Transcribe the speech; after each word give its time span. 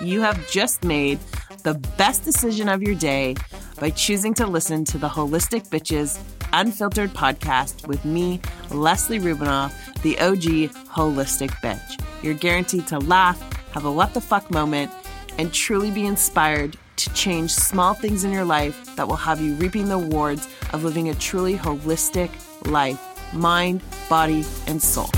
You 0.00 0.20
have 0.20 0.48
just 0.48 0.84
made 0.84 1.18
the 1.64 1.74
best 1.96 2.24
decision 2.24 2.68
of 2.68 2.82
your 2.82 2.94
day 2.94 3.34
by 3.80 3.90
choosing 3.90 4.32
to 4.34 4.46
listen 4.46 4.84
to 4.86 4.98
the 4.98 5.08
Holistic 5.08 5.68
Bitches 5.68 6.20
Unfiltered 6.52 7.10
podcast 7.10 7.86
with 7.88 8.04
me, 8.04 8.40
Leslie 8.70 9.18
Rubinoff, 9.18 9.72
the 10.02 10.18
OG 10.20 10.72
Holistic 10.88 11.50
Bitch. 11.62 12.00
You're 12.22 12.34
guaranteed 12.34 12.86
to 12.86 13.00
laugh, 13.00 13.40
have 13.72 13.84
a 13.84 13.92
what 13.92 14.14
the 14.14 14.20
fuck 14.20 14.50
moment, 14.52 14.92
and 15.36 15.52
truly 15.52 15.90
be 15.90 16.06
inspired 16.06 16.76
to 16.96 17.12
change 17.12 17.50
small 17.52 17.92
things 17.94 18.22
in 18.22 18.32
your 18.32 18.44
life 18.44 18.94
that 18.94 19.08
will 19.08 19.16
have 19.16 19.40
you 19.40 19.54
reaping 19.54 19.88
the 19.88 19.98
rewards 19.98 20.48
of 20.72 20.84
living 20.84 21.08
a 21.08 21.14
truly 21.14 21.56
holistic 21.56 22.30
life 22.70 23.00
mind, 23.34 23.82
body, 24.08 24.44
and 24.66 24.82
soul. 24.82 25.10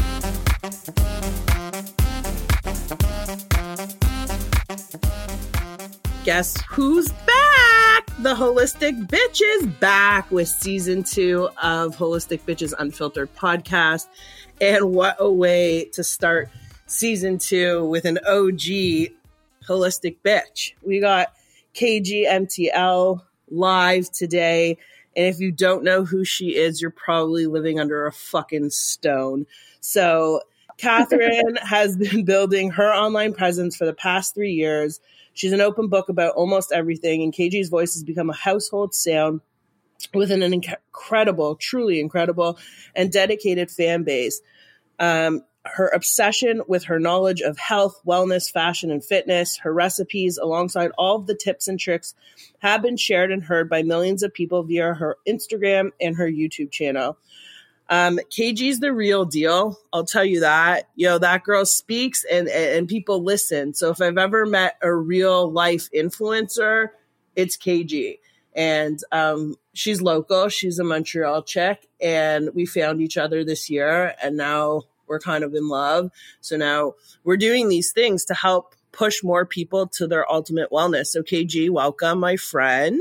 Guess 6.25 6.61
who's 6.69 7.09
back? 7.11 8.07
The 8.19 8.35
Holistic 8.35 9.07
Bitch 9.07 9.41
is 9.43 9.67
back 9.67 10.31
with 10.31 10.49
season 10.49 11.03
two 11.03 11.49
of 11.63 11.97
Holistic 11.97 12.41
Bitches 12.43 12.75
Unfiltered 12.79 13.35
podcast. 13.35 14.07
And 14.61 14.93
what 14.93 15.17
a 15.19 15.31
way 15.31 15.87
to 15.95 16.05
start 16.05 16.51
season 16.87 17.39
two 17.39 17.87
with 17.87 18.05
an 18.05 18.19
OG 18.27 19.15
Holistic 19.67 20.19
Bitch. 20.23 20.75
We 20.83 21.01
got 21.01 21.33
KGMTL 21.75 23.23
live 23.49 24.13
today. 24.13 24.77
And 25.17 25.27
if 25.27 25.41
you 25.41 25.51
don't 25.51 25.83
know 25.83 26.05
who 26.05 26.27
she 26.27 26.55
is, 26.55 26.83
you're 26.83 26.91
probably 26.91 27.47
living 27.47 27.81
under 27.81 28.07
a 28.07 28.13
fucking 28.13 28.69
stone. 28.71 29.47
So, 29.81 30.43
Catherine 30.77 31.57
has 31.63 31.97
been 31.97 32.27
building 32.27 32.71
her 32.73 32.93
online 32.93 33.33
presence 33.33 33.75
for 33.75 33.87
the 33.87 33.95
past 33.95 34.35
three 34.35 34.53
years. 34.53 35.01
She's 35.41 35.55
an 35.55 35.63
open 35.63 35.89
book 35.89 36.11
about 36.11 36.35
almost 36.35 36.71
everything, 36.71 37.23
and 37.23 37.33
KG's 37.33 37.71
voice 37.71 37.95
has 37.95 38.05
become 38.05 38.29
a 38.29 38.35
household 38.35 38.95
sound 38.95 39.41
with 40.13 40.31
an 40.31 40.43
incredible, 40.43 41.57
truly 41.57 41.99
incredible, 41.99 42.59
and 42.95 43.11
dedicated 43.11 43.71
fan 43.71 44.03
base. 44.03 44.43
Um, 44.99 45.43
her 45.65 45.89
obsession 45.95 46.61
with 46.69 46.85
her 46.85 47.01
knowledge 47.01 47.41
of 47.41 47.57
health, 47.57 48.03
wellness, 48.07 48.53
fashion, 48.53 48.91
and 48.91 49.03
fitness, 49.03 49.57
her 49.61 49.73
recipes, 49.73 50.37
alongside 50.37 50.91
all 50.99 51.17
of 51.17 51.27
the 51.27 51.35
tips 51.35 51.69
and 51.69 51.81
tricks, 51.81 52.15
have 52.59 52.83
been 52.83 52.99
shared 52.99 53.33
and 53.33 53.43
heard 53.43 53.71
by 53.71 53.83
millions 53.83 54.23
of 54.23 54.35
people 54.35 54.63
via 54.63 54.93
her 54.93 55.17
Instagram 55.27 55.93
and 55.99 56.17
her 56.17 56.31
YouTube 56.31 56.71
channel. 56.71 57.17
Um, 57.91 58.21
KG's 58.31 58.79
the 58.79 58.93
real 58.93 59.25
deal. 59.25 59.77
I'll 59.93 60.05
tell 60.05 60.25
you 60.25 60.41
that. 60.41 60.89
You 60.95 61.09
know, 61.09 61.19
that 61.19 61.43
girl 61.43 61.67
speaks 61.67 62.25
and, 62.31 62.49
and 62.49 62.89
people 62.89 63.23
listen. 63.23 63.75
So 63.75 63.91
if 63.91 64.01
I've 64.01 64.17
ever 64.17 64.47
met 64.47 64.77
a 64.81 64.95
real 64.95 65.51
life 65.51 65.89
influencer, 65.95 66.91
it's 67.35 67.57
KG. 67.57 68.21
And 68.55 69.01
um, 69.11 69.57
she's 69.75 70.01
local. 70.01 70.49
She's 70.49 70.79
a 70.79 70.85
Montreal 70.85 71.43
chick. 71.43 71.89
And 72.01 72.51
we 72.55 72.65
found 72.65 73.01
each 73.01 73.17
other 73.17 73.45
this 73.45 73.69
year. 73.69 74.15
And 74.23 74.37
now 74.37 74.83
we're 75.09 75.19
kind 75.19 75.43
of 75.43 75.55
in 75.55 75.69
love. 75.69 76.13
So 76.41 76.57
now 76.57 76.95
we're 77.25 77.37
doing 77.37 77.69
these 77.69 77.91
things 77.91 78.25
to 78.27 78.35
help 78.35 78.77
push 78.93 79.23
more 79.25 79.45
people 79.45 79.89
to 79.89 80.07
their 80.07 80.31
ultimate 80.31 80.71
wellness. 80.71 81.07
So, 81.07 81.23
KG, 81.23 81.71
welcome, 81.71 82.21
my 82.21 82.37
friend. 82.37 83.01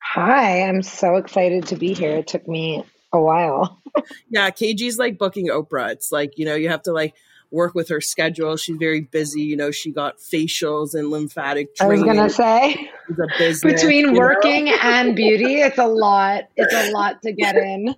Hi, 0.00 0.62
I'm 0.62 0.82
so 0.82 1.16
excited 1.16 1.66
to 1.68 1.76
be 1.76 1.94
here. 1.94 2.16
It 2.16 2.26
took 2.26 2.46
me 2.46 2.84
a 3.12 3.20
while. 3.20 3.80
Yeah, 4.28 4.50
KG's 4.50 4.98
like 4.98 5.18
booking 5.18 5.48
Oprah. 5.48 5.90
It's 5.90 6.10
like, 6.10 6.38
you 6.38 6.44
know, 6.44 6.54
you 6.54 6.68
have 6.68 6.82
to 6.82 6.92
like 6.92 7.14
work 7.50 7.74
with 7.74 7.88
her 7.88 8.00
schedule. 8.00 8.56
She's 8.56 8.76
very 8.76 9.00
busy. 9.00 9.42
You 9.42 9.56
know, 9.56 9.70
she 9.70 9.92
got 9.92 10.18
facials 10.18 10.94
and 10.94 11.10
lymphatic 11.10 11.74
drainage. 11.76 11.80
I 11.80 11.86
was 11.86 12.02
going 12.02 12.28
to 12.28 12.30
say 12.30 12.90
business, 13.38 13.80
between 13.80 14.14
working 14.14 14.66
know? 14.66 14.78
and 14.82 15.16
beauty, 15.16 15.60
it's 15.60 15.78
a 15.78 15.86
lot. 15.86 16.44
It's 16.56 16.74
a 16.74 16.90
lot 16.92 17.22
to 17.22 17.32
get 17.32 17.56
in. 17.56 17.94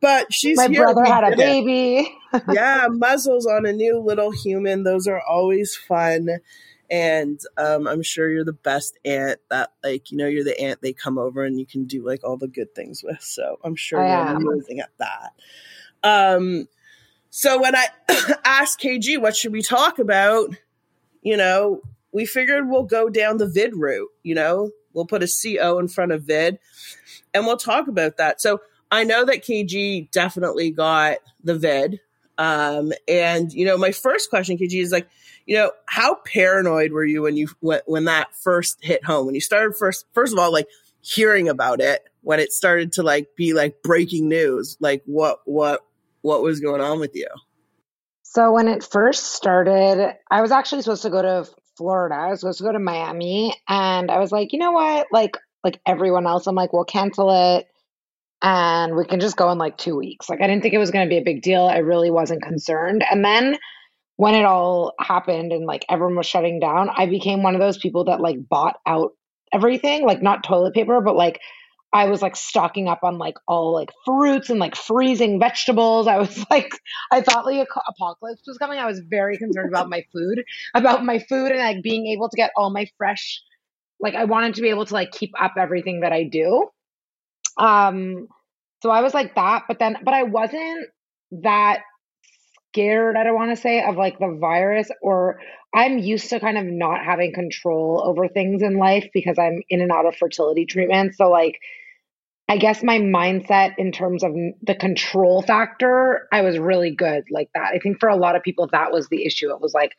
but 0.00 0.32
she's 0.32 0.56
my 0.56 0.68
brother 0.68 1.04
had 1.04 1.24
a 1.32 1.36
baby. 1.36 2.16
yeah, 2.52 2.86
muzzles 2.90 3.46
on 3.46 3.66
a 3.66 3.72
new 3.72 3.98
little 3.98 4.30
human. 4.30 4.84
Those 4.84 5.06
are 5.06 5.20
always 5.20 5.76
fun 5.76 6.28
and 6.92 7.40
um, 7.56 7.88
I'm 7.88 8.02
sure 8.02 8.30
you're 8.30 8.44
the 8.44 8.52
best 8.52 8.98
aunt 9.06 9.40
that 9.48 9.72
like 9.82 10.10
you 10.10 10.18
know 10.18 10.26
you're 10.26 10.44
the 10.44 10.60
aunt 10.60 10.82
they 10.82 10.92
come 10.92 11.16
over 11.16 11.42
and 11.42 11.58
you 11.58 11.64
can 11.64 11.86
do 11.86 12.06
like 12.06 12.22
all 12.22 12.36
the 12.36 12.46
good 12.46 12.74
things 12.74 13.02
with. 13.02 13.22
So 13.22 13.58
I'm 13.64 13.74
sure 13.74 13.98
I 13.98 14.08
you're 14.08 14.36
am. 14.36 14.46
amazing 14.46 14.80
at 14.80 14.90
that. 14.98 15.32
Um, 16.04 16.68
so 17.30 17.62
when 17.62 17.74
I 17.74 17.86
asked 18.44 18.78
KG 18.78 19.18
what 19.18 19.34
should 19.34 19.52
we 19.52 19.62
talk 19.62 19.98
about, 19.98 20.50
you 21.22 21.38
know, 21.38 21.80
we 22.12 22.26
figured 22.26 22.68
we'll 22.68 22.82
go 22.82 23.08
down 23.08 23.38
the 23.38 23.48
vid 23.48 23.74
route. 23.74 24.10
You 24.22 24.34
know, 24.34 24.70
we'll 24.92 25.06
put 25.06 25.22
a 25.22 25.26
CO 25.26 25.78
in 25.78 25.88
front 25.88 26.12
of 26.12 26.24
vid, 26.24 26.58
and 27.32 27.46
we'll 27.46 27.56
talk 27.56 27.88
about 27.88 28.18
that. 28.18 28.42
So 28.42 28.60
I 28.90 29.04
know 29.04 29.24
that 29.24 29.42
KG 29.42 30.10
definitely 30.10 30.70
got 30.70 31.18
the 31.42 31.56
vid. 31.56 32.00
Um, 32.36 32.92
and 33.08 33.50
you 33.50 33.64
know, 33.64 33.78
my 33.78 33.92
first 33.92 34.28
question, 34.28 34.58
KG, 34.58 34.82
is 34.82 34.92
like, 34.92 35.08
you 35.46 35.56
know, 35.56 35.72
how 35.86 36.16
paranoid 36.26 36.92
were 36.92 37.04
you 37.04 37.22
when 37.22 37.36
you 37.36 37.48
when, 37.60 37.80
when 37.86 38.04
that 38.04 38.34
first 38.36 38.78
hit 38.80 39.04
home? 39.04 39.26
When 39.26 39.34
you 39.34 39.40
started 39.40 39.76
first, 39.76 40.06
first 40.12 40.32
of 40.32 40.38
all, 40.38 40.52
like 40.52 40.68
hearing 41.00 41.48
about 41.48 41.80
it 41.80 42.02
when 42.22 42.38
it 42.38 42.52
started 42.52 42.92
to 42.92 43.02
like 43.02 43.28
be 43.36 43.52
like 43.52 43.82
breaking 43.82 44.28
news, 44.28 44.76
like 44.80 45.02
what 45.06 45.40
what 45.44 45.80
what 46.22 46.42
was 46.42 46.60
going 46.60 46.80
on 46.80 47.00
with 47.00 47.14
you? 47.14 47.28
So 48.22 48.52
when 48.52 48.68
it 48.68 48.82
first 48.84 49.34
started, 49.34 50.16
I 50.30 50.40
was 50.40 50.52
actually 50.52 50.82
supposed 50.82 51.02
to 51.02 51.10
go 51.10 51.20
to 51.20 51.50
Florida. 51.76 52.14
I 52.14 52.28
was 52.28 52.40
supposed 52.40 52.58
to 52.58 52.64
go 52.64 52.72
to 52.72 52.78
Miami, 52.78 53.54
and 53.68 54.10
I 54.10 54.18
was 54.18 54.32
like, 54.32 54.52
you 54.52 54.58
know 54.58 54.72
what, 54.72 55.08
like 55.12 55.36
like 55.64 55.80
everyone 55.86 56.26
else, 56.26 56.46
I'm 56.46 56.54
like, 56.54 56.72
we'll 56.72 56.84
cancel 56.84 57.58
it 57.58 57.68
and 58.42 58.96
we 58.96 59.04
can 59.04 59.20
just 59.20 59.36
go 59.36 59.50
in 59.50 59.58
like 59.58 59.78
two 59.78 59.96
weeks. 59.96 60.28
Like, 60.28 60.40
I 60.40 60.48
didn't 60.48 60.62
think 60.62 60.74
it 60.74 60.78
was 60.78 60.90
going 60.90 61.06
to 61.06 61.08
be 61.08 61.18
a 61.18 61.24
big 61.24 61.42
deal. 61.42 61.66
I 61.66 61.78
really 61.78 62.10
wasn't 62.10 62.42
concerned. 62.42 63.04
And 63.08 63.24
then 63.24 63.56
when 64.22 64.36
it 64.36 64.44
all 64.44 64.94
happened 65.00 65.50
and 65.50 65.66
like 65.66 65.84
everyone 65.90 66.14
was 66.14 66.26
shutting 66.26 66.60
down, 66.60 66.88
I 66.96 67.06
became 67.06 67.42
one 67.42 67.56
of 67.56 67.60
those 67.60 67.76
people 67.76 68.04
that 68.04 68.20
like 68.20 68.36
bought 68.48 68.76
out 68.86 69.14
everything, 69.52 70.06
like 70.06 70.22
not 70.22 70.44
toilet 70.44 70.74
paper, 70.74 71.00
but 71.00 71.16
like 71.16 71.40
I 71.92 72.06
was 72.06 72.22
like 72.22 72.36
stocking 72.36 72.86
up 72.86 73.00
on 73.02 73.18
like 73.18 73.34
all 73.48 73.72
like 73.72 73.90
fruits 74.04 74.48
and 74.48 74.60
like 74.60 74.76
freezing 74.76 75.40
vegetables. 75.40 76.06
I 76.06 76.18
was 76.18 76.46
like, 76.52 76.70
I 77.10 77.20
thought 77.20 77.44
like 77.44 77.66
apocalypse 77.88 78.44
was 78.46 78.58
coming. 78.58 78.78
I 78.78 78.86
was 78.86 79.00
very 79.00 79.38
concerned 79.38 79.70
about 79.70 79.90
my 79.90 80.04
food, 80.12 80.44
about 80.72 81.04
my 81.04 81.18
food 81.18 81.50
and 81.50 81.58
like 81.58 81.82
being 81.82 82.06
able 82.06 82.28
to 82.28 82.36
get 82.36 82.52
all 82.56 82.70
my 82.70 82.86
fresh, 82.98 83.42
like 83.98 84.14
I 84.14 84.26
wanted 84.26 84.54
to 84.54 84.62
be 84.62 84.68
able 84.68 84.86
to 84.86 84.94
like 84.94 85.10
keep 85.10 85.32
up 85.40 85.54
everything 85.58 86.02
that 86.02 86.12
I 86.12 86.28
do. 86.30 86.68
Um, 87.58 88.28
so 88.84 88.90
I 88.90 89.00
was 89.00 89.14
like 89.14 89.34
that, 89.34 89.64
but 89.66 89.80
then, 89.80 89.96
but 90.04 90.14
I 90.14 90.22
wasn't 90.22 90.86
that 91.42 91.80
scared, 92.72 93.16
I 93.16 93.24
don't 93.24 93.34
want 93.34 93.50
to 93.50 93.60
say, 93.60 93.82
of 93.82 93.96
like 93.96 94.18
the 94.18 94.36
virus, 94.40 94.90
or 95.02 95.38
I'm 95.74 95.98
used 95.98 96.30
to 96.30 96.40
kind 96.40 96.56
of 96.56 96.64
not 96.64 97.04
having 97.04 97.32
control 97.34 98.02
over 98.04 98.28
things 98.28 98.62
in 98.62 98.76
life 98.78 99.08
because 99.12 99.38
I'm 99.38 99.62
in 99.68 99.80
and 99.82 99.92
out 99.92 100.06
of 100.06 100.16
fertility 100.16 100.64
treatment. 100.64 101.14
So, 101.14 101.30
like, 101.30 101.60
I 102.48 102.56
guess 102.56 102.82
my 102.82 102.98
mindset 102.98 103.74
in 103.78 103.92
terms 103.92 104.24
of 104.24 104.32
the 104.62 104.74
control 104.74 105.42
factor, 105.42 106.28
I 106.32 106.42
was 106.42 106.58
really 106.58 106.94
good 106.94 107.24
like 107.30 107.50
that. 107.54 107.72
I 107.74 107.78
think 107.78 108.00
for 108.00 108.08
a 108.08 108.16
lot 108.16 108.36
of 108.36 108.42
people, 108.42 108.68
that 108.72 108.92
was 108.92 109.08
the 109.08 109.24
issue. 109.24 109.50
It 109.50 109.60
was 109.60 109.72
like, 109.72 109.92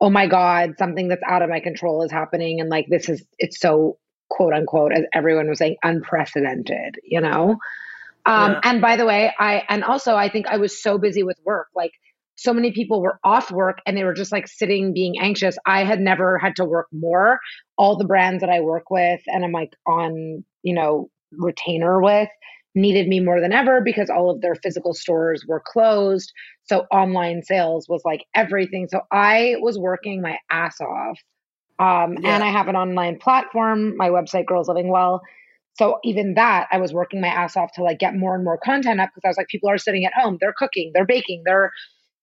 oh 0.00 0.08
my 0.08 0.26
God, 0.26 0.76
something 0.78 1.08
that's 1.08 1.22
out 1.26 1.42
of 1.42 1.50
my 1.50 1.60
control 1.60 2.02
is 2.02 2.10
happening. 2.10 2.60
And 2.60 2.70
like, 2.70 2.86
this 2.88 3.08
is, 3.08 3.24
it's 3.38 3.60
so 3.60 3.98
quote 4.30 4.54
unquote, 4.54 4.92
as 4.92 5.04
everyone 5.12 5.48
was 5.48 5.58
saying, 5.58 5.76
unprecedented, 5.82 6.96
you 7.02 7.20
know? 7.20 7.58
Um, 8.24 8.52
yeah. 8.52 8.60
And 8.64 8.80
by 8.80 8.96
the 8.96 9.04
way, 9.04 9.32
I, 9.38 9.64
and 9.68 9.84
also 9.84 10.14
I 10.14 10.30
think 10.30 10.46
I 10.46 10.56
was 10.56 10.80
so 10.80 10.96
busy 10.96 11.22
with 11.22 11.38
work. 11.44 11.68
Like, 11.74 11.92
so 12.40 12.54
many 12.54 12.72
people 12.72 13.02
were 13.02 13.20
off 13.22 13.50
work 13.50 13.82
and 13.84 13.94
they 13.94 14.04
were 14.04 14.14
just 14.14 14.32
like 14.32 14.48
sitting 14.48 14.94
being 14.94 15.20
anxious. 15.20 15.58
I 15.66 15.84
had 15.84 16.00
never 16.00 16.38
had 16.38 16.56
to 16.56 16.64
work 16.64 16.86
more. 16.90 17.38
All 17.76 17.98
the 17.98 18.06
brands 18.06 18.40
that 18.40 18.48
I 18.48 18.60
work 18.60 18.90
with 18.90 19.20
and 19.26 19.44
I'm 19.44 19.52
like 19.52 19.74
on, 19.86 20.42
you 20.62 20.74
know, 20.74 21.10
retainer 21.32 22.00
with 22.00 22.30
needed 22.74 23.08
me 23.08 23.20
more 23.20 23.42
than 23.42 23.52
ever 23.52 23.82
because 23.82 24.08
all 24.08 24.30
of 24.30 24.40
their 24.40 24.54
physical 24.54 24.94
stores 24.94 25.44
were 25.46 25.62
closed. 25.62 26.32
So 26.62 26.86
online 26.90 27.42
sales 27.42 27.86
was 27.90 28.00
like 28.06 28.24
everything. 28.34 28.88
So 28.90 29.02
I 29.12 29.56
was 29.60 29.78
working 29.78 30.22
my 30.22 30.38
ass 30.50 30.80
off. 30.80 31.18
Um, 31.78 32.16
yeah. 32.22 32.34
And 32.34 32.42
I 32.42 32.50
have 32.50 32.68
an 32.68 32.76
online 32.76 33.18
platform, 33.18 33.98
my 33.98 34.08
website, 34.08 34.46
Girls 34.46 34.66
Living 34.66 34.88
Well. 34.88 35.20
So 35.74 35.98
even 36.04 36.34
that, 36.34 36.68
I 36.72 36.78
was 36.78 36.94
working 36.94 37.20
my 37.20 37.28
ass 37.28 37.54
off 37.54 37.72
to 37.74 37.82
like 37.82 37.98
get 37.98 38.16
more 38.16 38.34
and 38.34 38.44
more 38.44 38.58
content 38.64 38.98
up 38.98 39.10
because 39.14 39.26
I 39.26 39.28
was 39.28 39.36
like, 39.36 39.48
people 39.48 39.68
are 39.68 39.76
sitting 39.76 40.06
at 40.06 40.14
home, 40.14 40.38
they're 40.40 40.54
cooking, 40.56 40.92
they're 40.94 41.04
baking, 41.04 41.42
they're 41.44 41.70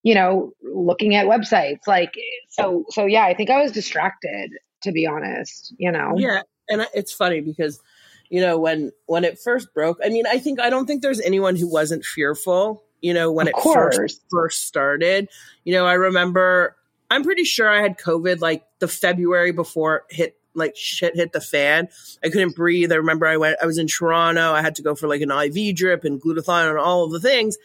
you 0.03 0.15
know, 0.15 0.53
looking 0.63 1.15
at 1.15 1.25
websites. 1.25 1.87
Like, 1.87 2.15
so, 2.49 2.85
so 2.89 3.05
yeah, 3.05 3.25
I 3.25 3.33
think 3.33 3.49
I 3.49 3.61
was 3.61 3.71
distracted 3.71 4.51
to 4.83 4.91
be 4.91 5.07
honest, 5.07 5.73
you 5.77 5.91
know? 5.91 6.13
Yeah. 6.17 6.41
And 6.69 6.87
it's 6.93 7.11
funny 7.11 7.41
because, 7.41 7.81
you 8.29 8.41
know, 8.41 8.59
when, 8.59 8.91
when 9.05 9.23
it 9.23 9.39
first 9.39 9.73
broke, 9.73 9.99
I 10.03 10.09
mean, 10.09 10.27
I 10.27 10.37
think, 10.37 10.59
I 10.59 10.69
don't 10.69 10.85
think 10.85 11.01
there's 11.01 11.21
anyone 11.21 11.55
who 11.55 11.71
wasn't 11.71 12.05
fearful, 12.05 12.83
you 13.01 13.13
know, 13.13 13.31
when 13.31 13.47
of 13.47 13.53
it 13.55 13.63
first, 13.63 14.21
first 14.29 14.67
started, 14.67 15.29
you 15.63 15.73
know, 15.73 15.85
I 15.85 15.93
remember 15.93 16.75
I'm 17.09 17.23
pretty 17.23 17.43
sure 17.43 17.69
I 17.69 17.81
had 17.81 17.97
COVID 17.97 18.41
like 18.41 18.65
the 18.79 18.87
February 18.87 19.51
before 19.51 20.03
it 20.09 20.15
hit 20.15 20.37
like 20.53 20.75
shit 20.75 21.15
hit 21.15 21.31
the 21.31 21.41
fan. 21.41 21.87
I 22.23 22.29
couldn't 22.29 22.55
breathe. 22.55 22.91
I 22.91 22.95
remember 22.95 23.27
I 23.27 23.37
went 23.37 23.57
I 23.61 23.65
was 23.65 23.77
in 23.77 23.87
Toronto. 23.87 24.53
I 24.53 24.61
had 24.61 24.75
to 24.75 24.81
go 24.81 24.95
for 24.95 25.07
like 25.07 25.21
an 25.21 25.31
IV 25.31 25.75
drip 25.75 26.03
and 26.03 26.21
glutathione 26.21 26.69
and 26.69 26.79
all 26.79 27.05
of 27.05 27.11
the 27.11 27.19
things. 27.19 27.57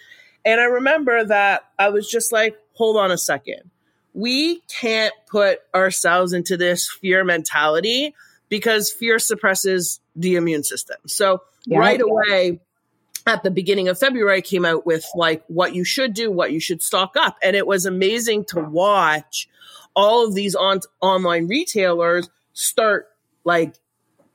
And 0.45 0.61
I 0.61 0.65
remember 0.65 1.25
that 1.25 1.65
I 1.79 1.91
was 1.91 2.09
just 2.09 2.33
like, 2.33 2.59
hold 2.75 2.97
on 2.97 3.11
a 3.11 3.19
second. 3.19 3.71
We 4.15 4.61
can't 4.69 5.15
put 5.29 5.61
ourselves 5.75 6.33
into 6.33 6.57
this 6.57 6.91
fear 6.91 7.25
mentality 7.25 8.15
because 8.49 8.91
fear 8.91 9.19
suppresses 9.19 10.01
the 10.15 10.37
immune 10.37 10.65
system. 10.65 10.99
So 11.07 11.43
yeah, 11.65 11.79
right 11.79 12.01
away 12.01 12.61
at 13.27 13.43
the 13.43 13.51
beginning 13.51 13.89
of 13.89 13.99
February, 13.99 14.39
I 14.39 14.41
came 14.41 14.65
out 14.65 14.85
with 14.85 15.05
like 15.15 15.45
what 15.47 15.75
you 15.75 15.85
should 15.85 16.13
do, 16.13 16.31
what 16.31 16.53
you 16.53 16.61
should 16.61 16.83
stock 16.83 17.15
up. 17.17 17.39
And 17.43 17.57
it 17.57 17.67
was 17.67 17.87
amazing 17.87 18.45
to 18.47 18.61
watch 18.61 19.49
all 19.95 20.27
of 20.27 20.35
these 20.35 20.55
on- 20.55 20.81
online 21.01 21.47
retailers 21.47 22.29
start 22.53 23.09
like 23.45 23.75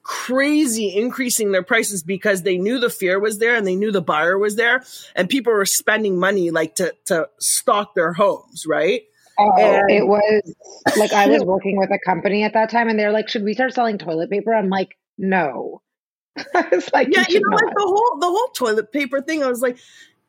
crazy 0.08 0.96
increasing 0.96 1.52
their 1.52 1.62
prices 1.62 2.02
because 2.02 2.44
they 2.44 2.58
knew 2.58 2.80
the 2.80 2.90
fear 2.90 3.20
was 3.20 3.40
there 3.40 3.56
and 3.56 3.68
they 3.68 3.76
knew 3.76 3.92
the 3.92 4.02
buyer 4.02 4.38
was 4.38 4.56
there 4.56 4.82
and 5.18 5.28
people 5.28 5.52
were 5.52 5.66
spending 5.66 6.18
money 6.18 6.50
like 6.50 6.76
to 6.76 6.96
to 7.06 7.28
stock 7.40 7.94
their 7.94 8.14
homes, 8.14 8.66
right? 8.66 9.02
Oh, 9.38 9.52
and- 9.60 9.92
it 9.92 10.08
was 10.08 10.56
like 10.98 11.12
I 11.12 11.28
was 11.28 11.44
working 11.46 11.78
with 11.78 11.92
a 11.92 12.00
company 12.00 12.44
at 12.46 12.54
that 12.54 12.70
time 12.72 12.88
and 12.88 12.98
they're 12.98 13.12
like, 13.12 13.28
"Should 13.28 13.44
we 13.44 13.54
start 13.54 13.74
selling 13.74 13.98
toilet 13.98 14.30
paper?" 14.30 14.54
I'm 14.54 14.70
like, 14.70 14.98
"No." 15.18 15.82
I 16.56 16.68
was 16.72 16.90
like, 16.94 17.10
"Yeah, 17.12 17.26
you 17.28 17.42
know, 17.42 17.50
not. 17.50 17.64
like 17.66 17.76
the 17.76 17.84
whole 17.86 18.20
the 18.20 18.28
whole 18.28 18.48
toilet 18.56 18.94
paper 18.94 19.22
thing." 19.22 19.44
I 19.44 19.50
was 19.50 19.62
like, 19.62 19.78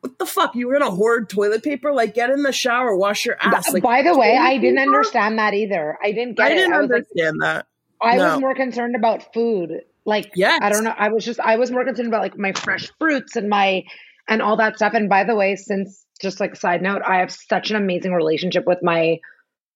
what 0.01 0.17
the 0.19 0.25
fuck? 0.25 0.55
You 0.55 0.67
were 0.67 0.73
gonna 0.77 0.91
hoard 0.91 1.29
toilet 1.29 1.63
paper? 1.63 1.93
Like, 1.93 2.13
get 2.13 2.29
in 2.29 2.43
the 2.43 2.51
shower, 2.51 2.95
wash 2.95 3.25
your 3.25 3.37
ass. 3.41 3.71
Like, 3.73 3.83
By 3.83 4.01
the 4.01 4.17
way, 4.17 4.37
I 4.37 4.57
didn't 4.57 4.77
paper? 4.77 4.89
understand 4.95 5.39
that 5.39 5.53
either. 5.53 5.97
I 6.03 6.11
didn't 6.11 6.35
get 6.37 6.45
I 6.45 6.49
didn't 6.55 6.71
it. 6.73 6.75
I 6.75 6.79
understand 6.79 7.37
like, 7.39 7.47
that. 7.55 7.65
I 8.01 8.17
no. 8.17 8.31
was 8.31 8.39
more 8.41 8.55
concerned 8.55 8.95
about 8.95 9.33
food. 9.33 9.81
Like, 10.05 10.31
yeah, 10.35 10.57
I 10.61 10.69
don't 10.69 10.83
know. 10.83 10.95
I 10.97 11.09
was 11.09 11.25
just, 11.25 11.39
I 11.39 11.57
was 11.57 11.71
more 11.71 11.83
concerned 11.85 12.07
about 12.07 12.21
like 12.21 12.37
my 12.37 12.53
fresh 12.53 12.89
fruits 12.99 13.35
and 13.35 13.49
my, 13.49 13.83
and 14.27 14.41
all 14.41 14.57
that 14.57 14.75
stuff. 14.75 14.93
And 14.93 15.09
by 15.09 15.23
the 15.23 15.35
way, 15.35 15.55
since 15.55 16.05
just 16.21 16.39
like 16.39 16.55
side 16.55 16.81
note, 16.81 17.01
I 17.05 17.17
have 17.17 17.31
such 17.31 17.69
an 17.69 17.75
amazing 17.75 18.13
relationship 18.13 18.65
with 18.65 18.79
my 18.81 19.19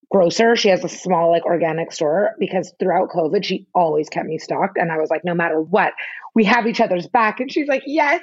grocer. 0.10 0.56
She 0.56 0.70
has 0.70 0.84
a 0.84 0.90
small 0.90 1.31
like 1.31 1.46
organic 1.46 1.92
store 1.92 2.36
because 2.40 2.74
throughout 2.80 3.10
COVID, 3.10 3.44
she 3.44 3.68
always 3.74 4.10
kept 4.10 4.28
me 4.28 4.38
stocked. 4.38 4.78
And 4.78 4.92
I 4.92 4.98
was 4.98 5.10
like, 5.10 5.25
no 5.25 5.34
matter 5.34 5.60
what, 5.62 5.94
we 6.36 6.44
have 6.46 6.68
each 6.68 6.80
other's 6.80 7.08
back. 7.08 7.40
And 7.40 7.52
she's 7.52 7.68
like, 7.68 7.84
yes. 7.86 8.22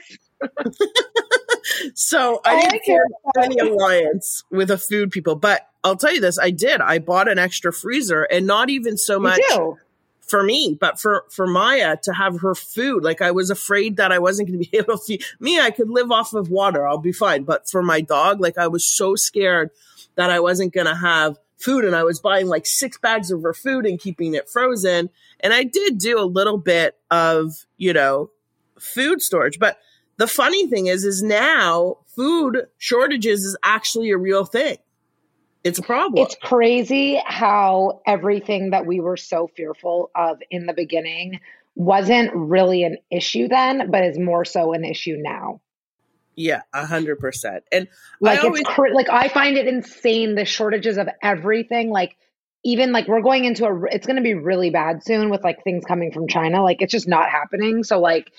so 1.95 2.41
I 2.45 2.63
didn't 2.63 2.85
care 2.85 3.05
any 3.43 3.59
alliance 3.59 4.43
with 4.51 4.71
a 4.71 4.79
food 4.79 5.11
people, 5.11 5.35
but 5.35 5.69
I'll 5.85 5.97
tell 5.97 6.13
you 6.13 6.21
this: 6.21 6.39
I 6.39 6.51
did. 6.51 6.81
I 6.81 6.99
bought 6.99 7.29
an 7.29 7.39
extra 7.39 7.73
freezer, 7.73 8.23
and 8.25 8.47
not 8.47 8.71
even 8.71 8.97
so 8.97 9.19
much 9.19 9.41
for 10.31 10.43
me, 10.43 10.77
but 10.81 11.01
for 11.01 11.25
for 11.31 11.47
Maya 11.47 11.97
to 12.05 12.13
have 12.13 12.41
her 12.41 12.55
food. 12.55 13.03
Like 13.03 13.21
I 13.21 13.33
was 13.33 13.51
afraid 13.51 13.97
that 13.97 14.13
I 14.13 14.19
wasn't 14.19 14.49
going 14.49 14.63
to 14.63 14.71
be 14.71 14.77
able 14.79 14.97
to 14.97 15.05
feed 15.05 15.25
me. 15.41 15.61
I 15.61 15.71
could 15.71 15.91
live 15.91 16.11
off 16.11 16.33
of 16.33 16.51
water; 16.51 16.87
I'll 16.87 16.99
be 16.99 17.13
fine. 17.13 17.43
But 17.43 17.69
for 17.69 17.83
my 17.83 18.01
dog, 18.01 18.41
like 18.41 18.57
I 18.57 18.69
was 18.69 18.87
so 18.87 19.17
scared 19.17 19.71
that 20.15 20.31
I 20.31 20.41
wasn't 20.41 20.73
going 20.73 20.87
to 20.87 20.95
have 20.95 21.39
food, 21.59 21.85
and 21.85 21.95
I 21.95 22.05
was 22.05 22.21
buying 22.21 22.47
like 22.47 22.67
six 22.67 22.97
bags 22.97 23.31
of 23.31 23.43
her 23.43 23.53
food 23.53 23.85
and 23.85 24.01
keeping 24.01 24.35
it 24.35 24.49
frozen. 24.49 25.11
And 25.41 25.53
I 25.53 25.65
did 25.65 25.99
do 25.99 26.19
a 26.19 26.25
little 26.25 26.59
bit 26.59 26.97
of 27.11 27.67
you 27.77 27.93
know 27.93 28.31
food 28.79 29.21
storage, 29.21 29.59
but 29.59 29.79
the 30.17 30.27
funny 30.27 30.67
thing 30.67 30.87
is, 30.87 31.05
is 31.05 31.23
now 31.23 31.97
food 32.15 32.67
shortages 32.77 33.43
is 33.43 33.57
actually 33.65 34.11
a 34.11 34.19
real 34.19 34.45
thing. 34.45 34.77
It's 35.63 35.79
a 35.79 35.83
problem. 35.83 36.25
It's 36.25 36.37
crazy 36.43 37.21
how 37.25 38.01
everything 38.07 38.71
that 38.71 38.87
we 38.87 39.01
were 39.01 39.17
so 39.17 39.49
fearful 39.57 40.11
of 40.15 40.39
in 40.51 40.67
the 40.67 40.73
beginning 40.73 41.41
wasn't 41.75 42.35
really 42.35 42.83
an 42.85 42.97
issue 43.11 43.49
then, 43.49 43.91
but 43.91 44.05
is 44.05 44.19
more 44.19 44.45
so 44.45 44.73
an 44.73 44.85
issue 44.85 45.17
now. 45.19 45.61
Yeah, 46.35 46.63
a 46.73 46.87
hundred 46.87 47.19
percent. 47.19 47.65
And 47.71 47.89
like 48.21 48.43
always- 48.43 48.61
it's 48.61 48.71
cr- 48.71 48.95
like 48.95 49.11
I 49.11 49.29
find 49.29 49.57
it 49.57 49.67
insane 49.67 50.35
the 50.35 50.45
shortages 50.45 50.97
of 50.97 51.09
everything. 51.23 51.91
Like 51.91 52.17
even 52.65 52.93
like 52.93 53.09
we're 53.09 53.21
going 53.21 53.45
into 53.45 53.67
a, 53.67 53.85
it's 53.85 54.07
going 54.07 54.17
to 54.17 54.23
be 54.23 54.35
really 54.35 54.71
bad 54.71 55.05
soon 55.05 55.29
with 55.31 55.45
like 55.45 55.63
things 55.65 55.85
coming 55.85 56.13
from 56.13 56.29
China. 56.29 56.63
Like 56.63 56.81
it's 56.81 56.93
just 56.93 57.09
not 57.09 57.29
happening. 57.29 57.85
So 57.85 58.01
like 58.01 58.31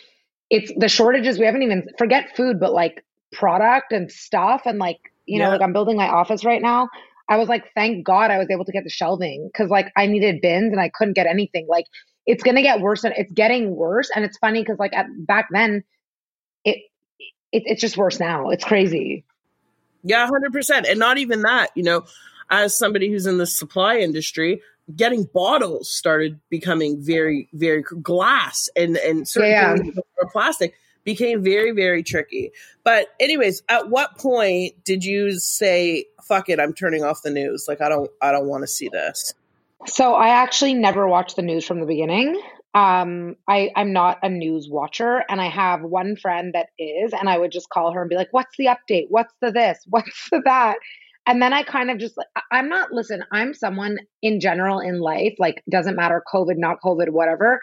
it's 0.51 0.71
the 0.75 0.89
shortages 0.89 1.39
we 1.39 1.45
haven't 1.45 1.63
even 1.63 1.87
forget 1.97 2.35
food 2.35 2.59
but 2.59 2.73
like 2.73 3.03
product 3.31 3.91
and 3.91 4.11
stuff 4.11 4.63
and 4.65 4.77
like 4.77 4.99
you 5.25 5.39
yeah. 5.39 5.45
know 5.45 5.51
like 5.51 5.61
i'm 5.61 5.73
building 5.73 5.97
my 5.97 6.07
office 6.07 6.45
right 6.45 6.61
now 6.61 6.89
i 7.31 7.37
was 7.37 7.49
like 7.49 7.71
thank 7.73 8.05
god 8.05 8.29
i 8.29 8.37
was 8.37 8.47
able 8.51 8.65
to 8.65 8.71
get 8.71 8.83
the 8.83 8.89
shelving 8.89 9.49
because 9.51 9.69
like 9.69 9.91
i 9.95 10.05
needed 10.05 10.41
bins 10.41 10.71
and 10.71 10.79
i 10.79 10.89
couldn't 10.89 11.13
get 11.13 11.25
anything. 11.25 11.65
Like 11.67 11.85
it's 12.25 12.43
gonna 12.43 12.61
get 12.61 12.81
worse 12.81 13.03
and 13.03 13.13
it's 13.17 13.31
getting 13.31 13.75
worse 13.75 14.09
and 14.15 14.23
it's 14.23 14.37
funny 14.37 14.61
because 14.61 14.79
like 14.79 14.93
at 14.93 15.07
back 15.25 15.47
then 15.51 15.83
it, 16.63 16.77
it 17.51 17.63
it's 17.65 17.81
just 17.81 17.97
worse 17.97 18.19
now. 18.19 18.49
It's 18.49 18.63
crazy. 18.63 19.23
Yeah 20.03 20.27
100% 20.27 20.89
and 20.89 20.99
not 20.99 21.17
even 21.17 21.41
that 21.43 21.69
you 21.75 21.83
know 21.83 22.05
as 22.49 22.77
somebody 22.77 23.09
who's 23.09 23.25
in 23.25 23.37
the 23.37 23.47
supply 23.47 23.97
industry 23.97 24.61
getting 24.95 25.23
bottles 25.23 25.89
started 25.89 26.39
becoming 26.49 27.01
very, 27.01 27.47
very 27.53 27.83
glass 27.83 28.67
and 28.75 28.97
and 28.97 29.27
certain 29.27 29.51
yeah. 29.51 29.75
things 29.75 29.95
plastic 30.31 30.73
became 31.03 31.43
very, 31.43 31.71
very 31.71 32.03
tricky. 32.03 32.51
But 32.83 33.07
anyways, 33.19 33.63
at 33.69 33.89
what 33.89 34.17
point 34.17 34.83
did 34.83 35.03
you 35.03 35.39
say, 35.39 36.05
"Fuck 36.23 36.49
it, 36.49 36.59
I'm 36.59 36.73
turning 36.73 37.03
off 37.03 37.21
the 37.23 37.31
news"? 37.31 37.65
Like 37.67 37.81
I 37.81 37.89
don't, 37.89 38.09
I 38.21 38.31
don't 38.31 38.47
want 38.47 38.63
to 38.63 38.67
see 38.67 38.89
this. 38.89 39.33
So 39.87 40.13
I 40.13 40.29
actually 40.29 40.73
never 40.73 41.07
watched 41.07 41.35
the 41.35 41.41
news 41.41 41.65
from 41.65 41.79
the 41.79 41.85
beginning. 41.85 42.39
Um, 42.73 43.35
I 43.47 43.71
I'm 43.75 43.91
not 43.91 44.19
a 44.23 44.29
news 44.29 44.69
watcher, 44.69 45.23
and 45.29 45.41
I 45.41 45.49
have 45.49 45.81
one 45.81 46.15
friend 46.15 46.53
that 46.53 46.69
is, 46.79 47.13
and 47.13 47.29
I 47.29 47.37
would 47.37 47.51
just 47.51 47.69
call 47.69 47.91
her 47.91 48.01
and 48.01 48.09
be 48.09 48.15
like, 48.15 48.29
"What's 48.31 48.55
the 48.57 48.67
update? 48.67 49.07
What's 49.09 49.33
the 49.41 49.51
this? 49.51 49.79
What's 49.89 50.29
the 50.29 50.41
that?" 50.45 50.77
And 51.27 51.41
then 51.41 51.53
I 51.53 51.61
kind 51.61 51.91
of 51.91 51.99
just, 51.99 52.15
I'm 52.51 52.67
not, 52.67 52.91
listen, 52.91 53.23
I'm 53.31 53.53
someone 53.53 53.99
in 54.23 54.39
general 54.39 54.79
in 54.79 54.99
life, 54.99 55.35
like, 55.37 55.63
doesn't 55.69 55.95
matter 55.95 56.23
COVID, 56.33 56.57
not 56.57 56.81
COVID, 56.83 57.09
whatever. 57.09 57.61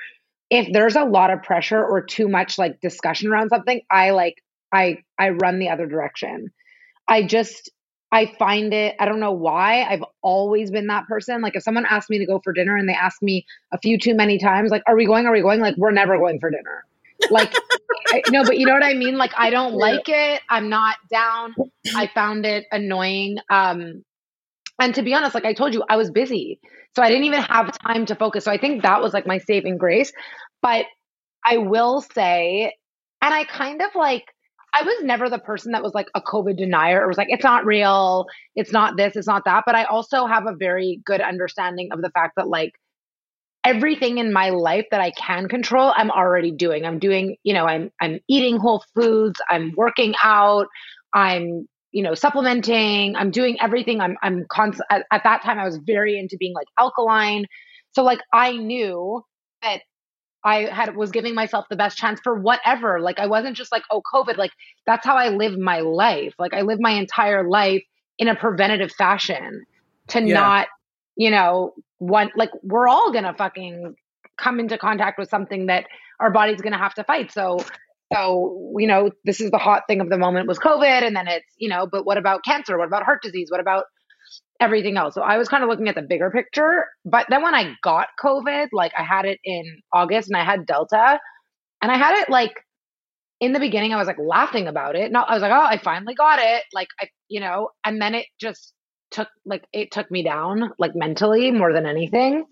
If 0.51 0.73
there's 0.73 0.97
a 0.97 1.05
lot 1.05 1.31
of 1.31 1.43
pressure 1.43 1.83
or 1.85 2.03
too 2.03 2.29
much 2.29 2.59
like 2.59 2.81
discussion 2.81 3.31
around 3.31 3.51
something, 3.51 3.81
I 3.91 4.11
like, 4.11 4.43
I, 4.73 4.99
I 5.19 5.31
run 5.31 5.59
the 5.59 5.69
other 5.69 5.87
direction. 5.87 6.51
I 7.07 7.23
just, 7.23 7.71
I 8.11 8.33
find 8.39 8.73
it, 8.73 8.97
I 8.99 9.05
don't 9.05 9.21
know 9.21 9.33
why. 9.33 9.83
I've 9.83 10.05
always 10.23 10.71
been 10.71 10.87
that 10.87 11.07
person. 11.07 11.43
Like, 11.43 11.57
if 11.57 11.63
someone 11.63 11.85
asks 11.89 12.09
me 12.09 12.19
to 12.19 12.27
go 12.27 12.41
for 12.43 12.53
dinner 12.55 12.77
and 12.77 12.89
they 12.89 12.95
ask 12.95 13.21
me 13.23 13.45
a 13.73 13.79
few 13.79 13.99
too 13.99 14.15
many 14.15 14.39
times, 14.39 14.71
like, 14.71 14.83
are 14.87 14.97
we 14.97 15.05
going? 15.05 15.27
Are 15.27 15.33
we 15.33 15.43
going? 15.43 15.61
Like, 15.61 15.77
we're 15.77 15.91
never 15.91 16.17
going 16.17 16.41
for 16.41 16.51
dinner. 16.51 16.85
Like, 17.31 17.53
I, 18.09 18.23
no, 18.31 18.45
but 18.45 18.57
you 18.57 18.65
know 18.65 18.73
what 18.73 18.85
I 18.85 18.95
mean? 18.95 19.19
Like, 19.19 19.33
I 19.37 19.51
don't 19.51 19.75
like 19.75 20.09
it. 20.09 20.41
I'm 20.49 20.71
not 20.71 20.97
down. 21.11 21.55
I 21.95 22.07
found 22.07 22.47
it 22.47 22.67
annoying. 22.71 23.39
Um, 23.51 24.05
and 24.81 24.95
to 24.95 25.03
be 25.03 25.13
honest, 25.13 25.35
like 25.35 25.45
I 25.45 25.53
told 25.53 25.75
you, 25.75 25.85
I 25.89 25.97
was 25.97 26.11
busy. 26.11 26.61
So 26.97 27.03
I 27.03 27.09
didn't 27.09 27.25
even 27.25 27.43
have 27.43 27.77
time 27.79 28.07
to 28.07 28.15
focus. 28.15 28.45
So 28.45 28.51
I 28.51 28.59
think 28.59 28.83
that 28.83 29.01
was 29.01 29.13
like 29.13 29.27
my 29.27 29.39
saving 29.39 29.79
grace. 29.79 30.13
But 30.63 30.87
I 31.45 31.59
will 31.59 32.01
say, 32.01 32.73
and 33.23 33.35
I 33.35 33.45
kind 33.45 33.83
of 33.83 33.95
like, 33.95 34.25
I 34.75 34.83
was 34.83 35.03
never 35.03 35.31
the 35.31 35.39
person 35.39 35.73
that 35.73 35.83
was 35.83 35.95
like 35.95 36.09
a 36.15 36.21
COVID 36.21 36.59
denier 36.59 37.03
or 37.03 37.09
was 37.09 37.17
like, 37.17 37.29
it's 37.31 37.45
not 37.45 37.65
real, 37.65 38.27
it's 38.55 38.73
not 38.73 38.97
this, 38.97 39.17
it's 39.17 39.27
not 39.27 39.45
that. 39.47 39.65
But 39.65 39.75
I 39.75 39.85
also 39.85 40.27
have 40.27 40.47
a 40.47 40.55
very 40.55 41.01
good 41.05 41.21
understanding 41.21 41.89
of 41.93 42.03
the 42.03 42.11
fact 42.11 42.35
that 42.37 42.49
like 42.49 42.73
everything 43.65 44.19
in 44.19 44.33
my 44.33 44.51
life 44.51 44.87
that 44.91 45.01
I 45.01 45.11
can 45.13 45.49
control, 45.49 45.93
I'm 45.97 46.11
already 46.11 46.51
doing. 46.51 46.85
I'm 46.85 46.99
doing, 46.99 47.37
you 47.45 47.55
know, 47.55 47.67
I'm 47.67 47.91
I'm 48.01 48.21
eating 48.29 48.59
whole 48.59 48.85
foods, 48.95 49.41
I'm 49.49 49.73
working 49.77 50.15
out, 50.23 50.67
I'm 51.15 51.67
you 51.93 52.03
know 52.03 52.15
supplementing 52.15 53.17
i'm 53.17 53.31
doing 53.31 53.57
everything 53.61 54.01
i'm 54.01 54.17
i'm 54.23 54.45
constant 54.51 54.87
at, 54.91 55.07
at, 55.11 55.23
that 55.25 55.43
time 55.43 55.59
i 55.59 55.65
was 55.65 55.79
very 55.79 56.19
into 56.19 56.37
being 56.37 56.55
like 56.55 56.67
alkaline. 56.79 57.47
So 57.93 58.03
like 58.03 58.21
i 58.33 58.53
knew 58.53 59.23
that 59.63 59.81
i 60.45 60.63
had 60.65 60.95
was 60.97 61.11
giving 61.11 61.35
myself 61.35 61.67
the 61.71 61.77
best 61.77 61.97
chance 61.97 62.21
for 62.23 62.35
whatever. 62.39 63.01
Like 63.01 63.19
i 63.19 63.27
wasn't 63.27 63.57
just 63.57 63.73
like 63.73 63.83
oh 63.91 64.03
covid 64.13 64.37
like 64.37 64.53
that's 64.87 65.05
how 65.05 65.17
i 65.17 65.29
live 65.29 65.59
my 65.59 65.81
life. 65.81 66.35
Like 66.39 66.55
i 66.55 66.63
live 66.63 66.79
my 66.81 66.93
entire 66.93 67.49
life 67.49 67.83
in 68.19 68.29
a 68.29 68.35
preventative 68.35 68.93
fashion 68.93 69.65
to 70.09 70.23
yeah. 70.23 70.35
not 70.35 70.69
you 71.17 71.31
know 71.31 71.73
one 71.99 72.31
like 72.37 72.51
we're 72.63 72.89
all 72.89 73.13
gonna 73.13 73.35
fucking 73.35 73.95
come 74.37 74.61
into 74.61 74.79
contact 74.79 75.19
with 75.19 75.29
something 75.29 75.67
that 75.67 75.87
our 76.21 76.31
body's 76.31 76.61
gonna 76.61 76.79
have 76.79 76.95
to 76.95 77.05
fight. 77.05 77.33
So 77.33 77.59
so, 78.13 78.75
you 78.79 78.87
know, 78.87 79.11
this 79.25 79.41
is 79.41 79.51
the 79.51 79.59
hot 79.59 79.83
thing 79.89 80.01
of 80.01 80.09
the 80.09 80.19
moment 80.19 80.49
was 80.49 80.59
COVID. 80.59 81.07
And 81.07 81.15
then 81.15 81.29
it's, 81.29 81.47
you 81.59 81.69
know, 81.69 81.87
but 81.91 82.07
what 82.07 82.19
about 82.19 82.45
cancer? 82.45 82.79
What 82.79 82.89
about 82.89 83.05
heart 83.05 83.23
disease? 83.23 83.49
What 83.51 83.61
about 83.61 83.85
everything 84.61 84.97
else? 84.97 85.15
So 85.15 85.23
I 85.23 85.37
was 85.37 85.49
kind 85.49 85.63
of 85.63 85.69
looking 85.69 85.89
at 85.89 85.95
the 85.95 86.03
bigger 86.03 86.31
picture. 86.31 86.87
But 87.05 87.27
then 87.29 87.43
when 87.43 87.55
I 87.55 87.75
got 87.83 88.09
COVID, 88.23 88.69
like 88.73 88.93
I 88.97 89.03
had 89.03 89.27
it 89.27 89.39
in 89.45 89.65
August 89.93 90.29
and 90.29 90.37
I 90.37 90.45
had 90.45 90.67
Delta 90.67 91.21
and 91.83 91.93
I 91.93 91.97
had 91.97 92.19
it 92.19 92.31
like 92.31 92.55
in 93.41 93.53
the 93.53 93.61
beginning, 93.61 93.93
I 93.93 93.97
was 93.97 94.07
like 94.07 94.19
laughing 94.19 94.67
about 94.67 94.97
it. 94.97 95.13
No, 95.13 95.21
I 95.21 95.35
was 95.35 95.43
like, 95.43 95.53
oh, 95.53 95.65
I 95.65 95.79
finally 95.79 96.15
got 96.15 96.41
it. 96.41 96.65
Like, 96.73 96.89
I, 97.01 97.09
you 97.29 97.41
know, 97.41 97.69
and 97.85 98.01
then 98.01 98.15
it 98.15 98.27
just 98.41 98.73
took 99.11 99.29
like 99.47 99.65
it 99.73 99.91
took 99.91 100.11
me 100.11 100.23
down 100.23 100.71
like 100.79 100.93
mentally 100.95 101.51
more 101.51 101.73
than 101.73 101.87
anything. 101.87 102.45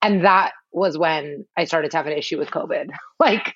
And 0.00 0.24
that 0.24 0.52
was 0.70 0.98
when 0.98 1.46
I 1.56 1.64
started 1.64 1.90
to 1.92 1.96
have 1.96 2.06
an 2.06 2.12
issue 2.12 2.38
with 2.38 2.50
COVID. 2.50 2.90
like 3.20 3.54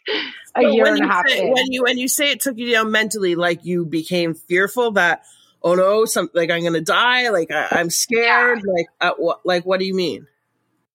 a 0.55 0.63
year 0.63 0.87
and 0.87 1.05
a 1.05 1.07
half. 1.07 1.29
Say, 1.29 1.51
when 1.51 1.73
you 1.73 1.83
when 1.83 1.99
you 1.99 2.09
say 2.09 2.31
it 2.31 2.41
took 2.41 2.57
you 2.59 2.71
down 2.71 2.91
mentally, 2.91 3.35
like 3.35 3.65
you 3.65 3.85
became 3.85 4.35
fearful 4.35 4.93
that 4.93 5.23
oh 5.63 5.75
no, 5.75 6.05
some 6.05 6.31
like 6.35 6.51
I'm 6.51 6.63
gonna 6.63 6.81
die, 6.81 7.31
like 7.31 7.51
I, 7.51 7.81
am 7.81 7.91
scared, 7.91 8.59
yeah. 8.65 8.73
like 8.73 8.87
uh, 9.01 9.15
what 9.17 9.41
like 9.45 9.65
what 9.65 9.81
do 9.81 9.87
you 9.87 9.95
mean? 9.95 10.27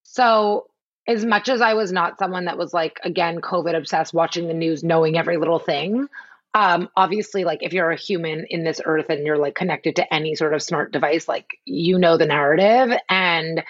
So 0.02 0.68
as 1.06 1.24
much 1.24 1.48
as 1.48 1.60
I 1.60 1.74
was 1.74 1.90
not 1.90 2.18
someone 2.18 2.44
that 2.46 2.58
was 2.58 2.74
like 2.74 3.00
again 3.02 3.40
COVID 3.40 3.76
obsessed, 3.76 4.12
watching 4.12 4.48
the 4.48 4.54
news, 4.54 4.84
knowing 4.84 5.16
every 5.16 5.36
little 5.36 5.58
thing, 5.58 6.08
um, 6.54 6.88
obviously, 6.96 7.44
like 7.44 7.62
if 7.62 7.72
you're 7.72 7.90
a 7.90 7.96
human 7.96 8.46
in 8.48 8.64
this 8.64 8.80
earth 8.84 9.10
and 9.10 9.24
you're 9.24 9.38
like 9.38 9.54
connected 9.54 9.96
to 9.96 10.14
any 10.14 10.34
sort 10.34 10.54
of 10.54 10.62
smart 10.62 10.92
device, 10.92 11.28
like 11.28 11.58
you 11.64 11.98
know 11.98 12.16
the 12.16 12.26
narrative. 12.26 12.98
And 13.08 13.62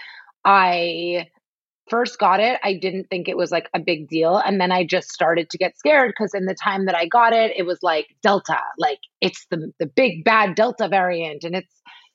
I 0.44 1.28
first 1.90 2.18
got 2.18 2.40
it, 2.40 2.58
I 2.62 2.74
didn't 2.74 3.08
think 3.10 3.28
it 3.28 3.36
was 3.36 3.50
like 3.50 3.68
a 3.74 3.78
big 3.80 4.08
deal. 4.08 4.36
And 4.36 4.60
then 4.60 4.72
I 4.72 4.84
just 4.84 5.10
started 5.10 5.50
to 5.50 5.58
get 5.58 5.78
scared 5.78 6.12
because 6.12 6.34
in 6.34 6.46
the 6.46 6.54
time 6.54 6.86
that 6.86 6.94
I 6.94 7.06
got 7.06 7.32
it, 7.32 7.52
it 7.56 7.64
was 7.64 7.78
like 7.82 8.06
Delta, 8.22 8.58
like 8.78 9.00
it's 9.20 9.46
the, 9.50 9.72
the 9.78 9.86
big 9.86 10.24
bad 10.24 10.54
Delta 10.54 10.88
variant 10.88 11.44
and 11.44 11.54
it's 11.54 11.74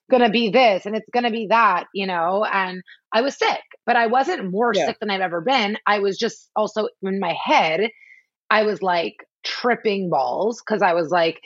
going 0.09 0.23
to 0.23 0.29
be 0.29 0.49
this 0.49 0.85
and 0.85 0.95
it's 0.95 1.09
going 1.11 1.23
to 1.23 1.31
be 1.31 1.47
that, 1.47 1.85
you 1.93 2.07
know? 2.07 2.45
And 2.45 2.83
I 3.13 3.21
was 3.21 3.37
sick, 3.37 3.61
but 3.85 3.95
I 3.95 4.07
wasn't 4.07 4.51
more 4.51 4.71
yeah. 4.73 4.87
sick 4.87 4.97
than 4.99 5.09
I've 5.09 5.21
ever 5.21 5.41
been. 5.41 5.77
I 5.85 5.99
was 5.99 6.17
just 6.17 6.49
also 6.55 6.87
in 7.01 7.19
my 7.19 7.35
head, 7.43 7.89
I 8.49 8.63
was 8.63 8.81
like, 8.81 9.15
tripping 9.43 10.09
balls 10.09 10.61
because 10.61 10.81
I 10.81 10.93
was 10.93 11.09
like, 11.09 11.41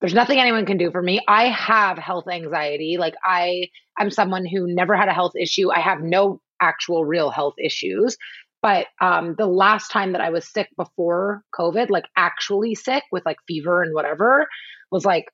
there's 0.00 0.14
nothing 0.14 0.38
anyone 0.38 0.66
can 0.66 0.76
do 0.76 0.90
for 0.90 1.02
me. 1.02 1.20
I 1.28 1.48
have 1.48 1.98
health 1.98 2.26
anxiety. 2.28 2.96
Like 2.98 3.14
I 3.24 3.68
am 3.98 4.10
someone 4.10 4.44
who 4.44 4.66
never 4.66 4.96
had 4.96 5.08
a 5.08 5.12
health 5.12 5.32
issue. 5.38 5.70
I 5.70 5.80
have 5.80 6.00
no 6.00 6.40
actual 6.64 7.04
real 7.04 7.30
health 7.30 7.54
issues. 7.62 8.16
But 8.62 8.86
um, 9.00 9.34
the 9.36 9.46
last 9.46 9.90
time 9.90 10.12
that 10.12 10.22
I 10.22 10.30
was 10.30 10.50
sick 10.50 10.68
before 10.76 11.42
COVID, 11.58 11.90
like 11.90 12.06
actually 12.16 12.74
sick 12.74 13.02
with 13.12 13.24
like 13.26 13.36
fever 13.46 13.82
and 13.82 13.94
whatever, 13.94 14.46
was 14.90 15.04
like 15.04 15.26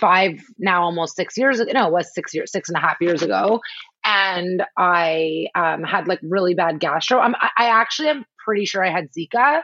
five 0.00 0.38
now 0.58 0.82
almost 0.82 1.16
six 1.16 1.36
years 1.36 1.60
ago. 1.60 1.72
No, 1.72 1.86
it 1.86 1.92
was 1.92 2.14
six 2.14 2.34
years, 2.34 2.52
six 2.52 2.68
and 2.68 2.76
a 2.76 2.80
half 2.80 2.96
years 3.00 3.22
ago. 3.22 3.60
And 4.04 4.62
I 4.76 5.46
um, 5.54 5.82
had 5.82 6.08
like 6.08 6.20
really 6.22 6.54
bad 6.54 6.78
gastro. 6.78 7.20
I'm, 7.20 7.34
I 7.56 7.68
actually 7.68 8.08
am 8.08 8.26
pretty 8.44 8.66
sure 8.66 8.84
I 8.84 8.90
had 8.90 9.08
Zika 9.18 9.62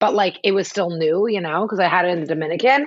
but 0.00 0.14
like 0.14 0.38
it 0.42 0.52
was 0.52 0.66
still 0.66 0.90
new, 0.90 1.28
you 1.28 1.40
know, 1.40 1.62
because 1.62 1.78
I 1.78 1.86
had 1.86 2.06
it 2.06 2.08
in 2.08 2.20
the 2.20 2.26
Dominican. 2.26 2.86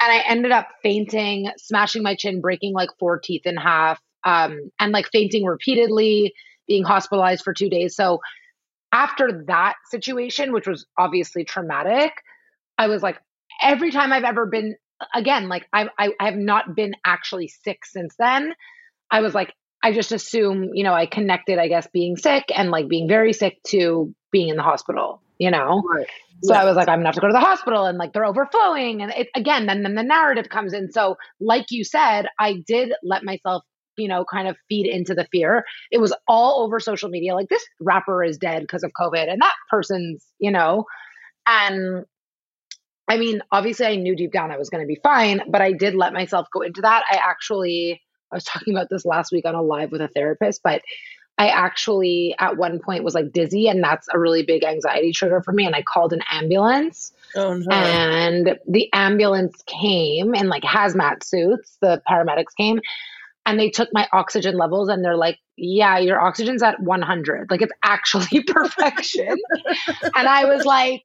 And 0.00 0.12
I 0.12 0.22
ended 0.26 0.52
up 0.52 0.68
fainting, 0.82 1.50
smashing 1.58 2.02
my 2.02 2.14
chin, 2.14 2.40
breaking 2.40 2.72
like 2.72 2.88
four 2.98 3.20
teeth 3.20 3.42
in 3.44 3.56
half, 3.56 4.00
um, 4.24 4.70
and 4.80 4.92
like 4.92 5.08
fainting 5.12 5.44
repeatedly, 5.44 6.32
being 6.72 6.84
hospitalized 6.84 7.44
for 7.44 7.52
two 7.52 7.68
days. 7.68 7.94
So 7.94 8.20
after 8.92 9.44
that 9.48 9.74
situation, 9.90 10.54
which 10.54 10.66
was 10.66 10.86
obviously 10.98 11.44
traumatic, 11.44 12.12
I 12.78 12.86
was 12.86 13.02
like, 13.02 13.18
every 13.62 13.90
time 13.90 14.10
I've 14.10 14.24
ever 14.24 14.46
been, 14.46 14.76
again, 15.14 15.50
like 15.50 15.66
I, 15.70 15.90
I, 15.98 16.12
I 16.18 16.24
have 16.24 16.36
not 16.36 16.74
been 16.74 16.94
actually 17.04 17.48
sick 17.48 17.84
since 17.84 18.14
then. 18.18 18.54
I 19.10 19.20
was 19.20 19.34
like, 19.34 19.52
I 19.82 19.92
just 19.92 20.12
assume, 20.12 20.70
you 20.72 20.82
know, 20.82 20.94
I 20.94 21.04
connected, 21.04 21.58
I 21.58 21.68
guess, 21.68 21.86
being 21.92 22.16
sick 22.16 22.44
and 22.56 22.70
like 22.70 22.88
being 22.88 23.06
very 23.06 23.34
sick 23.34 23.62
to 23.66 24.14
being 24.30 24.48
in 24.48 24.56
the 24.56 24.62
hospital, 24.62 25.20
you 25.36 25.50
know? 25.50 25.82
Right. 25.86 26.06
So 26.42 26.54
I 26.54 26.64
was 26.64 26.74
like, 26.74 26.88
I'm 26.88 27.00
gonna 27.00 27.08
have 27.08 27.16
to 27.16 27.20
go 27.20 27.26
to 27.26 27.34
the 27.34 27.38
hospital 27.38 27.84
and 27.84 27.98
like 27.98 28.14
they're 28.14 28.24
overflowing. 28.24 29.02
And 29.02 29.12
it, 29.12 29.28
again, 29.34 29.66
then, 29.66 29.82
then 29.82 29.94
the 29.94 30.02
narrative 30.02 30.48
comes 30.48 30.72
in. 30.72 30.90
So, 30.90 31.18
like 31.38 31.66
you 31.68 31.84
said, 31.84 32.28
I 32.38 32.62
did 32.66 32.94
let 33.02 33.24
myself, 33.24 33.62
you 33.96 34.08
know, 34.08 34.24
kind 34.24 34.48
of 34.48 34.56
feed 34.68 34.86
into 34.86 35.14
the 35.14 35.26
fear. 35.30 35.64
It 35.90 35.98
was 35.98 36.14
all 36.26 36.64
over 36.64 36.80
social 36.80 37.08
media. 37.08 37.34
Like 37.34 37.48
this 37.48 37.64
rapper 37.80 38.24
is 38.24 38.38
dead 38.38 38.62
because 38.62 38.82
of 38.82 38.92
COVID 38.98 39.30
and 39.30 39.40
that 39.40 39.54
person's, 39.70 40.24
you 40.38 40.50
know, 40.50 40.84
and 41.46 42.04
I 43.08 43.18
mean, 43.18 43.42
obviously 43.50 43.86
I 43.86 43.96
knew 43.96 44.16
deep 44.16 44.32
down 44.32 44.50
I 44.50 44.58
was 44.58 44.70
going 44.70 44.82
to 44.82 44.88
be 44.88 44.98
fine, 45.02 45.42
but 45.48 45.60
I 45.60 45.72
did 45.72 45.94
let 45.94 46.12
myself 46.12 46.46
go 46.52 46.62
into 46.62 46.82
that. 46.82 47.02
I 47.10 47.16
actually, 47.16 48.00
I 48.30 48.36
was 48.36 48.44
talking 48.44 48.74
about 48.74 48.88
this 48.90 49.04
last 49.04 49.32
week 49.32 49.44
on 49.44 49.54
a 49.54 49.62
live 49.62 49.92
with 49.92 50.00
a 50.00 50.08
therapist, 50.08 50.62
but 50.62 50.82
I 51.38 51.48
actually 51.48 52.34
at 52.38 52.56
one 52.56 52.78
point 52.78 53.04
was 53.04 53.14
like 53.14 53.32
dizzy, 53.32 53.66
and 53.66 53.82
that's 53.82 54.06
a 54.12 54.18
really 54.18 54.42
big 54.44 54.64
anxiety 54.64 55.12
trigger 55.12 55.42
for 55.42 55.52
me. 55.52 55.66
And 55.66 55.74
I 55.74 55.82
called 55.82 56.12
an 56.12 56.20
ambulance. 56.30 57.12
Oh, 57.34 57.54
no. 57.54 57.74
And 57.74 58.58
the 58.68 58.88
ambulance 58.92 59.62
came 59.66 60.34
in 60.34 60.48
like 60.48 60.62
hazmat 60.62 61.24
suits. 61.24 61.78
The 61.80 62.02
paramedics 62.08 62.54
came 62.56 62.80
and 63.46 63.58
they 63.58 63.70
took 63.70 63.88
my 63.92 64.08
oxygen 64.12 64.56
levels 64.56 64.88
and 64.88 65.04
they're 65.04 65.16
like, 65.16 65.38
yeah, 65.56 65.98
your 65.98 66.20
oxygen's 66.20 66.62
at 66.62 66.80
100. 66.80 67.50
Like 67.50 67.62
it's 67.62 67.72
actually 67.82 68.42
perfection. 68.46 69.36
and 70.14 70.28
I 70.28 70.44
was 70.44 70.64
like, 70.64 71.02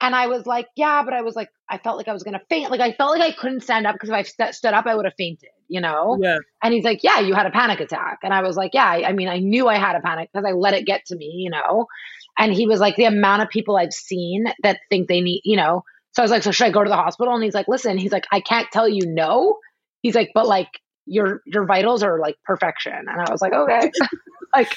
and 0.00 0.14
I 0.14 0.28
was 0.28 0.46
like, 0.46 0.68
yeah, 0.76 1.02
but 1.02 1.14
I 1.14 1.22
was 1.22 1.34
like, 1.34 1.48
I 1.68 1.78
felt 1.78 1.96
like 1.96 2.08
I 2.08 2.12
was 2.12 2.22
going 2.22 2.38
to 2.38 2.44
faint. 2.48 2.70
Like 2.70 2.80
I 2.80 2.92
felt 2.92 3.18
like 3.18 3.22
I 3.22 3.32
couldn't 3.32 3.62
stand 3.62 3.86
up 3.86 3.94
because 3.94 4.10
if 4.10 4.14
I 4.14 4.22
st- 4.22 4.54
stood 4.54 4.72
up, 4.72 4.86
I 4.86 4.94
would 4.94 5.06
have 5.06 5.14
fainted 5.18 5.50
you 5.68 5.80
know? 5.80 6.18
Yeah. 6.20 6.38
And 6.62 6.74
he's 6.74 6.84
like, 6.84 7.04
Yeah, 7.04 7.20
you 7.20 7.34
had 7.34 7.46
a 7.46 7.50
panic 7.50 7.80
attack. 7.80 8.18
And 8.22 8.34
I 8.34 8.42
was 8.42 8.56
like, 8.56 8.74
Yeah, 8.74 8.86
I, 8.86 9.08
I 9.08 9.12
mean, 9.12 9.28
I 9.28 9.38
knew 9.38 9.68
I 9.68 9.78
had 9.78 9.94
a 9.94 10.00
panic 10.00 10.30
because 10.32 10.46
I 10.48 10.52
let 10.52 10.74
it 10.74 10.86
get 10.86 11.04
to 11.06 11.16
me, 11.16 11.26
you 11.26 11.50
know? 11.50 11.86
And 12.38 12.52
he 12.52 12.66
was 12.66 12.80
like, 12.80 12.96
The 12.96 13.04
amount 13.04 13.42
of 13.42 13.48
people 13.48 13.76
I've 13.76 13.92
seen 13.92 14.46
that 14.62 14.80
think 14.90 15.08
they 15.08 15.20
need, 15.20 15.42
you 15.44 15.56
know? 15.56 15.84
So 16.12 16.22
I 16.22 16.24
was 16.24 16.30
like, 16.30 16.42
So 16.42 16.50
should 16.50 16.66
I 16.66 16.70
go 16.70 16.82
to 16.82 16.88
the 16.88 16.96
hospital? 16.96 17.34
And 17.34 17.44
he's 17.44 17.54
like, 17.54 17.68
Listen, 17.68 17.98
he's 17.98 18.12
like, 18.12 18.26
I 18.32 18.40
can't 18.40 18.68
tell 18.72 18.88
you 18.88 19.06
no. 19.06 19.58
He's 20.02 20.14
like, 20.14 20.30
But 20.34 20.46
like, 20.46 20.68
your 21.08 21.42
your 21.46 21.64
vitals 21.64 22.02
are 22.02 22.18
like 22.18 22.36
perfection. 22.44 22.92
And 22.92 23.20
i 23.20 23.30
was 23.30 23.40
like 23.40 23.52
okay. 23.52 23.90
Like 24.54 24.72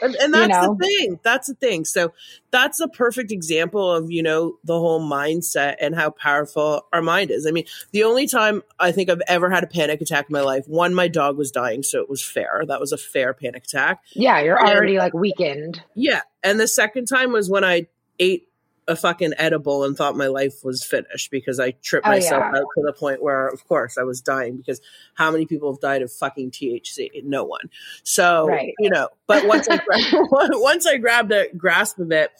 and, 0.00 0.14
and 0.14 0.32
that's 0.32 0.42
you 0.42 0.48
know. 0.48 0.74
the 0.74 0.86
thing. 0.86 1.20
That's 1.22 1.46
the 1.48 1.54
thing. 1.54 1.84
So 1.84 2.14
that's 2.50 2.80
a 2.80 2.88
perfect 2.88 3.30
example 3.30 3.92
of 3.92 4.10
you 4.10 4.22
know 4.22 4.56
the 4.64 4.78
whole 4.78 5.06
mindset 5.06 5.76
and 5.80 5.94
how 5.94 6.10
powerful 6.10 6.86
our 6.92 7.02
mind 7.02 7.30
is. 7.30 7.46
I 7.46 7.50
mean 7.50 7.66
the 7.90 8.04
only 8.04 8.26
time 8.26 8.62
i 8.80 8.90
think 8.90 9.10
i've 9.10 9.20
ever 9.28 9.50
had 9.50 9.64
a 9.64 9.66
panic 9.66 10.00
attack 10.00 10.26
in 10.28 10.32
my 10.32 10.40
life 10.40 10.64
one 10.66 10.94
my 10.94 11.08
dog 11.08 11.36
was 11.36 11.50
dying 11.50 11.82
so 11.82 12.00
it 12.00 12.08
was 12.08 12.24
fair. 12.24 12.62
That 12.66 12.80
was 12.80 12.92
a 12.92 12.96
fair 12.96 13.34
panic 13.34 13.64
attack. 13.64 14.02
Yeah 14.12 14.40
you're 14.40 14.58
already 14.58 14.96
and, 14.96 15.02
like 15.02 15.14
weakened. 15.14 15.82
Yeah. 15.94 16.22
And 16.42 16.58
the 16.58 16.68
second 16.68 17.04
time 17.06 17.32
was 17.32 17.50
when 17.50 17.64
i 17.64 17.86
ate 18.18 18.48
a 18.88 18.96
fucking 18.96 19.32
edible 19.38 19.84
and 19.84 19.96
thought 19.96 20.16
my 20.16 20.26
life 20.26 20.64
was 20.64 20.84
finished 20.84 21.30
because 21.30 21.60
I 21.60 21.72
tripped 21.82 22.06
oh, 22.06 22.10
myself 22.10 22.42
yeah. 22.42 22.60
out 22.60 22.66
to 22.76 22.82
the 22.84 22.92
point 22.92 23.22
where, 23.22 23.46
of 23.46 23.66
course, 23.68 23.96
I 23.96 24.02
was 24.02 24.20
dying 24.20 24.56
because 24.56 24.80
how 25.14 25.30
many 25.30 25.46
people 25.46 25.72
have 25.72 25.80
died 25.80 26.02
of 26.02 26.12
fucking 26.12 26.50
THC? 26.50 27.22
No 27.24 27.44
one. 27.44 27.70
So 28.02 28.48
right. 28.48 28.74
you 28.78 28.90
know, 28.90 29.08
but 29.26 29.46
once 29.46 29.68
I 29.70 29.80
once 30.20 30.86
I 30.86 30.96
grabbed 30.96 31.32
a 31.32 31.48
grasp 31.56 31.98
of 31.98 32.10
it, 32.10 32.30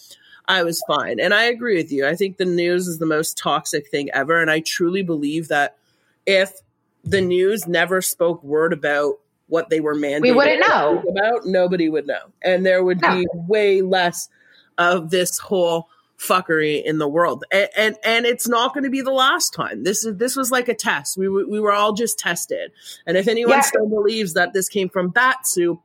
I 0.48 0.64
was 0.64 0.82
fine. 0.86 1.20
And 1.20 1.32
I 1.32 1.44
agree 1.44 1.76
with 1.76 1.92
you. 1.92 2.06
I 2.06 2.16
think 2.16 2.36
the 2.36 2.44
news 2.44 2.88
is 2.88 2.98
the 2.98 3.06
most 3.06 3.38
toxic 3.38 3.88
thing 3.88 4.10
ever, 4.12 4.40
and 4.40 4.50
I 4.50 4.60
truly 4.60 5.02
believe 5.02 5.48
that 5.48 5.76
if 6.26 6.52
the 7.04 7.20
news 7.20 7.66
never 7.66 8.02
spoke 8.02 8.42
word 8.42 8.72
about 8.72 9.14
what 9.48 9.68
they 9.68 9.80
were 9.80 9.94
mandated 9.94 10.22
we 10.22 10.32
wouldn't 10.32 10.66
know 10.66 11.02
about, 11.08 11.44
nobody 11.44 11.88
would 11.88 12.06
know, 12.06 12.32
and 12.42 12.66
there 12.66 12.82
would 12.82 13.00
no. 13.00 13.16
be 13.16 13.26
way 13.34 13.82
less 13.82 14.28
of 14.78 15.10
this 15.10 15.38
whole 15.38 15.88
fuckery 16.22 16.82
in 16.82 16.98
the 16.98 17.08
world. 17.08 17.44
And 17.50 17.68
and, 17.76 17.96
and 18.04 18.26
it's 18.26 18.48
not 18.48 18.74
going 18.74 18.84
to 18.84 18.90
be 18.90 19.00
the 19.00 19.12
last 19.12 19.52
time. 19.52 19.82
This 19.84 20.04
is 20.04 20.16
this 20.16 20.36
was 20.36 20.50
like 20.50 20.68
a 20.68 20.74
test. 20.74 21.16
We 21.16 21.28
were, 21.28 21.46
we 21.46 21.60
were 21.60 21.72
all 21.72 21.92
just 21.92 22.18
tested. 22.18 22.72
And 23.06 23.16
if 23.16 23.28
anyone 23.28 23.56
yeah. 23.58 23.62
still 23.62 23.88
believes 23.88 24.34
that 24.34 24.52
this 24.52 24.68
came 24.68 24.88
from 24.88 25.08
bat 25.08 25.46
soup, 25.46 25.80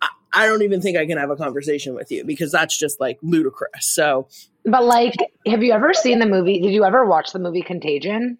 I, 0.00 0.08
I 0.32 0.46
don't 0.46 0.62
even 0.62 0.80
think 0.80 0.96
I 0.96 1.06
can 1.06 1.18
have 1.18 1.30
a 1.30 1.36
conversation 1.36 1.94
with 1.94 2.10
you 2.10 2.24
because 2.24 2.52
that's 2.52 2.76
just 2.76 3.00
like 3.00 3.18
ludicrous. 3.22 3.86
So 3.86 4.28
But 4.64 4.84
like 4.84 5.14
have 5.46 5.62
you 5.62 5.72
ever 5.72 5.92
seen 5.94 6.18
the 6.18 6.26
movie? 6.26 6.60
Did 6.60 6.72
you 6.72 6.84
ever 6.84 7.04
watch 7.04 7.32
the 7.32 7.38
movie 7.38 7.62
Contagion? 7.62 8.38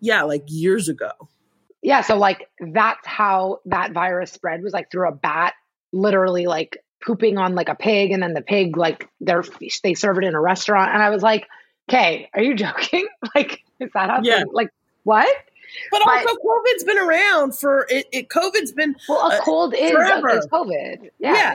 Yeah, 0.00 0.22
like 0.24 0.44
years 0.46 0.88
ago. 0.88 1.10
Yeah, 1.80 2.00
so 2.00 2.16
like 2.16 2.48
that's 2.60 3.06
how 3.06 3.60
that 3.66 3.92
virus 3.92 4.32
spread 4.32 4.62
was 4.62 4.72
like 4.72 4.90
through 4.90 5.08
a 5.08 5.12
bat 5.12 5.54
literally 5.92 6.46
like 6.46 6.83
pooping 7.04 7.38
on 7.38 7.54
like 7.54 7.68
a 7.68 7.74
pig 7.74 8.10
and 8.10 8.22
then 8.22 8.34
the 8.34 8.42
pig 8.42 8.76
like 8.76 9.08
they're 9.20 9.44
they 9.82 9.94
serve 9.94 10.18
it 10.18 10.24
in 10.24 10.34
a 10.34 10.40
restaurant 10.40 10.92
and 10.92 11.02
I 11.02 11.10
was 11.10 11.22
like, 11.22 11.46
"Okay, 11.88 12.28
are 12.34 12.42
you 12.42 12.54
joking? 12.64 13.06
like 13.34 13.62
is 13.80 13.90
that 13.94 14.10
how 14.10 14.20
yeah. 14.22 14.44
like 14.50 14.70
what?" 15.04 15.32
But, 15.90 16.02
but, 16.04 16.18
also, 16.18 16.36
COVID's 16.36 16.84
been 16.84 16.98
around 16.98 17.56
for 17.56 17.86
it. 17.88 18.06
it 18.12 18.28
COVID's 18.28 18.72
been 18.72 18.94
well. 19.08 19.30
A 19.30 19.36
uh, 19.36 19.40
cold 19.40 19.74
is, 19.74 19.90
is 19.90 20.46
COVID. 20.46 21.10
Yeah. 21.18 21.34
yeah. 21.34 21.54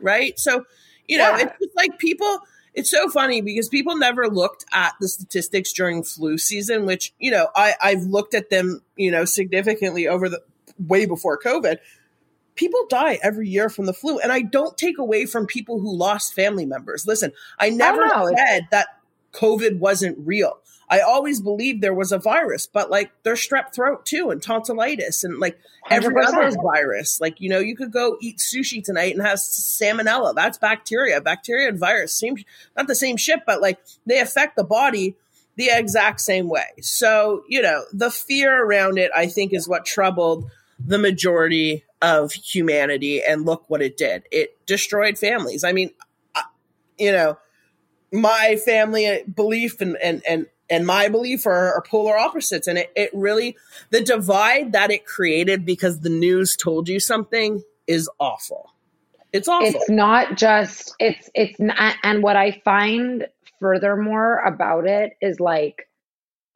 Right. 0.00 0.38
So 0.38 0.64
you 1.06 1.18
know, 1.18 1.30
yeah. 1.30 1.44
it's 1.44 1.58
just 1.58 1.76
like 1.76 1.98
people. 1.98 2.40
It's 2.74 2.90
so 2.90 3.08
funny 3.08 3.40
because 3.40 3.68
people 3.68 3.96
never 3.96 4.28
looked 4.28 4.64
at 4.72 4.94
the 5.00 5.08
statistics 5.08 5.72
during 5.72 6.04
flu 6.04 6.38
season, 6.38 6.86
which 6.86 7.12
you 7.18 7.30
know 7.30 7.48
I 7.56 7.74
I've 7.82 8.02
looked 8.02 8.34
at 8.34 8.50
them 8.50 8.82
you 8.96 9.10
know 9.10 9.24
significantly 9.24 10.06
over 10.06 10.28
the 10.28 10.42
way 10.78 11.06
before 11.06 11.38
COVID 11.38 11.78
people 12.58 12.80
die 12.90 13.18
every 13.22 13.48
year 13.48 13.70
from 13.70 13.86
the 13.86 13.94
flu. 13.94 14.18
And 14.18 14.30
I 14.30 14.42
don't 14.42 14.76
take 14.76 14.98
away 14.98 15.24
from 15.24 15.46
people 15.46 15.80
who 15.80 15.96
lost 15.96 16.34
family 16.34 16.66
members. 16.66 17.06
Listen, 17.06 17.32
I 17.58 17.70
never 17.70 18.06
said 18.36 18.68
that 18.70 18.88
COVID 19.32 19.78
wasn't 19.78 20.18
real. 20.18 20.58
I 20.90 21.00
always 21.00 21.40
believed 21.40 21.82
there 21.82 21.94
was 21.94 22.12
a 22.12 22.18
virus, 22.18 22.66
but 22.66 22.90
like 22.90 23.12
there's 23.22 23.46
strep 23.46 23.74
throat 23.74 24.06
too 24.06 24.30
and 24.30 24.42
tonsillitis 24.42 25.22
and 25.22 25.38
like 25.38 25.58
every 25.90 26.14
100%. 26.14 26.26
other 26.26 26.56
virus. 26.62 27.20
Like, 27.20 27.40
you 27.40 27.50
know, 27.50 27.58
you 27.58 27.76
could 27.76 27.92
go 27.92 28.16
eat 28.20 28.38
sushi 28.38 28.82
tonight 28.82 29.14
and 29.14 29.24
have 29.24 29.38
salmonella. 29.38 30.34
That's 30.34 30.56
bacteria. 30.56 31.20
Bacteria 31.20 31.68
and 31.68 31.78
virus 31.78 32.14
seem 32.14 32.36
not 32.76 32.86
the 32.86 32.94
same 32.94 33.18
shit, 33.18 33.40
but 33.46 33.60
like 33.60 33.78
they 34.06 34.18
affect 34.18 34.56
the 34.56 34.64
body 34.64 35.14
the 35.56 35.68
exact 35.70 36.20
same 36.20 36.48
way. 36.48 36.68
So, 36.80 37.44
you 37.48 37.60
know, 37.60 37.84
the 37.92 38.10
fear 38.10 38.64
around 38.64 38.96
it, 38.96 39.10
I 39.14 39.26
think, 39.26 39.52
is 39.52 39.68
what 39.68 39.84
troubled 39.84 40.50
the 40.78 40.98
majority 40.98 41.84
of 42.02 42.32
humanity. 42.32 43.22
And 43.22 43.44
look 43.44 43.64
what 43.68 43.82
it 43.82 43.96
did 43.96 44.24
it 44.30 44.56
destroyed 44.66 45.18
families. 45.18 45.64
I 45.64 45.72
mean, 45.72 45.90
I- 46.34 46.44
you 46.98 47.12
know, 47.12 47.38
my 48.12 48.56
family 48.64 49.22
belief 49.32 49.80
and, 49.80 49.96
and, 50.02 50.22
and, 50.28 50.46
and 50.70 50.86
my 50.86 51.08
belief 51.08 51.46
are, 51.46 51.74
are 51.74 51.82
polar 51.82 52.16
opposites. 52.18 52.66
And 52.66 52.78
it, 52.78 52.92
it 52.96 53.10
really, 53.12 53.56
the 53.90 54.00
divide 54.02 54.72
that 54.72 54.90
it 54.90 55.04
created 55.06 55.64
because 55.64 56.00
the 56.00 56.08
news 56.10 56.56
told 56.56 56.88
you 56.88 57.00
something 57.00 57.62
is 57.86 58.08
awful. 58.18 58.72
It's 59.32 59.46
awful. 59.46 59.68
it's 59.68 59.90
not 59.90 60.38
just 60.38 60.94
it's 60.98 61.28
it's 61.34 61.60
not 61.60 61.96
and 62.02 62.22
what 62.22 62.34
i 62.34 62.62
find 62.64 63.26
furthermore 63.60 64.38
about 64.38 64.86
it 64.86 65.18
is 65.20 65.38
like 65.38 65.86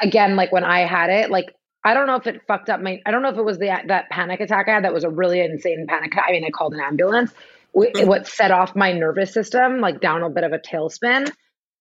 again 0.01 0.37
like 0.37 0.53
when 0.53 0.65
i 0.65 0.81
had 0.81 1.11
it 1.11 1.31
like 1.31 1.55
i 1.85 1.95
don't 1.95 2.07
know 2.07 2.17
if 2.17 2.27
it 2.27 2.43
fucked 2.47 2.69
up 2.71 2.81
my 2.81 3.01
i 3.07 3.11
don't 3.11 3.23
know 3.23 3.29
if 3.31 3.37
it 3.37 3.45
was 3.45 3.59
the 3.59 3.67
that 3.87 4.09
panic 4.11 4.41
attack 4.41 4.69
i 4.69 4.73
had 4.75 4.85
that 4.85 4.93
was 4.93 5.05
a 5.05 5.11
really 5.11 5.41
insane 5.41 5.87
panic 5.89 6.13
i 6.17 6.33
mean 6.33 6.45
i 6.45 6.51
called 6.51 6.75
an 6.75 6.81
ambulance 6.81 7.33
Mhm. 7.75 8.07
what 8.07 8.27
set 8.27 8.51
off 8.51 8.77
my 8.77 8.93
nervous 8.93 9.33
system 9.33 9.81
like 9.81 10.01
down 10.01 10.23
a 10.23 10.29
bit 10.31 10.45
of 10.45 10.53
a 10.53 10.59
tailspin 10.59 11.31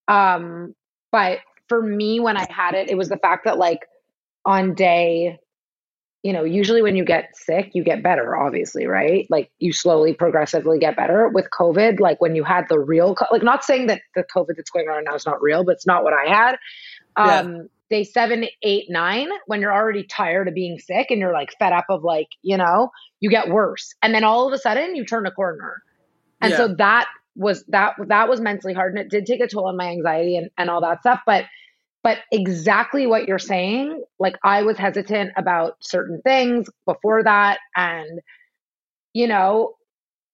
um 0.07 0.73
but 1.11 1.39
for 1.67 1.81
me 1.81 2.19
when 2.19 2.37
i 2.37 2.47
had 2.49 2.75
it 2.75 2.89
it 2.89 2.97
was 2.97 3.09
the 3.09 3.17
fact 3.17 3.45
that 3.45 3.57
like 3.57 3.79
on 4.45 4.73
day 4.73 5.37
you 6.23 6.33
know, 6.33 6.43
usually 6.43 6.83
when 6.83 6.95
you 6.95 7.03
get 7.03 7.35
sick, 7.35 7.71
you 7.73 7.83
get 7.83 8.03
better, 8.03 8.37
obviously, 8.37 8.85
right? 8.85 9.25
Like 9.31 9.49
you 9.57 9.73
slowly, 9.73 10.13
progressively 10.13 10.77
get 10.77 10.95
better. 10.95 11.29
With 11.29 11.47
COVID, 11.57 11.99
like 11.99 12.21
when 12.21 12.35
you 12.35 12.43
had 12.43 12.65
the 12.69 12.79
real, 12.79 13.15
like 13.31 13.41
not 13.41 13.63
saying 13.63 13.87
that 13.87 14.01
the 14.13 14.23
COVID 14.35 14.55
that's 14.55 14.69
going 14.69 14.87
on 14.87 15.03
now 15.03 15.15
is 15.15 15.25
not 15.25 15.41
real, 15.41 15.63
but 15.63 15.71
it's 15.71 15.87
not 15.87 16.03
what 16.03 16.13
I 16.13 16.29
had. 16.29 16.57
Yeah. 17.17 17.41
Day 17.91 18.05
seven, 18.05 18.45
eight, 18.63 18.85
nine, 18.89 19.29
when 19.47 19.61
you're 19.61 19.73
already 19.73 20.03
tired 20.03 20.47
of 20.47 20.55
being 20.55 20.79
sick 20.79 21.11
and 21.11 21.19
you're 21.19 21.33
like 21.33 21.53
fed 21.59 21.73
up 21.73 21.85
of 21.89 22.03
like, 22.03 22.29
you 22.41 22.57
know, 22.57 22.89
you 23.19 23.29
get 23.29 23.49
worse. 23.49 23.93
And 24.01 24.15
then 24.15 24.23
all 24.23 24.47
of 24.47 24.53
a 24.53 24.57
sudden 24.57 24.95
you 24.95 25.05
turn 25.05 25.27
a 25.27 25.31
corner. 25.31 25.83
And 26.41 26.51
Yeah. 26.51 26.57
so 26.57 26.75
that 26.75 27.07
was 27.35 27.65
that 27.67 27.95
that 28.07 28.29
was 28.29 28.41
mentally 28.41 28.73
hard 28.73 28.93
and 28.93 28.99
it 29.01 29.09
did 29.09 29.25
take 29.25 29.41
a 29.41 29.47
toll 29.47 29.67
on 29.67 29.77
my 29.77 29.89
anxiety 29.89 30.37
and, 30.37 30.49
and 30.57 30.69
all 30.69 30.81
that 30.81 31.01
stuff. 31.01 31.19
But 31.25 31.45
but 32.03 32.19
exactly 32.31 33.05
what 33.07 33.27
you're 33.27 33.39
saying, 33.39 34.03
like 34.19 34.37
I 34.43 34.63
was 34.63 34.77
hesitant 34.77 35.33
about 35.37 35.75
certain 35.81 36.21
things 36.23 36.69
before 36.85 37.23
that. 37.23 37.59
And, 37.75 38.21
you 39.13 39.27
know, 39.27 39.75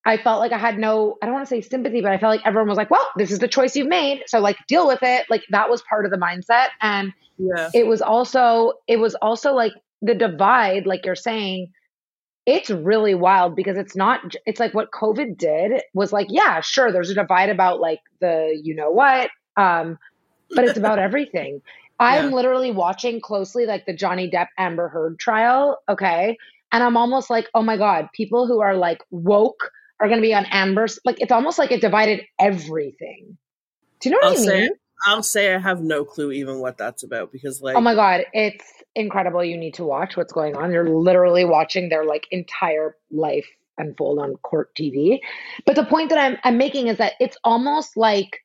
I 0.07 0.15
felt 0.15 0.39
like 0.39 0.53
I 0.53 0.57
had 0.57 0.79
no, 0.79 1.17
I 1.21 1.25
don't 1.25 1.35
want 1.35 1.45
to 1.45 1.49
say 1.49 1.59
sympathy, 1.59 1.99
but 1.99 2.13
I 2.13 2.17
felt 2.17 2.31
like 2.31 2.45
everyone 2.47 2.69
was 2.69 2.77
like, 2.77 2.89
well, 2.89 3.05
this 3.17 3.29
is 3.29 3.39
the 3.39 3.47
choice 3.47 3.75
you've 3.75 3.89
made. 3.89 4.23
So 4.25 4.39
like 4.39 4.55
deal 4.65 4.87
with 4.87 4.99
it. 5.01 5.25
Like 5.29 5.43
that 5.49 5.69
was 5.69 5.81
part 5.89 6.05
of 6.05 6.11
the 6.11 6.17
mindset. 6.17 6.67
And 6.81 7.11
yeah. 7.37 7.69
it 7.73 7.87
was 7.87 8.01
also, 8.01 8.71
it 8.87 8.99
was 8.99 9.15
also 9.15 9.53
like 9.53 9.73
the 10.01 10.15
divide, 10.15 10.87
like 10.87 11.05
you're 11.05 11.13
saying, 11.15 11.73
it's 12.45 12.69
really 12.69 13.15
wild 13.15 13.53
because 13.53 13.77
it's 13.77 13.97
not, 13.97 14.21
it's 14.45 14.61
like 14.61 14.73
what 14.73 14.91
COVID 14.91 15.37
did 15.37 15.81
was 15.93 16.13
like, 16.13 16.27
yeah, 16.29 16.61
sure, 16.61 16.89
there's 16.89 17.09
a 17.09 17.13
divide 17.13 17.49
about 17.49 17.81
like 17.81 17.99
the, 18.21 18.57
you 18.63 18.73
know 18.73 18.89
what, 18.89 19.29
um, 19.57 19.99
but 20.55 20.63
it's 20.63 20.77
about 20.77 20.99
everything. 21.07 21.61
I'm 21.99 22.29
Yeah. 22.29 22.35
literally 22.35 22.71
watching 22.71 23.19
closely 23.19 23.65
like 23.65 23.85
the 23.85 23.93
Johnny 23.93 24.29
Depp 24.29 24.47
Amber 24.57 24.87
Heard 24.87 25.19
trial. 25.19 25.79
Okay. 25.89 26.37
And 26.71 26.81
I'm 26.81 26.95
almost 26.95 27.29
like, 27.29 27.47
oh 27.53 27.61
my 27.61 27.75
God, 27.75 28.07
people 28.13 28.47
who 28.47 28.61
are 28.61 28.75
like 28.77 29.03
woke 29.11 29.71
are 29.99 30.07
going 30.07 30.19
to 30.19 30.27
be 30.27 30.33
on 30.33 30.45
Amber's. 30.45 30.99
Like, 31.05 31.19
it's 31.21 31.31
almost 31.31 31.57
like 31.57 31.71
it 31.71 31.81
divided 31.81 32.21
everything. 32.39 33.37
Do 33.99 34.09
you 34.09 34.11
know 34.15 34.19
what 34.19 34.27
I'll 34.27 34.41
I 34.41 34.45
say 34.45 34.59
mean? 34.61 34.69
I'll 35.05 35.23
say 35.23 35.53
I 35.53 35.59
have 35.59 35.81
no 35.81 36.03
clue 36.03 36.31
even 36.31 36.59
what 36.59 36.77
that's 36.77 37.03
about 37.03 37.31
because 37.31 37.61
like 37.61 37.75
Oh 37.75 37.81
my 37.81 37.95
God. 37.95 38.25
It's 38.33 38.65
incredible. 38.95 39.43
You 39.43 39.57
need 39.57 39.75
to 39.75 39.83
watch 39.83 40.17
what's 40.17 40.33
going 40.33 40.55
on. 40.55 40.71
You're 40.71 40.89
literally 40.89 41.45
watching 41.45 41.89
their 41.89 42.03
like 42.03 42.27
entire 42.31 42.95
life 43.11 43.47
unfold 43.77 44.19
on 44.19 44.35
court 44.37 44.73
TV. 44.75 45.19
But 45.65 45.75
the 45.75 45.85
point 45.85 46.09
that 46.09 46.17
I'm, 46.17 46.37
I'm 46.43 46.57
making 46.57 46.87
is 46.87 46.97
that 46.97 47.13
it's 47.19 47.37
almost 47.43 47.95
like, 47.95 48.39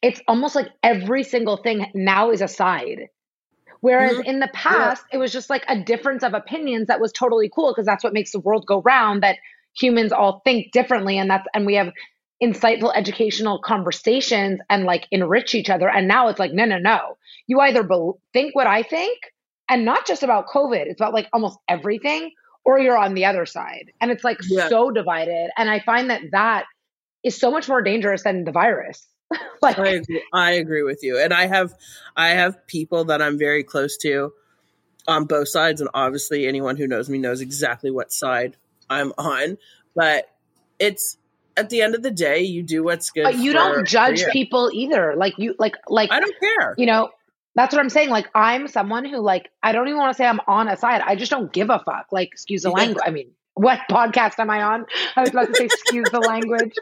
it's 0.00 0.20
almost 0.28 0.54
like 0.54 0.68
every 0.82 1.24
single 1.24 1.56
thing 1.56 1.86
now 1.94 2.30
is 2.30 2.40
a 2.40 2.48
side. 2.48 3.08
Whereas 3.80 4.16
Mhm. 4.16 4.24
in 4.26 4.40
the 4.40 4.50
past, 4.52 5.04
it 5.12 5.18
was 5.18 5.32
just 5.32 5.50
like 5.50 5.64
a 5.66 5.80
difference 5.82 6.22
of 6.22 6.34
opinions 6.34 6.86
that 6.88 7.00
was 7.00 7.12
totally 7.12 7.50
cool 7.52 7.72
because 7.72 7.86
that's 7.86 8.04
what 8.04 8.12
makes 8.12 8.32
the 8.32 8.40
world 8.40 8.66
go 8.66 8.80
round. 8.82 9.22
That 9.22 9.36
humans 9.80 10.12
all 10.12 10.40
think 10.44 10.72
differently, 10.72 11.18
and 11.18 11.30
that's 11.30 11.46
and 11.54 11.66
we 11.66 11.74
have 11.74 11.92
insightful 12.42 12.92
educational 12.94 13.60
conversations 13.60 14.60
and 14.70 14.84
like 14.84 15.06
enrich 15.10 15.54
each 15.54 15.68
other. 15.68 15.88
And 15.88 16.08
now 16.08 16.28
it's 16.28 16.38
like, 16.38 16.52
no, 16.52 16.64
no, 16.64 16.78
no. 16.78 17.16
You 17.46 17.60
either 17.60 17.82
bel 17.82 18.18
think 18.32 18.54
what 18.54 18.66
I 18.66 18.82
think, 18.82 19.18
and 19.68 19.84
not 19.84 20.06
just 20.06 20.22
about 20.22 20.48
COVID. 20.48 20.86
It's 20.86 21.00
about 21.00 21.12
like 21.14 21.28
almost 21.32 21.58
everything, 21.68 22.30
or 22.64 22.78
you're 22.78 22.96
on 22.98 23.14
the 23.14 23.26
other 23.26 23.46
side, 23.46 23.92
and 24.00 24.10
it's 24.10 24.24
like 24.24 24.38
Yeah. 24.48 24.68
so 24.68 24.90
divided. 24.90 25.50
And 25.56 25.70
I 25.70 25.80
find 25.80 26.10
that 26.10 26.22
that 26.32 26.64
is 27.22 27.38
so 27.38 27.50
much 27.50 27.68
more 27.68 27.82
dangerous 27.82 28.22
than 28.22 28.44
the 28.44 28.52
virus. 28.52 29.06
like, 29.62 29.78
I 29.78 29.88
agree, 29.88 30.22
I 30.32 30.50
agree 30.52 30.82
with 30.82 31.02
you, 31.02 31.18
and 31.18 31.32
I 31.32 31.46
have 31.46 31.74
I 32.16 32.28
have 32.28 32.66
people 32.66 33.04
that 33.06 33.22
I'm 33.22 33.38
very 33.38 33.62
close 33.62 33.96
to 33.98 34.32
on 35.06 35.24
both 35.26 35.48
sides, 35.48 35.80
and 35.80 35.90
obviously 35.94 36.46
anyone 36.46 36.76
who 36.76 36.86
knows 36.86 37.08
me 37.08 37.18
knows 37.18 37.40
exactly 37.40 37.90
what 37.90 38.12
side 38.12 38.56
I'm 38.90 39.12
on. 39.16 39.56
But 39.94 40.28
it's 40.78 41.16
at 41.56 41.70
the 41.70 41.82
end 41.82 41.94
of 41.94 42.02
the 42.02 42.10
day, 42.10 42.40
you 42.40 42.62
do 42.62 42.82
what's 42.82 43.10
good. 43.10 43.24
but 43.24 43.38
you 43.38 43.52
don't 43.52 43.86
judge 43.86 44.20
you. 44.20 44.28
people 44.32 44.70
either. 44.72 45.14
Like 45.16 45.34
you, 45.38 45.54
like, 45.58 45.76
like 45.88 46.10
I 46.12 46.20
don't 46.20 46.34
care. 46.40 46.74
you 46.78 46.86
know 46.86 47.10
that's 47.56 47.74
what 47.74 47.80
i'm 47.80 47.90
saying 47.90 48.10
like 48.10 48.28
i'm 48.32 48.68
someone 48.68 49.04
who 49.04 49.18
like 49.18 49.50
i 49.64 49.72
don't 49.72 49.88
even 49.88 49.98
want 49.98 50.12
to 50.14 50.16
say 50.16 50.24
i'm 50.24 50.38
on 50.46 50.68
a 50.68 50.76
side 50.76 51.02
i 51.04 51.16
just 51.16 51.32
don't 51.32 51.52
give 51.52 51.68
a 51.68 51.80
fuck 51.80 52.06
like 52.12 52.28
excuse 52.28 52.62
the 52.62 52.70
language 52.70 53.02
i 53.04 53.10
mean 53.10 53.28
what 53.54 53.80
podcast 53.90 54.38
am 54.38 54.48
i 54.48 54.62
on 54.62 54.86
i 55.16 55.20
was 55.20 55.30
about 55.30 55.48
to 55.48 55.54
say 55.56 55.64
excuse 55.64 56.08
the 56.12 56.20
language 56.20 56.72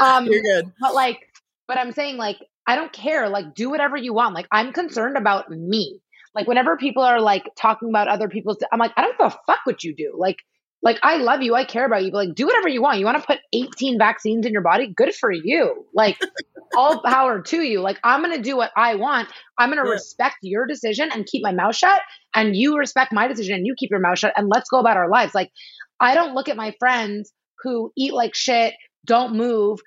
um 0.00 0.24
You're 0.24 0.40
good. 0.40 0.72
but 0.80 0.94
like 0.94 1.18
but 1.68 1.76
i'm 1.78 1.92
saying 1.92 2.16
like 2.16 2.38
i 2.66 2.74
don't 2.76 2.90
care 2.94 3.28
like 3.28 3.54
do 3.54 3.68
whatever 3.68 3.94
you 3.94 4.14
want 4.14 4.34
like 4.34 4.46
i'm 4.50 4.72
concerned 4.72 5.18
about 5.18 5.50
me 5.50 6.00
like 6.34 6.46
whenever 6.48 6.78
people 6.78 7.02
are 7.02 7.20
like 7.20 7.50
talking 7.54 7.90
about 7.90 8.08
other 8.08 8.30
people's 8.30 8.56
i'm 8.72 8.78
like 8.78 8.92
i 8.96 9.02
don't 9.02 9.18
give 9.18 9.26
a 9.26 9.38
fuck 9.46 9.60
what 9.64 9.84
you 9.84 9.94
do 9.94 10.14
like 10.16 10.38
like 10.82 10.98
i 11.02 11.16
love 11.16 11.42
you. 11.42 11.54
I 11.54 11.64
care 11.64 11.84
about 11.86 12.04
you. 12.04 12.10
But 12.10 12.26
like 12.28 12.34
do 12.34 12.46
whatever 12.46 12.68
you 12.68 12.82
want. 12.82 12.98
You 12.98 13.04
want 13.06 13.20
to 13.20 13.26
put 13.26 13.38
18 13.52 13.98
vaccines 13.98 14.46
in 14.46 14.52
your 14.52 14.62
body? 14.62 14.92
Good 14.94 15.14
for 15.14 15.32
you. 15.32 15.84
Like 15.94 16.18
all 16.76 17.00
power 17.02 17.40
to 17.42 17.62
you. 17.62 17.80
Like 17.80 17.98
i'm 18.04 18.20
gonna 18.22 18.40
do 18.42 18.56
what 18.56 18.70
i 18.76 18.94
want. 18.94 19.28
I'm 19.58 19.70
gonna 19.70 19.84
Yeah. 19.86 19.92
respect 19.92 20.36
your 20.42 20.66
decision 20.66 21.10
and 21.12 21.26
keep 21.26 21.42
my 21.42 21.52
mouth 21.52 21.74
shut 21.76 22.00
and 22.34 22.54
you 22.56 22.76
respect 22.76 23.12
my 23.12 23.26
decision 23.28 23.54
and 23.56 23.66
you 23.66 23.74
keep 23.76 23.90
your 23.90 24.00
mouth 24.00 24.18
shut 24.18 24.32
and 24.36 24.48
let's 24.48 24.68
go 24.68 24.78
about 24.78 24.96
our 24.96 25.08
lives. 25.08 25.34
Like 25.34 25.50
i 26.00 26.14
don't 26.14 26.34
look 26.34 26.48
at 26.48 26.56
my 26.56 26.74
friends 26.78 27.32
who 27.62 27.90
eat 27.96 28.12
like 28.12 28.34
shit 28.34 28.74
don't 29.06 29.34
move. 29.34 29.80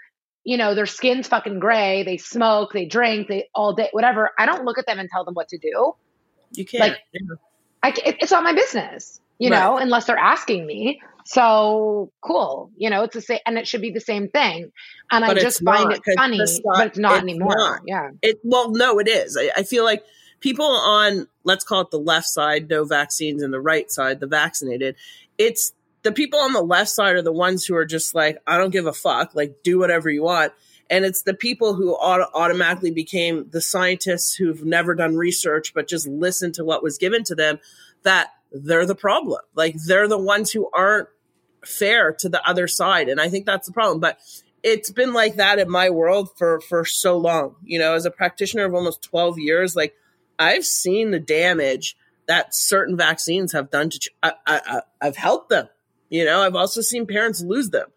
You 0.43 0.57
know 0.57 0.73
their 0.73 0.85
skin's 0.87 1.27
fucking 1.27 1.59
gray. 1.59 2.03
They 2.03 2.17
smoke 2.17 2.73
they 2.73 2.85
drink 2.85 3.27
they 3.27 3.47
all 3.53 3.73
day 3.73 3.89
whatever. 3.91 4.31
I 4.39 4.45
don't 4.47 4.65
look 4.65 4.77
at 4.79 4.85
them 4.87 4.97
and 4.99 5.07
tell 5.09 5.23
them 5.23 5.35
what 5.35 5.49
to 5.49 5.57
do. 5.59 5.93
You 6.53 6.65
can't. 6.65 6.81
like, 6.81 6.97
Yeah. 7.13 7.35
I, 7.83 7.89
it- 7.89 8.17
it's 8.21 8.31
not 8.31 8.43
my 8.43 8.53
business, 8.53 9.21
you 9.39 9.49
Right. 9.49 9.59
know, 9.59 9.77
unless 9.77 10.05
they're 10.05 10.17
asking 10.17 10.65
me. 10.67 11.01
So 11.25 12.11
cool, 12.21 12.71
you 12.75 12.89
know, 12.89 13.03
it's 13.03 13.13
the 13.13 13.21
same, 13.21 13.39
and 13.45 13.57
it 13.57 13.67
should 13.67 13.81
be 13.81 13.91
the 13.91 13.99
same 13.99 14.29
thing. 14.29 14.71
And 15.11 15.25
But 15.25 15.37
I 15.37 15.41
just 15.41 15.63
find 15.63 15.85
not, 15.89 15.97
it 15.97 16.03
'cause 16.03 16.15
funny, 16.17 16.45
si- 16.45 16.61
but 16.63 16.87
it's 16.87 16.97
not 16.97 17.13
it's 17.15 17.23
anymore. 17.23 17.55
not. 17.55 17.81
Yeah, 17.85 18.09
it 18.21 18.39
well 18.43 18.71
no 18.71 18.99
it 18.99 19.07
is 19.07 19.37
I, 19.37 19.51
I 19.57 19.63
feel 19.63 19.83
like 19.83 20.03
people 20.39 20.65
on 20.65 21.27
let's 21.43 21.63
call 21.63 21.81
it 21.81 21.91
the 21.91 21.99
left 21.99 22.27
side 22.27 22.69
no 22.69 22.83
vaccines 22.83 23.43
and 23.43 23.53
the 23.53 23.59
right 23.61 23.91
side 23.91 24.19
the 24.19 24.27
vaccinated 24.27 24.95
it's 25.37 25.73
the 26.03 26.11
people 26.13 26.39
on 26.39 26.53
the 26.53 26.61
left 26.61 26.89
side 26.89 27.15
are 27.15 27.21
the 27.21 27.31
ones 27.31 27.65
who 27.65 27.75
are 27.75 27.85
just 27.85 28.15
like 28.15 28.37
i 28.47 28.57
don't 28.57 28.69
give 28.71 28.85
a 28.85 28.93
fuck 28.93 29.35
like 29.35 29.53
do 29.63 29.77
whatever 29.77 30.09
you 30.09 30.23
want 30.23 30.53
and 30.89 31.03
it's 31.03 31.23
the 31.23 31.33
people 31.33 31.73
who 31.73 31.91
auto- 31.93 32.29
automatically 32.33 32.89
became 32.91 33.49
the 33.51 33.59
scientists 33.61 34.33
who've 34.33 34.63
never 34.63 34.95
done 34.95 35.17
research 35.17 35.73
but 35.73 35.87
just 35.89 36.07
listened 36.07 36.53
to 36.55 36.63
what 36.63 36.81
was 36.81 36.97
given 36.97 37.23
to 37.25 37.35
them 37.35 37.59
that 38.03 38.29
they're 38.51 38.85
the 38.85 38.95
problem. 38.95 39.41
Like 39.55 39.75
they're 39.85 40.07
the 40.07 40.17
ones 40.17 40.51
who 40.51 40.69
aren't 40.73 41.09
fair 41.65 42.13
to 42.13 42.29
the 42.29 42.41
other 42.47 42.69
side 42.69 43.09
and 43.09 43.19
i 43.19 43.27
think 43.27 43.45
that's 43.45 43.67
the 43.67 43.73
problem. 43.73 43.99
But 43.99 44.17
it's 44.63 44.91
been 44.91 45.13
like 45.13 45.35
that 45.35 45.59
in 45.59 45.69
my 45.69 45.89
world 45.89 46.29
for 46.37 46.61
for 46.61 46.85
so 46.85 47.17
long. 47.17 47.55
You 47.63 47.79
know 47.79 47.93
as 47.93 48.05
a 48.05 48.11
practitioner 48.11 48.65
of 48.65 48.73
almost 48.73 49.01
12 49.03 49.39
years 49.39 49.75
like 49.75 49.93
i've 50.37 50.65
seen 50.65 51.11
the 51.11 51.19
damage 51.19 51.97
that 52.27 52.55
certain 52.55 52.95
vaccines 52.95 53.51
have 53.51 53.71
done 53.71 53.89
to 53.89 53.99
ch- 53.99 54.09
I, 54.23 54.33
I, 54.47 54.81
i've 55.01 55.17
helped 55.17 55.49
them. 55.49 55.67
You 56.09 56.25
know 56.25 56.41
i've 56.41 56.55
also 56.55 56.81
seen 56.81 57.05
parents 57.05 57.41
lose 57.41 57.69
them 57.71 57.89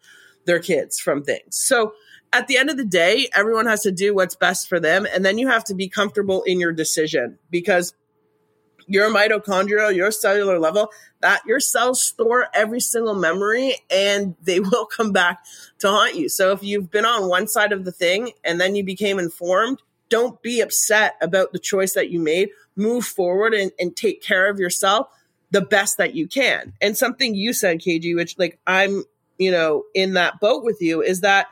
their 0.44 0.58
kids 0.58 0.98
from 0.98 1.22
things. 1.22 1.56
So 1.56 1.94
at 2.32 2.48
the 2.48 2.56
end 2.56 2.70
of 2.70 2.76
the 2.76 2.84
day, 2.84 3.28
everyone 3.34 3.66
has 3.66 3.82
to 3.82 3.92
do 3.92 4.14
what's 4.14 4.34
best 4.34 4.68
for 4.68 4.80
them. 4.80 5.06
And 5.12 5.24
then 5.24 5.38
you 5.38 5.48
have 5.48 5.64
to 5.64 5.74
be 5.74 5.88
comfortable 5.88 6.42
in 6.42 6.60
your 6.60 6.72
decision 6.72 7.38
because 7.50 7.94
your 8.86 9.10
mitochondria, 9.10 9.94
your 9.94 10.10
cellular 10.10 10.58
level, 10.58 10.90
that 11.20 11.42
your 11.46 11.60
cells 11.60 12.02
store 12.02 12.48
every 12.54 12.80
single 12.80 13.14
memory 13.14 13.76
and 13.90 14.34
they 14.42 14.60
will 14.60 14.86
come 14.86 15.12
back 15.12 15.44
to 15.78 15.88
haunt 15.88 16.14
you. 16.14 16.28
So 16.28 16.52
if 16.52 16.62
you've 16.62 16.90
been 16.90 17.04
on 17.04 17.28
one 17.28 17.48
side 17.48 17.72
of 17.72 17.84
the 17.84 17.92
thing 17.92 18.32
and 18.44 18.60
then 18.60 18.74
you 18.74 18.84
became 18.84 19.18
informed, 19.18 19.80
don't 20.08 20.40
be 20.42 20.60
upset 20.60 21.16
about 21.22 21.52
the 21.52 21.58
choice 21.58 21.94
that 21.94 22.10
you 22.10 22.20
made. 22.20 22.50
Move 22.76 23.04
forward 23.04 23.54
and, 23.54 23.72
and 23.78 23.96
take 23.96 24.22
care 24.22 24.50
of 24.50 24.58
yourself 24.58 25.08
the 25.50 25.60
best 25.60 25.98
that 25.98 26.14
you 26.14 26.26
can. 26.26 26.72
And 26.80 26.96
something 26.96 27.34
you 27.34 27.52
said, 27.52 27.80
KG, 27.80 28.14
which 28.16 28.38
like 28.38 28.58
I'm, 28.66 29.04
you 29.38 29.50
know, 29.50 29.84
in 29.94 30.14
that 30.14 30.40
boat 30.40 30.64
with 30.64 30.80
you, 30.80 31.02
is 31.02 31.20
that 31.20 31.46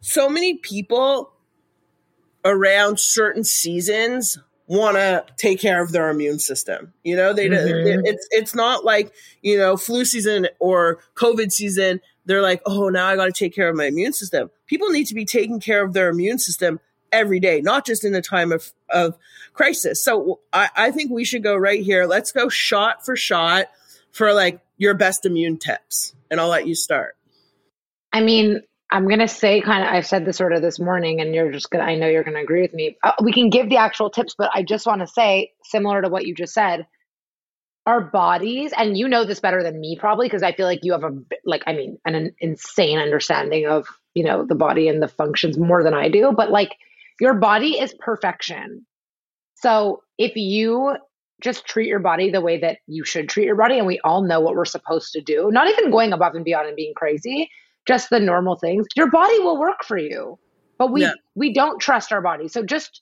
so 0.00 0.28
many 0.28 0.56
people 0.56 1.32
around 2.44 2.98
certain 2.98 3.44
seasons 3.44 4.38
want 4.68 4.96
to 4.96 5.24
take 5.36 5.58
care 5.60 5.82
of 5.82 5.92
their 5.92 6.10
immune 6.10 6.38
system. 6.38 6.92
You 7.02 7.16
know, 7.16 7.32
they 7.32 7.48
mm-hmm. 7.48 8.02
it's 8.04 8.28
it's 8.30 8.54
not 8.54 8.84
like 8.84 9.12
you 9.42 9.58
know 9.58 9.76
flu 9.76 10.04
season 10.04 10.48
or 10.60 10.98
COVID 11.14 11.50
season. 11.50 12.00
They're 12.26 12.42
like, 12.42 12.60
oh, 12.66 12.90
now 12.90 13.06
I 13.06 13.16
got 13.16 13.26
to 13.26 13.32
take 13.32 13.54
care 13.54 13.70
of 13.70 13.76
my 13.76 13.86
immune 13.86 14.12
system. 14.12 14.50
People 14.66 14.90
need 14.90 15.06
to 15.06 15.14
be 15.14 15.24
taking 15.24 15.60
care 15.60 15.82
of 15.82 15.94
their 15.94 16.10
immune 16.10 16.38
system 16.38 16.78
every 17.10 17.40
day, 17.40 17.62
not 17.62 17.86
just 17.86 18.04
in 18.04 18.14
a 18.14 18.22
time 18.22 18.52
of 18.52 18.70
of 18.90 19.16
crisis. 19.54 20.04
So 20.04 20.40
I, 20.52 20.68
I 20.76 20.90
think 20.90 21.10
we 21.10 21.24
should 21.24 21.42
go 21.42 21.56
right 21.56 21.82
here. 21.82 22.04
Let's 22.04 22.30
go 22.30 22.48
shot 22.48 23.04
for 23.04 23.16
shot 23.16 23.66
for 24.12 24.32
like 24.34 24.60
your 24.76 24.94
best 24.94 25.24
immune 25.24 25.56
tips, 25.56 26.14
and 26.30 26.38
I'll 26.40 26.48
let 26.48 26.66
you 26.66 26.74
start. 26.74 27.16
I 28.12 28.20
mean, 28.20 28.62
I'm 28.90 29.06
going 29.06 29.18
to 29.18 29.28
say 29.28 29.60
kind 29.60 29.84
of, 29.84 29.90
I've 29.92 30.06
said 30.06 30.24
this 30.24 30.38
sort 30.38 30.54
of 30.54 30.62
this 30.62 30.80
morning, 30.80 31.20
and 31.20 31.34
you're 31.34 31.52
just 31.52 31.70
going 31.70 31.84
to, 31.84 31.90
I 31.90 31.96
know 31.96 32.08
you're 32.08 32.24
going 32.24 32.36
to 32.36 32.42
agree 32.42 32.62
with 32.62 32.72
me. 32.72 32.96
Uh, 33.02 33.12
we 33.22 33.32
can 33.32 33.50
give 33.50 33.68
the 33.68 33.76
actual 33.76 34.08
tips, 34.08 34.34
but 34.36 34.50
I 34.54 34.62
just 34.62 34.86
want 34.86 35.02
to 35.02 35.06
say, 35.06 35.52
similar 35.64 36.00
to 36.00 36.08
what 36.08 36.26
you 36.26 36.34
just 36.34 36.54
said, 36.54 36.86
our 37.84 38.00
bodies, 38.00 38.72
and 38.76 38.96
you 38.96 39.08
know 39.08 39.24
this 39.24 39.40
better 39.40 39.62
than 39.62 39.80
me 39.80 39.96
probably, 39.98 40.26
because 40.26 40.42
I 40.42 40.52
feel 40.52 40.66
like 40.66 40.80
you 40.82 40.92
have 40.92 41.04
a, 41.04 41.10
like, 41.44 41.62
I 41.66 41.72
mean, 41.72 41.98
an, 42.04 42.14
an 42.14 42.34
insane 42.40 42.98
understanding 42.98 43.66
of, 43.66 43.86
you 44.14 44.24
know, 44.24 44.44
the 44.44 44.54
body 44.54 44.88
and 44.88 45.02
the 45.02 45.08
functions 45.08 45.58
more 45.58 45.82
than 45.82 45.94
I 45.94 46.08
do, 46.08 46.32
but 46.36 46.50
like 46.50 46.74
your 47.20 47.34
body 47.34 47.78
is 47.78 47.94
perfection. 47.98 48.86
So 49.54 50.02
if 50.18 50.36
you 50.36 50.96
just 51.42 51.66
treat 51.66 51.88
your 51.88 51.98
body 51.98 52.30
the 52.30 52.40
way 52.40 52.58
that 52.60 52.78
you 52.86 53.04
should 53.04 53.28
treat 53.28 53.46
your 53.46 53.56
body, 53.56 53.78
and 53.78 53.86
we 53.86 54.00
all 54.00 54.22
know 54.22 54.40
what 54.40 54.54
we're 54.54 54.64
supposed 54.64 55.12
to 55.12 55.20
do, 55.20 55.50
not 55.50 55.68
even 55.68 55.90
going 55.90 56.12
above 56.12 56.34
and 56.34 56.44
beyond 56.44 56.68
and 56.68 56.76
being 56.76 56.94
crazy 56.94 57.50
just 57.88 58.10
the 58.10 58.20
normal 58.20 58.54
things, 58.54 58.86
your 58.94 59.10
body 59.10 59.38
will 59.40 59.58
work 59.58 59.82
for 59.82 59.96
you. 59.96 60.38
But 60.78 60.92
we 60.92 61.02
yeah. 61.02 61.12
we 61.34 61.52
don't 61.52 61.80
trust 61.80 62.12
our 62.12 62.20
body. 62.20 62.46
So 62.46 62.62
just 62.62 63.00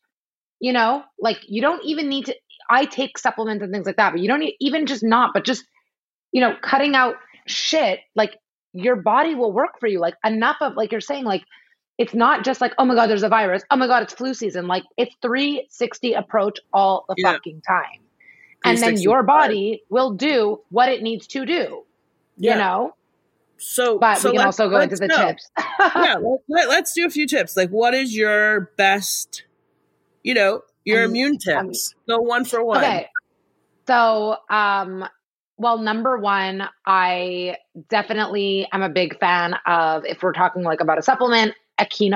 you 0.60 0.72
know, 0.72 1.02
like 1.18 1.38
you 1.46 1.60
don't 1.60 1.84
even 1.84 2.08
need 2.08 2.26
to 2.26 2.34
I 2.70 2.86
take 2.86 3.18
supplements 3.18 3.62
and 3.62 3.72
things 3.72 3.86
like 3.86 3.96
that, 3.96 4.12
but 4.12 4.20
you 4.20 4.28
don't 4.28 4.40
need, 4.40 4.54
even 4.60 4.86
just 4.86 5.02
not, 5.02 5.32
but 5.34 5.44
just 5.44 5.64
you 6.32 6.40
know, 6.40 6.56
cutting 6.62 6.94
out 6.94 7.16
shit 7.46 8.00
like 8.14 8.38
your 8.72 8.96
body 8.96 9.34
will 9.34 9.52
work 9.52 9.78
for 9.80 9.86
you. 9.88 10.00
Like 10.00 10.14
enough 10.24 10.56
of 10.60 10.74
like 10.76 10.92
you're 10.92 11.00
saying 11.00 11.24
like 11.24 11.42
it's 11.98 12.14
not 12.14 12.44
just 12.44 12.60
like, 12.60 12.74
oh 12.78 12.84
my 12.84 12.94
God, 12.94 13.08
there's 13.08 13.22
a 13.22 13.28
virus. 13.28 13.62
Oh 13.70 13.76
my 13.76 13.86
God, 13.86 14.02
it's 14.02 14.14
flu 14.14 14.34
season. 14.34 14.66
Like 14.66 14.84
it's 14.96 15.14
360 15.22 16.12
approach 16.12 16.58
all 16.72 17.04
the 17.08 17.14
yeah. 17.18 17.32
fucking 17.32 17.62
time. 17.66 18.00
And 18.64 18.78
then 18.78 19.00
your 19.00 19.22
body 19.22 19.82
will 19.90 20.12
do 20.12 20.60
what 20.70 20.88
it 20.88 21.02
needs 21.02 21.26
to 21.28 21.46
do. 21.46 21.84
Yeah. 22.36 22.52
You 22.52 22.58
know? 22.58 22.94
So, 23.58 23.98
but 23.98 24.18
so 24.18 24.30
we 24.30 24.36
can 24.36 24.46
also 24.46 24.68
go 24.68 24.80
into 24.80 24.96
the 24.96 25.06
know. 25.06 25.28
tips. 25.28 25.50
yeah, 25.80 26.16
let, 26.48 26.68
us 26.68 26.92
do 26.92 27.06
a 27.06 27.10
few 27.10 27.26
tips. 27.26 27.56
Like, 27.56 27.70
what 27.70 27.94
is 27.94 28.14
your 28.14 28.72
best, 28.76 29.44
you 30.22 30.34
know, 30.34 30.62
your 30.84 31.04
um, 31.04 31.10
immune 31.10 31.38
tips? 31.38 31.94
Um, 31.94 32.16
go 32.16 32.22
one 32.22 32.44
for 32.44 32.62
one. 32.62 32.78
Okay. 32.78 33.08
So, 33.86 34.36
um, 34.50 35.04
well, 35.56 35.78
number 35.78 36.18
one, 36.18 36.68
I 36.84 37.56
definitely 37.88 38.68
am 38.72 38.82
a 38.82 38.90
big 38.90 39.18
fan 39.18 39.54
of 39.66 40.04
if 40.04 40.22
we're 40.22 40.32
talking 40.32 40.62
like 40.62 40.80
about 40.80 40.98
a 40.98 41.02
supplement, 41.02 41.54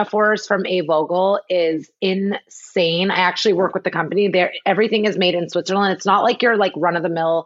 Force 0.09 0.47
from 0.47 0.65
A.Vogel 0.67 1.41
is 1.49 1.91
insane. 2.01 3.11
I 3.11 3.17
actually 3.17 3.53
work 3.53 3.75
with 3.75 3.85
the 3.85 3.91
company. 3.91 4.29
There 4.29 4.53
everything 4.65 5.05
is 5.05 5.19
made 5.19 5.35
in 5.35 5.49
Switzerland. 5.49 5.95
It's 5.95 6.07
not 6.07 6.23
like 6.23 6.43
your 6.43 6.57
like 6.57 6.73
run 6.77 6.97
of 6.97 7.03
the 7.03 7.09
mill 7.09 7.45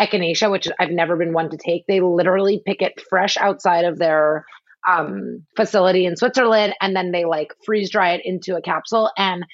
echinacea, 0.00 0.50
which 0.50 0.68
I've 0.78 0.90
never 0.90 1.16
been 1.16 1.32
one 1.32 1.50
to 1.50 1.56
take. 1.56 1.86
They 1.86 2.00
literally 2.00 2.62
pick 2.64 2.82
it 2.82 3.00
fresh 3.08 3.36
outside 3.36 3.84
of 3.84 3.98
their 3.98 4.44
um, 4.88 5.46
facility 5.56 6.04
in 6.04 6.16
Switzerland 6.16 6.74
and 6.80 6.94
then 6.94 7.10
they 7.10 7.24
like 7.24 7.52
freeze 7.64 7.90
dry 7.90 8.12
it 8.12 8.22
into 8.24 8.56
a 8.56 8.62
capsule. 8.62 9.10
And 9.16 9.46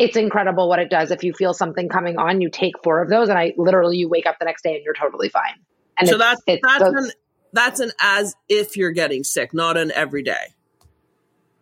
it's 0.00 0.16
incredible 0.16 0.68
what 0.68 0.78
it 0.78 0.90
does. 0.90 1.10
If 1.10 1.22
you 1.22 1.34
feel 1.34 1.52
something 1.52 1.88
coming 1.88 2.16
on, 2.18 2.40
you 2.40 2.48
take 2.50 2.82
four 2.82 3.02
of 3.02 3.10
those, 3.10 3.28
and 3.28 3.38
I 3.38 3.52
literally 3.58 3.98
you 3.98 4.08
wake 4.08 4.26
up 4.26 4.38
the 4.38 4.46
next 4.46 4.62
day 4.62 4.74
and 4.74 4.82
you're 4.82 4.94
totally 4.94 5.28
fine. 5.28 5.60
And 5.98 6.08
so 6.08 6.16
that's 6.16 6.40
it's 6.46 6.62
that's 6.64 6.82
an 6.82 7.10
that's 7.52 7.80
an 7.80 7.92
as 8.00 8.34
if 8.48 8.78
you're 8.78 8.92
getting 8.92 9.24
sick, 9.24 9.52
not 9.52 9.76
an 9.76 9.92
everyday. 9.92 10.54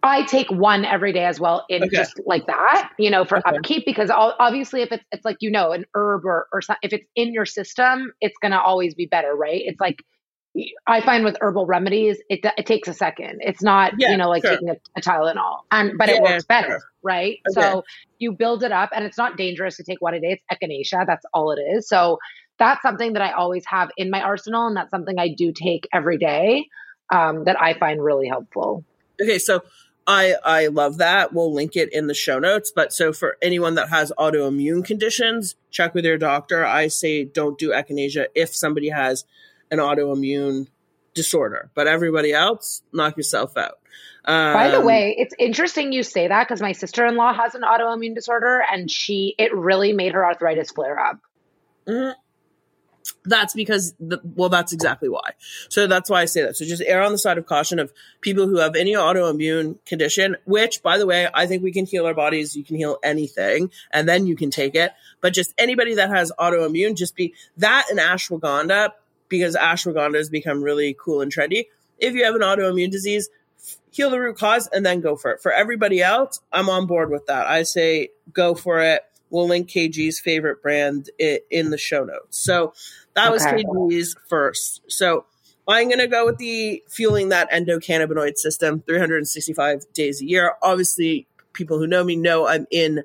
I 0.02 0.22
take 0.24 0.50
one 0.50 0.84
every 0.84 1.12
day 1.12 1.24
as 1.24 1.40
well 1.40 1.64
in 1.68 1.82
okay. 1.82 1.96
just 1.96 2.20
like 2.24 2.46
that, 2.46 2.92
you 2.98 3.10
know, 3.10 3.24
for 3.24 3.38
okay. 3.38 3.56
upkeep 3.56 3.84
because 3.84 4.10
obviously 4.10 4.82
if 4.82 4.92
it's 4.92 5.04
it's 5.10 5.24
like 5.24 5.38
you 5.40 5.50
know 5.50 5.72
an 5.72 5.84
herb 5.94 6.24
or 6.24 6.46
or 6.52 6.60
if 6.82 6.92
it's 6.92 7.06
in 7.16 7.32
your 7.32 7.46
system, 7.46 8.12
it's 8.20 8.36
gonna 8.40 8.58
always 8.58 8.94
be 8.94 9.06
better, 9.06 9.34
right? 9.34 9.60
It's 9.64 9.80
like 9.80 10.04
I 10.86 11.00
find 11.00 11.24
with 11.24 11.36
herbal 11.40 11.66
remedies, 11.66 12.18
it 12.28 12.40
it 12.56 12.66
takes 12.66 12.88
a 12.88 12.94
second. 12.94 13.40
It's 13.40 13.62
not 13.62 13.92
yeah, 13.98 14.10
you 14.10 14.16
know 14.16 14.28
like 14.28 14.42
sure. 14.42 14.52
taking 14.52 14.70
a, 14.70 14.76
a, 14.96 15.00
Tylenol, 15.00 15.60
and 15.70 15.92
but 15.98 16.08
yeah, 16.08 16.16
it 16.16 16.22
works 16.22 16.44
better, 16.44 16.68
sure. 16.68 16.80
right? 17.02 17.38
Okay. 17.50 17.60
So 17.60 17.84
you 18.18 18.32
build 18.32 18.62
it 18.62 18.72
up, 18.72 18.90
and 18.94 19.04
it's 19.04 19.18
not 19.18 19.36
dangerous 19.36 19.76
to 19.76 19.84
take 19.84 20.00
one 20.00 20.14
a 20.14 20.20
day. 20.20 20.40
It's 20.50 20.92
echinacea, 20.94 21.06
that's 21.06 21.24
all 21.34 21.52
it 21.52 21.60
is. 21.60 21.88
So 21.88 22.18
that's 22.58 22.82
something 22.82 23.12
that 23.12 23.22
I 23.22 23.32
always 23.32 23.64
have 23.66 23.90
in 23.96 24.10
my 24.10 24.22
arsenal, 24.22 24.66
and 24.66 24.76
that's 24.76 24.90
something 24.90 25.18
I 25.18 25.28
do 25.28 25.52
take 25.52 25.86
every 25.92 26.18
day 26.18 26.66
um, 27.12 27.44
that 27.44 27.60
I 27.60 27.74
find 27.74 28.02
really 28.02 28.28
helpful. 28.28 28.84
Okay, 29.20 29.38
so 29.38 29.62
I 30.08 30.36
I 30.42 30.66
love 30.68 30.96
that. 30.98 31.34
We'll 31.34 31.52
link 31.52 31.76
it 31.76 31.92
in 31.92 32.06
the 32.06 32.14
show 32.14 32.38
notes. 32.38 32.72
But 32.74 32.94
so 32.94 33.12
for 33.12 33.36
anyone 33.42 33.74
that 33.74 33.90
has 33.90 34.10
autoimmune 34.18 34.82
conditions, 34.82 35.54
check 35.70 35.94
with 35.94 36.06
your 36.06 36.16
doctor. 36.16 36.64
I 36.64 36.88
say 36.88 37.24
don't 37.24 37.58
do 37.58 37.70
echinacea 37.70 38.28
if 38.34 38.56
somebody 38.56 38.88
has 38.88 39.26
an 39.70 39.78
autoimmune 39.78 40.68
disorder. 41.12 41.70
But 41.74 41.88
everybody 41.88 42.32
else, 42.32 42.82
knock 42.90 43.18
yourself 43.18 43.56
out. 43.58 43.80
Um, 44.24 44.54
By 44.54 44.70
the 44.70 44.78
um, 44.78 44.86
way, 44.86 45.14
it's 45.18 45.34
interesting 45.38 45.92
you 45.92 46.02
say 46.02 46.28
that 46.28 46.48
because 46.48 46.62
my 46.62 46.72
sister 46.72 47.04
in 47.04 47.16
law 47.16 47.34
has 47.34 47.54
an 47.54 47.62
autoimmune 47.62 48.14
disorder, 48.14 48.62
and 48.72 48.90
she 48.90 49.34
it 49.36 49.54
really 49.54 49.92
made 49.92 50.14
her 50.14 50.24
arthritis 50.24 50.70
flare 50.70 50.98
up. 50.98 51.20
Mm-hmm 51.86 52.18
that's 53.24 53.54
because 53.54 53.94
the, 54.00 54.20
well 54.24 54.48
that's 54.48 54.72
exactly 54.72 55.08
why. 55.08 55.32
So 55.68 55.86
that's 55.86 56.10
why 56.10 56.22
i 56.22 56.24
say 56.24 56.42
that. 56.42 56.56
So 56.56 56.64
just 56.64 56.82
err 56.86 57.02
on 57.02 57.12
the 57.12 57.18
side 57.18 57.38
of 57.38 57.46
caution 57.46 57.78
of 57.78 57.92
people 58.20 58.46
who 58.46 58.58
have 58.58 58.76
any 58.76 58.92
autoimmune 58.92 59.84
condition 59.84 60.36
which 60.44 60.82
by 60.82 60.98
the 60.98 61.06
way 61.06 61.28
i 61.34 61.46
think 61.46 61.62
we 61.62 61.72
can 61.72 61.86
heal 61.86 62.06
our 62.06 62.14
bodies. 62.14 62.56
You 62.56 62.64
can 62.64 62.76
heal 62.76 62.98
anything 63.02 63.70
and 63.92 64.08
then 64.08 64.26
you 64.26 64.36
can 64.36 64.50
take 64.50 64.74
it. 64.74 64.92
But 65.20 65.32
just 65.32 65.54
anybody 65.58 65.94
that 65.96 66.10
has 66.10 66.32
autoimmune 66.38 66.96
just 66.96 67.16
be 67.16 67.34
that 67.58 67.86
and 67.90 67.98
ashwagandha 67.98 68.92
because 69.28 69.56
ashwagandha 69.56 70.16
has 70.16 70.30
become 70.30 70.62
really 70.62 70.96
cool 70.98 71.20
and 71.20 71.32
trendy. 71.32 71.66
If 71.98 72.14
you 72.14 72.24
have 72.24 72.34
an 72.34 72.42
autoimmune 72.42 72.90
disease 72.90 73.28
heal 73.90 74.10
the 74.10 74.20
root 74.20 74.36
cause 74.36 74.68
and 74.68 74.86
then 74.86 75.00
go 75.00 75.16
for 75.16 75.32
it. 75.32 75.42
For 75.42 75.52
everybody 75.52 76.02
else 76.02 76.40
i'm 76.52 76.68
on 76.68 76.86
board 76.86 77.10
with 77.10 77.26
that. 77.26 77.46
I 77.46 77.62
say 77.62 78.10
go 78.32 78.54
for 78.54 78.80
it 78.80 79.02
We'll 79.30 79.48
link 79.48 79.68
KG's 79.68 80.20
favorite 80.20 80.62
brand 80.62 81.10
in 81.18 81.70
the 81.70 81.78
show 81.78 82.04
notes. 82.04 82.38
So 82.38 82.72
that 83.14 83.30
was 83.30 83.44
okay. 83.46 83.62
KG's 83.62 84.16
first. 84.28 84.82
So 84.88 85.26
I'm 85.66 85.88
going 85.88 85.98
to 85.98 86.06
go 86.06 86.24
with 86.24 86.38
the 86.38 86.82
fueling 86.88 87.28
that 87.28 87.50
endocannabinoid 87.50 88.38
system 88.38 88.82
365 88.86 89.92
days 89.92 90.22
a 90.22 90.24
year. 90.26 90.54
Obviously, 90.62 91.26
people 91.52 91.78
who 91.78 91.86
know 91.86 92.02
me 92.02 92.16
know 92.16 92.48
I'm 92.48 92.66
in 92.70 93.02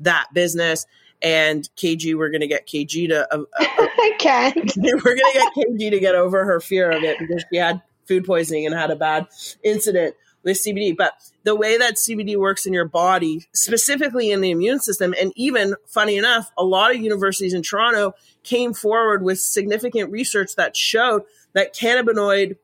that 0.00 0.26
business. 0.34 0.86
And 1.22 1.68
KG, 1.76 2.16
we're 2.16 2.30
going 2.30 2.40
to 2.40 2.46
get 2.46 2.66
KG 2.66 3.08
to. 3.08 3.32
Uh, 3.32 3.42
uh, 3.42 3.44
I 3.58 4.14
can't. 4.18 4.56
We're 4.76 5.00
going 5.02 5.16
to 5.18 5.32
get 5.34 5.52
KG 5.54 5.90
to 5.90 6.00
get 6.00 6.14
over 6.14 6.46
her 6.46 6.60
fear 6.60 6.90
of 6.90 7.02
it 7.02 7.18
because 7.18 7.44
she 7.52 7.58
had 7.58 7.82
food 8.08 8.24
poisoning 8.24 8.64
and 8.64 8.74
had 8.74 8.90
a 8.90 8.96
bad 8.96 9.26
incident 9.62 10.16
with 10.42 10.58
CBD. 10.58 10.96
But 10.96 11.12
the 11.44 11.54
way 11.54 11.78
that 11.78 11.94
CBD 11.94 12.36
works 12.36 12.66
in 12.66 12.72
your 12.72 12.86
body, 12.86 13.46
specifically 13.52 14.30
in 14.30 14.40
the 14.40 14.50
immune 14.50 14.80
system, 14.80 15.14
and 15.20 15.32
even 15.36 15.74
funny 15.86 16.16
enough, 16.16 16.50
a 16.56 16.64
lot 16.64 16.94
of 16.94 17.00
universities 17.00 17.54
in 17.54 17.62
Toronto 17.62 18.14
came 18.42 18.72
forward 18.72 19.22
with 19.22 19.40
significant 19.40 20.10
research 20.10 20.56
that 20.56 20.76
showed 20.76 21.22
that 21.52 21.74
cannabinoid 21.74 22.56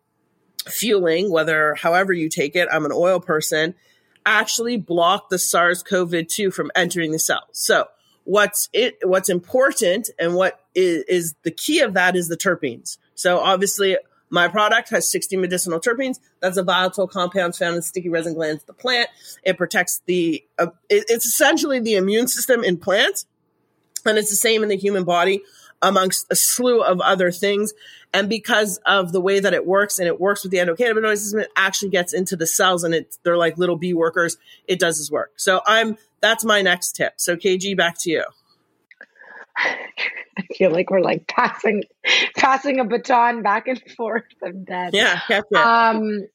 fueling, 0.68 1.30
whether 1.30 1.74
however 1.74 2.12
you 2.12 2.28
take 2.28 2.56
it, 2.56 2.68
I'm 2.72 2.84
an 2.84 2.92
oil 2.92 3.20
person, 3.20 3.74
actually 4.24 4.76
block 4.76 5.28
the 5.28 5.38
SARS-CoV-2 5.38 6.52
from 6.52 6.70
entering 6.74 7.12
the 7.12 7.18
cell. 7.18 7.46
So 7.52 7.86
what's 8.24 8.68
it 8.72 8.98
what's 9.04 9.28
important 9.28 10.10
and 10.18 10.34
what 10.34 10.60
is, 10.74 11.04
is 11.04 11.34
the 11.44 11.50
key 11.52 11.80
of 11.80 11.94
that 11.94 12.16
is 12.16 12.28
the 12.28 12.36
terpenes. 12.36 12.98
So 13.14 13.38
obviously 13.38 13.96
My 14.30 14.48
product 14.48 14.90
has 14.90 15.10
60 15.10 15.36
medicinal 15.36 15.80
terpenes. 15.80 16.18
That's 16.40 16.56
a 16.56 16.62
volatile 16.62 17.06
compounds 17.06 17.58
found 17.58 17.76
in 17.76 17.82
sticky 17.82 18.08
resin 18.08 18.34
glands 18.34 18.62
of 18.62 18.66
the 18.66 18.72
plant. 18.72 19.08
It 19.44 19.56
protects 19.56 20.02
the, 20.06 20.44
uh, 20.58 20.68
it, 20.88 21.04
it's 21.08 21.26
essentially 21.26 21.80
the 21.80 21.94
immune 21.94 22.26
system 22.26 22.64
in 22.64 22.78
plants. 22.78 23.26
And 24.04 24.18
it's 24.18 24.30
the 24.30 24.36
same 24.36 24.62
in 24.62 24.68
the 24.68 24.76
human 24.76 25.04
body 25.04 25.42
amongst 25.82 26.26
a 26.30 26.36
slew 26.36 26.82
of 26.82 27.00
other 27.00 27.30
things. 27.30 27.72
And 28.12 28.28
because 28.28 28.78
of 28.86 29.12
the 29.12 29.20
way 29.20 29.40
that 29.40 29.52
it 29.52 29.66
works 29.66 29.98
and 29.98 30.08
it 30.08 30.20
works 30.20 30.42
with 30.42 30.52
the 30.52 30.58
endocannabinoid 30.58 31.18
system, 31.18 31.40
it 31.40 31.50
actually 31.56 31.90
gets 31.90 32.12
into 32.12 32.36
the 32.36 32.46
cells 32.46 32.82
and 32.82 32.94
it, 32.94 33.16
they're 33.22 33.36
like 33.36 33.58
little 33.58 33.76
bee 33.76 33.94
workers. 33.94 34.38
It 34.66 34.78
does 34.78 34.98
its 35.00 35.10
work. 35.10 35.32
So 35.36 35.60
I'm, 35.66 35.98
that's 36.20 36.44
my 36.44 36.62
next 36.62 36.92
tip. 36.92 37.14
So 37.16 37.36
KG, 37.36 37.76
back 37.76 37.96
to 38.00 38.10
you. 38.10 38.24
I 39.58 40.42
feel 40.54 40.70
like 40.70 40.90
we're 40.90 41.00
like 41.00 41.26
passing 41.26 41.82
passing 42.36 42.80
a 42.80 42.84
baton 42.84 43.42
back 43.42 43.68
and 43.68 43.80
forth. 43.96 44.24
I'm 44.44 44.64
dead. 44.64 44.94
Yeah, 44.94 45.20
catch 45.26 45.44
it. 45.50 45.56
Um, 45.56 46.26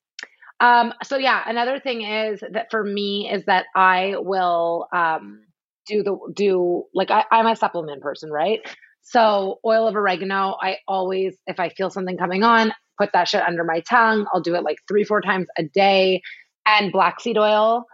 um, 0.60 0.94
so 1.04 1.18
yeah, 1.18 1.44
another 1.46 1.80
thing 1.80 2.02
is 2.02 2.42
that 2.52 2.68
for 2.72 2.84
me 2.84 3.30
is 3.32 3.46
that 3.46 3.66
I 3.76 4.16
will 4.18 4.88
um 4.94 5.44
do 5.88 6.04
the 6.04 6.18
do 6.34 6.86
like 6.94 7.12
I, 7.12 7.26
I'm 7.32 7.48
a 7.48 7.56
supplement 7.56 8.02
person, 8.02 8.32
right? 8.32 8.60
So 9.02 9.60
oil 9.66 9.88
of 9.88 9.96
oregano, 9.96 10.58
I 10.62 10.78
always 10.88 11.36
if 11.48 11.60
I 11.60 11.70
feel 11.70 11.90
something 11.90 12.18
coming 12.18 12.44
on, 12.44 12.72
put 13.00 13.12
that 13.14 13.28
shit 13.28 13.42
under 13.42 13.64
my 13.64 13.82
tongue. 13.82 14.26
I'll 14.34 14.42
do 14.42 14.56
it 14.56 14.64
like 14.64 14.78
three, 14.88 15.04
four 15.04 15.22
times 15.22 15.48
a 15.58 15.64
day. 15.64 16.22
And 16.66 16.92
black 16.92 17.20
seed 17.20 17.38
oil, 17.40 17.86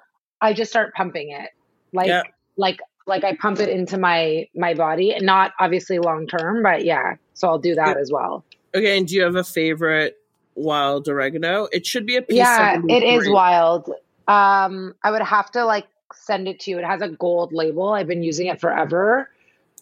I 0.42 0.54
just 0.54 0.70
start 0.70 0.94
pumping 0.94 1.32
it. 1.32 1.50
Like 1.94 2.08
yeah. 2.08 2.24
like 2.58 2.80
like 3.08 3.24
I 3.24 3.36
pump 3.36 3.60
it 3.60 3.70
into 3.70 3.98
my 3.98 4.48
my 4.56 4.74
body, 4.74 5.15
not 5.22 5.54
obviously 5.60 6.00
long 6.00 6.28
term, 6.28 6.62
but 6.62 6.86
yeah. 6.86 7.15
So 7.34 7.48
I'll 7.48 7.60
do 7.60 7.76
that 7.76 7.98
as 7.98 8.12
well. 8.12 8.43
Okay, 8.76 8.98
and 8.98 9.08
do 9.08 9.15
you 9.15 9.24
have 9.24 9.36
a 9.36 9.43
favorite 9.43 10.17
wild 10.56 11.08
oregano? 11.08 11.67
It 11.72 11.86
should 11.86 12.06
be 12.06 12.17
a 12.17 12.22
piece. 12.22 12.38
Yeah, 12.38 12.80
it 12.89 13.04
is 13.04 13.30
wild. 13.30 13.89
Um, 14.28 14.93
I 15.04 15.12
would 15.12 15.22
have 15.22 15.50
to 15.52 15.65
like 15.65 15.88
send 16.13 16.48
it 16.48 16.60
to 16.62 16.72
you. 16.72 16.80
It 16.80 16.86
has 16.86 17.02
a 17.02 17.10
gold 17.10 17.54
label. 17.54 17.93
I've 17.93 18.08
been 18.08 18.24
using 18.24 18.48
it 18.48 18.60
forever. 18.60 19.30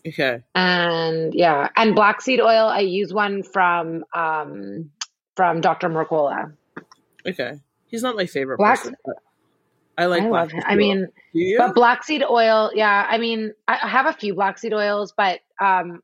Okay. 0.08 0.44
And 0.54 1.34
yeah, 1.34 1.70
and 1.76 1.96
black 1.96 2.22
seed 2.22 2.40
oil. 2.40 2.68
I 2.68 2.82
use 2.82 3.12
one 3.14 3.42
from 3.42 4.06
um 4.14 4.92
from 5.36 5.62
Dr. 5.62 5.90
Mercola. 5.90 6.54
Okay, 7.28 7.60
he's 7.88 8.04
not 8.04 8.16
my 8.16 8.28
favorite. 8.28 8.58
Black. 8.58 8.78
Person, 8.78 8.96
I 9.98 10.06
like. 10.06 10.24
I 10.24 10.30
love 10.30 10.52
him. 10.52 10.64
I 10.66 10.76
mean, 10.76 11.08
but 11.58 11.76
black 11.76 12.04
seed 12.04 12.24
oil. 12.24 12.72
Yeah, 12.74 13.06
I 13.10 13.18
mean, 13.18 13.54
I 13.68 13.76
have 13.76 14.06
a 14.06 14.14
few 14.14 14.34
black 14.36 14.58
seed 14.58 14.74
oils, 14.74 15.14
but 15.16 15.40
um, 15.62 16.02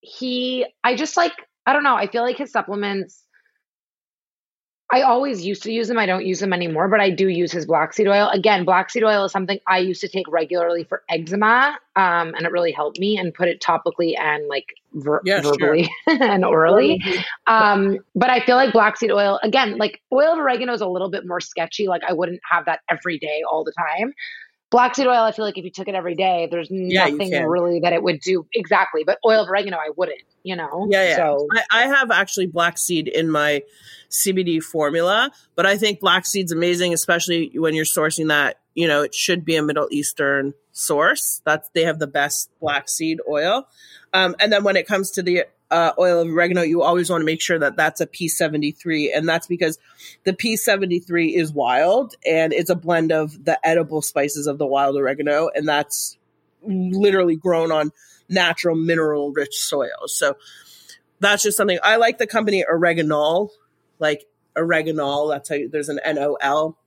he. 0.00 0.66
I 0.84 0.94
just 0.94 1.16
like. 1.16 1.32
I 1.66 1.72
don't 1.74 1.84
know. 1.84 1.96
I 1.96 2.06
feel 2.06 2.22
like 2.22 2.38
his 2.38 2.50
supplements 2.50 3.24
I 4.90 5.02
always 5.02 5.44
used 5.44 5.62
to 5.64 5.72
use 5.72 5.88
them. 5.88 5.98
I 5.98 6.06
don't 6.06 6.24
use 6.24 6.40
them 6.40 6.52
anymore, 6.52 6.88
but 6.88 6.98
I 6.98 7.10
do 7.10 7.28
use 7.28 7.52
his 7.52 7.66
black 7.66 7.92
seed 7.92 8.08
oil. 8.08 8.28
Again, 8.32 8.64
black 8.64 8.88
seed 8.88 9.04
oil 9.04 9.26
is 9.26 9.32
something 9.32 9.60
I 9.66 9.78
used 9.78 10.00
to 10.00 10.08
take 10.08 10.26
regularly 10.28 10.84
for 10.84 11.02
eczema, 11.10 11.78
um, 11.94 12.34
and 12.34 12.46
it 12.46 12.52
really 12.52 12.72
helped 12.72 12.98
me 12.98 13.18
and 13.18 13.34
put 13.34 13.48
it 13.48 13.60
topically 13.60 14.18
and 14.18 14.48
like 14.48 14.66
ver- 14.94 15.20
yeah, 15.26 15.42
verbally 15.42 15.90
sure. 16.08 16.22
and 16.22 16.42
orally. 16.42 17.02
Um, 17.46 17.98
but 18.14 18.30
I 18.30 18.40
feel 18.40 18.56
like 18.56 18.72
black 18.72 18.96
seed 18.96 19.12
oil, 19.12 19.38
again, 19.42 19.76
like 19.76 20.00
oil 20.10 20.32
of 20.32 20.38
oregano 20.38 20.72
is 20.72 20.80
a 20.80 20.88
little 20.88 21.10
bit 21.10 21.26
more 21.26 21.40
sketchy. 21.40 21.86
Like 21.86 22.02
I 22.08 22.14
wouldn't 22.14 22.40
have 22.50 22.64
that 22.64 22.80
every 22.90 23.18
day 23.18 23.42
all 23.50 23.64
the 23.64 23.72
time. 23.72 24.14
Black 24.70 24.94
seed 24.94 25.06
oil, 25.06 25.22
I 25.22 25.32
feel 25.32 25.46
like 25.46 25.56
if 25.56 25.64
you 25.64 25.70
took 25.70 25.88
it 25.88 25.94
every 25.94 26.14
day, 26.14 26.46
there's 26.50 26.68
yeah, 26.70 27.06
nothing 27.06 27.32
really 27.46 27.80
that 27.80 27.94
it 27.94 28.02
would 28.02 28.20
do 28.20 28.46
exactly. 28.54 29.02
But 29.04 29.18
oil 29.24 29.42
of 29.42 29.48
oregano, 29.48 29.78
I 29.78 29.90
wouldn't, 29.96 30.20
you 30.42 30.56
know? 30.56 30.86
Yeah, 30.90 31.08
yeah. 31.08 31.16
So 31.16 31.46
I, 31.52 31.84
I 31.84 31.86
have 31.86 32.10
actually 32.10 32.46
black 32.46 32.76
seed 32.76 33.08
in 33.08 33.30
my 33.30 33.62
CBD 34.10 34.62
formula, 34.62 35.30
but 35.54 35.64
I 35.64 35.78
think 35.78 36.00
black 36.00 36.26
seed's 36.26 36.52
amazing, 36.52 36.92
especially 36.92 37.52
when 37.54 37.74
you're 37.74 37.86
sourcing 37.86 38.28
that. 38.28 38.60
You 38.74 38.86
know, 38.86 39.02
it 39.02 39.14
should 39.14 39.44
be 39.44 39.56
a 39.56 39.62
Middle 39.62 39.88
Eastern 39.90 40.54
source. 40.72 41.40
That's 41.44 41.68
they 41.74 41.84
have 41.84 41.98
the 41.98 42.06
best 42.06 42.50
black 42.60 42.88
seed 42.88 43.20
oil. 43.28 43.66
Um, 44.12 44.36
and 44.38 44.52
then 44.52 44.64
when 44.64 44.76
it 44.76 44.86
comes 44.86 45.10
to 45.12 45.22
the 45.22 45.44
uh, 45.70 45.92
oil 45.98 46.20
of 46.20 46.28
oregano, 46.28 46.62
you 46.62 46.82
always 46.82 47.10
want 47.10 47.20
to 47.20 47.26
make 47.26 47.40
sure 47.40 47.58
that 47.58 47.76
that's 47.76 48.00
a 48.00 48.06
P73. 48.06 49.10
And 49.14 49.28
that's 49.28 49.46
because 49.46 49.78
the 50.24 50.32
P73 50.32 51.34
is 51.34 51.52
wild 51.52 52.14
and 52.26 52.52
it's 52.52 52.70
a 52.70 52.74
blend 52.74 53.12
of 53.12 53.44
the 53.44 53.58
edible 53.66 54.02
spices 54.02 54.46
of 54.46 54.58
the 54.58 54.66
wild 54.66 54.96
oregano. 54.96 55.50
And 55.54 55.68
that's 55.68 56.16
literally 56.62 57.36
grown 57.36 57.70
on 57.70 57.92
natural 58.28 58.76
mineral 58.76 59.32
rich 59.32 59.58
soils. 59.58 60.16
So 60.16 60.36
that's 61.20 61.42
just 61.42 61.56
something 61.56 61.78
I 61.82 61.96
like 61.96 62.18
the 62.18 62.26
company 62.26 62.64
Oreganol, 62.70 63.50
like 63.98 64.26
Oreganol. 64.56 65.30
That's 65.32 65.48
how 65.48 65.56
you, 65.56 65.68
there's 65.68 65.88
an 65.88 66.00
N 66.04 66.18
O 66.18 66.36
L 66.40 66.78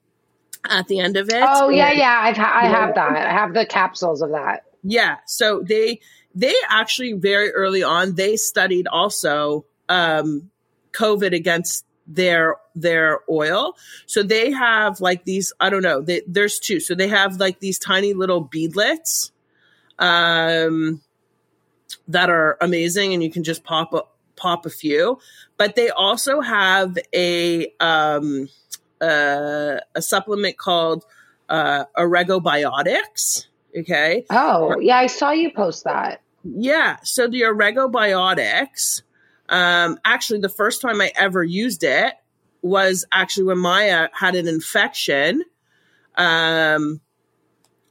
at 0.70 0.88
the 0.88 1.00
end 1.00 1.17
of 1.17 1.30
it. 1.30 1.44
Oh 1.46 1.70
yeah, 1.70 1.91
yeah. 1.91 2.20
I've 2.22 2.38
ha- 2.38 2.60
I 2.62 2.67
have 2.67 2.96
that. 2.96 3.15
I 3.15 3.32
have 3.32 3.54
the 3.54 3.65
capsules 3.65 4.22
of 4.22 4.32
that. 4.32 4.63
Yeah. 4.84 5.17
So 5.26 5.62
they 5.62 6.02
they 6.34 6.54
actually 6.70 7.13
very 7.13 7.52
early 7.52 7.84
on 7.84 8.15
they 8.15 8.38
studied 8.38 8.88
also 8.88 9.65
um, 9.89 10.50
COVID 10.94 11.34
against 11.36 11.86
their 12.08 12.58
their 12.76 13.20
oil. 13.30 13.76
So 14.06 14.24
they 14.24 14.52
have 14.52 15.02
like 15.02 15.24
these. 15.26 15.54
I 15.60 15.70
don't 15.70 15.84
know. 15.84 16.02
They, 16.02 16.22
there's 16.28 16.60
two. 16.60 16.80
So 16.80 16.96
they 16.96 17.08
have 17.08 17.38
like 17.38 17.60
these 17.60 17.80
tiny 17.80 18.13
little 18.13 18.41
beadlets 18.41 19.32
um, 20.00 21.02
that 22.08 22.30
are 22.30 22.58
amazing, 22.62 23.13
and 23.13 23.24
you 23.24 23.32
can 23.32 23.44
just 23.44 23.63
pop 23.63 23.94
a, 23.94 24.04
pop 24.36 24.65
a 24.65 24.70
few. 24.70 25.20
But 25.58 25.76
they 25.76 25.89
also 25.89 26.41
have 26.41 26.98
a 27.13 27.74
um, 27.80 28.50
uh, 29.00 29.78
a 29.96 30.02
supplement 30.02 30.58
called 30.58 31.06
uh, 31.50 31.86
Oregobiotics 31.98 33.48
Okay. 33.78 34.26
Oh, 34.30 34.80
yeah, 34.80 34.98
I 34.98 35.08
saw 35.08 35.32
you 35.32 35.52
post 35.52 35.84
that. 35.86 36.22
Yeah. 36.44 36.98
So 37.04 37.28
the 37.28 37.42
Oregobiotics, 37.42 39.02
um, 39.50 40.00
actually, 40.04 40.40
the 40.40 40.50
first 40.50 40.82
time 40.82 41.02
I 41.02 41.12
ever 41.16 41.44
used 41.44 41.84
it 41.84 42.14
was 42.62 43.06
actually 43.12 43.46
when 43.46 43.60
Maya 43.60 44.10
had 44.14 44.36
an 44.36 44.48
infection. 44.48 45.44
Um, 46.16 47.02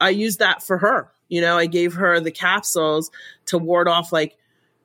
I 0.00 0.10
used 0.10 0.38
that 0.38 0.62
for 0.62 0.78
her. 0.78 1.10
You 1.28 1.40
know, 1.40 1.56
I 1.56 1.66
gave 1.66 1.94
her 1.94 2.20
the 2.20 2.30
capsules 2.30 3.10
to 3.46 3.58
ward 3.58 3.88
off. 3.88 4.12
Like, 4.12 4.36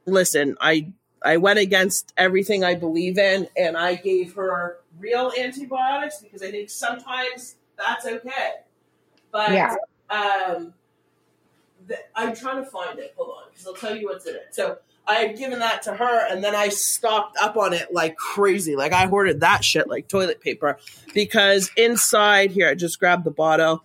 listen, 0.06 0.58
I 0.62 0.94
I 1.24 1.38
went 1.38 1.60
against 1.60 2.14
everything 2.18 2.64
I 2.64 2.76
believe 2.76 3.18
in, 3.18 3.48
and 3.58 3.76
I 3.76 3.96
gave 3.96 4.36
her 4.36 4.78
real 5.00 5.32
antibiotics 5.38 6.20
because 6.20 6.44
I 6.44 6.52
think 6.52 6.70
sometimes 6.70 7.56
that's 7.78 8.06
okay. 8.06 8.52
But 9.32 9.52
yeah. 9.52 9.76
um, 10.10 10.74
I'm 12.16 12.36
trying 12.36 12.64
to 12.64 12.70
find 12.70 13.00
it. 13.00 13.14
Hold 13.18 13.38
on, 13.38 13.44
because 13.50 13.68
I'll 13.68 13.74
tell 13.74 13.96
you 13.96 14.08
what's 14.08 14.26
in 14.26 14.36
it. 14.36 14.48
So 14.52 14.78
I 15.08 15.16
had 15.16 15.38
given 15.38 15.60
that 15.60 15.84
to 15.84 15.94
her, 15.94 16.28
and 16.30 16.44
then 16.44 16.56
I 16.56 16.70
stocked 16.70 17.38
up 17.40 17.58
on 17.58 17.74
it 17.74 17.94
like 17.94 18.16
crazy. 18.16 18.76
Like 18.76 18.94
I 18.94 19.06
hoarded 19.06 19.42
that 19.42 19.64
shit 19.64 19.88
like 19.88 20.08
toilet 20.08 20.42
paper 20.42 20.78
because 21.14 21.72
inside 21.78 22.52
here, 22.52 22.70
I 22.70 22.76
just 22.76 23.00
grabbed 23.00 23.24
the 23.24 23.32
bottle. 23.32 23.84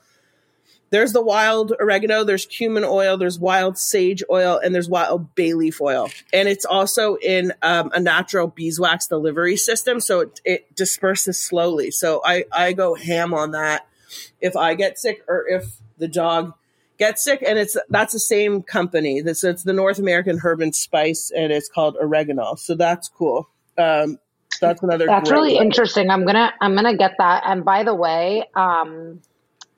There's 0.91 1.13
the 1.13 1.23
wild 1.23 1.73
oregano, 1.79 2.25
there's 2.25 2.47
cumin 2.47 2.83
oil, 2.85 3.17
there's 3.17 3.39
wild 3.39 3.79
sage 3.79 4.25
oil, 4.29 4.61
and 4.63 4.75
there's 4.75 4.89
wild 4.89 5.37
bay 5.37 5.55
leaf 5.55 5.81
oil. 5.81 6.11
And 6.33 6.49
it's 6.49 6.65
also 6.65 7.15
in 7.15 7.53
um, 7.63 7.93
a 7.95 8.01
natural 8.01 8.49
beeswax 8.49 9.07
delivery 9.07 9.57
system, 9.57 10.01
so 10.01 10.21
it, 10.21 10.41
it 10.45 10.75
disperses 10.75 11.39
slowly. 11.39 11.93
So 11.93 12.21
I, 12.25 12.45
I 12.51 12.73
go 12.73 12.97
ham 12.97 13.33
on 13.33 13.53
that 13.53 13.87
if 14.41 14.57
I 14.57 14.75
get 14.75 14.99
sick 14.99 15.23
or 15.29 15.47
if 15.47 15.65
the 15.99 16.09
dog 16.09 16.55
get 17.01 17.19
sick 17.19 17.43
and 17.45 17.59
it's 17.59 17.77
that's 17.89 18.13
the 18.13 18.21
same 18.21 18.63
company. 18.63 19.23
That's 19.23 19.43
it's 19.43 19.65
the 19.65 19.73
north 19.73 19.99
american 19.99 20.39
herb 20.39 20.61
and 20.61 20.75
spice 20.75 21.33
and 21.35 21.51
it's 21.51 21.69
called 21.69 21.97
oregano 22.01 22.55
so 22.55 22.77
that's 22.77 23.09
cool. 23.09 23.49
Um 23.77 24.19
that's 24.61 24.83
another 24.83 25.07
that's 25.07 25.31
really 25.31 25.55
way. 25.55 25.65
interesting. 25.65 26.11
I'm 26.11 26.25
gonna 26.27 26.53
i'm 26.61 26.75
gonna 26.75 26.97
get 26.97 27.15
that. 27.19 27.43
And 27.47 27.65
by 27.65 27.83
the 27.83 27.95
way 27.95 28.45
um 28.55 29.21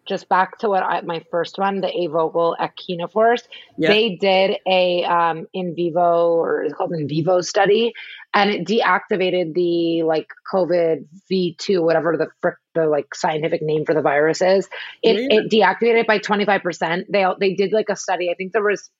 just 0.04 0.28
back 0.28 0.58
to 0.58 0.68
what 0.68 0.82
I, 0.82 1.00
my 1.02 1.24
first 1.30 1.58
one, 1.58 1.80
the 1.80 1.88
A.Vogel 1.88 2.56
Echinaforce, 2.60 3.42
yeah. 3.76 3.88
they 3.88 4.16
did 4.16 4.58
a 4.66 5.04
um, 5.04 5.46
in 5.52 5.74
vivo 5.74 6.34
or 6.34 6.62
it's 6.62 6.74
called 6.74 6.92
in 6.92 7.06
vivo 7.06 7.40
study, 7.40 7.92
and 8.34 8.50
it 8.50 8.66
deactivated 8.66 9.54
the 9.54 10.02
like 10.02 10.28
COVID 10.52 11.06
V 11.28 11.54
two, 11.58 11.82
whatever 11.82 12.16
the 12.16 12.28
frick 12.40 12.56
the 12.74 12.86
like 12.86 13.14
scientific 13.14 13.62
name 13.62 13.84
for 13.84 13.94
the 13.94 14.02
virus 14.02 14.42
is. 14.42 14.68
It 15.02 15.16
yeah. 15.30 15.40
it 15.40 15.50
deactivated 15.50 16.00
it 16.00 16.06
by 16.06 16.18
twenty 16.18 16.44
five 16.44 16.62
percent. 16.62 17.06
They 17.10 17.24
they 17.38 17.54
did 17.54 17.72
like 17.72 17.88
a 17.88 17.96
study. 17.96 18.30
I 18.30 18.34
think 18.34 18.52
there 18.52 18.62
was 18.62 18.90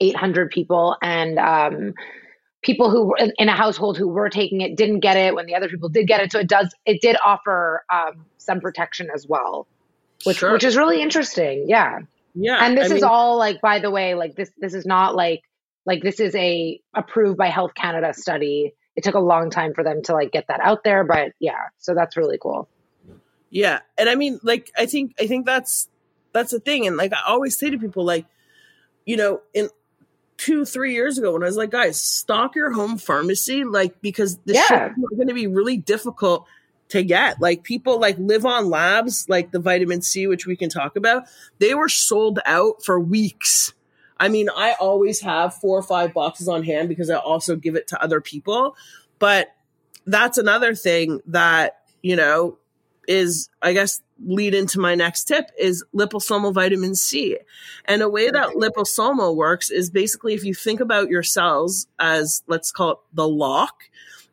eight 0.00 0.16
hundred 0.16 0.50
people 0.50 0.96
and. 1.02 1.38
um 1.38 1.94
people 2.62 2.90
who 2.90 3.06
were 3.06 3.18
in, 3.38 3.48
a 3.48 3.56
household 3.56 3.98
who 3.98 4.06
were 4.06 4.28
taking 4.28 4.60
it 4.60 4.76
didn't 4.76 5.00
get 5.00 5.16
it 5.16 5.34
when 5.34 5.46
the 5.46 5.54
other 5.56 5.68
people 5.68 5.88
did 5.88 6.06
get 6.06 6.20
it 6.20 6.30
so 6.30 6.38
it 6.38 6.48
does 6.48 6.72
it 6.86 7.00
did 7.00 7.16
offer 7.24 7.84
um, 7.92 8.24
some 8.38 8.60
protection 8.60 9.08
as 9.12 9.26
well 9.26 9.66
which 10.24 10.38
sure. 10.38 10.52
which 10.52 10.64
is 10.64 10.76
really 10.76 11.02
interesting. 11.02 11.66
Yeah. 11.68 12.00
Yeah. 12.34 12.58
And 12.60 12.76
this 12.76 12.90
I 12.90 12.96
is 12.96 13.02
mean, 13.02 13.10
all 13.10 13.38
like 13.38 13.60
by 13.60 13.78
the 13.78 13.90
way, 13.90 14.14
like 14.14 14.34
this 14.36 14.50
this 14.58 14.74
is 14.74 14.86
not 14.86 15.14
like 15.14 15.42
like 15.84 16.02
this 16.02 16.20
is 16.20 16.34
a 16.34 16.80
approved 16.94 17.36
by 17.36 17.48
Health 17.48 17.74
Canada 17.74 18.14
study. 18.14 18.72
it 18.94 19.04
took 19.04 19.14
a 19.14 19.20
long 19.20 19.50
time 19.50 19.74
for 19.74 19.84
them 19.84 20.02
to 20.02 20.12
like 20.12 20.32
get 20.32 20.48
that 20.48 20.60
out 20.60 20.84
there. 20.84 21.04
But 21.04 21.32
yeah, 21.38 21.68
so 21.78 21.94
that's 21.94 22.16
really 22.16 22.38
cool. 22.40 22.68
Yeah. 23.50 23.80
And 23.98 24.08
I 24.08 24.14
mean, 24.14 24.40
like, 24.42 24.70
I 24.76 24.86
think, 24.86 25.14
I 25.20 25.26
think 25.26 25.46
that's, 25.46 25.88
that's 26.32 26.52
the 26.52 26.60
thing. 26.60 26.86
And 26.86 26.96
like, 26.96 27.12
I 27.12 27.20
always 27.26 27.58
say 27.58 27.70
to 27.70 27.78
people, 27.78 28.04
like, 28.04 28.26
you 29.04 29.16
know, 29.16 29.40
in 29.52 29.68
two, 30.38 30.64
three 30.64 30.94
years 30.94 31.18
ago 31.18 31.32
when 31.32 31.42
I 31.42 31.46
was 31.46 31.56
like, 31.56 31.70
guys, 31.70 32.00
stock 32.00 32.54
your 32.54 32.72
home 32.72 32.98
pharmacy, 32.98 33.64
like, 33.64 34.00
because 34.00 34.38
this 34.44 34.56
yeah. 34.56 34.88
is 34.90 35.16
going 35.16 35.28
to 35.28 35.34
be 35.34 35.46
really 35.46 35.76
difficult 35.76 36.46
to 36.92 37.02
get. 37.02 37.40
Like 37.40 37.62
people 37.62 37.98
like 37.98 38.18
LivOn 38.18 38.70
Labs, 38.70 39.26
like 39.28 39.50
the 39.50 39.58
vitamin 39.58 40.02
C, 40.02 40.26
which 40.26 40.46
we 40.46 40.56
can 40.56 40.68
talk 40.68 40.96
about, 40.96 41.24
they 41.58 41.74
were 41.74 41.88
sold 41.88 42.38
out 42.46 42.84
for 42.84 43.00
weeks. 43.00 43.72
I 44.18 44.28
mean, 44.28 44.48
I 44.54 44.74
always 44.78 45.20
have 45.20 45.54
four 45.54 45.78
or 45.78 45.82
five 45.82 46.14
boxes 46.14 46.48
on 46.48 46.62
hand 46.62 46.88
because 46.88 47.10
I 47.10 47.16
also 47.16 47.56
give 47.56 47.74
it 47.74 47.88
to 47.88 48.02
other 48.02 48.20
people. 48.20 48.76
But 49.18 49.48
that's 50.06 50.38
another 50.38 50.74
thing 50.74 51.20
that, 51.26 51.78
you 52.02 52.14
know, 52.14 52.58
is 53.08 53.48
I 53.60 53.72
guess 53.72 54.00
lead 54.24 54.54
into 54.54 54.78
my 54.78 54.94
next 54.94 55.24
tip 55.24 55.50
is 55.58 55.84
liposomal 55.94 56.54
vitamin 56.54 56.94
C. 56.94 57.38
And 57.86 58.02
a 58.02 58.08
way 58.08 58.30
that 58.30 58.50
liposomal 58.50 59.34
works 59.34 59.70
is 59.70 59.90
basically 59.90 60.34
if 60.34 60.44
you 60.44 60.54
think 60.54 60.80
about 60.80 61.08
your 61.08 61.24
cells 61.24 61.88
as 61.98 62.42
let's 62.46 62.70
call 62.70 62.90
it 62.92 62.98
the 63.12 63.26
lock, 63.26 63.74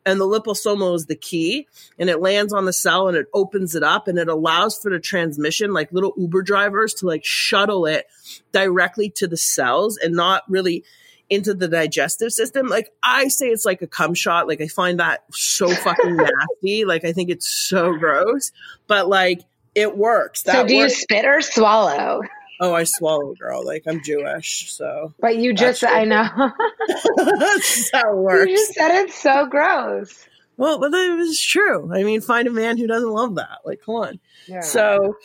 and 0.10 0.19
the 0.19 0.26
liposomal 0.26 0.95
is 0.95 1.06
the 1.06 1.15
key 1.15 1.67
and 2.00 2.10
it 2.10 2.19
lands 2.19 2.52
on 2.52 2.65
the 2.65 2.74
cell 2.74 3.08
and 3.08 3.15
it 3.15 3.28
opens 3.34 3.76
it 3.76 3.84
up 3.84 4.08
and 4.08 4.17
it 4.17 4.28
allows 4.28 4.80
for 4.80 4.89
the 4.89 5.00
transmission 5.00 5.72
like 5.72 5.91
little 5.91 6.13
uber 6.17 6.41
drivers 6.41 6.93
to 6.95 7.06
like 7.06 7.24
shuttle 7.24 7.86
it 7.86 8.08
directly 8.52 9.10
to 9.10 9.28
the 9.28 9.38
cells 9.38 9.98
and 9.98 10.15
not 10.15 10.43
really 10.50 10.84
into 11.30 11.54
the 11.54 11.67
digestive 11.67 12.32
system. 12.32 12.67
Like 12.67 12.91
i 13.04 13.28
say 13.28 13.50
it's 13.50 13.65
like 13.65 13.84
a 13.84 13.88
cum 13.88 14.15
shot. 14.15 14.48
Like 14.48 14.62
i 14.62 14.67
find 14.67 15.00
that 15.00 15.24
so 15.32 15.69
fucking 15.74 16.17
nasty. 16.17 16.86
Like 16.86 17.06
i 17.06 17.13
think 17.13 17.30
it's 17.30 17.48
so 17.48 17.95
gross. 17.95 18.52
But 18.88 19.08
like 19.08 19.41
it 19.76 19.95
works. 19.95 20.43
That 20.43 20.54
so 20.54 20.67
do 20.67 20.78
works. 20.78 20.93
you 20.93 21.02
spit 21.02 21.26
or 21.26 21.41
swallow 21.41 22.22
Oh, 22.60 22.74
I 22.74 22.84
swallow, 22.84 23.34
girl. 23.36 23.65
Like 23.65 23.84
I'm 23.88 24.04
Jewish, 24.04 24.72
so. 24.72 25.13
But 25.19 25.38
you 25.38 25.54
just, 25.54 25.84
I 25.84 26.04
know. 26.04 26.28
That's 27.15 27.91
how 27.91 28.12
it 28.12 28.17
works. 28.17 28.50
You 28.50 28.58
just 28.58 28.74
said 28.74 29.04
it's 29.04 29.15
so 29.15 29.45
gross. 29.45 30.28
Well, 30.58 30.78
but 30.78 30.93
it 30.93 31.17
was 31.17 31.39
true. 31.41 31.89
I 31.93 32.04
mean, 32.04 32.19
find 32.19 32.45
a 32.48 32.52
man 32.52 32.78
who 32.78 32.86
doesn't 32.86 33.10
love 33.10 33.36
that. 33.36 33.60
Like, 33.63 33.82
come 33.86 33.95
on. 33.95 34.19
Yeah. 34.45 34.60
So, 34.60 35.15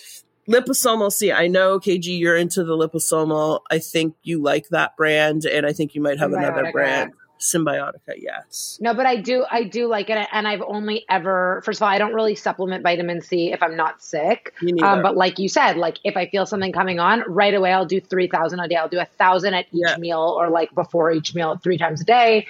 liposomal 0.49 1.11
C. 1.11 1.33
I 1.33 1.49
know, 1.49 1.81
KG, 1.81 2.16
you're 2.20 2.37
into 2.37 2.62
the 2.62 2.77
liposomal. 2.77 3.62
I 3.68 3.81
think 3.81 4.14
you 4.23 4.40
like 4.40 4.68
that 4.68 4.97
brand, 4.97 5.44
and 5.44 5.66
I 5.66 5.73
think 5.73 5.97
you 5.97 6.01
might 6.01 6.20
have 6.20 6.33
another 6.33 6.70
brand. 6.70 7.14
Cymbiotika, 7.44 8.14
yes. 8.16 8.78
No, 8.80 8.94
but 8.94 9.04
I 9.04 9.16
do, 9.16 9.44
I 9.50 9.64
do 9.64 9.87
like 9.87 10.09
it, 10.09 10.28
and 10.33 10.48
I've 10.48 10.62
only 10.62 11.04
ever. 11.11 11.61
First 11.64 11.78
of 11.78 11.83
all, 11.83 11.90
I 11.90 11.98
don't 11.98 12.14
really 12.14 12.35
supplement 12.35 12.83
vitamin 12.83 13.20
C 13.20 13.52
if 13.52 13.62
I'm 13.62 13.76
not 13.76 14.02
sick. 14.02 14.54
Um, 14.83 15.02
but 15.02 15.14
like 15.14 15.38
you 15.38 15.48
said, 15.48 15.76
like 15.76 15.98
if 16.04 16.16
I 16.16 16.26
feel 16.26 16.46
something 16.46 16.72
coming 16.72 17.00
on, 17.00 17.22
right 17.28 17.52
away 17.52 17.72
I'll 17.72 17.85
do 17.85 18.00
three 18.00 18.28
thousand 18.28 18.61
a 18.61 18.68
day. 18.68 18.76
I'll 18.76 18.88
do 18.88 18.98
a 18.98 19.04
thousand 19.04 19.52
at 19.52 19.66
each 19.72 19.83
yeah. 19.87 19.96
meal, 19.98 20.35
or 20.38 20.48
like 20.48 20.74
before 20.74 21.12
each 21.12 21.35
meal, 21.35 21.61
three 21.62 21.76
times 21.76 22.00
a 22.00 22.04
day. 22.04 22.46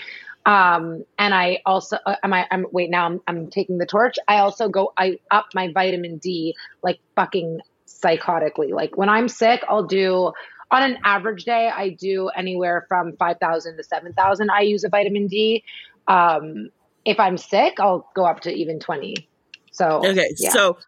Um, 0.46 1.04
and 1.18 1.34
I 1.34 1.60
also, 1.64 1.96
uh, 2.04 2.16
am 2.22 2.34
I, 2.34 2.46
I'm, 2.50 2.66
wait, 2.70 2.90
now 2.90 3.06
I'm, 3.06 3.20
I'm 3.26 3.48
taking 3.48 3.78
the 3.78 3.86
torch. 3.86 4.16
I 4.28 4.38
also 4.38 4.68
go, 4.68 4.92
I 4.96 5.18
up 5.30 5.46
my 5.54 5.72
vitamin 5.72 6.18
D 6.18 6.54
like 6.82 7.00
fucking 7.16 7.60
psychotically. 7.88 8.70
Like 8.70 8.96
when 8.96 9.08
I'm 9.08 9.28
sick, 9.28 9.64
I'll 9.68 9.86
do 9.86 10.32
on 10.70 10.82
an 10.82 10.98
average 11.04 11.44
day, 11.44 11.70
I 11.74 11.90
do 11.90 12.28
anywhere 12.28 12.84
from 12.88 13.16
5,000 13.16 13.76
to 13.76 13.84
7,000. 13.84 14.50
I 14.50 14.60
use 14.60 14.84
a 14.84 14.88
vitamin 14.88 15.26
D. 15.26 15.62
Um, 16.08 16.70
if 17.04 17.20
I'm 17.20 17.36
sick, 17.36 17.78
I'll 17.78 18.10
go 18.14 18.24
up 18.24 18.40
to 18.40 18.52
even 18.52 18.80
20. 18.80 19.28
So, 19.72 20.02
okay. 20.04 20.30
Yeah. 20.38 20.50
So, 20.50 20.78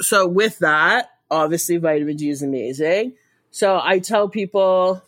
so 0.00 0.26
with 0.26 0.58
that, 0.60 1.10
obviously 1.30 1.76
vitamin 1.76 2.16
D 2.16 2.30
is 2.30 2.42
amazing. 2.42 3.14
So 3.50 3.80
I 3.82 3.98
tell 3.98 4.28
people, 4.28 5.02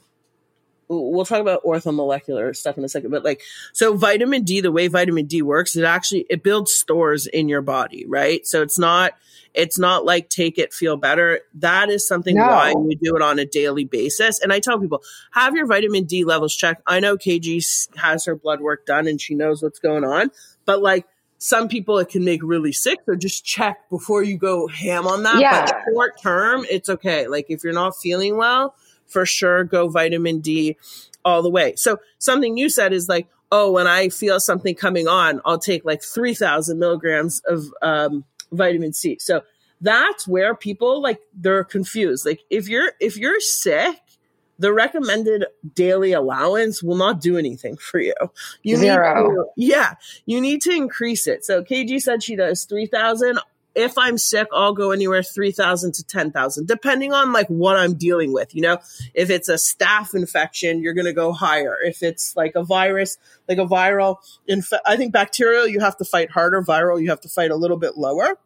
we'll 0.90 1.24
talk 1.24 1.40
about 1.40 1.62
orthomolecular 1.64 2.54
stuff 2.54 2.76
in 2.76 2.84
a 2.84 2.88
second, 2.88 3.10
but 3.10 3.24
like, 3.24 3.42
so 3.72 3.94
vitamin 3.94 4.42
D, 4.42 4.60
the 4.60 4.72
way 4.72 4.88
vitamin 4.88 5.26
D 5.26 5.40
works, 5.40 5.76
it 5.76 5.84
actually, 5.84 6.26
it 6.28 6.42
builds 6.42 6.72
stores 6.72 7.26
in 7.28 7.48
your 7.48 7.62
body, 7.62 8.04
right? 8.06 8.44
So 8.44 8.60
it's 8.60 8.78
not, 8.78 9.12
it's 9.54 9.78
not 9.78 10.04
like 10.04 10.28
take 10.28 10.58
it, 10.58 10.72
feel 10.72 10.96
better. 10.96 11.40
That 11.54 11.90
is 11.90 12.06
something 12.06 12.34
no. 12.34 12.46
why 12.46 12.74
we 12.74 12.96
do 12.96 13.14
it 13.14 13.22
on 13.22 13.38
a 13.38 13.46
daily 13.46 13.84
basis. 13.84 14.40
And 14.40 14.52
I 14.52 14.58
tell 14.58 14.80
people, 14.80 15.02
have 15.30 15.54
your 15.54 15.66
vitamin 15.66 16.04
D 16.04 16.24
levels 16.24 16.56
checked. 16.56 16.82
I 16.86 16.98
know 16.98 17.16
KG 17.16 17.88
has 17.96 18.24
her 18.24 18.34
blood 18.34 18.60
work 18.60 18.84
done 18.84 19.06
and 19.06 19.20
she 19.20 19.34
knows 19.34 19.62
what's 19.62 19.78
going 19.78 20.04
on, 20.04 20.32
but 20.64 20.82
like 20.82 21.06
some 21.38 21.68
people 21.68 21.98
it 21.98 22.08
can 22.08 22.24
make 22.24 22.42
really 22.42 22.72
sick. 22.72 22.98
So 23.06 23.14
just 23.14 23.44
check 23.44 23.88
before 23.90 24.22
you 24.24 24.36
go 24.36 24.66
ham 24.66 25.06
on 25.06 25.22
that. 25.22 25.40
Yeah. 25.40 25.66
But 25.66 25.82
short 25.92 26.20
term, 26.20 26.66
it's 26.68 26.88
okay. 26.88 27.28
Like 27.28 27.46
if 27.48 27.62
you're 27.64 27.72
not 27.72 27.96
feeling 27.96 28.36
well, 28.36 28.74
for 29.10 29.26
sure 29.26 29.64
go 29.64 29.88
vitamin 29.88 30.40
D 30.40 30.76
all 31.24 31.42
the 31.42 31.50
way. 31.50 31.74
So 31.76 31.98
something 32.18 32.56
you 32.56 32.68
said 32.68 32.92
is 32.92 33.08
like, 33.08 33.28
oh, 33.52 33.72
when 33.72 33.86
I 33.86 34.08
feel 34.08 34.40
something 34.40 34.74
coming 34.74 35.08
on, 35.08 35.40
I'll 35.44 35.58
take 35.58 35.84
like 35.84 36.02
3000 36.02 36.78
milligrams 36.78 37.42
of 37.46 37.66
um, 37.82 38.24
vitamin 38.52 38.92
C. 38.92 39.18
So 39.20 39.42
that's 39.80 40.28
where 40.28 40.54
people 40.54 41.02
like 41.02 41.20
they're 41.34 41.64
confused. 41.64 42.26
Like 42.26 42.40
if 42.50 42.68
you're 42.68 42.92
if 43.00 43.16
you're 43.16 43.40
sick, 43.40 43.98
the 44.58 44.72
recommended 44.72 45.46
daily 45.74 46.12
allowance 46.12 46.82
will 46.82 46.96
not 46.96 47.20
do 47.20 47.38
anything 47.38 47.76
for 47.76 47.98
you. 47.98 48.14
You 48.62 48.76
Zero. 48.76 49.22
need 49.22 49.34
to, 49.34 49.44
yeah, 49.56 49.94
you 50.26 50.40
need 50.40 50.60
to 50.62 50.70
increase 50.70 51.26
it. 51.26 51.44
So 51.44 51.64
KG 51.64 52.00
said 52.00 52.22
she 52.22 52.36
does 52.36 52.64
3000 52.64 53.40
if 53.74 53.96
I'm 53.96 54.18
sick, 54.18 54.48
I'll 54.52 54.72
go 54.72 54.90
anywhere 54.90 55.22
3,000 55.22 55.94
to 55.94 56.04
10,000, 56.04 56.66
depending 56.66 57.12
on 57.12 57.32
like 57.32 57.46
what 57.48 57.76
I'm 57.76 57.94
dealing 57.94 58.32
with. 58.32 58.54
You 58.54 58.62
know, 58.62 58.78
if 59.14 59.30
it's 59.30 59.48
a 59.48 59.54
staph 59.54 60.14
infection, 60.14 60.82
you're 60.82 60.94
going 60.94 61.06
to 61.06 61.12
go 61.12 61.32
higher. 61.32 61.76
If 61.82 62.02
it's 62.02 62.36
like 62.36 62.52
a 62.56 62.64
virus, 62.64 63.18
like 63.48 63.58
a 63.58 63.66
viral, 63.66 64.16
inf- 64.46 64.72
I 64.86 64.96
think 64.96 65.12
bacterial, 65.12 65.66
you 65.66 65.80
have 65.80 65.96
to 65.98 66.04
fight 66.04 66.30
harder. 66.30 66.62
Viral, 66.62 67.00
you 67.00 67.10
have 67.10 67.20
to 67.20 67.28
fight 67.28 67.50
a 67.50 67.56
little 67.56 67.76
bit 67.76 67.96
lower. 67.96 68.38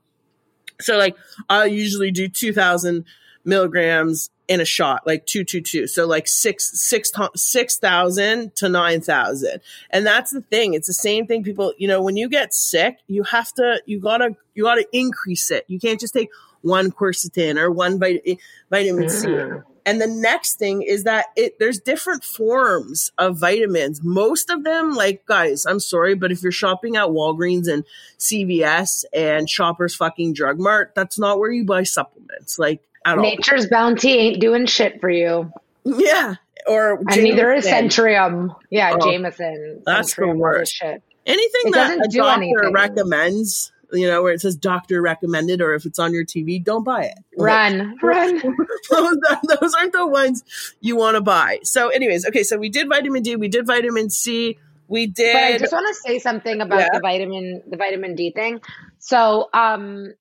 So 0.81 0.99
like 0.99 1.17
I 1.49 1.67
usually 1.67 2.11
do 2.11 2.29
2000 2.29 3.05
milligrams 3.45 4.31
in 4.49 4.61
a 4.61 4.65
shot, 4.65 5.07
like 5.07 5.27
two, 5.27 5.45
two, 5.45 5.61
two. 5.61 5.87
So 5.87 6.07
like 6.07 6.29
six, 6.29 6.71
six, 6.81 7.13
six 7.35 7.79
thousand 7.79 8.55
to 8.57 8.69
nine 8.69 9.01
thousand. 9.01 9.61
And 9.91 10.07
that's 10.07 10.33
the 10.33 10.43
thing. 10.43 10.75
It's 10.75 10.87
the 10.87 10.95
same 10.95 11.27
thing. 11.27 11.43
People, 11.43 11.73
you 11.79 11.89
know, 11.89 12.03
when 12.03 12.17
you 12.17 12.29
get 12.29 12.53
sick, 12.53 12.99
you 13.07 13.23
have 13.25 13.53
to, 13.55 13.83
you 13.87 14.01
gotta, 14.01 14.37
you 14.55 14.65
gotta 14.65 14.87
increase 14.93 15.51
it. 15.51 15.65
You 15.69 15.81
can't 15.81 16.01
just 16.01 16.15
take 16.15 16.31
one 16.63 16.91
quercetin 16.91 17.59
or 17.59 17.71
one 17.71 17.99
vit- 17.99 18.39
vitamin 18.71 19.09
C. 19.09 19.29
Mm-hmm. 19.29 19.71
And 19.87 20.01
the 20.01 20.07
next 20.07 20.55
thing 20.55 20.83
is 20.83 21.05
that 21.05 21.27
it 21.37 21.59
there's 21.59 21.79
different 21.79 22.25
forms 22.25 23.13
of 23.19 23.39
vitamins. 23.39 24.03
Most 24.03 24.49
of 24.49 24.65
them, 24.65 24.95
like 24.95 25.27
guys, 25.27 25.67
I'm 25.67 25.81
sorry, 25.81 26.15
but 26.15 26.33
if 26.33 26.43
you're 26.43 26.53
shopping 26.53 26.97
at 26.97 27.09
Walgreens 27.09 27.71
and 27.71 27.85
CVS 28.19 29.05
and 29.13 29.49
Shoppers 29.49 29.95
fucking 29.95 30.33
Drug 30.33 30.59
Mart, 30.59 30.93
that's 30.95 31.19
not 31.19 31.39
where 31.39 31.51
you 31.51 31.65
buy 31.65 31.83
supplements. 31.83 32.59
Like 32.59 32.83
at 33.05 33.19
Nature's 33.19 33.65
all. 33.65 33.71
bounty 33.71 34.13
ain't 34.13 34.41
doing 34.41 34.67
shit 34.67 35.01
for 35.01 35.11
you. 35.11 35.53
Yeah. 35.85 36.37
Or 36.67 36.99
and 37.11 37.23
neither 37.23 37.53
is 37.53 37.67
Centrum. 37.67 38.55
Yeah, 38.71 38.97
oh, 38.99 39.11
Jamieson. 39.11 39.83
That's 39.85 40.15
Centrum, 40.15 40.33
the 40.33 40.39
worst. 40.39 40.73
Shit. 40.73 41.03
Anything 41.27 41.63
it 41.67 41.73
that 41.73 41.91
a 41.93 42.09
doctor 42.09 42.43
anything. 42.43 42.73
recommends, 42.73 43.73
you 43.93 44.07
know, 44.07 44.23
where 44.23 44.33
it 44.33 44.41
says 44.41 44.57
doctor 44.57 45.01
recommended, 45.03 45.61
or 45.61 45.75
if 45.75 45.85
it's 45.85 45.99
on 45.99 46.13
your 46.13 46.25
TV, 46.25 46.63
don't 46.63 46.85
buy 46.85 47.05
it. 47.05 47.19
Run, 47.37 47.97
run. 48.03 48.37
those, 48.91 49.17
those 49.61 49.75
aren't 49.75 49.93
the 49.93 50.07
ones 50.07 50.43
you 50.81 50.97
want 50.97 51.17
to 51.17 51.21
buy. 51.21 51.61
So, 51.63 51.89
anyways, 51.89 52.27
okay, 52.29 52.43
so 52.43 52.59
we 52.59 52.69
did 52.69 52.89
vitamin 52.89 53.23
D, 53.23 53.37
we 53.37 53.49
did 53.49 53.67
vitamin 53.67 54.11
C, 54.11 54.59
we 54.89 55.07
did. 55.07 55.33
But 55.35 55.43
I 55.43 55.59
just 55.59 55.73
want 55.73 55.89
to 55.89 55.95
say 55.95 56.19
something 56.19 56.61
about 56.61 56.81
yeah. 56.81 56.89
the 56.93 57.01
vitamin, 57.01 57.63
the 57.67 57.77
vitamin 57.77 58.15
D 58.15 58.31
thing. 58.31 58.61
So, 58.99 59.49
um, 59.53 60.15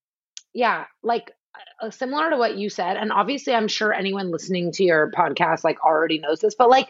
yeah, 0.53 0.85
like 1.01 1.31
similar 1.89 2.29
to 2.29 2.37
what 2.37 2.57
you 2.57 2.69
said, 2.69 2.97
and 2.97 3.11
obviously, 3.11 3.53
I'm 3.53 3.67
sure 3.67 3.93
anyone 3.93 4.31
listening 4.31 4.71
to 4.73 4.83
your 4.83 5.11
podcast 5.11 5.63
like 5.63 5.83
already 5.83 6.19
knows 6.19 6.39
this, 6.39 6.55
but 6.55 6.69
like, 6.69 6.89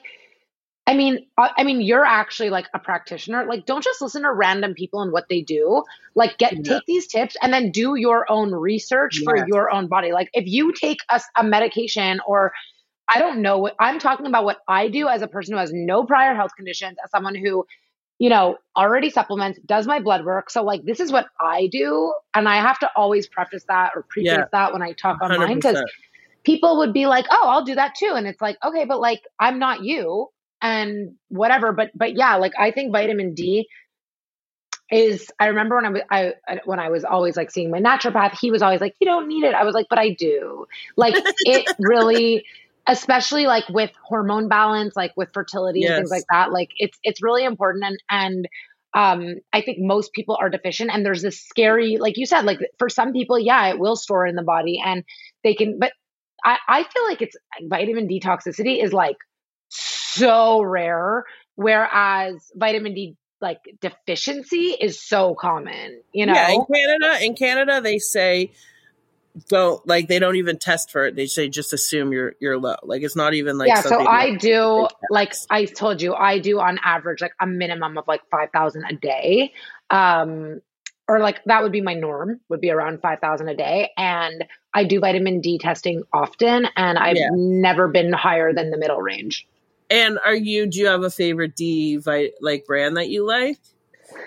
I 0.85 0.95
mean, 0.95 1.25
uh, 1.37 1.49
I 1.55 1.63
mean, 1.63 1.81
you're 1.81 2.05
actually 2.05 2.49
like 2.49 2.67
a 2.73 2.79
practitioner. 2.79 3.45
Like, 3.45 3.65
don't 3.65 3.83
just 3.83 4.01
listen 4.01 4.23
to 4.23 4.33
random 4.33 4.73
people 4.73 5.01
and 5.01 5.11
what 5.11 5.29
they 5.29 5.41
do. 5.41 5.83
Like, 6.13 6.37
get 6.37 6.53
yeah. 6.53 6.73
take 6.73 6.85
these 6.85 7.07
tips 7.07 7.37
and 7.41 7.53
then 7.53 7.71
do 7.71 7.95
your 7.95 8.29
own 8.29 8.51
research 8.51 9.19
yeah. 9.19 9.23
for 9.23 9.47
your 9.47 9.71
own 9.71 9.87
body. 9.87 10.11
Like, 10.11 10.29
if 10.33 10.45
you 10.45 10.73
take 10.73 10.99
a, 11.09 11.21
a 11.37 11.43
medication 11.43 12.19
or 12.27 12.51
I 13.07 13.19
don't 13.19 13.41
know, 13.41 13.59
what 13.59 13.75
I'm 13.79 13.99
talking 13.99 14.25
about 14.25 14.45
what 14.45 14.59
I 14.67 14.87
do 14.87 15.07
as 15.07 15.21
a 15.21 15.27
person 15.27 15.53
who 15.53 15.59
has 15.59 15.71
no 15.73 16.03
prior 16.03 16.35
health 16.35 16.51
conditions, 16.55 16.97
as 17.03 17.11
someone 17.11 17.35
who 17.35 17.65
you 18.23 18.29
know, 18.29 18.55
already 18.77 19.09
supplements, 19.09 19.59
does 19.65 19.85
my 19.85 19.99
blood 19.99 20.23
work. 20.23 20.49
So 20.49 20.63
like 20.63 20.85
this 20.85 21.01
is 21.01 21.11
what 21.11 21.25
I 21.41 21.67
do. 21.67 22.13
And 22.33 22.47
I 22.47 22.55
have 22.55 22.79
to 22.79 22.89
always 22.95 23.27
preface 23.27 23.65
that 23.67 23.91
or 23.97 24.03
preface 24.03 24.31
yeah, 24.31 24.45
that 24.53 24.71
when 24.71 24.81
I 24.81 24.93
talk 24.93 25.21
online 25.21 25.55
because 25.55 25.83
people 26.45 26.77
would 26.77 26.93
be 26.93 27.05
like, 27.05 27.25
Oh, 27.29 27.49
I'll 27.49 27.65
do 27.65 27.75
that 27.75 27.95
too. 27.95 28.13
And 28.15 28.25
it's 28.25 28.39
like, 28.39 28.55
okay, 28.63 28.85
but 28.85 29.01
like 29.01 29.23
I'm 29.41 29.59
not 29.59 29.83
you 29.83 30.29
and 30.61 31.15
whatever. 31.27 31.73
But 31.73 31.91
but 31.95 32.15
yeah, 32.15 32.37
like 32.37 32.53
I 32.57 32.71
think 32.71 32.93
vitamin 32.93 33.33
D 33.33 33.67
is 34.89 35.29
I 35.37 35.47
remember 35.47 35.75
when 35.75 35.85
I 35.85 35.89
was 35.89 36.01
I 36.09 36.59
when 36.63 36.79
I 36.79 36.87
was 36.87 37.03
always 37.03 37.35
like 37.35 37.51
seeing 37.51 37.71
my 37.71 37.81
naturopath, 37.81 38.39
he 38.39 38.51
was 38.51 38.61
always 38.61 38.79
like, 38.79 38.95
"You 39.01 39.05
don't 39.05 39.27
need 39.27 39.43
it." 39.43 39.53
I 39.53 39.65
was 39.65 39.75
like, 39.75 39.87
"But 39.89 39.99
I 39.99 40.11
do." 40.11 40.65
Like 40.95 41.15
it 41.39 41.67
really, 41.77 42.45
especially 42.87 43.45
like 43.45 43.67
with 43.69 43.91
hormone 44.03 44.47
balance, 44.47 44.95
like 44.95 45.13
with 45.15 45.29
fertility 45.33 45.81
yes. 45.81 45.89
and 45.89 45.97
things 45.97 46.11
like 46.11 46.25
that. 46.29 46.51
Like 46.51 46.69
it's 46.77 46.97
it's 47.03 47.23
really 47.23 47.43
important, 47.43 47.83
and 47.83 47.97
and 48.09 48.47
um, 48.93 49.35
I 49.51 49.61
think 49.61 49.79
most 49.79 50.13
people 50.13 50.37
are 50.39 50.49
deficient, 50.49 50.91
and 50.93 51.05
there's 51.05 51.21
this 51.21 51.41
scary, 51.41 51.97
like 51.97 52.17
you 52.17 52.25
said, 52.25 52.45
like 52.45 52.59
for 52.77 52.89
some 52.89 53.11
people, 53.11 53.39
yeah, 53.39 53.67
it 53.67 53.79
will 53.79 53.95
store 53.95 54.27
in 54.27 54.35
the 54.35 54.43
body, 54.43 54.81
and 54.83 55.03
they 55.43 55.55
can, 55.55 55.79
but 55.79 55.93
I 56.43 56.57
I 56.67 56.83
feel 56.83 57.05
like 57.05 57.21
it's 57.21 57.35
vitamin 57.63 58.07
D 58.07 58.19
toxicity 58.19 58.83
is 58.83 58.93
like 58.93 59.17
so 59.69 60.61
rare, 60.61 61.25
whereas 61.55 62.51
vitamin 62.55 62.93
D 62.93 63.15
like 63.41 63.59
deficiency 63.81 64.75
is 64.79 65.01
so 65.01 65.35
common, 65.35 66.01
you 66.13 66.25
know. 66.25 66.33
Yeah, 66.33 66.51
in 66.51 66.65
Canada, 66.71 67.25
in 67.25 67.35
Canada 67.35 67.81
they 67.81 67.97
say 67.97 68.51
don't 69.47 69.85
like 69.87 70.07
they 70.07 70.19
don't 70.19 70.35
even 70.35 70.57
test 70.57 70.91
for 70.91 71.05
it. 71.05 71.15
They 71.15 71.27
say 71.27 71.49
just 71.49 71.73
assume 71.73 72.11
you're 72.11 72.35
you're 72.39 72.57
low. 72.57 72.75
Like 72.83 73.01
it's 73.01 73.15
not 73.15 73.33
even 73.33 73.57
like 73.57 73.67
Yeah, 73.67 73.81
so 73.81 74.05
I 74.05 74.35
do 74.35 74.87
like 75.09 75.33
I 75.49 75.65
told 75.65 76.01
you, 76.01 76.13
I 76.13 76.39
do 76.39 76.59
on 76.59 76.79
average 76.83 77.21
like 77.21 77.33
a 77.39 77.47
minimum 77.47 77.97
of 77.97 78.07
like 78.07 78.21
5,000 78.29 78.83
a 78.85 78.93
day. 78.93 79.53
Um 79.89 80.61
or 81.07 81.19
like 81.19 81.43
that 81.45 81.61
would 81.61 81.71
be 81.71 81.81
my 81.81 81.93
norm 81.93 82.39
would 82.47 82.61
be 82.61 82.71
around 82.71 83.01
5000 83.01 83.49
a 83.49 83.53
day 83.53 83.91
and 83.97 84.45
i 84.73 84.85
do 84.85 85.01
vitamin 85.01 85.41
d 85.41 85.57
testing 85.57 86.01
often 86.13 86.65
and 86.77 86.97
i've 86.97 87.17
yeah. 87.17 87.27
never 87.33 87.89
been 87.89 88.13
higher 88.13 88.53
than 88.53 88.71
the 88.71 88.77
middle 88.77 89.01
range 89.01 89.45
and 89.93 90.17
are 90.25 90.35
you? 90.35 90.65
Do 90.65 90.79
you 90.79 90.87
have 90.87 91.03
a 91.03 91.11
favorite 91.11 91.55
D 91.55 91.99
like 92.41 92.65
brand 92.65 92.97
that 92.97 93.09
you 93.09 93.27
like? 93.27 93.59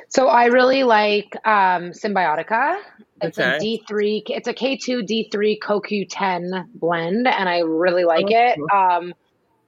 So 0.08 0.28
I 0.28 0.46
really 0.46 0.84
like 0.84 1.34
um, 1.46 1.92
Cymbiotika. 1.92 2.80
It's 3.22 3.38
okay. 3.38 3.56
a 3.56 3.60
D 3.60 3.84
three. 3.88 4.22
It's 4.26 4.48
a 4.48 4.54
K 4.54 4.76
two 4.76 5.02
D 5.02 5.28
three 5.30 5.58
CoQ 5.58 6.06
ten 6.08 6.68
blend, 6.74 7.26
and 7.26 7.48
I 7.48 7.60
really 7.60 8.04
like 8.04 8.26
oh, 8.26 8.34
it. 8.34 8.58
Cool. 8.58 8.78
Um, 8.78 9.14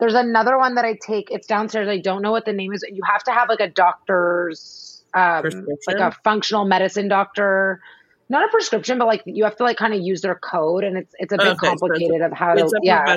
there's 0.00 0.14
another 0.14 0.58
one 0.58 0.74
that 0.76 0.84
I 0.84 0.96
take. 1.00 1.30
It's 1.30 1.46
downstairs. 1.46 1.88
I 1.88 1.98
don't 1.98 2.22
know 2.22 2.30
what 2.30 2.44
the 2.44 2.52
name 2.52 2.72
is. 2.72 2.84
You 2.90 3.02
have 3.04 3.24
to 3.24 3.32
have 3.32 3.48
like 3.48 3.60
a 3.60 3.68
doctor's, 3.68 5.02
um, 5.14 5.44
like 5.86 5.96
a 5.96 6.12
functional 6.22 6.64
medicine 6.64 7.08
doctor 7.08 7.80
not 8.28 8.46
a 8.46 8.48
prescription, 8.48 8.98
but 8.98 9.06
like 9.06 9.22
you 9.24 9.44
have 9.44 9.56
to 9.56 9.62
like 9.62 9.76
kind 9.76 9.94
of 9.94 10.00
use 10.00 10.20
their 10.20 10.34
code, 10.34 10.84
and 10.84 10.98
it's 10.98 11.14
it's 11.18 11.32
a 11.32 11.38
bit 11.38 11.46
okay, 11.46 11.68
complicated 11.68 12.20
so 12.20 12.26
of 12.26 12.32
how 12.32 12.54
to 12.54 12.70
yeah. 12.82 13.16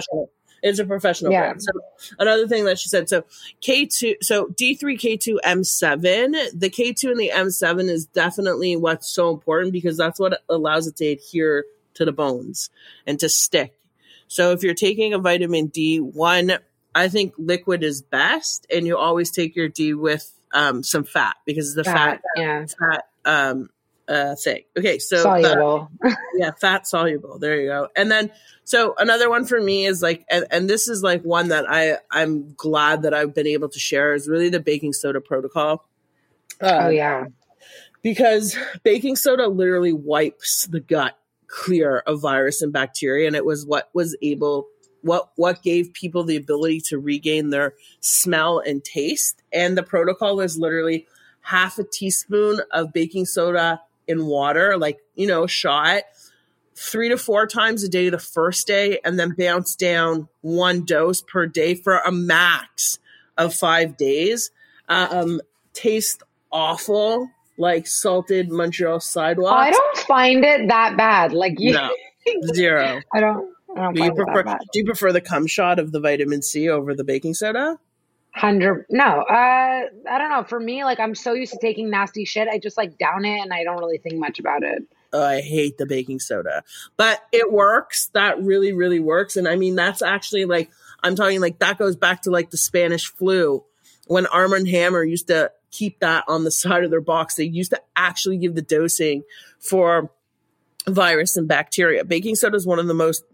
It's 0.61 0.79
a 0.79 0.85
professional 0.85 1.31
yeah. 1.31 1.41
brand. 1.41 1.63
So 1.63 1.71
another 2.19 2.47
thing 2.47 2.65
that 2.65 2.79
she 2.79 2.89
said, 2.89 3.09
so 3.09 3.23
K2, 3.61 4.17
so 4.21 4.47
D3, 4.47 4.79
K2, 4.79 5.37
M7, 5.43 6.59
the 6.59 6.69
K2 6.69 7.11
and 7.11 7.19
the 7.19 7.31
M7 7.33 7.89
is 7.89 8.05
definitely 8.05 8.75
what's 8.75 9.09
so 9.09 9.31
important 9.31 9.73
because 9.73 9.97
that's 9.97 10.19
what 10.19 10.41
allows 10.49 10.87
it 10.87 10.97
to 10.97 11.07
adhere 11.07 11.65
to 11.95 12.05
the 12.05 12.11
bones 12.11 12.69
and 13.07 13.19
to 13.19 13.29
stick. 13.29 13.75
So 14.27 14.51
if 14.51 14.63
you're 14.63 14.73
taking 14.73 15.13
a 15.13 15.19
vitamin 15.19 15.67
D, 15.67 15.99
one, 15.99 16.53
I 16.93 17.09
think 17.09 17.33
liquid 17.37 17.83
is 17.83 18.01
best, 18.01 18.65
and 18.73 18.85
you 18.85 18.97
always 18.97 19.31
take 19.31 19.55
your 19.55 19.67
D 19.67 19.93
with 19.93 20.31
um, 20.53 20.83
some 20.83 21.03
fat 21.03 21.35
because 21.45 21.75
the 21.75 21.83
fat, 21.83 21.93
fat 21.93 22.21
yeah. 22.37 22.65
fat 22.65 23.07
um, 23.25 23.69
uh, 24.11 24.35
thing. 24.35 24.63
Okay, 24.77 24.99
so 24.99 25.17
soluble. 25.17 25.89
Yeah, 26.35 26.51
fat 26.51 26.87
soluble. 26.87 27.39
There 27.39 27.59
you 27.61 27.67
go. 27.67 27.87
And 27.95 28.11
then 28.11 28.31
so 28.63 28.93
another 28.97 29.29
one 29.29 29.45
for 29.45 29.61
me 29.61 29.85
is 29.85 30.01
like, 30.01 30.25
and, 30.29 30.45
and 30.51 30.69
this 30.69 30.87
is 30.87 31.01
like 31.01 31.23
one 31.23 31.49
that 31.49 31.65
I 31.69 31.97
I'm 32.11 32.53
glad 32.55 33.03
that 33.03 33.13
I've 33.13 33.33
been 33.33 33.47
able 33.47 33.69
to 33.69 33.79
share 33.79 34.13
is 34.13 34.27
really 34.27 34.49
the 34.49 34.59
baking 34.59 34.93
soda 34.93 35.21
protocol. 35.21 35.87
oh 36.61 36.87
um, 36.87 36.91
yeah, 36.91 37.25
because 38.01 38.57
baking 38.83 39.15
soda 39.15 39.47
literally 39.47 39.93
wipes 39.93 40.67
the 40.67 40.81
gut 40.81 41.17
clear 41.47 41.99
of 41.99 42.21
virus 42.21 42.61
and 42.61 42.73
bacteria, 42.73 43.27
and 43.27 43.35
it 43.35 43.45
was 43.45 43.65
what 43.65 43.89
was 43.93 44.17
able 44.21 44.67
what 45.03 45.31
what 45.35 45.63
gave 45.63 45.93
people 45.93 46.23
the 46.23 46.35
ability 46.35 46.81
to 46.87 46.99
regain 46.99 47.49
their 47.49 47.75
smell 48.01 48.59
and 48.59 48.83
taste. 48.83 49.41
And 49.53 49.77
the 49.77 49.83
protocol 49.83 50.41
is 50.41 50.57
literally 50.57 51.07
half 51.41 51.79
a 51.79 51.83
teaspoon 51.83 52.61
of 52.71 52.93
baking 52.93 53.25
soda 53.25 53.81
in 54.07 54.25
water, 54.25 54.77
like, 54.77 54.99
you 55.15 55.27
know, 55.27 55.47
shot 55.47 56.03
three 56.75 57.09
to 57.09 57.17
four 57.17 57.45
times 57.45 57.83
a 57.83 57.89
day 57.89 58.09
the 58.09 58.19
first 58.19 58.65
day 58.65 58.99
and 59.03 59.19
then 59.19 59.35
bounce 59.37 59.75
down 59.75 60.27
one 60.41 60.83
dose 60.83 61.21
per 61.21 61.45
day 61.45 61.75
for 61.75 61.97
a 61.99 62.11
max 62.11 62.97
of 63.37 63.53
five 63.53 63.97
days. 63.97 64.51
Um, 64.89 65.41
taste 65.73 66.23
awful, 66.51 67.29
like 67.57 67.87
salted 67.87 68.51
Montreal 68.51 68.99
sidewalk. 68.99 69.53
I 69.53 69.71
don't 69.71 69.97
find 69.99 70.43
it 70.43 70.67
that 70.69 70.97
bad. 70.97 71.33
Like 71.33 71.53
you, 71.57 71.73
no, 71.73 71.89
zero. 72.53 73.01
I 73.13 73.19
don't. 73.19 73.51
I 73.75 73.81
don't 73.83 73.93
do 73.93 74.03
you 74.03 74.13
prefer? 74.13 74.43
Do 74.43 74.79
you 74.79 74.85
prefer 74.85 75.13
the 75.13 75.21
cum 75.21 75.47
shot 75.47 75.79
of 75.79 75.91
the 75.91 76.01
vitamin 76.01 76.41
C 76.41 76.67
over 76.67 76.93
the 76.93 77.05
baking 77.05 77.35
soda? 77.35 77.79
Hundred 78.33 78.85
no, 78.89 79.03
uh, 79.03 79.33
I 80.09 80.17
don't 80.17 80.29
know. 80.29 80.43
For 80.43 80.59
me, 80.59 80.85
like 80.85 81.01
I'm 81.01 81.15
so 81.15 81.33
used 81.33 81.51
to 81.51 81.59
taking 81.59 81.89
nasty 81.89 82.23
shit, 82.23 82.47
I 82.47 82.59
just 82.59 82.77
like 82.77 82.97
down 82.97 83.25
it 83.25 83.41
and 83.41 83.53
I 83.53 83.65
don't 83.65 83.77
really 83.77 83.97
think 83.97 84.15
much 84.15 84.39
about 84.39 84.63
it. 84.63 84.83
Oh, 85.11 85.21
I 85.21 85.41
hate 85.41 85.77
the 85.77 85.85
baking 85.85 86.21
soda, 86.21 86.63
but 86.95 87.21
it 87.33 87.51
works. 87.51 88.09
That 88.13 88.41
really, 88.41 88.71
really 88.71 89.01
works. 89.01 89.35
And 89.35 89.49
I 89.49 89.57
mean, 89.57 89.75
that's 89.75 90.01
actually 90.01 90.45
like 90.45 90.71
I'm 91.03 91.15
talking 91.15 91.41
like 91.41 91.59
that 91.59 91.77
goes 91.77 91.97
back 91.97 92.21
to 92.21 92.31
like 92.31 92.51
the 92.51 92.57
Spanish 92.57 93.11
flu 93.11 93.65
when 94.07 94.25
Arm 94.27 94.53
and 94.53 94.67
Hammer 94.67 95.03
used 95.03 95.27
to 95.27 95.51
keep 95.69 95.99
that 95.99 96.23
on 96.29 96.45
the 96.45 96.51
side 96.51 96.85
of 96.85 96.89
their 96.89 97.01
box. 97.01 97.35
They 97.35 97.43
used 97.43 97.71
to 97.71 97.81
actually 97.97 98.37
give 98.37 98.55
the 98.55 98.61
dosing 98.61 99.23
for 99.59 100.09
virus 100.87 101.35
and 101.35 101.49
bacteria. 101.49 102.05
Baking 102.05 102.35
soda 102.35 102.55
is 102.55 102.65
one 102.65 102.79
of 102.79 102.87
the 102.87 102.93
most 102.93 103.25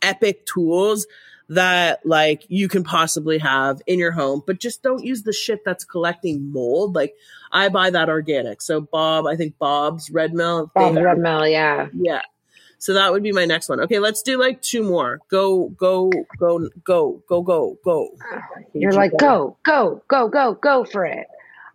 epic 0.00 0.46
tools 0.46 1.08
that 1.48 2.04
like 2.04 2.44
you 2.48 2.68
can 2.68 2.84
possibly 2.84 3.38
have 3.38 3.80
in 3.86 3.98
your 3.98 4.12
home, 4.12 4.42
but 4.46 4.60
just 4.60 4.82
don't 4.82 5.04
use 5.04 5.22
the 5.22 5.32
shit 5.32 5.64
that's 5.64 5.84
collecting 5.84 6.52
mold. 6.52 6.94
Like 6.94 7.14
I 7.52 7.68
buy 7.68 7.90
that 7.90 8.08
organic. 8.08 8.60
So 8.60 8.80
Bob, 8.80 9.26
I 9.26 9.36
think 9.36 9.58
Bob's 9.58 10.10
Red 10.10 10.34
Mill. 10.34 10.70
Bob's 10.74 11.00
Red 11.00 11.18
Mill, 11.18 11.46
yeah. 11.46 11.88
Yeah. 11.94 12.22
So 12.78 12.94
that 12.94 13.10
would 13.10 13.24
be 13.24 13.32
my 13.32 13.44
next 13.44 13.68
one. 13.68 13.80
Okay, 13.80 13.98
let's 13.98 14.22
do 14.22 14.38
like 14.38 14.62
two 14.62 14.84
more. 14.84 15.20
Go, 15.28 15.70
go, 15.70 16.10
go, 16.38 16.68
go, 16.84 17.22
go, 17.28 17.42
go, 17.42 17.78
go. 17.84 18.08
You're 18.72 18.92
like, 18.92 19.16
go, 19.18 19.56
go, 19.64 20.02
go, 20.06 20.28
go, 20.28 20.54
go 20.54 20.84
for 20.84 21.04
it. 21.04 21.26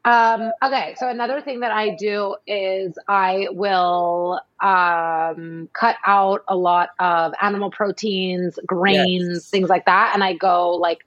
Um, 0.05 0.51
okay, 0.61 0.95
so 0.97 1.07
another 1.07 1.39
thing 1.39 1.61
that 1.61 1.71
I 1.71 1.95
do 1.95 2.35
is 2.45 2.97
I 3.07 3.47
will 3.51 4.41
um, 4.61 5.69
cut 5.73 5.95
out 6.05 6.41
a 6.47 6.57
lot 6.57 6.89
of 6.99 7.33
animal 7.41 7.71
proteins, 7.71 8.59
grains, 8.65 9.29
yes. 9.33 9.49
things 9.49 9.69
like 9.69 9.85
that, 9.85 10.11
and 10.13 10.23
I 10.23 10.33
go 10.33 10.71
like 10.71 10.99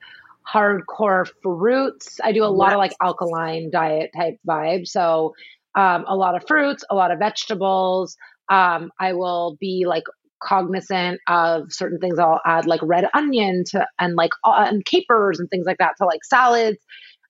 hardcore 0.50 1.28
fruits. 1.42 2.20
I 2.24 2.32
do 2.32 2.44
a 2.44 2.46
lot 2.46 2.68
yes. 2.68 2.72
of 2.74 2.78
like 2.78 2.92
alkaline 3.02 3.70
diet 3.70 4.12
type 4.16 4.38
vibe. 4.48 4.88
So 4.88 5.34
um, 5.74 6.04
a 6.08 6.16
lot 6.16 6.34
of 6.34 6.46
fruits, 6.46 6.84
a 6.88 6.94
lot 6.94 7.10
of 7.10 7.18
vegetables. 7.18 8.16
Um, 8.48 8.90
I 8.98 9.12
will 9.12 9.58
be 9.60 9.84
like 9.86 10.04
cognizant 10.42 11.20
of 11.26 11.72
certain 11.72 11.98
things. 11.98 12.18
I'll 12.18 12.40
add 12.46 12.66
like 12.66 12.80
red 12.82 13.06
onion 13.12 13.64
to 13.72 13.86
and 13.98 14.14
like 14.14 14.30
uh, 14.44 14.66
and 14.68 14.84
capers 14.84 15.38
and 15.38 15.50
things 15.50 15.66
like 15.66 15.78
that 15.78 15.96
to 15.98 16.06
like 16.06 16.24
salads 16.24 16.78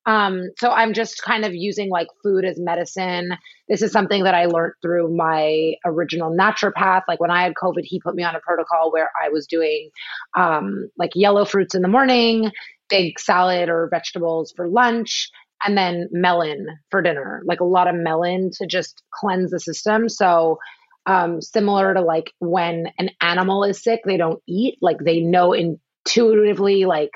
um, 0.07 0.51
so 0.59 0.71
I'm 0.71 0.93
just 0.93 1.23
kind 1.23 1.45
of 1.45 1.53
using 1.53 1.91
like 1.91 2.07
food 2.23 2.45
as 2.45 2.59
medicine. 2.61 3.31
This 3.69 3.83
is 3.83 3.91
something 3.91 4.23
that 4.23 4.35
I 4.35 4.47
learned 4.47 4.75
through 4.81 5.15
my 5.15 5.75
original 5.85 6.31
naturopath. 6.31 7.03
Like 7.09 7.21
when 7.21 7.33
I 7.33 7.43
had 7.43 7.55
COVID, 7.55 7.83
he 7.83 8.01
put 8.01 8.15
me 8.15 8.23
on 8.23 8.37
a 8.37 8.41
protocol 8.41 8.93
where 8.93 9.11
I 9.21 9.31
was 9.31 9.49
doing 9.49 9.91
um, 10.37 10.89
like 10.97 11.11
yellow 11.17 11.45
fruits 11.45 11.75
in 11.75 11.83
the 11.83 11.89
morning, 11.89 12.53
big 12.89 13.19
salad 13.19 13.69
or 13.69 13.89
vegetables 13.91 14.53
for 14.55 14.69
lunch, 14.69 15.29
and 15.65 15.77
then 15.77 16.09
melon 16.13 16.67
for 16.91 17.03
dinner. 17.03 17.43
Like 17.45 17.61
a 17.61 17.65
lot 17.65 17.89
of 17.89 17.97
melon 17.97 18.51
to 18.59 18.67
just 18.67 19.03
cleanse 19.13 19.51
the 19.51 19.59
system. 19.59 20.09
So 20.09 20.59
um, 21.07 21.43
similar 21.43 21.95
to 21.95 22.01
like 22.01 22.33
when 22.39 22.87
an 22.99 23.11
animal 23.21 23.65
is 23.65 23.83
sick, 23.83 24.03
they 24.05 24.19
don't 24.19 24.41
eat. 24.47 24.79
Like 24.81 24.99
they 25.05 25.19
know 25.21 25.53
intuitively, 25.53 26.85
like 26.85 27.11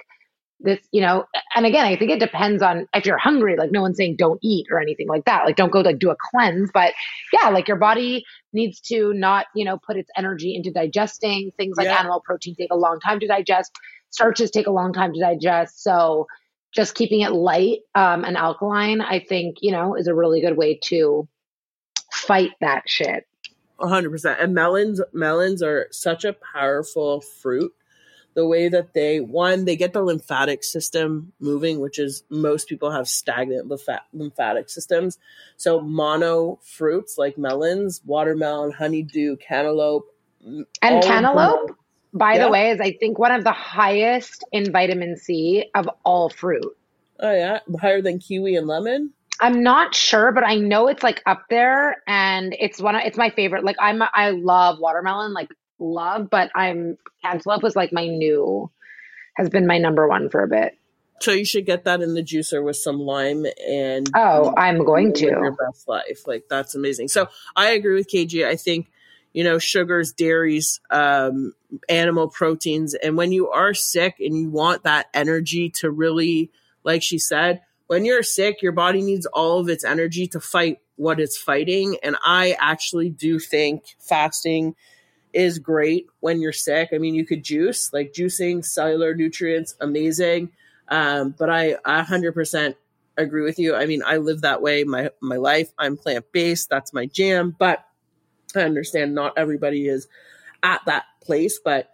this, 0.62 0.78
you 0.92 1.00
know, 1.00 1.24
and 1.54 1.66
again, 1.66 1.86
I 1.86 1.96
think 1.96 2.10
it 2.10 2.20
depends 2.20 2.62
on 2.62 2.86
if 2.94 3.06
you're 3.06 3.18
hungry, 3.18 3.56
like 3.56 3.70
no 3.70 3.80
one's 3.80 3.96
saying 3.96 4.16
don't 4.16 4.38
eat 4.42 4.66
or 4.70 4.80
anything 4.80 5.08
like 5.08 5.24
that. 5.24 5.44
Like 5.44 5.56
don't 5.56 5.72
go 5.72 5.80
like 5.80 5.98
do 5.98 6.10
a 6.10 6.16
cleanse, 6.30 6.70
but 6.72 6.92
yeah, 7.32 7.48
like 7.48 7.68
your 7.68 7.78
body 7.78 8.24
needs 8.52 8.80
to 8.80 9.12
not, 9.14 9.46
you 9.54 9.64
know, 9.64 9.78
put 9.78 9.96
its 9.96 10.10
energy 10.16 10.54
into 10.54 10.70
digesting 10.70 11.50
things 11.56 11.76
like 11.76 11.86
yeah. 11.86 11.98
animal 11.98 12.20
protein 12.20 12.54
take 12.54 12.72
a 12.72 12.76
long 12.76 13.00
time 13.00 13.20
to 13.20 13.26
digest. 13.26 13.72
Starches 14.10 14.50
take 14.50 14.66
a 14.66 14.72
long 14.72 14.92
time 14.92 15.12
to 15.12 15.20
digest. 15.20 15.82
So 15.82 16.26
just 16.72 16.94
keeping 16.94 17.20
it 17.20 17.32
light 17.32 17.80
um, 17.94 18.24
and 18.24 18.36
alkaline, 18.36 19.00
I 19.00 19.20
think, 19.20 19.58
you 19.60 19.72
know, 19.72 19.94
is 19.94 20.06
a 20.06 20.14
really 20.14 20.40
good 20.40 20.56
way 20.56 20.78
to 20.84 21.28
fight 22.12 22.50
that 22.60 22.82
shit. 22.86 23.26
hundred 23.80 24.10
percent. 24.10 24.40
And 24.40 24.54
melons, 24.54 25.00
melons 25.12 25.62
are 25.62 25.88
such 25.90 26.24
a 26.24 26.36
powerful 26.54 27.20
fruit 27.20 27.72
the 28.34 28.46
way 28.46 28.68
that 28.68 28.94
they 28.94 29.20
one 29.20 29.64
they 29.64 29.76
get 29.76 29.92
the 29.92 30.02
lymphatic 30.02 30.62
system 30.62 31.32
moving 31.40 31.80
which 31.80 31.98
is 31.98 32.22
most 32.30 32.68
people 32.68 32.90
have 32.90 33.08
stagnant 33.08 33.68
lymph- 33.68 34.00
lymphatic 34.12 34.68
systems 34.68 35.18
so 35.56 35.80
mono 35.80 36.58
fruits 36.62 37.18
like 37.18 37.36
melons 37.36 38.00
watermelon 38.04 38.70
honeydew 38.70 39.36
cantaloupe 39.36 40.06
mm, 40.46 40.64
and 40.82 41.02
cantaloupe 41.02 41.76
by 42.12 42.34
yeah. 42.34 42.44
the 42.44 42.50
way 42.50 42.70
is 42.70 42.80
i 42.80 42.92
think 42.92 43.18
one 43.18 43.32
of 43.32 43.44
the 43.44 43.52
highest 43.52 44.44
in 44.52 44.70
vitamin 44.70 45.16
c 45.16 45.68
of 45.74 45.88
all 46.04 46.28
fruit 46.28 46.76
oh 47.20 47.32
yeah 47.32 47.58
higher 47.80 48.02
than 48.02 48.18
kiwi 48.18 48.56
and 48.56 48.66
lemon 48.66 49.12
I'm 49.42 49.62
not 49.62 49.94
sure, 49.94 50.32
but 50.32 50.44
I 50.44 50.56
know 50.56 50.86
it's 50.88 51.02
like 51.02 51.22
up 51.24 51.44
there, 51.48 52.02
and 52.06 52.54
it's 52.60 52.78
one. 52.78 52.94
Of, 52.94 53.02
it's 53.06 53.16
my 53.16 53.30
favorite. 53.30 53.64
Like 53.64 53.76
I'm, 53.80 54.02
I 54.02 54.32
love 54.32 54.78
watermelon. 54.78 55.32
Like 55.32 55.48
love, 55.80 56.30
but 56.30 56.50
I'm 56.54 56.98
cantaloupe 57.22 57.62
was 57.62 57.76
like 57.76 57.92
my 57.92 58.06
new 58.06 58.70
has 59.34 59.48
been 59.48 59.66
my 59.66 59.78
number 59.78 60.06
one 60.06 60.28
for 60.28 60.42
a 60.42 60.48
bit. 60.48 60.76
So 61.20 61.32
you 61.32 61.44
should 61.44 61.66
get 61.66 61.84
that 61.84 62.00
in 62.00 62.14
the 62.14 62.22
juicer 62.22 62.64
with 62.64 62.76
some 62.76 62.98
lime 62.98 63.44
and 63.68 64.08
oh, 64.14 64.54
I'm 64.56 64.84
going 64.84 65.12
to 65.14 65.26
your 65.26 65.52
best 65.52 65.86
life. 65.86 66.26
Like 66.26 66.44
that's 66.48 66.74
amazing. 66.74 67.08
So 67.08 67.28
I 67.54 67.70
agree 67.72 67.94
with 67.94 68.10
KG. 68.10 68.46
I 68.46 68.56
think 68.56 68.90
you 69.32 69.44
know 69.44 69.58
sugars, 69.58 70.12
dairies, 70.12 70.80
um, 70.90 71.52
animal 71.88 72.28
proteins, 72.28 72.94
and 72.94 73.16
when 73.16 73.32
you 73.32 73.50
are 73.50 73.74
sick 73.74 74.16
and 74.18 74.36
you 74.36 74.48
want 74.48 74.84
that 74.84 75.08
energy 75.12 75.70
to 75.70 75.90
really, 75.90 76.50
like 76.84 77.02
she 77.02 77.18
said, 77.18 77.60
when 77.86 78.04
you're 78.04 78.22
sick, 78.22 78.62
your 78.62 78.72
body 78.72 79.02
needs 79.02 79.26
all 79.26 79.60
of 79.60 79.68
its 79.68 79.84
energy 79.84 80.26
to 80.28 80.40
fight 80.40 80.78
what 80.96 81.18
it's 81.18 81.36
fighting. 81.36 81.96
And 82.02 82.16
I 82.24 82.56
actually 82.60 83.10
do 83.10 83.38
think 83.38 83.96
fasting 83.98 84.76
is 85.32 85.58
great 85.58 86.06
when 86.20 86.40
you're 86.40 86.52
sick. 86.52 86.90
I 86.92 86.98
mean, 86.98 87.14
you 87.14 87.24
could 87.24 87.42
juice, 87.42 87.92
like 87.92 88.12
juicing, 88.12 88.64
cellular 88.64 89.14
nutrients, 89.14 89.74
amazing. 89.80 90.50
Um, 90.88 91.34
but 91.38 91.48
I, 91.48 91.76
I 91.84 92.02
100% 92.02 92.74
agree 93.16 93.42
with 93.42 93.58
you. 93.58 93.74
I 93.74 93.86
mean, 93.86 94.02
I 94.04 94.16
live 94.16 94.40
that 94.42 94.62
way 94.62 94.84
my 94.84 95.10
my 95.20 95.36
life. 95.36 95.70
I'm 95.78 95.96
plant 95.96 96.26
based. 96.32 96.68
That's 96.68 96.92
my 96.92 97.06
jam. 97.06 97.54
But 97.58 97.84
I 98.54 98.60
understand 98.60 99.14
not 99.14 99.34
everybody 99.36 99.88
is 99.88 100.08
at 100.62 100.80
that 100.86 101.04
place. 101.22 101.60
But 101.62 101.90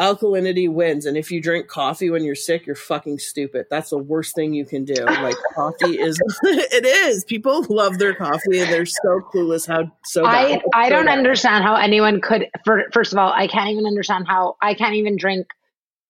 alkalinity 0.00 0.72
wins. 0.72 1.04
And 1.04 1.16
if 1.16 1.30
you 1.30 1.42
drink 1.42 1.68
coffee 1.68 2.08
when 2.10 2.24
you're 2.24 2.34
sick, 2.34 2.66
you're 2.66 2.74
fucking 2.74 3.18
stupid. 3.18 3.66
That's 3.70 3.90
the 3.90 3.98
worst 3.98 4.34
thing 4.34 4.54
you 4.54 4.64
can 4.64 4.84
do. 4.84 5.04
Like 5.04 5.36
coffee 5.54 6.00
is, 6.00 6.18
it 6.42 6.86
is. 6.86 7.24
People 7.24 7.64
love 7.68 7.98
their 7.98 8.14
coffee 8.14 8.60
and 8.60 8.72
they're 8.72 8.86
so 8.86 9.20
clueless 9.32 9.68
how 9.68 9.92
so. 10.04 10.24
I 10.24 10.60
I 10.74 10.88
don't 10.88 11.06
bad. 11.06 11.18
understand 11.18 11.62
how 11.62 11.76
anyone 11.76 12.20
could. 12.20 12.48
For, 12.64 12.84
first 12.92 13.12
of 13.12 13.18
all, 13.18 13.30
I 13.30 13.46
can't 13.46 13.70
even 13.70 13.84
understand 13.86 14.26
how 14.26 14.56
I 14.62 14.74
can't 14.74 14.94
even 14.94 15.16
drink. 15.16 15.48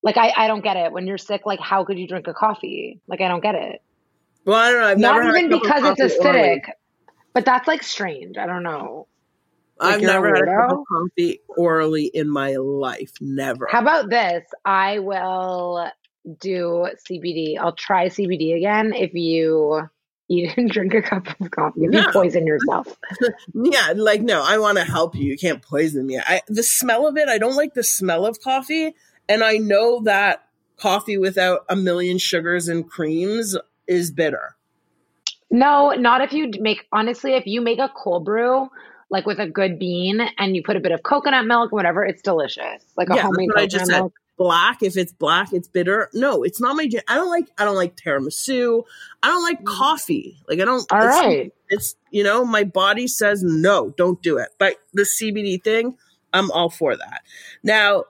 Like 0.02 0.16
I 0.16 0.32
I 0.36 0.46
don't 0.46 0.62
get 0.62 0.76
it. 0.76 0.92
When 0.92 1.06
you're 1.06 1.18
sick, 1.18 1.42
like 1.44 1.60
how 1.60 1.84
could 1.84 1.98
you 1.98 2.06
drink 2.06 2.28
a 2.28 2.32
coffee? 2.32 3.00
Like 3.08 3.20
I 3.20 3.28
don't 3.28 3.42
get 3.42 3.56
it. 3.56 3.82
Well, 4.46 4.56
I 4.56 4.70
don't 4.70 4.80
know. 4.80 4.86
I've 4.86 4.98
Not 4.98 5.36
even 5.36 5.50
because 5.50 5.98
it's 5.98 6.16
acidic. 6.16 6.60
But 7.32 7.44
that's 7.44 7.68
like 7.68 7.82
strange. 7.82 8.36
I 8.38 8.46
don't 8.46 8.62
know. 8.62 9.06
Like 9.80 9.94
I've 9.94 10.02
never 10.02 10.34
had 10.34 10.42
a 10.42 10.46
cup 10.46 10.72
of 10.72 10.84
coffee 10.86 11.40
orally 11.56 12.06
in 12.06 12.28
my 12.28 12.56
life. 12.56 13.12
Never. 13.20 13.66
How 13.70 13.80
about 13.80 14.10
this? 14.10 14.44
I 14.64 14.98
will 14.98 15.90
do 16.38 16.88
CBD. 17.10 17.58
I'll 17.58 17.72
try 17.72 18.08
CBD 18.08 18.56
again 18.56 18.92
if 18.92 19.14
you 19.14 19.88
eat 20.28 20.52
and 20.56 20.70
drink 20.70 20.92
a 20.92 21.00
cup 21.00 21.28
of 21.40 21.50
coffee. 21.50 21.84
If 21.84 21.90
no. 21.90 22.00
you 22.00 22.12
poison 22.12 22.46
yourself. 22.46 22.94
yeah, 23.54 23.94
like 23.96 24.20
no, 24.20 24.42
I 24.44 24.58
want 24.58 24.76
to 24.76 24.84
help 24.84 25.14
you. 25.16 25.30
You 25.30 25.38
can't 25.38 25.62
poison 25.62 26.06
me. 26.06 26.18
I 26.18 26.42
the 26.46 26.62
smell 26.62 27.06
of 27.06 27.16
it, 27.16 27.28
I 27.28 27.38
don't 27.38 27.56
like 27.56 27.72
the 27.74 27.84
smell 27.84 28.26
of 28.26 28.40
coffee. 28.40 28.94
And 29.28 29.42
I 29.42 29.56
know 29.58 30.02
that 30.02 30.46
coffee 30.76 31.16
without 31.16 31.60
a 31.68 31.76
million 31.76 32.18
sugars 32.18 32.68
and 32.68 32.88
creams 32.88 33.56
is 33.86 34.10
bitter. 34.10 34.56
No, 35.50 35.90
not 35.92 36.20
if 36.20 36.32
you 36.32 36.50
make 36.60 36.86
honestly, 36.92 37.32
if 37.32 37.46
you 37.46 37.62
make 37.62 37.78
a 37.78 37.88
cold 37.88 38.24
brew 38.26 38.68
like 39.10 39.26
with 39.26 39.38
a 39.38 39.46
good 39.46 39.78
bean 39.78 40.20
and 40.38 40.56
you 40.56 40.62
put 40.62 40.76
a 40.76 40.80
bit 40.80 40.92
of 40.92 41.02
coconut 41.02 41.46
milk, 41.46 41.72
whatever, 41.72 42.04
it's 42.04 42.22
delicious. 42.22 42.82
Like 42.96 43.10
a 43.10 43.16
yeah, 43.16 43.22
homemade 43.22 43.50
coconut 43.54 43.88
milk. 43.88 44.12
Said. 44.14 44.36
Black, 44.38 44.82
if 44.82 44.96
it's 44.96 45.12
black, 45.12 45.52
it's 45.52 45.68
bitter. 45.68 46.08
No, 46.14 46.42
it's 46.44 46.62
not 46.62 46.74
my. 46.74 46.88
I 47.08 47.14
don't 47.16 47.28
like. 47.28 47.50
I 47.58 47.66
don't 47.66 47.74
like 47.76 47.94
tiramisu. 47.94 48.84
I 49.22 49.28
don't 49.28 49.42
like 49.42 49.60
mm. 49.60 49.66
coffee. 49.66 50.38
Like 50.48 50.60
I 50.60 50.64
don't. 50.64 50.90
All 50.90 51.02
it's, 51.02 51.18
right. 51.18 51.52
It's 51.68 51.94
you 52.10 52.24
know 52.24 52.46
my 52.46 52.64
body 52.64 53.06
says 53.06 53.42
no, 53.42 53.90
don't 53.98 54.22
do 54.22 54.38
it. 54.38 54.48
But 54.58 54.76
the 54.94 55.02
CBD 55.02 55.62
thing, 55.62 55.98
I'm 56.32 56.50
all 56.52 56.70
for 56.70 56.96
that. 56.96 57.20
Now, 57.62 58.04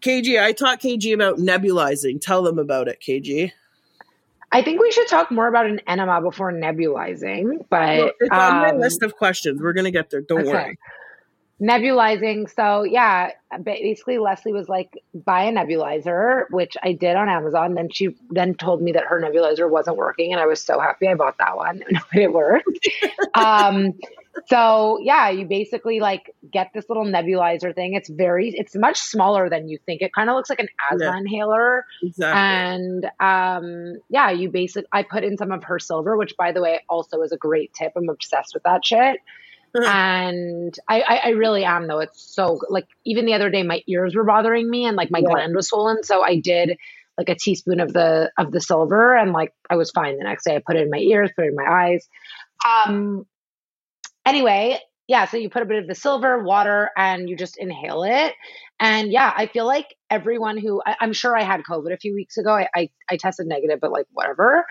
KG, 0.00 0.42
I 0.42 0.50
taught 0.50 0.80
KG 0.80 1.14
about 1.14 1.38
nebulizing. 1.38 2.20
Tell 2.20 2.42
them 2.42 2.58
about 2.58 2.88
it, 2.88 2.98
KG. 3.00 3.52
I 4.52 4.62
think 4.62 4.80
we 4.80 4.92
should 4.92 5.08
talk 5.08 5.30
more 5.30 5.48
about 5.48 5.66
an 5.66 5.80
enema 5.86 6.20
before 6.20 6.52
nebulizing, 6.52 7.64
but 7.70 7.98
well, 7.98 8.10
it's 8.20 8.30
um, 8.30 8.38
on 8.38 8.62
my 8.62 8.70
um, 8.70 8.78
list 8.78 9.02
of 9.02 9.16
questions. 9.16 9.62
We're 9.62 9.72
gonna 9.72 9.90
get 9.90 10.10
there. 10.10 10.20
Don't 10.20 10.42
okay. 10.42 10.50
worry. 10.50 10.78
Nebulizing. 11.60 12.52
So 12.54 12.82
yeah, 12.82 13.30
basically 13.62 14.18
Leslie 14.18 14.52
was 14.52 14.68
like, 14.68 14.92
buy 15.14 15.44
a 15.44 15.52
nebulizer, 15.52 16.44
which 16.50 16.76
I 16.82 16.92
did 16.92 17.16
on 17.16 17.30
Amazon. 17.30 17.74
Then 17.74 17.88
she 17.90 18.16
then 18.30 18.54
told 18.54 18.82
me 18.82 18.92
that 18.92 19.04
her 19.04 19.20
nebulizer 19.20 19.70
wasn't 19.70 19.96
working, 19.96 20.32
and 20.32 20.40
I 20.40 20.46
was 20.46 20.62
so 20.62 20.78
happy 20.78 21.08
I 21.08 21.14
bought 21.14 21.38
that 21.38 21.56
one. 21.56 21.82
it 22.12 22.32
worked. 22.32 22.88
um, 23.34 23.94
so 24.46 24.98
yeah, 25.02 25.28
you 25.30 25.46
basically 25.46 26.00
like 26.00 26.34
get 26.50 26.70
this 26.74 26.88
little 26.88 27.04
nebulizer 27.04 27.74
thing. 27.74 27.94
It's 27.94 28.08
very, 28.08 28.50
it's 28.50 28.74
much 28.74 28.98
smaller 28.98 29.50
than 29.50 29.68
you 29.68 29.78
think. 29.84 30.02
It 30.02 30.12
kind 30.14 30.30
of 30.30 30.36
looks 30.36 30.48
like 30.48 30.60
an 30.60 30.68
asthma 30.90 31.04
yeah, 31.04 31.18
inhaler. 31.18 31.84
Exactly. 32.02 32.40
And 32.40 33.10
um, 33.20 34.00
yeah, 34.08 34.30
you 34.30 34.50
basically, 34.50 34.88
I 34.92 35.02
put 35.02 35.24
in 35.24 35.36
some 35.36 35.52
of 35.52 35.64
her 35.64 35.78
silver, 35.78 36.16
which 36.16 36.34
by 36.36 36.52
the 36.52 36.62
way 36.62 36.80
also 36.88 37.20
is 37.22 37.32
a 37.32 37.36
great 37.36 37.72
tip. 37.74 37.92
I'm 37.96 38.08
obsessed 38.08 38.54
with 38.54 38.62
that 38.62 38.84
shit. 38.84 39.18
and 39.86 40.78
I, 40.88 41.00
I, 41.00 41.16
I, 41.16 41.28
really 41.30 41.64
am 41.64 41.86
though. 41.86 42.00
It's 42.00 42.20
so 42.20 42.60
like 42.68 42.86
even 43.06 43.24
the 43.24 43.32
other 43.32 43.48
day, 43.48 43.62
my 43.62 43.82
ears 43.86 44.14
were 44.14 44.24
bothering 44.24 44.68
me 44.68 44.84
and 44.84 44.96
like 44.96 45.10
my 45.10 45.20
yeah. 45.20 45.30
gland 45.30 45.54
was 45.54 45.68
swollen. 45.68 46.02
So 46.04 46.22
I 46.22 46.38
did 46.38 46.76
like 47.16 47.30
a 47.30 47.34
teaspoon 47.34 47.80
of 47.80 47.92
the 47.92 48.30
of 48.36 48.52
the 48.52 48.60
silver 48.60 49.16
and 49.16 49.32
like 49.32 49.54
I 49.70 49.76
was 49.76 49.90
fine 49.90 50.18
the 50.18 50.24
next 50.24 50.44
day. 50.44 50.56
I 50.56 50.62
put 50.64 50.76
it 50.76 50.82
in 50.82 50.90
my 50.90 50.98
ears, 50.98 51.30
put 51.34 51.46
it 51.46 51.48
in 51.48 51.54
my 51.54 51.70
eyes. 51.70 52.06
Um, 52.66 53.26
Anyway, 54.24 54.78
yeah, 55.08 55.26
so 55.26 55.36
you 55.36 55.50
put 55.50 55.62
a 55.62 55.66
bit 55.66 55.78
of 55.78 55.88
the 55.88 55.94
silver, 55.94 56.42
water, 56.42 56.90
and 56.96 57.28
you 57.28 57.36
just 57.36 57.58
inhale 57.58 58.04
it. 58.04 58.34
And 58.78 59.12
yeah, 59.12 59.32
I 59.36 59.46
feel 59.46 59.66
like 59.66 59.96
everyone 60.10 60.58
who 60.58 60.80
I, 60.86 60.96
am 61.00 61.12
sure 61.12 61.36
I 61.36 61.42
had 61.42 61.62
COVID 61.68 61.92
a 61.92 61.96
few 61.96 62.14
weeks 62.14 62.36
ago. 62.36 62.50
I, 62.52 62.68
I, 62.74 62.90
I 63.10 63.16
tested 63.16 63.46
negative, 63.46 63.80
but 63.80 63.92
like 63.92 64.06
whatever. 64.12 64.64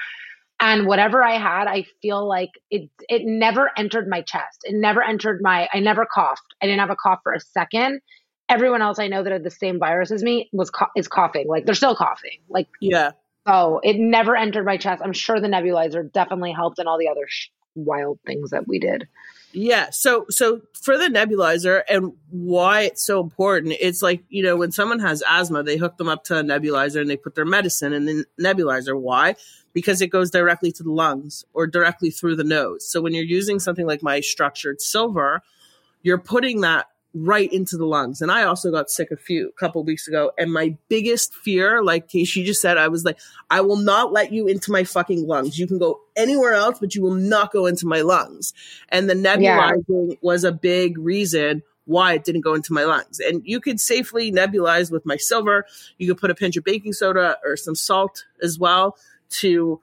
And 0.59 0.85
whatever 0.85 1.23
I 1.23 1.37
had, 1.37 1.67
I 1.67 1.85
feel 2.01 2.27
like 2.27 2.51
it 2.69 2.89
it 3.09 3.23
never 3.25 3.71
entered 3.77 4.07
my 4.07 4.21
chest. 4.21 4.61
It 4.63 4.75
never 4.75 5.03
entered 5.03 5.41
my. 5.41 5.67
I 5.73 5.79
never 5.79 6.05
coughed. 6.05 6.55
I 6.61 6.67
didn't 6.67 6.79
have 6.79 6.91
a 6.91 6.95
cough 6.95 7.19
for 7.23 7.33
a 7.33 7.39
second. 7.39 7.99
Everyone 8.47 8.81
else 8.81 8.99
I 8.99 9.07
know 9.07 9.23
that 9.23 9.31
had 9.31 9.43
the 9.43 9.49
same 9.49 9.79
virus 9.79 10.11
as 10.11 10.21
me 10.21 10.49
was 10.53 10.71
is 10.95 11.07
coughing. 11.07 11.47
Like 11.47 11.65
they're 11.65 11.73
still 11.73 11.95
coughing. 11.95 12.39
Like 12.47 12.67
yeah. 12.79 13.11
Oh, 13.47 13.79
it 13.83 13.97
never 13.97 14.35
entered 14.35 14.65
my 14.65 14.77
chest. 14.77 15.01
I'm 15.03 15.13
sure 15.13 15.39
the 15.39 15.47
nebulizer 15.47 16.11
definitely 16.11 16.51
helped, 16.51 16.77
and 16.77 16.87
all 16.87 16.99
the 16.99 17.09
other 17.09 17.25
sh- 17.27 17.49
wild 17.73 18.19
things 18.27 18.51
that 18.51 18.67
we 18.67 18.77
did. 18.77 19.07
Yeah. 19.53 19.89
So 19.91 20.25
so 20.29 20.61
for 20.73 20.97
the 20.97 21.05
nebulizer 21.05 21.83
and 21.89 22.13
why 22.29 22.81
it's 22.81 23.05
so 23.05 23.21
important, 23.21 23.75
it's 23.79 24.01
like, 24.01 24.23
you 24.29 24.43
know, 24.43 24.55
when 24.55 24.71
someone 24.71 24.99
has 24.99 25.23
asthma, 25.29 25.63
they 25.63 25.77
hook 25.77 25.97
them 25.97 26.07
up 26.07 26.23
to 26.25 26.37
a 26.37 26.43
nebulizer 26.43 27.01
and 27.01 27.09
they 27.09 27.17
put 27.17 27.35
their 27.35 27.45
medicine 27.45 27.93
in 27.93 28.05
the 28.05 28.25
nebulizer. 28.39 28.99
Why? 28.99 29.35
Because 29.73 30.01
it 30.01 30.07
goes 30.07 30.31
directly 30.31 30.71
to 30.73 30.83
the 30.83 30.91
lungs 30.91 31.45
or 31.53 31.67
directly 31.67 32.09
through 32.09 32.35
the 32.35 32.43
nose. 32.43 32.89
So 32.89 33.01
when 33.01 33.13
you're 33.13 33.23
using 33.23 33.59
something 33.59 33.85
like 33.85 34.01
my 34.01 34.19
structured 34.21 34.81
silver, 34.81 35.41
you're 36.01 36.17
putting 36.17 36.61
that 36.61 36.87
right 37.13 37.51
into 37.51 37.77
the 37.77 37.85
lungs. 37.85 38.21
And 38.21 38.31
I 38.31 38.43
also 38.43 38.71
got 38.71 38.89
sick 38.89 39.11
a 39.11 39.17
few 39.17 39.51
couple 39.59 39.83
weeks 39.83 40.07
ago. 40.07 40.31
And 40.37 40.51
my 40.51 40.77
biggest 40.87 41.33
fear, 41.33 41.83
like 41.83 42.09
she 42.09 42.43
just 42.43 42.61
said, 42.61 42.77
I 42.77 42.87
was 42.87 43.03
like, 43.03 43.19
I 43.49 43.61
will 43.61 43.77
not 43.77 44.13
let 44.13 44.31
you 44.31 44.47
into 44.47 44.71
my 44.71 44.83
fucking 44.83 45.27
lungs. 45.27 45.59
You 45.59 45.67
can 45.67 45.77
go 45.77 46.01
anywhere 46.15 46.53
else, 46.53 46.79
but 46.79 46.95
you 46.95 47.01
will 47.01 47.15
not 47.15 47.51
go 47.51 47.65
into 47.65 47.85
my 47.85 48.01
lungs. 48.01 48.53
And 48.89 49.09
the 49.09 49.13
nebulizing 49.13 50.11
yeah. 50.11 50.15
was 50.21 50.43
a 50.43 50.51
big 50.51 50.97
reason 50.97 51.63
why 51.85 52.13
it 52.13 52.23
didn't 52.23 52.41
go 52.41 52.53
into 52.53 52.73
my 52.73 52.85
lungs. 52.85 53.19
And 53.19 53.41
you 53.43 53.59
could 53.59 53.79
safely 53.79 54.31
nebulize 54.31 54.91
with 54.91 55.05
my 55.05 55.17
silver. 55.17 55.65
You 55.97 56.07
could 56.07 56.21
put 56.21 56.31
a 56.31 56.35
pinch 56.35 56.55
of 56.55 56.63
baking 56.63 56.93
soda 56.93 57.37
or 57.43 57.57
some 57.57 57.75
salt 57.75 58.25
as 58.41 58.57
well 58.57 58.97
to 59.31 59.81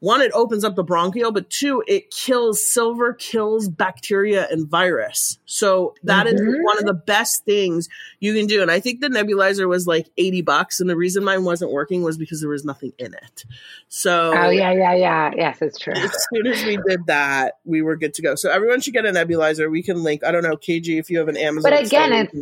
one, 0.00 0.22
it 0.22 0.32
opens 0.32 0.64
up 0.64 0.76
the 0.76 0.82
bronchial, 0.82 1.30
but 1.30 1.50
two, 1.50 1.84
it 1.86 2.10
kills 2.10 2.64
silver, 2.64 3.12
kills 3.12 3.68
bacteria 3.68 4.48
and 4.50 4.66
virus. 4.66 5.38
So 5.44 5.94
that 6.04 6.26
mm-hmm. 6.26 6.36
is 6.36 6.58
one 6.62 6.78
of 6.78 6.86
the 6.86 6.94
best 6.94 7.44
things 7.44 7.88
you 8.18 8.34
can 8.34 8.46
do. 8.46 8.62
And 8.62 8.70
I 8.70 8.80
think 8.80 9.00
the 9.00 9.08
nebulizer 9.08 9.68
was 9.68 9.86
like 9.86 10.08
80 10.16 10.40
bucks. 10.42 10.80
And 10.80 10.88
the 10.88 10.96
reason 10.96 11.22
mine 11.22 11.44
wasn't 11.44 11.70
working 11.70 12.02
was 12.02 12.16
because 12.16 12.40
there 12.40 12.48
was 12.48 12.64
nothing 12.64 12.94
in 12.98 13.12
it. 13.12 13.44
So, 13.88 14.32
oh, 14.34 14.48
yeah, 14.48 14.72
yeah, 14.72 14.94
yeah. 14.94 15.30
Yes, 15.36 15.60
it's 15.60 15.78
true. 15.78 15.92
As 15.94 16.26
soon 16.32 16.46
as 16.46 16.64
we 16.64 16.78
did 16.88 17.06
that, 17.06 17.58
we 17.66 17.82
were 17.82 17.96
good 17.96 18.14
to 18.14 18.22
go. 18.22 18.34
So 18.36 18.50
everyone 18.50 18.80
should 18.80 18.94
get 18.94 19.04
a 19.04 19.10
nebulizer. 19.10 19.70
We 19.70 19.82
can 19.82 20.02
link, 20.02 20.24
I 20.24 20.32
don't 20.32 20.42
know, 20.42 20.56
KG, 20.56 20.98
if 20.98 21.10
you 21.10 21.18
have 21.18 21.28
an 21.28 21.36
Amazon. 21.36 21.70
But 21.70 21.84
again, 21.84 22.12
it's, 22.12 22.32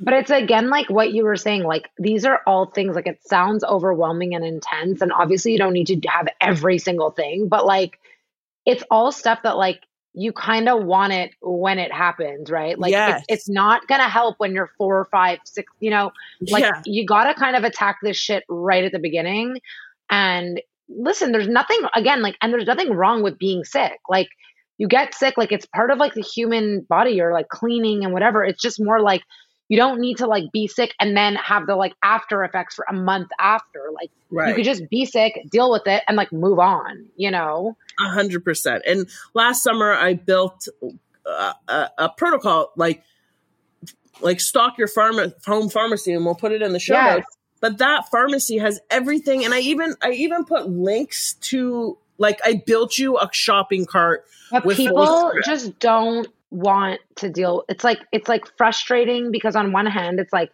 But 0.00 0.14
it's 0.14 0.30
again 0.30 0.70
like 0.70 0.88
what 0.88 1.12
you 1.12 1.24
were 1.24 1.36
saying, 1.36 1.64
like 1.64 1.90
these 1.98 2.24
are 2.24 2.40
all 2.46 2.66
things 2.66 2.94
like 2.94 3.06
it 3.06 3.20
sounds 3.26 3.64
overwhelming 3.64 4.34
and 4.34 4.44
intense. 4.44 5.00
And 5.00 5.12
obviously 5.12 5.52
you 5.52 5.58
don't 5.58 5.72
need 5.72 5.88
to 5.88 6.00
have 6.08 6.28
every 6.40 6.78
single 6.78 7.10
thing, 7.10 7.48
but 7.48 7.66
like 7.66 7.98
it's 8.64 8.84
all 8.90 9.10
stuff 9.10 9.40
that 9.42 9.56
like 9.56 9.80
you 10.14 10.32
kind 10.32 10.68
of 10.68 10.84
want 10.84 11.12
it 11.12 11.32
when 11.40 11.78
it 11.78 11.92
happens, 11.92 12.50
right? 12.50 12.78
Like 12.78 12.92
Yes. 12.92 13.22
it's, 13.22 13.26
it's 13.28 13.48
not 13.48 13.86
gonna 13.88 14.08
help 14.08 14.36
when 14.38 14.54
you're 14.54 14.70
four, 14.78 15.06
five, 15.10 15.40
six, 15.44 15.72
you 15.80 15.90
know, 15.90 16.12
like 16.48 16.62
yeah. 16.62 16.82
you 16.84 17.04
gotta 17.04 17.34
kind 17.34 17.56
of 17.56 17.64
attack 17.64 17.98
this 18.02 18.16
shit 18.16 18.44
right 18.48 18.84
at 18.84 18.92
the 18.92 18.98
beginning. 18.98 19.60
And 20.10 20.60
listen, 20.88 21.32
there's 21.32 21.48
nothing 21.48 21.80
again, 21.94 22.22
like, 22.22 22.36
and 22.40 22.52
there's 22.52 22.66
nothing 22.66 22.92
wrong 22.92 23.22
with 23.22 23.38
being 23.38 23.64
sick. 23.64 23.98
Like 24.08 24.28
you 24.78 24.86
get 24.86 25.14
sick, 25.14 25.36
like 25.36 25.52
it's 25.52 25.66
part 25.66 25.90
of 25.90 25.98
like 25.98 26.14
the 26.14 26.22
human 26.22 26.80
body 26.88 27.20
or 27.20 27.32
like 27.32 27.48
cleaning 27.48 28.04
and 28.04 28.12
whatever. 28.12 28.44
It's 28.44 28.62
just 28.62 28.80
more 28.80 29.00
like 29.00 29.22
you 29.68 29.76
don't 29.76 30.00
need 30.00 30.16
to 30.18 30.26
like 30.26 30.44
be 30.52 30.66
sick 30.66 30.94
and 30.98 31.16
then 31.16 31.36
have 31.36 31.66
the 31.66 31.76
like 31.76 31.92
after 32.02 32.42
effects 32.42 32.74
for 32.74 32.86
a 32.88 32.92
month 32.92 33.28
after. 33.38 33.90
Like 33.94 34.10
you 34.30 34.54
could 34.54 34.64
just 34.64 34.88
be 34.90 35.04
sick, 35.04 35.40
deal 35.50 35.70
with 35.70 35.86
it, 35.86 36.02
and 36.08 36.16
like 36.16 36.32
move 36.32 36.58
on, 36.58 37.06
you 37.16 37.30
know? 37.30 37.76
A 38.00 38.08
hundred 38.08 38.44
percent. 38.44 38.82
And 38.86 39.08
last 39.34 39.62
summer, 39.62 39.92
I 39.92 40.14
built 40.14 40.68
a, 41.26 41.54
a, 41.68 41.90
a 41.98 42.08
protocol 42.10 42.72
like 42.76 43.02
like 44.20 44.40
stock 44.40 44.78
your 44.78 44.88
pharma 44.88 45.32
home 45.44 45.68
pharmacy, 45.68 46.12
and 46.12 46.24
we'll 46.24 46.34
put 46.34 46.52
it 46.52 46.62
in 46.62 46.72
the 46.72 46.78
show 46.78 46.94
Yes. 46.94 47.16
notes. 47.16 47.36
But 47.60 47.78
that 47.78 48.08
pharmacy 48.10 48.58
has 48.58 48.80
everything, 48.90 49.44
and 49.44 49.52
I 49.52 49.60
even 49.60 49.96
I 50.00 50.12
even 50.12 50.44
put 50.44 50.68
links 50.68 51.34
to 51.42 51.98
like 52.16 52.38
I 52.44 52.62
built 52.64 52.98
you 52.98 53.18
a 53.18 53.28
shopping 53.32 53.84
cart. 53.84 54.24
But 54.50 54.64
with 54.64 54.76
people 54.76 55.32
just 55.44 55.78
don't 55.78 56.28
want 56.50 57.00
to 57.16 57.28
deal. 57.30 57.64
It's 57.68 57.84
like 57.84 58.00
it's 58.12 58.28
like 58.28 58.44
frustrating 58.56 59.30
because 59.30 59.56
on 59.56 59.72
one 59.72 59.86
hand, 59.86 60.18
it's 60.20 60.32
like 60.32 60.50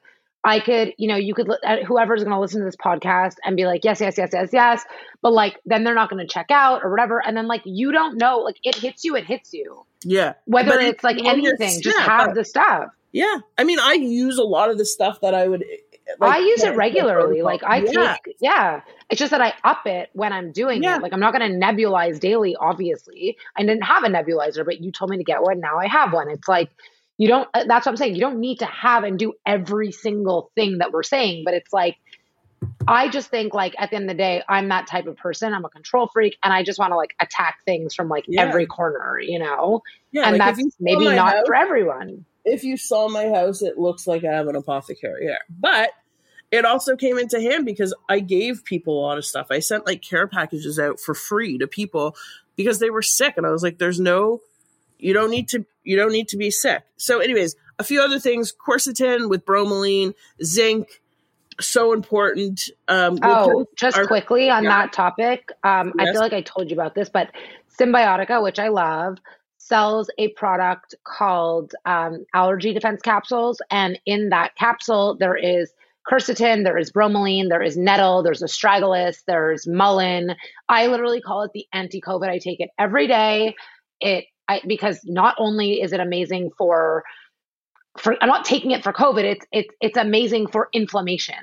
I 0.46 0.60
could, 0.60 0.92
you 0.98 1.08
know, 1.08 1.16
you 1.16 1.32
could 1.34 1.48
uh, 1.50 1.76
whoever's 1.86 2.22
going 2.22 2.34
to 2.34 2.40
listen 2.40 2.60
to 2.60 2.66
this 2.66 2.76
podcast 2.76 3.36
and 3.44 3.56
be 3.56 3.64
like, 3.64 3.82
yes, 3.84 4.00
yes, 4.00 4.18
yes, 4.18 4.30
yes, 4.32 4.50
yes, 4.52 4.84
but 5.22 5.32
like 5.32 5.58
then 5.64 5.84
they're 5.84 5.94
not 5.94 6.10
going 6.10 6.20
to 6.26 6.30
check 6.30 6.50
out 6.50 6.82
or 6.84 6.90
whatever, 6.90 7.24
and 7.24 7.36
then 7.36 7.46
like 7.46 7.62
you 7.64 7.92
don't 7.92 8.18
know, 8.18 8.38
like 8.40 8.56
it 8.62 8.74
hits 8.74 9.04
you, 9.04 9.16
it 9.16 9.24
hits 9.24 9.54
you, 9.54 9.84
Yeah, 10.04 10.34
whether 10.44 10.72
But 10.72 10.82
it's 10.82 11.04
like 11.04 11.16
anything, 11.24 11.80
just 11.80 11.96
sick, 11.96 12.06
have 12.06 12.26
but- 12.28 12.34
the 12.34 12.44
stuff. 12.44 12.90
yeah. 13.12 13.38
I 13.56 13.64
mean, 13.64 13.78
I 13.80 13.94
use 13.94 14.36
a 14.38 14.42
lot 14.44 14.70
of 14.70 14.76
the 14.78 14.84
stuff 14.84 15.20
that 15.22 15.34
I 15.34 15.48
would. 15.48 15.64
I 16.20 16.38
use 16.38 16.62
it 16.62 16.76
regularly. 16.76 17.42
Like 17.42 17.62
I 17.64 17.78
yeah. 17.78 18.16
take, 18.24 18.36
yeah. 18.40 18.80
It's 19.10 19.18
just 19.18 19.30
that 19.30 19.40
I 19.40 19.54
up 19.64 19.86
it 19.86 20.10
when 20.12 20.32
I'm 20.32 20.52
doing 20.52 20.82
Yeah. 20.82 20.96
it. 20.96 21.02
Like 21.02 21.12
I'm 21.12 21.20
not 21.20 21.34
going 21.34 21.50
to 21.50 21.58
nebulize 21.66 22.20
daily. 22.20 22.56
Obviously, 22.56 23.36
I 23.56 23.62
didn't 23.62 23.82
have 23.82 24.04
a 24.04 24.08
nebulizer, 24.08 24.64
but 24.64 24.80
you 24.80 24.92
told 24.92 25.10
me 25.10 25.16
to 25.16 25.24
get 25.24 25.42
one. 25.42 25.60
Now 25.60 25.78
I 25.78 25.86
have 25.86 26.12
one. 26.12 26.28
It's 26.30 26.48
like 26.48 26.70
you 27.16 27.28
don't. 27.28 27.48
uh, 27.54 27.64
That's 27.66 27.86
what 27.86 27.92
I'm 27.92 27.96
saying. 27.96 28.14
You 28.14 28.20
don't 28.20 28.40
need 28.40 28.58
to 28.58 28.66
have 28.66 29.04
and 29.04 29.18
do 29.18 29.34
every 29.46 29.92
single 29.92 30.50
thing 30.54 30.78
that 30.78 30.92
we're 30.92 31.02
saying. 31.04 31.42
But 31.44 31.54
it's 31.54 31.72
like 31.72 31.96
I 32.88 33.08
just 33.08 33.30
think 33.30 33.54
like 33.54 33.74
at 33.78 33.90
the 33.90 33.96
end 33.96 34.10
of 34.10 34.16
the 34.16 34.22
day, 34.22 34.42
I'm 34.48 34.68
that 34.68 34.86
type 34.86 35.06
of 35.06 35.16
person. 35.16 35.52
I'm 35.54 35.64
a 35.64 35.68
control 35.68 36.08
freak, 36.12 36.36
and 36.42 36.52
I 36.52 36.62
just 36.62 36.78
want 36.78 36.92
to 36.92 36.96
like 36.96 37.14
attack 37.20 37.58
things 37.64 37.94
from 37.94 38.08
like 38.08 38.24
Yeah. 38.26 38.42
every 38.42 38.66
corner. 38.66 39.18
You 39.20 39.38
know, 39.38 39.82
Yeah, 40.12 40.22
and 40.28 40.32
like, 40.32 40.40
that's 40.40 40.58
if 40.58 40.64
you 40.64 40.70
saw 40.70 40.76
maybe 40.80 41.04
not 41.06 41.34
house- 41.34 41.46
for 41.46 41.54
everyone. 41.54 42.24
If 42.44 42.62
you 42.64 42.76
saw 42.76 43.08
my 43.08 43.28
house, 43.28 43.62
it 43.62 43.78
looks 43.78 44.06
like 44.06 44.24
I 44.24 44.32
have 44.32 44.48
an 44.48 44.56
apothecary 44.56 45.24
here. 45.24 45.38
But 45.48 45.90
it 46.50 46.64
also 46.64 46.94
came 46.96 47.18
into 47.18 47.40
hand 47.40 47.64
because 47.64 47.94
I 48.08 48.20
gave 48.20 48.64
people 48.64 48.98
a 48.98 49.02
lot 49.02 49.18
of 49.18 49.24
stuff. 49.24 49.46
I 49.50 49.58
sent 49.60 49.86
like 49.86 50.02
care 50.02 50.26
packages 50.26 50.78
out 50.78 51.00
for 51.00 51.14
free 51.14 51.58
to 51.58 51.66
people 51.66 52.14
because 52.56 52.78
they 52.78 52.90
were 52.90 53.02
sick, 53.02 53.34
and 53.36 53.46
I 53.46 53.50
was 53.50 53.62
like, 53.62 53.78
"There's 53.78 53.98
no, 53.98 54.40
you 54.98 55.12
don't 55.12 55.30
need 55.30 55.48
to, 55.48 55.64
you 55.82 55.96
don't 55.96 56.12
need 56.12 56.28
to 56.28 56.36
be 56.36 56.50
sick." 56.50 56.82
So, 56.96 57.18
anyways, 57.20 57.56
a 57.78 57.84
few 57.84 58.00
other 58.02 58.20
things: 58.20 58.52
quercetin 58.52 59.28
with 59.28 59.44
bromelain, 59.44 60.14
zinc, 60.44 61.00
so 61.60 61.92
important. 61.92 62.68
Um, 62.88 63.18
we'll 63.22 63.32
Oh, 63.62 63.66
just 63.76 63.96
our- 63.96 64.06
quickly 64.06 64.50
on 64.50 64.64
yeah. 64.64 64.82
that 64.82 64.92
topic. 64.92 65.50
Um, 65.64 65.92
I 65.98 66.12
feel 66.12 66.20
like 66.20 66.32
I 66.34 66.42
told 66.42 66.70
you 66.70 66.76
about 66.76 66.94
this, 66.94 67.08
but 67.08 67.30
Cymbiotika, 67.78 68.40
which 68.42 68.58
I 68.60 68.68
love, 68.68 69.18
sells 69.66 70.10
a 70.18 70.28
product 70.28 70.94
called 71.04 71.74
um, 71.86 72.26
allergy 72.34 72.74
defense 72.74 73.00
capsules. 73.00 73.62
And 73.70 73.98
in 74.04 74.28
that 74.28 74.54
capsule, 74.56 75.16
there 75.18 75.36
is 75.36 75.72
quercetin, 76.06 76.64
there 76.64 76.76
is 76.76 76.92
bromelain, 76.92 77.48
there 77.48 77.62
is 77.62 77.76
nettle, 77.76 78.22
there's 78.22 78.42
astragalus, 78.42 79.24
there's 79.26 79.66
mullein. 79.66 80.36
I 80.68 80.88
literally 80.88 81.22
call 81.22 81.42
it 81.42 81.52
the 81.54 81.66
anti 81.72 82.00
COVID. 82.00 82.28
I 82.28 82.38
take 82.38 82.60
it 82.60 82.70
every 82.78 83.06
day. 83.06 83.54
It 84.00 84.26
I, 84.46 84.60
because 84.66 85.00
not 85.04 85.34
only 85.38 85.80
is 85.80 85.94
it 85.94 86.00
amazing 86.00 86.50
for 86.58 87.04
for 87.96 88.16
I'm 88.20 88.28
not 88.28 88.44
taking 88.44 88.72
it 88.72 88.82
for 88.82 88.92
COVID. 88.92 89.24
It's 89.24 89.46
it's 89.50 89.74
it's 89.80 89.96
amazing 89.96 90.48
for 90.48 90.68
inflammation. 90.74 91.36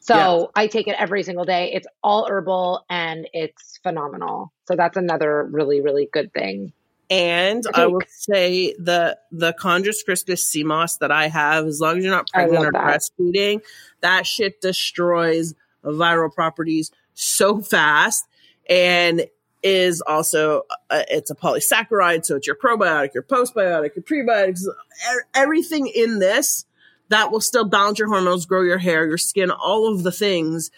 So 0.00 0.14
Yes. 0.14 0.46
I 0.54 0.66
take 0.68 0.86
it 0.86 0.94
every 1.00 1.24
single 1.24 1.44
day. 1.44 1.72
It's 1.74 1.88
all 2.04 2.28
herbal 2.28 2.84
and 2.88 3.26
it's 3.32 3.80
phenomenal. 3.82 4.52
So 4.68 4.76
that's 4.76 4.96
another 4.96 5.48
really 5.50 5.80
really 5.80 6.08
good 6.12 6.32
thing. 6.32 6.72
And 7.08 7.64
Okay. 7.66 7.82
I 7.82 7.86
will 7.86 8.00
say 8.08 8.74
the 8.78 9.18
the 9.30 9.52
Chondrus 9.60 10.04
crispus 10.04 10.44
sea 10.44 10.64
moss 10.64 10.96
that 10.98 11.12
I 11.12 11.28
have, 11.28 11.66
as 11.66 11.80
long 11.80 11.98
as 11.98 12.04
you're 12.04 12.12
not 12.12 12.28
pregnant 12.28 12.66
or 12.66 12.72
that. 12.72 12.82
breastfeeding, 12.82 13.62
that 14.00 14.26
shit 14.26 14.60
destroys 14.60 15.54
viral 15.84 16.32
properties 16.32 16.90
so 17.14 17.60
fast, 17.60 18.26
and 18.68 19.26
is 19.62 20.00
also 20.00 20.62
uh, 20.90 21.02
it's 21.08 21.30
a 21.30 21.34
polysaccharide, 21.34 22.24
so 22.24 22.36
it's 22.36 22.46
your 22.46 22.56
probiotic, 22.56 23.14
your 23.14 23.22
postbiotic, 23.22 23.96
your 23.96 24.02
prebiotics, 24.02 24.62
everything 25.34 25.86
in 25.86 26.18
this 26.18 26.66
that 27.08 27.30
will 27.30 27.40
still 27.40 27.64
balance 27.64 27.98
your 28.00 28.08
hormones, 28.08 28.46
grow 28.46 28.62
your 28.62 28.78
hair, 28.78 29.06
your 29.06 29.18
skin, 29.18 29.50
all 29.50 29.92
of 29.92 30.02
the 30.02 30.10
things. 30.12 30.72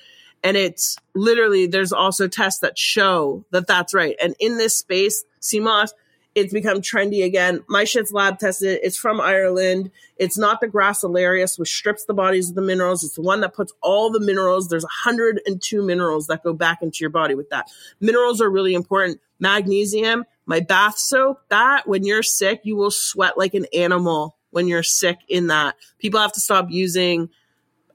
And 0.44 0.56
it's 0.56 0.96
literally, 1.14 1.66
there's 1.66 1.92
also 1.92 2.28
tests 2.28 2.60
that 2.60 2.78
show 2.78 3.44
that 3.50 3.66
that's 3.66 3.92
right. 3.94 4.14
And 4.22 4.34
in 4.38 4.58
this 4.58 4.76
space, 4.76 5.24
sea 5.40 5.60
moss, 5.60 5.92
it's 6.38 6.52
become 6.52 6.78
trendy 6.78 7.24
again. 7.24 7.64
My 7.68 7.84
shit's 7.84 8.12
lab 8.12 8.38
tested. 8.38 8.80
It's 8.82 8.96
from 8.96 9.20
Ireland. 9.20 9.90
It's 10.16 10.38
not 10.38 10.60
the 10.60 10.68
Gracilarius, 10.68 11.58
which 11.58 11.74
strips 11.74 12.04
the 12.04 12.14
bodies 12.14 12.50
of 12.50 12.54
the 12.54 12.62
minerals. 12.62 13.04
It's 13.04 13.14
the 13.14 13.22
one 13.22 13.40
that 13.42 13.54
puts 13.54 13.72
all 13.82 14.10
the 14.10 14.20
minerals. 14.20 14.68
There's 14.68 14.84
102 14.84 15.82
minerals 15.82 16.26
that 16.26 16.42
go 16.42 16.52
back 16.52 16.82
into 16.82 16.98
your 17.00 17.10
body 17.10 17.34
with 17.34 17.50
that. 17.50 17.70
Minerals 18.00 18.40
are 18.40 18.50
really 18.50 18.74
important. 18.74 19.20
Magnesium, 19.40 20.24
my 20.46 20.60
bath 20.60 20.98
soap, 20.98 21.40
that 21.48 21.86
when 21.86 22.04
you're 22.04 22.22
sick, 22.22 22.60
you 22.64 22.76
will 22.76 22.90
sweat 22.90 23.38
like 23.38 23.54
an 23.54 23.66
animal 23.74 24.36
when 24.50 24.66
you're 24.66 24.82
sick 24.82 25.18
in 25.28 25.48
that. 25.48 25.76
People 25.98 26.20
have 26.20 26.32
to 26.32 26.40
stop 26.40 26.66
using 26.70 27.28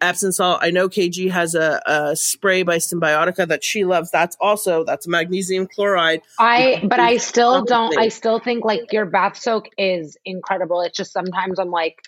Epsom 0.03 0.31
salt. 0.31 0.59
I 0.61 0.71
know 0.71 0.89
KG 0.89 1.31
has 1.31 1.55
a, 1.55 1.81
a 1.85 2.15
spray 2.15 2.63
by 2.63 2.77
Cymbiotika 2.77 3.47
that 3.47 3.63
she 3.63 3.85
loves. 3.85 4.11
That's 4.11 4.37
also 4.39 4.83
that's 4.83 5.07
magnesium 5.07 5.67
chloride. 5.67 6.21
I 6.39 6.81
but 6.83 6.99
I 6.99 7.17
still 7.17 7.63
don't 7.63 7.97
I 7.97 8.09
still 8.09 8.39
think 8.39 8.65
like 8.65 8.91
your 8.91 9.05
bath 9.05 9.37
soak 9.37 9.69
is 9.77 10.17
incredible. 10.25 10.81
It's 10.81 10.97
just 10.97 11.11
sometimes 11.11 11.59
I'm 11.59 11.71
like 11.71 12.01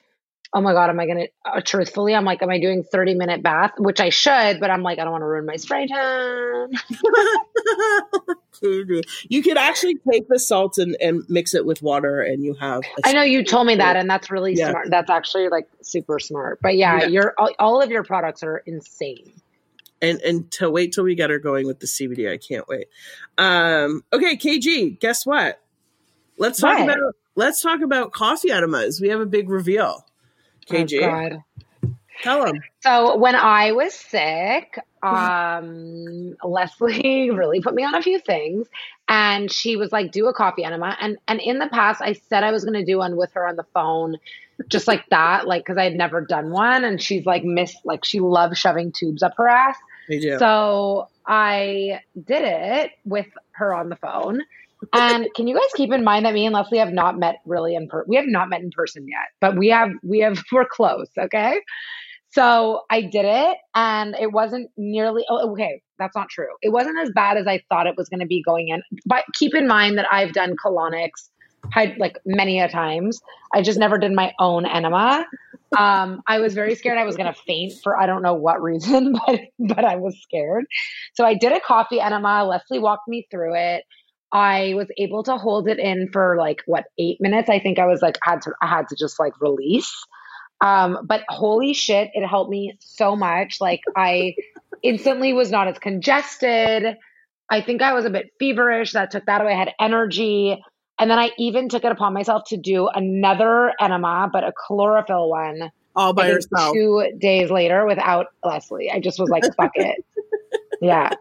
oh 0.54 0.62
my 0.62 0.74
god 0.74 0.90
am 0.90 1.00
I 1.00 1.06
going 1.06 1.18
to 1.18 1.28
uh, 1.50 1.62
truthfully 1.62 2.14
I'm 2.16 2.26
like 2.26 2.42
am 2.42 2.50
I 2.50 2.60
doing 2.60 2.84
30 2.84 3.16
minute 3.16 3.42
bath 3.44 3.72
which 3.78 4.00
I 4.00 4.10
should 4.10 4.60
but 4.60 4.70
I'm 4.70 4.84
like 4.84 5.00
I 5.00 5.04
don't 5.04 5.12
want 5.12 5.22
to 5.24 5.26
ruin 5.28 5.46
my 5.46 5.56
spray 5.56 5.88
tan. 5.88 6.72
You 9.30 9.44
could 9.44 9.58
actually 9.58 9.96
take 10.10 10.28
the 10.28 10.40
salt 10.40 10.78
and, 10.78 10.96
and 11.02 11.24
mix 11.30 11.54
it 11.54 11.66
with 11.66 11.82
water, 11.82 12.22
and 12.22 12.44
you 12.44 12.54
have. 12.56 12.82
i 13.04 13.12
know 13.12 13.22
you 13.22 13.44
told 13.44 13.68
me 13.68 13.76
that 13.76 13.96
and 13.98 14.10
that's 14.10 14.32
really 14.32 14.56
Yeah. 14.56 14.70
smart. 14.70 14.88
That's 14.90 15.10
actually 15.10 15.50
like 15.50 15.68
super 15.82 16.20
smart. 16.20 16.60
But 16.62 16.76
yeah, 16.76 17.02
Yeah. 17.02 17.08
your 17.08 17.34
all, 17.38 17.50
all 17.60 17.82
of 17.82 17.92
your 17.92 18.04
products 18.04 18.44
are 18.44 18.64
insane. 18.66 19.34
and 20.02 20.20
and 20.22 20.50
to 20.54 20.70
wait 20.70 20.94
till 20.94 21.04
we 21.04 21.16
get 21.16 21.30
her 21.30 21.38
going 21.38 21.68
with 21.68 21.80
the 21.80 21.86
CBD. 21.88 22.32
I 22.32 22.38
can't 22.38 22.68
wait. 22.68 22.88
Um, 23.38 24.04
okay, 24.14 24.36
KG, 24.38 25.00
guess 25.00 25.26
what? 25.26 25.62
Let's 26.38 26.60
talk 26.60 26.78
What? 26.80 26.90
about 26.90 27.16
let's 27.36 27.62
talk 27.62 27.82
about 27.82 28.14
coffee 28.14 28.52
enemas. 28.52 29.00
We 29.02 29.10
have 29.10 29.20
a 29.20 29.26
big 29.26 29.50
reveal. 29.50 30.06
KG, 30.70 31.02
Oh, 31.02 31.08
God. 31.08 31.44
tell 32.22 32.46
them. 32.46 32.62
So 32.82 33.18
when 33.18 33.36
I 33.36 33.72
was 33.72 33.94
sick, 33.94 34.80
um, 35.02 36.36
Leslie 36.44 37.30
really 37.34 37.62
put 37.62 37.74
me 37.74 37.84
on 37.84 37.96
a 37.96 38.02
few 38.02 38.20
things, 38.20 38.68
and 39.08 39.52
she 39.52 39.76
was 39.76 39.92
like, 39.92 40.12
"Do 40.12 40.28
a 40.28 40.34
coffee 40.34 40.64
enema." 40.64 40.98
And 41.00 41.18
and 41.28 41.40
in 41.40 41.60
the 41.60 41.68
past, 41.68 42.02
I 42.02 42.14
said 42.14 42.44
I 42.44 42.52
was 42.52 42.64
going 42.64 42.80
to 42.80 42.86
do 42.86 43.00
one 43.00 43.16
with 43.18 43.32
her 43.34 43.48
on 43.48 43.56
the 43.56 43.66
phone, 43.74 44.18
just 44.68 44.88
like 44.88 45.06
that, 45.10 45.48
like 45.48 45.64
because 45.64 45.78
I 45.78 45.84
had 45.84 45.96
never 45.96 46.22
done 46.22 46.52
one, 46.52 46.84
and 46.84 47.02
she's 47.02 47.26
like 47.26 47.44
miss 47.44 47.76
like 47.86 48.06
she 48.06 48.20
loves 48.20 48.58
shoving 48.58 48.92
tubes 48.92 49.24
up 49.24 49.34
her 49.38 49.48
ass. 49.48 49.78
They 50.08 50.20
do. 50.20 50.38
So 50.38 51.08
I 51.26 52.02
did 52.16 52.44
it 52.44 52.92
with 53.04 53.28
her 53.52 53.74
on 53.74 53.90
the 53.90 53.96
phone. 53.96 54.42
And 54.94 55.28
can 55.36 55.48
you 55.48 55.56
guys 55.56 55.70
keep 55.76 55.92
in 55.92 56.04
mind 56.04 56.26
that 56.26 56.34
me 56.34 56.46
and 56.46 56.54
Leslie 56.54 56.78
have 56.78 56.94
not 56.94 57.18
met 57.18 57.38
really 57.46 57.76
in 57.76 57.88
per- 57.88 58.06
we 58.08 58.16
have 58.16 58.28
not 58.28 58.50
met 58.50 58.62
in 58.62 58.72
person 58.72 59.08
yet, 59.08 59.28
but 59.42 59.58
we 59.58 59.70
have 59.70 59.90
we 60.04 60.20
have 60.20 60.42
we're 60.52 60.66
close, 60.66 61.10
okay? 61.20 61.60
So 62.30 62.82
I 62.90 63.02
did 63.02 63.26
it 63.26 63.58
and 63.76 64.16
it 64.16 64.32
wasn't 64.32 64.70
nearly 64.78 65.24
oh, 65.30 65.52
okay, 65.52 65.82
that's 65.98 66.16
not 66.16 66.30
true. 66.30 66.50
It 66.62 66.70
wasn't 66.70 67.00
as 67.00 67.10
bad 67.14 67.38
as 67.38 67.48
I 67.48 67.64
thought 67.70 67.88
it 67.88 67.96
was 67.98 68.10
going 68.10 68.20
to 68.20 68.26
be 68.26 68.44
going 68.44 68.70
in. 68.70 68.82
But 69.06 69.24
keep 69.34 69.56
in 69.56 69.68
mind 69.68 69.98
that 69.98 70.06
I've 70.12 70.34
done 70.34 70.56
colonics 70.64 71.30
like 71.98 72.18
many 72.26 72.60
a 72.60 72.68
times. 72.70 73.22
I 73.54 73.62
just 73.62 73.80
never 73.80 73.98
did 73.98 74.12
my 74.12 74.34
own 74.40 74.66
enema. 74.66 75.26
um, 75.78 76.22
I 76.28 76.40
was 76.40 76.54
very 76.54 76.76
scared 76.76 76.98
I 76.98 77.04
was 77.04 77.16
going 77.16 77.34
to 77.34 77.40
faint 77.42 77.74
for 77.84 78.00
I 78.00 78.06
don't 78.06 78.22
know 78.22 78.34
what 78.34 78.62
reason, 78.62 79.16
but 79.28 79.42
but 79.60 79.86
I 79.86 79.96
was 79.96 80.20
scared. 80.22 80.66
So 81.14 81.26
I 81.26 81.36
did 81.36 81.52
a 81.52 81.60
coffee 81.60 82.00
enema. 82.00 82.46
Leslie 82.46 82.80
walked 82.80 83.08
me 83.08 83.28
through 83.32 83.56
it. 83.56 83.84
I 84.36 84.74
was 84.76 84.90
able 84.98 85.24
to 85.24 85.38
hold 85.38 85.70
it 85.70 85.80
in 85.80 86.10
for 86.12 86.36
like 86.38 86.62
what 86.66 86.84
eight 86.98 87.22
minutes. 87.22 87.50
I 87.50 87.58
think 87.58 87.80
I 87.80 87.86
was 87.86 88.02
like 88.02 88.18
had 88.22 88.42
to 88.42 88.52
I 88.62 88.68
had 88.68 88.90
to 88.90 88.96
just 88.96 89.18
like 89.18 89.40
release. 89.40 90.06
Um, 90.60 91.00
but 91.06 91.24
holy 91.30 91.74
shit, 91.74 92.12
it 92.14 92.28
helped 92.28 92.52
me 92.52 92.76
so 92.82 93.16
much. 93.16 93.62
Like 93.62 93.80
I 93.96 94.36
instantly 94.84 95.32
was 95.32 95.52
not 95.52 95.70
as 95.70 95.80
congested. 95.80 96.98
I 97.50 97.62
think 97.62 97.82
I 97.82 97.94
was 97.94 98.04
a 98.04 98.10
bit 98.10 98.34
feverish. 98.38 98.92
That 98.92 99.10
took 99.10 99.26
that 99.26 99.40
away. 99.40 99.54
I 99.54 99.58
had 99.58 99.72
energy. 99.80 100.62
And 101.00 101.10
then 101.10 101.18
I 101.18 101.32
even 101.38 101.70
took 101.70 101.86
it 101.86 101.92
upon 101.94 102.14
myself 102.14 102.44
to 102.48 102.58
do 102.58 102.90
another 102.90 103.72
enema, 103.80 104.30
but 104.34 104.44
a 104.44 104.52
chlorophyll 104.68 105.30
one. 105.30 105.72
All 105.96 106.12
by 106.12 106.28
yourself. 106.28 106.74
Two 106.74 107.10
days 107.20 107.50
later 107.52 107.86
without 107.86 108.28
Leslie. 108.44 108.92
I 108.92 109.00
just 109.00 109.18
was 109.18 109.30
like, 109.30 109.44
fuck 109.56 109.72
it. 109.76 110.04
Yeah. 110.82 111.12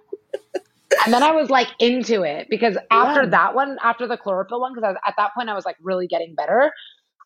And 1.04 1.12
then 1.12 1.22
I 1.22 1.32
was 1.32 1.50
like 1.50 1.68
into 1.78 2.22
it 2.22 2.46
because 2.48 2.76
after 2.90 3.24
yeah. 3.24 3.30
that 3.30 3.54
one, 3.54 3.76
after 3.82 4.06
the 4.06 4.16
chlorophyll 4.16 4.60
one, 4.60 4.74
because 4.74 4.96
at 5.06 5.14
that 5.16 5.34
point 5.34 5.48
I 5.48 5.54
was 5.54 5.64
like 5.64 5.76
really 5.80 6.06
getting 6.06 6.34
better. 6.34 6.72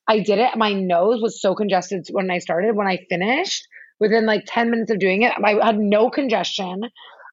I 0.07 0.21
did 0.21 0.39
it. 0.39 0.57
My 0.57 0.73
nose 0.73 1.21
was 1.21 1.41
so 1.41 1.55
congested 1.55 2.07
when 2.11 2.31
I 2.31 2.39
started. 2.39 2.75
When 2.75 2.87
I 2.87 3.05
finished, 3.09 3.69
within 3.99 4.27
like 4.27 4.45
10 4.47 4.71
minutes 4.71 4.91
of 4.91 4.99
doing 4.99 5.23
it, 5.23 5.33
I 5.43 5.65
had 5.65 5.79
no 5.79 6.11
congestion. 6.11 6.83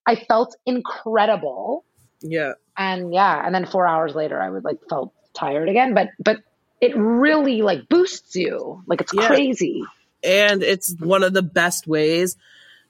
I 0.05 0.15
felt 0.15 0.55
incredible. 0.65 1.85
Yeah. 2.21 2.53
And 2.77 3.13
yeah, 3.13 3.41
and 3.45 3.55
then 3.55 3.65
4 3.65 3.87
hours 3.87 4.13
later 4.13 4.41
I 4.41 4.49
would 4.49 4.63
like 4.63 4.79
felt 4.89 5.13
tired 5.33 5.69
again, 5.69 5.93
but 5.93 6.09
but 6.19 6.39
it 6.81 6.95
really 6.95 7.61
like 7.61 7.87
boosts 7.89 8.35
you. 8.35 8.83
Like 8.87 9.01
it's 9.01 9.13
yeah. 9.13 9.27
crazy. 9.27 9.83
And 10.23 10.63
it's 10.63 10.93
mm-hmm. 10.93 11.07
one 11.07 11.23
of 11.23 11.33
the 11.33 11.43
best 11.43 11.87
ways 11.87 12.35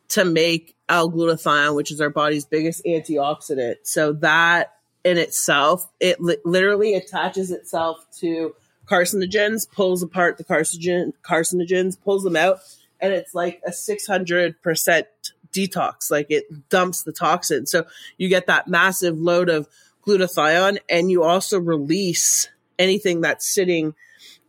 to 0.10 0.26
make 0.26 0.76
L-glutathione, 0.90 1.76
which 1.76 1.92
is 1.92 2.02
our 2.02 2.10
body's 2.10 2.46
biggest 2.46 2.84
antioxidant. 2.86 3.76
So 3.84 4.14
that 4.14 4.76
in 5.04 5.18
itself, 5.18 5.90
it 6.00 6.22
li- 6.22 6.38
literally 6.46 6.94
attaches 6.96 7.52
itself 7.52 8.06
to 8.20 8.56
carcinogens, 8.86 9.70
pulls 9.70 10.04
apart 10.04 10.38
the 10.38 10.44
carcinogen 10.44 11.14
carcinogens, 11.24 12.00
pulls 12.00 12.24
them 12.24 12.36
out, 12.36 12.60
and 13.00 13.14
it's 13.14 13.34
like 13.34 13.62
a 13.66 13.72
600% 13.72 15.04
detox. 15.52 16.12
Like 16.12 16.28
it 16.30 16.70
dumps 16.70 17.04
the 17.04 17.12
toxin. 17.12 17.66
So 17.66 17.86
you 18.18 18.30
get 18.30 18.48
that 18.48 18.68
massive 18.68 19.18
load 19.18 19.50
of 19.50 19.68
glutathione 20.06 20.80
and 20.90 21.10
you 21.10 21.24
also 21.24 21.60
release 21.60 22.50
anything 22.78 23.22
that's 23.22 23.52
sitting 23.52 23.96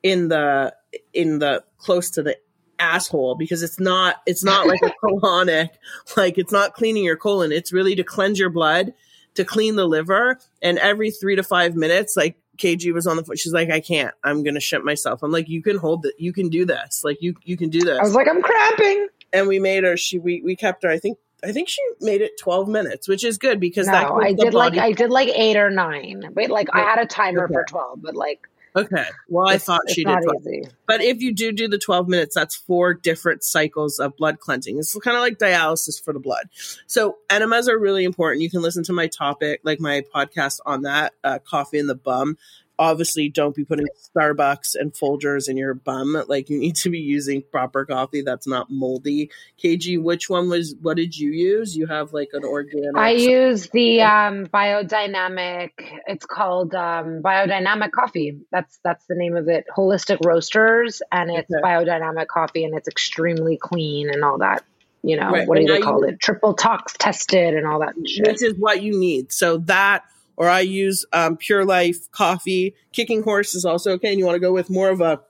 in 0.02 0.28
the 0.28 0.74
in 1.12 1.38
the 1.38 1.64
close 1.78 2.10
to 2.10 2.22
the 2.22 2.36
asshole 2.78 3.34
because 3.34 3.62
it's 3.62 3.80
not 3.80 4.16
it's 4.26 4.44
not 4.44 4.66
like 4.66 4.80
a 4.82 4.92
colonic 5.04 5.70
like 6.16 6.38
it's 6.38 6.52
not 6.52 6.74
cleaning 6.74 7.04
your 7.04 7.16
colon. 7.16 7.52
It's 7.52 7.72
really 7.72 7.94
to 7.96 8.04
cleanse 8.04 8.38
your 8.38 8.50
blood 8.50 8.92
to 9.34 9.44
clean 9.44 9.76
the 9.76 9.86
liver. 9.86 10.38
And 10.62 10.78
every 10.78 11.10
3 11.10 11.36
to 11.36 11.42
5 11.42 11.76
minutes 11.76 12.16
like 12.16 12.36
KG 12.58 12.92
was 12.92 13.06
on 13.06 13.16
the 13.16 13.24
phone. 13.24 13.36
She's 13.36 13.52
like 13.52 13.70
I 13.70 13.80
can't. 13.80 14.14
I'm 14.24 14.44
to 14.44 14.60
shit 14.60 14.84
myself. 14.84 15.22
I'm 15.22 15.32
like 15.32 15.48
you 15.48 15.62
can 15.62 15.76
hold 15.76 16.06
it 16.06 16.14
you 16.18 16.32
can 16.32 16.48
do 16.48 16.64
this. 16.64 17.02
Like 17.04 17.18
you 17.20 17.34
you 17.44 17.56
can 17.56 17.70
do 17.70 17.80
this. 17.80 17.98
I 17.98 18.02
was 18.02 18.14
like 18.14 18.28
I'm 18.28 18.42
cramping. 18.42 19.08
And 19.32 19.48
we 19.48 19.58
made 19.58 19.84
her 19.84 19.96
she 19.96 20.18
we 20.18 20.42
we 20.42 20.56
kept 20.56 20.82
her 20.82 20.90
I 20.90 20.98
think 20.98 21.18
I 21.44 21.52
think 21.52 21.68
she 21.68 21.82
made 22.00 22.22
it 22.22 22.32
12 22.40 22.68
minutes, 22.68 23.08
which 23.08 23.24
is 23.24 23.38
good 23.38 23.60
because 23.60 23.86
no, 23.86 24.18
I 24.20 24.32
did 24.32 24.54
like 24.54 24.76
I 24.78 24.92
did 24.92 25.10
like 25.10 25.28
8 25.28 25.56
or 25.56 25.70
9. 25.70 26.30
But 26.32 26.50
like 26.50 26.68
I 26.72 26.80
had 26.80 26.98
a 26.98 27.06
timer 27.06 27.44
okay. 27.44 27.52
for 27.52 27.64
12, 27.68 28.02
but 28.02 28.16
like 28.16 28.48
Okay. 28.76 29.06
Well, 29.28 29.48
I 29.48 29.56
thought 29.56 29.80
she 29.88 30.04
did. 30.04 30.22
12. 30.22 30.42
Easy. 30.42 30.68
But 30.86 31.00
if 31.00 31.20
you 31.20 31.34
do 31.34 31.50
do 31.50 31.66
the 31.66 31.78
12 31.78 32.08
minutes, 32.08 32.34
that's 32.34 32.54
four 32.54 32.92
different 32.92 33.42
cycles 33.42 33.98
of 33.98 34.16
blood 34.16 34.38
cleansing. 34.38 34.78
It's 34.78 34.94
kind 34.98 35.16
of 35.16 35.22
like 35.22 35.38
dialysis 35.38 36.02
for 36.02 36.12
the 36.12 36.20
blood. 36.20 36.48
So 36.86 37.16
enemas 37.30 37.68
are 37.68 37.78
really 37.78 38.04
important. 38.04 38.42
You 38.42 38.50
can 38.50 38.60
listen 38.60 38.82
to 38.84 38.92
my 38.92 39.06
topic, 39.06 39.60
like 39.64 39.80
my 39.80 40.02
podcast 40.14 40.60
on 40.66 40.82
that, 40.82 41.14
uh, 41.24 41.38
coffee 41.38 41.78
in 41.78 41.86
the 41.86 41.94
bum 41.94 42.36
obviously 42.78 43.28
don't 43.28 43.54
be 43.54 43.64
putting 43.64 43.86
Starbucks 44.14 44.74
and 44.74 44.92
Folgers 44.92 45.48
in 45.48 45.56
your 45.56 45.74
bum. 45.74 46.22
Like 46.28 46.50
you 46.50 46.58
need 46.58 46.76
to 46.76 46.90
be 46.90 46.98
using 46.98 47.42
proper 47.42 47.84
coffee 47.84 48.22
that's 48.22 48.46
not 48.46 48.70
moldy. 48.70 49.30
KG, 49.62 50.02
which 50.02 50.28
one 50.28 50.48
was 50.48 50.74
what 50.80 50.96
did 50.96 51.16
you 51.16 51.30
use? 51.30 51.76
You 51.76 51.86
have 51.86 52.12
like 52.12 52.30
an 52.32 52.44
organic 52.44 52.96
I 52.96 53.10
use 53.12 53.68
the 53.70 54.02
um 54.02 54.46
biodynamic 54.46 55.70
it's 56.06 56.26
called 56.26 56.74
um 56.74 57.22
biodynamic 57.22 57.92
coffee. 57.92 58.40
That's 58.50 58.78
that's 58.84 59.04
the 59.06 59.14
name 59.14 59.36
of 59.36 59.48
it. 59.48 59.66
Holistic 59.74 60.24
Roasters 60.24 61.02
and 61.10 61.30
it's 61.30 61.50
okay. 61.52 61.62
biodynamic 61.62 62.26
coffee 62.28 62.64
and 62.64 62.74
it's 62.74 62.88
extremely 62.88 63.56
clean 63.56 64.10
and 64.10 64.24
all 64.24 64.38
that 64.38 64.64
you 65.02 65.16
know, 65.16 65.30
right. 65.30 65.46
what 65.46 65.56
do 65.56 65.66
they 65.66 65.80
call 65.80 66.02
it? 66.02 66.18
Triple 66.18 66.54
tox 66.54 66.94
tested 66.98 67.54
and 67.54 67.64
all 67.64 67.78
that 67.78 67.94
shit. 68.04 68.26
Which 68.26 68.42
is 68.42 68.54
what 68.58 68.82
you 68.82 68.98
need. 68.98 69.32
So 69.32 69.58
that 69.58 70.02
or 70.36 70.48
I 70.48 70.60
use 70.60 71.04
um, 71.12 71.36
Pure 71.36 71.64
Life 71.64 72.10
coffee. 72.10 72.74
Kicking 72.92 73.22
Horse 73.22 73.54
is 73.54 73.64
also 73.64 73.92
okay. 73.92 74.10
And 74.10 74.18
you 74.18 74.24
want 74.24 74.36
to 74.36 74.40
go 74.40 74.52
with 74.52 74.70
more 74.70 74.90
of 74.90 75.00
a 75.00 75.20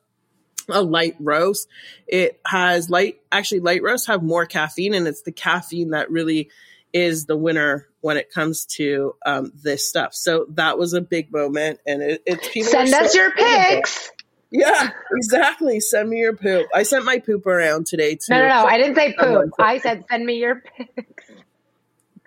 a 0.69 0.83
light 0.83 1.17
roast. 1.21 1.69
It 2.07 2.41
has 2.47 2.91
light, 2.91 3.21
actually, 3.31 3.61
light 3.61 3.83
roasts 3.83 4.07
have 4.09 4.23
more 4.23 4.47
caffeine, 4.47 4.95
and 4.95 5.07
it's 5.07 5.23
the 5.23 5.33
caffeine 5.33 5.91
that 5.91 6.11
really 6.11 6.51
is 6.93 7.27
the 7.27 7.37
winner 7.37 7.89
when 8.01 8.17
it 8.17 8.31
comes 8.31 8.65
to 8.65 9.15
um, 9.25 9.53
this 9.63 9.89
stuff. 9.89 10.15
So 10.15 10.47
that 10.51 10.79
was 10.79 10.93
a 10.93 11.01
big 11.01 11.33
moment, 11.33 11.81
and 11.87 12.03
it, 12.03 12.23
it's 12.27 12.49
people 12.49 12.71
send 12.71 12.93
us 12.95 13.15
your 13.15 13.31
pics. 13.33 14.11
Yeah, 14.51 14.91
exactly. 15.13 15.81
Send 15.81 16.09
me 16.09 16.19
your 16.19 16.37
poop. 16.37 16.69
I 16.75 16.85
sent 16.85 17.05
my 17.05 17.19
poop 17.19 17.47
around 17.47 17.87
today 17.87 18.15
too. 18.15 18.31
No, 18.31 18.41
no, 18.41 18.49
no. 18.49 18.67
I 18.67 18.79
didn't 18.79 18.95
say 18.95 19.15
poop. 19.19 19.51
I 19.59 19.79
said 19.79 20.05
send 20.09 20.25
me 20.25 20.35
your 20.39 20.63
pics. 20.77 21.25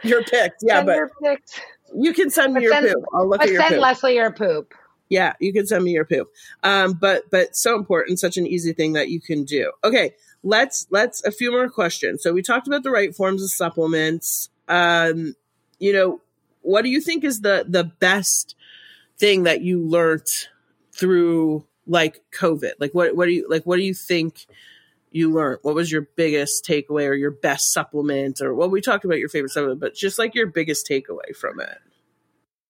Your 0.03 0.23
pics, 0.23 0.57
yeah, 0.61 0.85
send 0.85 1.11
but. 1.21 1.39
You 1.95 2.13
can 2.13 2.29
send 2.29 2.53
me 2.53 2.63
your 2.63 2.73
send, 2.73 2.87
poop. 2.87 3.05
I'll 3.13 3.27
look 3.27 3.41
at 3.41 3.49
your 3.49 3.61
send 3.61 3.75
poop. 3.75 3.81
Leslie 3.81 4.15
your 4.15 4.31
poop. 4.31 4.73
Yeah, 5.09 5.33
you 5.39 5.51
can 5.51 5.65
send 5.65 5.83
me 5.83 5.91
your 5.91 6.05
poop. 6.05 6.31
Um, 6.63 6.93
but 6.93 7.29
but 7.31 7.55
so 7.55 7.75
important, 7.75 8.19
such 8.19 8.37
an 8.37 8.45
easy 8.45 8.73
thing 8.73 8.93
that 8.93 9.09
you 9.09 9.19
can 9.19 9.43
do. 9.43 9.71
Okay, 9.83 10.13
let's 10.43 10.87
let's 10.91 11.23
a 11.25 11.31
few 11.31 11.51
more 11.51 11.69
questions. 11.69 12.21
So 12.21 12.33
we 12.33 12.41
talked 12.41 12.67
about 12.67 12.83
the 12.83 12.91
right 12.91 13.15
forms 13.15 13.43
of 13.43 13.49
supplements. 13.49 14.49
Um, 14.67 15.35
you 15.79 15.93
know, 15.93 16.21
what 16.61 16.83
do 16.83 16.89
you 16.89 17.01
think 17.01 17.23
is 17.23 17.41
the 17.41 17.65
the 17.67 17.83
best 17.83 18.55
thing 19.17 19.43
that 19.43 19.61
you 19.61 19.81
learned 19.81 20.27
through 20.93 21.65
like 21.87 22.21
COVID? 22.31 22.73
Like 22.79 22.93
what 22.93 23.15
what 23.15 23.25
do 23.25 23.31
you 23.31 23.47
like 23.49 23.63
what 23.63 23.77
do 23.77 23.83
you 23.83 23.95
think 23.95 24.45
you 25.11 25.31
learned? 25.31 25.59
What 25.61 25.75
was 25.75 25.91
your 25.91 26.07
biggest 26.15 26.65
takeaway 26.65 27.07
or 27.07 27.13
your 27.13 27.31
best 27.31 27.73
supplement 27.73 28.41
or 28.41 28.53
well 28.53 28.69
we 28.69 28.81
talked 28.81 29.05
about 29.05 29.19
your 29.19 29.29
favorite 29.29 29.51
supplement, 29.51 29.79
but 29.79 29.95
just 29.95 30.19
like 30.19 30.35
your 30.35 30.47
biggest 30.47 30.87
takeaway 30.87 31.35
from 31.35 31.59
it? 31.59 31.77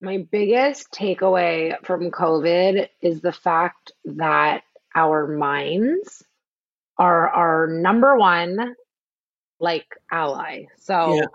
My 0.02 0.26
biggest 0.32 0.92
takeaway 0.92 1.76
from 1.86 2.10
COVID 2.12 2.88
is 3.02 3.22
the 3.22 3.34
fact 3.34 3.92
that 4.06 4.64
our 4.96 5.28
minds 5.28 6.24
are 6.98 7.30
our 7.30 7.68
number 7.68 8.18
one 8.18 8.76
like 9.60 9.96
ally. 10.12 10.66
So 10.78 11.16
yeah. 11.16 11.26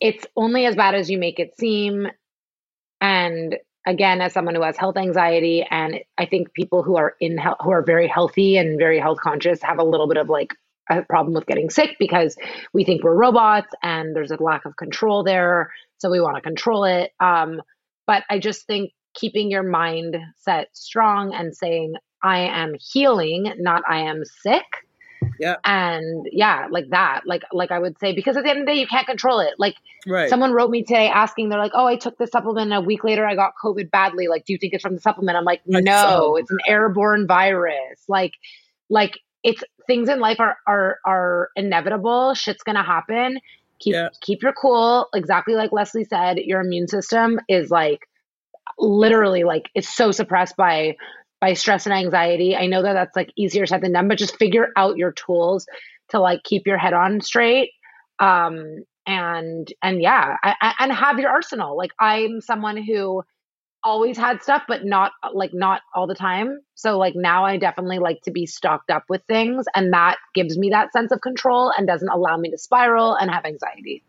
it's 0.00 0.26
only 0.36 0.66
as 0.66 0.74
bad 0.74 0.94
as 0.94 1.10
you 1.10 1.18
make 1.18 1.38
it 1.38 1.56
seem. 1.58 2.08
And 3.00 3.56
again, 3.86 4.20
as 4.20 4.32
someone 4.32 4.54
who 4.54 4.62
has 4.62 4.76
health 4.76 4.96
anxiety, 4.96 5.66
and 5.70 6.00
I 6.18 6.26
think 6.26 6.52
people 6.54 6.82
who 6.82 6.96
are 6.96 7.14
in 7.20 7.38
health, 7.38 7.58
who 7.60 7.70
are 7.70 7.82
very 7.82 8.08
healthy 8.08 8.56
and 8.56 8.78
very 8.78 8.98
health 8.98 9.18
conscious 9.20 9.62
have 9.62 9.78
a 9.78 9.84
little 9.84 10.06
bit 10.08 10.16
of 10.16 10.28
like 10.28 10.54
a 10.90 11.02
problem 11.02 11.34
with 11.34 11.46
getting 11.46 11.70
sick 11.70 11.96
because 11.98 12.36
we 12.72 12.84
think 12.84 13.02
we're 13.02 13.14
robots 13.14 13.72
and 13.82 14.14
there's 14.14 14.30
a 14.30 14.42
lack 14.42 14.64
of 14.64 14.76
control 14.76 15.22
there. 15.22 15.72
So 15.98 16.10
we 16.10 16.20
want 16.20 16.36
to 16.36 16.42
control 16.42 16.84
it. 16.84 17.12
Um, 17.20 17.62
but 18.06 18.24
I 18.28 18.38
just 18.38 18.66
think 18.66 18.92
keeping 19.14 19.50
your 19.50 19.62
mind 19.62 20.16
set 20.38 20.68
strong 20.72 21.32
and 21.32 21.54
saying, 21.54 21.94
I 22.22 22.40
am 22.40 22.74
healing, 22.78 23.52
not 23.58 23.82
I 23.88 24.00
am 24.00 24.24
sick. 24.24 24.64
Yeah. 25.38 25.56
And 25.64 26.28
yeah, 26.30 26.68
like 26.70 26.90
that. 26.90 27.22
Like 27.26 27.42
like 27.52 27.70
I 27.70 27.78
would 27.78 27.98
say, 27.98 28.14
because 28.14 28.36
at 28.36 28.44
the 28.44 28.50
end 28.50 28.60
of 28.60 28.66
the 28.66 28.72
day, 28.72 28.78
you 28.78 28.86
can't 28.86 29.06
control 29.06 29.40
it. 29.40 29.54
Like 29.58 29.76
right. 30.06 30.28
someone 30.28 30.52
wrote 30.52 30.70
me 30.70 30.82
today 30.82 31.08
asking, 31.08 31.48
they're 31.48 31.58
like, 31.58 31.72
Oh, 31.74 31.86
I 31.86 31.96
took 31.96 32.18
the 32.18 32.26
supplement 32.26 32.72
and 32.72 32.74
a 32.74 32.80
week 32.80 33.04
later 33.04 33.26
I 33.26 33.34
got 33.34 33.54
COVID 33.62 33.90
badly. 33.90 34.28
Like, 34.28 34.44
do 34.44 34.52
you 34.52 34.58
think 34.58 34.74
it's 34.74 34.82
from 34.82 34.94
the 34.94 35.00
supplement? 35.00 35.36
I'm 35.36 35.44
like, 35.44 35.62
No, 35.66 36.36
it's 36.36 36.50
an 36.50 36.58
airborne 36.66 37.26
virus. 37.26 38.04
Like 38.08 38.32
like 38.88 39.18
it's 39.42 39.62
things 39.86 40.08
in 40.08 40.20
life 40.20 40.40
are 40.40 40.56
are 40.66 40.98
are 41.04 41.50
inevitable. 41.56 42.34
Shit's 42.34 42.62
gonna 42.62 42.84
happen. 42.84 43.40
Keep 43.80 43.94
yeah. 43.94 44.08
keep 44.20 44.42
your 44.42 44.52
cool. 44.52 45.08
Exactly 45.14 45.54
like 45.54 45.72
Leslie 45.72 46.04
said, 46.04 46.38
your 46.38 46.60
immune 46.60 46.88
system 46.88 47.40
is 47.48 47.70
like 47.70 48.08
literally 48.78 49.44
like 49.44 49.70
it's 49.74 49.88
so 49.88 50.12
suppressed 50.12 50.56
by 50.56 50.96
by 51.42 51.54
stress 51.54 51.86
and 51.86 51.92
anxiety. 51.92 52.54
I 52.54 52.66
know 52.66 52.82
that 52.82 52.92
that's 52.92 53.16
like 53.16 53.32
easier 53.36 53.66
said 53.66 53.80
than 53.82 53.92
done, 53.92 54.06
but 54.06 54.16
just 54.16 54.36
figure 54.36 54.68
out 54.76 54.96
your 54.96 55.10
tools 55.10 55.66
to 56.10 56.20
like 56.20 56.44
keep 56.44 56.68
your 56.68 56.78
head 56.78 56.94
on 56.94 57.20
straight. 57.20 57.72
Um, 58.20 58.84
and 59.04 59.66
and 59.82 60.00
yeah, 60.00 60.36
I, 60.40 60.54
I, 60.60 60.74
and 60.78 60.92
have 60.92 61.18
your 61.18 61.30
arsenal. 61.30 61.76
Like 61.76 61.90
I'm 61.98 62.40
someone 62.40 62.76
who 62.76 63.24
always 63.82 64.16
had 64.16 64.40
stuff, 64.40 64.62
but 64.68 64.84
not 64.84 65.10
like 65.34 65.50
not 65.52 65.82
all 65.92 66.06
the 66.06 66.14
time. 66.14 66.60
So 66.76 66.96
like 66.96 67.16
now 67.16 67.44
I 67.44 67.56
definitely 67.56 67.98
like 67.98 68.22
to 68.22 68.30
be 68.30 68.46
stocked 68.46 68.90
up 68.90 69.02
with 69.08 69.24
things 69.26 69.66
and 69.74 69.92
that 69.92 70.18
gives 70.36 70.56
me 70.56 70.70
that 70.70 70.92
sense 70.92 71.10
of 71.10 71.20
control 71.20 71.72
and 71.76 71.88
doesn't 71.88 72.08
allow 72.08 72.36
me 72.36 72.52
to 72.52 72.58
spiral 72.58 73.16
and 73.16 73.28
have 73.28 73.44
anxiety. 73.44 74.04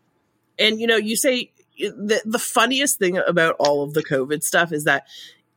And 0.56 0.78
you 0.78 0.86
know, 0.86 0.96
you 0.96 1.16
say 1.16 1.50
the 1.80 2.22
the 2.24 2.38
funniest 2.38 3.00
thing 3.00 3.16
about 3.16 3.56
all 3.58 3.82
of 3.82 3.94
the 3.94 4.04
COVID 4.04 4.44
stuff 4.44 4.70
is 4.70 4.84
that 4.84 5.08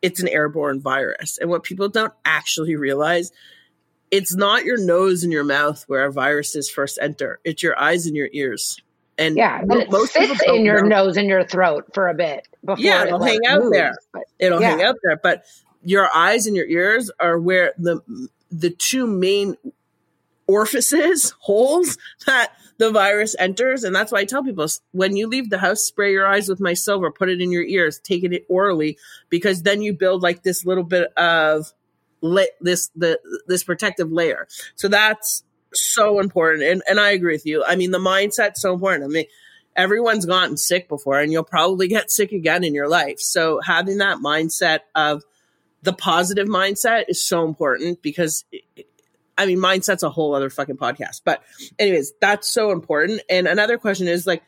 it's 0.08 0.22
an 0.22 0.30
airborne 0.30 0.80
virus. 0.80 1.38
And 1.38 1.50
what 1.50 1.64
people 1.64 1.90
don't 1.90 2.14
actually 2.24 2.78
realize 2.78 3.34
it's 4.10 4.34
not 4.34 4.64
your 4.64 4.78
nose 4.78 5.26
and 5.26 5.34
your 5.34 5.44
mouth 5.44 5.84
where 5.88 6.10
viruses 6.10 6.70
first 6.70 6.98
enter. 7.02 7.42
It's 7.44 7.62
your 7.62 7.78
eyes 7.78 8.06
and 8.06 8.16
your 8.16 8.30
ears. 8.32 8.78
And 9.18 9.36
yeah, 9.36 9.64
but 9.66 9.92
most 9.92 10.16
it 10.16 10.30
sits 10.30 10.44
in 10.48 10.64
your 10.64 10.84
know. 10.84 11.04
nose 11.04 11.18
and 11.18 11.28
your 11.28 11.44
throat 11.44 11.86
for 11.94 12.08
a 12.08 12.14
bit 12.14 12.48
before 12.64 12.82
yeah, 12.82 13.04
it'll 13.04 13.22
it, 13.22 13.28
hang 13.28 13.40
out 13.48 13.60
moves, 13.60 13.74
there. 13.74 13.96
It'll 14.40 14.62
yeah. 14.62 14.70
hang 14.70 14.84
out 14.84 14.96
there. 15.04 15.18
But 15.18 15.44
your 15.84 16.08
eyes 16.16 16.48
and 16.48 16.56
your 16.56 16.68
ears 16.68 17.12
are 17.20 17.38
where 17.38 17.74
the 17.78 18.00
the 18.50 18.70
two 18.70 19.08
main 19.08 19.58
orifices, 20.48 21.34
holes 21.40 21.98
that 22.26 22.54
the 22.78 22.92
virus 22.92 23.36
enters. 23.40 23.84
And 23.84 23.96
that's 23.96 24.12
why 24.12 24.20
I 24.20 24.26
tell 24.26 24.44
people 24.44 24.68
when 24.92 25.16
you 25.16 25.28
leave 25.28 25.50
the 25.50 25.58
house, 25.58 25.82
spray 25.82 26.12
your 26.12 26.28
eyes 26.28 26.48
with 26.48 26.60
my 26.60 26.74
silver, 26.74 27.12
put 27.12 27.30
it 27.30 27.42
in 27.42 27.52
your 27.52 27.64
ears, 27.64 28.00
take 28.00 28.24
it 28.24 28.46
orally, 28.50 28.98
because 29.30 29.64
then 29.64 29.82
you 29.82 29.94
build 29.94 30.22
like 30.22 30.44
this 30.44 30.66
little 30.66 30.84
bit 30.84 31.12
of 31.18 31.74
this 32.62 32.90
the 32.96 33.20
this 33.48 33.64
protective 33.64 34.12
layer. 34.12 34.48
So 34.76 34.88
that's 34.88 35.44
so 35.74 36.20
important. 36.20 36.64
And 36.64 36.84
and 36.88 37.00
I 37.00 37.12
agree 37.12 37.34
with 37.34 37.46
you. 37.46 37.64
I 37.66 37.76
mean, 37.76 37.92
the 37.92 38.00
mindset's 38.00 38.62
so 38.62 38.74
important. 38.74 39.06
I 39.06 39.08
mean, 39.08 39.26
everyone's 39.76 40.26
gotten 40.26 40.58
sick 40.58 40.90
before 40.90 41.20
and 41.20 41.32
you'll 41.32 41.44
probably 41.44 41.88
get 41.88 42.12
sick 42.12 42.32
again 42.32 42.64
in 42.64 42.74
your 42.74 42.90
life. 42.90 43.20
So 43.20 43.62
having 43.62 44.00
that 44.00 44.18
mindset 44.18 44.80
of 44.96 45.24
the 45.84 45.94
positive 45.94 46.48
mindset 46.48 47.06
is 47.08 47.24
so 47.24 47.46
important 47.46 48.02
because 48.02 48.44
I 49.38 49.46
mean, 49.46 49.60
mindset's 49.60 50.04
a 50.04 50.10
whole 50.10 50.34
other 50.34 50.50
fucking 50.50 50.78
podcast. 50.78 51.22
But 51.24 51.44
anyways, 51.78 52.14
that's 52.20 52.48
so 52.48 52.72
important. 52.72 53.22
And 53.30 53.48
another 53.48 53.78
question 53.78 54.08
is 54.08 54.26
like, 54.26 54.44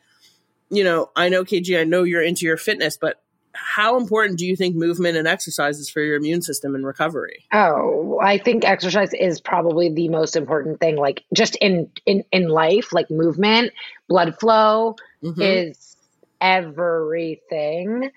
you 0.70 0.84
know, 0.84 1.10
I 1.16 1.28
know 1.28 1.44
KG, 1.44 1.78
I 1.78 1.84
know 1.84 2.04
you're 2.04 2.22
into 2.22 2.46
your 2.46 2.56
fitness, 2.56 2.96
but 2.96 3.22
how 3.52 3.98
important 3.98 4.38
do 4.38 4.46
you 4.46 4.56
think 4.56 4.76
movement 4.76 5.16
and 5.16 5.26
exercise 5.26 5.78
is 5.78 5.90
for 5.90 6.00
your 6.00 6.16
immune 6.16 6.42
system 6.42 6.74
and 6.74 6.86
recovery? 6.86 7.44
Oh, 7.52 8.18
I 8.22 8.38
think 8.38 8.64
exercise 8.64 9.12
is 9.12 9.40
probably 9.40 9.92
the 9.92 10.08
most 10.08 10.36
important 10.36 10.80
thing. 10.80 10.96
Like 10.96 11.24
just 11.34 11.56
in 11.56 11.90
in 12.06 12.24
in 12.30 12.48
life, 12.48 12.92
like 12.92 13.10
movement, 13.10 13.72
blood 14.08 14.38
flow 14.38 14.96
mm-hmm. 15.22 15.40
is 15.40 15.96
everything 16.40 18.10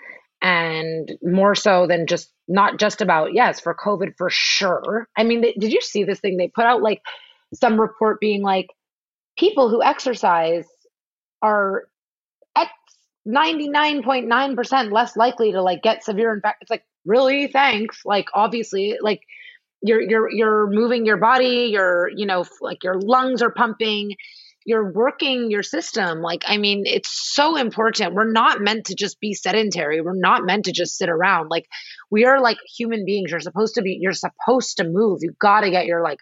and 0.43 1.13
more 1.23 1.55
so 1.55 1.87
than 1.87 2.05
just 2.05 2.31
not 2.47 2.77
just 2.77 3.01
about 3.01 3.33
yes 3.33 3.59
for 3.59 3.73
covid 3.73 4.13
for 4.17 4.29
sure 4.29 5.07
i 5.17 5.23
mean 5.23 5.41
did 5.41 5.71
you 5.71 5.81
see 5.81 6.03
this 6.03 6.19
thing 6.19 6.37
they 6.37 6.49
put 6.49 6.65
out 6.65 6.81
like 6.81 7.01
some 7.53 7.79
report 7.79 8.19
being 8.19 8.41
like 8.41 8.67
people 9.37 9.69
who 9.69 9.81
exercise 9.81 10.65
are 11.41 11.87
at 12.55 12.69
99.9% 13.27 14.91
less 14.91 15.15
likely 15.15 15.51
to 15.51 15.61
like 15.61 15.81
get 15.81 16.03
severe 16.03 16.33
infection. 16.33 16.59
It's 16.61 16.71
like, 16.71 16.83
really? 17.05 17.47
Thanks. 17.47 18.01
Like 18.05 18.27
obviously, 18.33 18.97
like 19.01 19.21
you're 19.81 20.01
you're 20.01 20.31
you're 20.31 20.67
moving 20.67 21.05
your 21.05 21.17
body, 21.17 21.69
you're, 21.71 22.09
you 22.15 22.25
know, 22.25 22.45
like 22.61 22.83
your 22.83 22.99
lungs 22.99 23.41
are 23.41 23.51
pumping, 23.51 24.15
you're 24.65 24.91
working 24.91 25.51
your 25.51 25.63
system. 25.63 26.21
Like, 26.21 26.43
I 26.47 26.57
mean, 26.57 26.83
it's 26.85 27.09
so 27.33 27.57
important. 27.57 28.13
We're 28.13 28.31
not 28.31 28.61
meant 28.61 28.85
to 28.85 28.95
just 28.95 29.19
be 29.19 29.33
sedentary. 29.33 30.01
We're 30.01 30.15
not 30.15 30.45
meant 30.45 30.65
to 30.65 30.71
just 30.71 30.97
sit 30.97 31.09
around. 31.09 31.49
Like 31.49 31.67
we 32.09 32.25
are 32.25 32.41
like 32.41 32.57
human 32.77 33.05
beings. 33.05 33.31
You're 33.31 33.39
supposed 33.39 33.75
to 33.75 33.81
be 33.81 33.97
you're 33.99 34.13
supposed 34.13 34.77
to 34.77 34.83
move. 34.83 35.19
You 35.21 35.35
gotta 35.39 35.69
get 35.69 35.85
your 35.85 36.01
like 36.01 36.19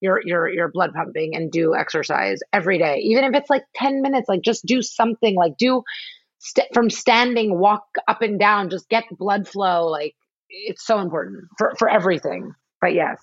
your 0.00 0.20
your 0.24 0.48
your 0.48 0.68
blood 0.68 0.92
pumping 0.94 1.34
and 1.34 1.50
do 1.50 1.74
exercise 1.74 2.40
every 2.52 2.76
day 2.76 2.98
even 2.98 3.24
if 3.24 3.34
it's 3.34 3.48
like 3.48 3.62
10 3.76 4.02
minutes 4.02 4.28
like 4.28 4.42
just 4.42 4.66
do 4.66 4.82
something 4.82 5.34
like 5.34 5.56
do 5.56 5.82
st- 6.46 6.68
from 6.72 6.90
standing, 6.90 7.58
walk 7.58 7.86
up 8.08 8.22
and 8.22 8.38
down, 8.38 8.70
just 8.70 8.88
get 8.88 9.04
blood 9.10 9.48
flow. 9.48 9.86
Like 9.86 10.14
it's 10.48 10.86
so 10.86 11.00
important 11.00 11.44
for, 11.58 11.74
for 11.78 11.88
everything. 11.88 12.54
But 12.80 12.94
yes, 12.94 13.18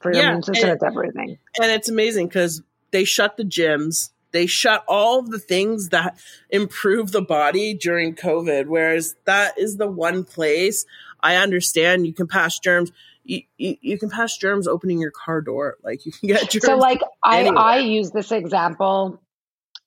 for 0.00 0.12
your 0.12 0.22
yeah, 0.22 0.28
immune 0.30 0.42
system, 0.42 0.70
it's 0.70 0.82
everything. 0.82 1.38
And 1.60 1.70
it's 1.70 1.88
amazing 1.88 2.28
because 2.28 2.62
they 2.96 3.04
shut 3.04 3.36
the 3.36 3.44
gyms. 3.44 4.08
They 4.32 4.46
shut 4.46 4.82
all 4.88 5.18
of 5.18 5.30
the 5.30 5.38
things 5.38 5.90
that 5.90 6.16
improve 6.48 7.12
the 7.12 7.20
body 7.20 7.74
during 7.74 8.14
COVID, 8.14 8.68
whereas 8.68 9.16
that 9.26 9.58
is 9.58 9.76
the 9.76 9.86
one 9.86 10.24
place 10.24 10.86
I 11.20 11.36
understand 11.36 12.06
you 12.06 12.14
can 12.14 12.26
pass 12.26 12.58
germs. 12.58 12.92
You, 13.24 13.42
you, 13.58 13.76
you, 13.82 13.98
can 13.98 14.08
pass 14.08 14.38
germs 14.38 14.66
opening 14.66 14.98
your 14.98 15.10
car 15.10 15.42
door. 15.42 15.76
Like 15.84 16.06
you 16.06 16.12
can 16.12 16.28
get 16.28 16.48
germs. 16.48 16.64
So 16.64 16.78
like 16.78 17.02
I, 17.22 17.46
I 17.48 17.78
use 17.80 18.12
this 18.12 18.32
example 18.32 19.20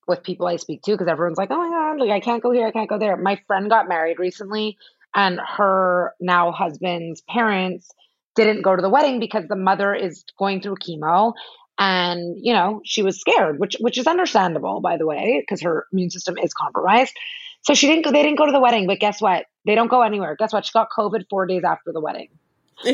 with 0.07 0.21
people 0.21 0.45
I 0.45 0.57
speak 0.57 0.83
to 0.83 0.91
because 0.91 1.07
everyone's 1.07 1.39
like, 1.39 1.49
oh 1.49 1.57
my 1.57 1.69
God, 1.69 1.99
like 1.99 2.11
I 2.11 2.19
can't 2.19 2.43
go 2.43 2.51
here, 2.51 2.67
I 2.67 2.71
can't 2.71 2.89
go 2.89 2.99
there. 2.99 3.17
My 3.17 3.41
friend 3.47 3.71
got 3.71 3.89
married 3.89 4.19
recently 4.19 4.77
and 5.15 5.39
her 5.57 6.13
now 6.19 6.51
husband's 6.51 7.21
parents 7.21 7.89
didn't 8.35 8.61
go 8.61 8.75
to 8.75 8.81
the 8.83 8.89
wedding 8.89 9.19
because 9.19 9.47
the 9.47 9.55
mother 9.55 9.95
is 9.95 10.23
going 10.37 10.61
through 10.61 10.75
chemo 10.75 11.33
and 11.79 12.35
you 12.37 12.53
know 12.53 12.81
she 12.85 13.01
was 13.01 13.19
scared 13.19 13.59
which 13.59 13.75
which 13.79 13.97
is 13.97 14.05
understandable 14.05 14.81
by 14.81 14.97
the 14.97 15.05
way 15.05 15.41
because 15.41 15.61
her 15.61 15.87
immune 15.91 16.09
system 16.09 16.37
is 16.37 16.53
compromised 16.53 17.13
so 17.61 17.73
she 17.73 17.87
didn't 17.87 18.03
go 18.03 18.11
they 18.11 18.21
didn't 18.21 18.37
go 18.37 18.45
to 18.45 18.51
the 18.51 18.59
wedding 18.59 18.85
but 18.85 18.99
guess 18.99 19.21
what 19.21 19.45
they 19.65 19.75
don't 19.75 19.89
go 19.89 20.01
anywhere 20.01 20.35
guess 20.37 20.53
what 20.53 20.65
she 20.65 20.71
got 20.73 20.89
covid 20.95 21.25
4 21.29 21.47
days 21.47 21.63
after 21.63 21.91
the 21.91 22.01
wedding 22.01 22.29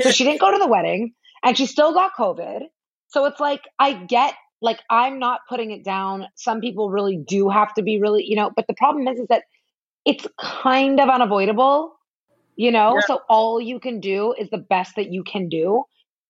so 0.02 0.12
she 0.12 0.24
didn't 0.24 0.40
go 0.40 0.52
to 0.52 0.58
the 0.58 0.68
wedding 0.68 1.14
and 1.44 1.58
she 1.58 1.66
still 1.66 1.94
got 1.94 2.12
covid 2.18 2.62
so 3.08 3.26
it's 3.26 3.40
like 3.40 3.64
i 3.80 3.94
get 3.94 4.36
like 4.62 4.82
I'm 4.90 5.20
not 5.20 5.42
putting 5.48 5.72
it 5.72 5.84
down. 5.84 6.28
Some 6.36 6.60
people 6.60 6.90
really 6.90 7.18
do 7.18 7.50
have 7.50 7.74
to 7.76 7.82
be 7.82 8.00
really, 8.00 8.26
you 8.26 8.36
know, 8.36 8.52
but 8.54 8.68
the 8.68 8.74
problem 8.74 9.08
is 9.08 9.20
is 9.20 9.28
that 9.28 9.44
it's 10.06 10.28
kind 10.40 11.00
of 11.00 11.10
unavoidable, 11.10 11.96
you 12.56 12.72
know? 12.72 12.96
Yeah. 12.96 13.02
So 13.08 13.22
all 13.30 13.62
you 13.62 13.80
can 13.80 14.00
do 14.00 14.34
is 14.38 14.50
the 14.50 14.58
best 14.58 14.96
that 14.96 15.12
you 15.12 15.24
can 15.24 15.50
do. 15.50 15.84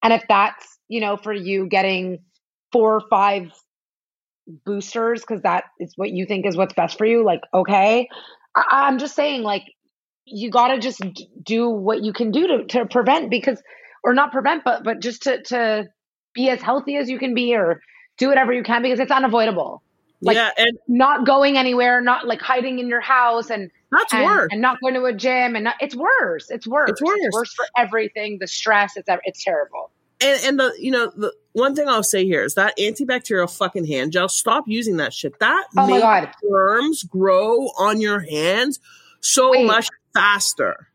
And 0.04 0.14
if 0.14 0.24
that's, 0.28 0.78
you 0.88 1.02
know, 1.02 1.18
for 1.18 1.34
you 1.34 1.68
getting 1.68 2.20
four 2.76 2.96
or 2.96 3.02
five 3.10 3.54
boosters 4.66 5.22
because 5.22 5.42
that 5.44 5.64
is 5.80 5.94
what 5.96 6.10
you 6.12 6.26
think 6.26 6.46
is 6.46 6.58
what's 6.58 6.74
best 6.74 6.98
for 6.98 7.06
you, 7.06 7.24
like 7.24 7.40
okay. 7.54 8.10
I- 8.54 8.88
I'm 8.88 9.00
just 9.00 9.16
saying 9.16 9.44
like 9.44 9.64
you 10.26 10.50
got 10.52 10.68
to 10.68 10.80
just 10.80 11.02
do 11.42 11.70
what 11.70 12.04
you 12.04 12.12
can 12.12 12.32
do 12.32 12.48
to, 12.48 12.66
to 12.66 12.86
prevent 12.86 13.30
because 13.30 13.64
or 14.04 14.14
not 14.14 14.34
prevent 14.34 14.66
but 14.66 14.84
but 14.84 15.00
just 15.00 15.24
to 15.24 15.42
to 15.44 15.86
be 16.34 16.50
as 16.50 16.62
healthy 16.62 16.98
as 16.98 17.10
you 17.10 17.18
can 17.18 17.34
be 17.34 17.56
or 17.56 17.80
do 18.18 18.28
whatever 18.28 18.52
you 18.52 18.62
can 18.62 18.82
because 18.82 19.00
it's 19.00 19.12
unavoidable. 19.12 19.82
Like 20.22 20.36
yeah, 20.36 20.52
and 20.58 20.78
not 20.90 21.26
going 21.26 21.58
anywhere, 21.58 22.02
not 22.02 22.28
like 22.28 22.42
hiding 22.42 22.80
in 22.80 22.90
your 22.90 23.00
house 23.00 23.50
and 23.50 23.72
that's 23.90 24.14
and, 24.14 24.26
worse. 24.26 24.50
And 24.52 24.60
not 24.60 24.82
going 24.82 24.96
to 24.96 25.06
a 25.06 25.14
gym 25.14 25.56
and 25.56 25.64
not, 25.64 25.76
it's 25.80 25.96
worse. 25.96 26.50
It's 26.50 26.68
worse. 26.68 26.90
It's 26.90 27.02
worse. 27.02 27.20
It's 27.22 27.34
worse 27.34 27.54
for 27.54 27.66
everything. 27.78 28.40
The 28.42 28.48
stress, 28.48 28.98
it's 28.98 29.08
it's 29.24 29.46
terrible. 29.46 29.92
And 30.22 30.42
and 30.46 30.60
the 30.60 30.74
you 30.80 30.92
know 30.92 31.12
the 31.16 31.34
one 31.54 31.76
thing 31.76 31.88
I'll 31.88 32.04
say 32.04 32.26
here 32.26 32.44
is 32.44 32.56
that 32.56 32.78
antibacterial 32.78 33.56
fucking 33.56 33.86
hand 33.86 34.12
gel. 34.12 34.30
Stop 34.30 34.66
using 34.68 34.98
that 34.98 35.14
shit. 35.14 35.40
That 35.40 35.68
oh 35.78 35.88
my 35.88 36.00
god, 36.00 36.30
worms 36.44 37.04
grow 37.04 37.68
on 37.78 38.00
your 38.00 38.20
hands 38.20 38.80
so 39.22 39.52
wait. 39.52 39.66
much 39.66 39.90
faster. 40.14 40.88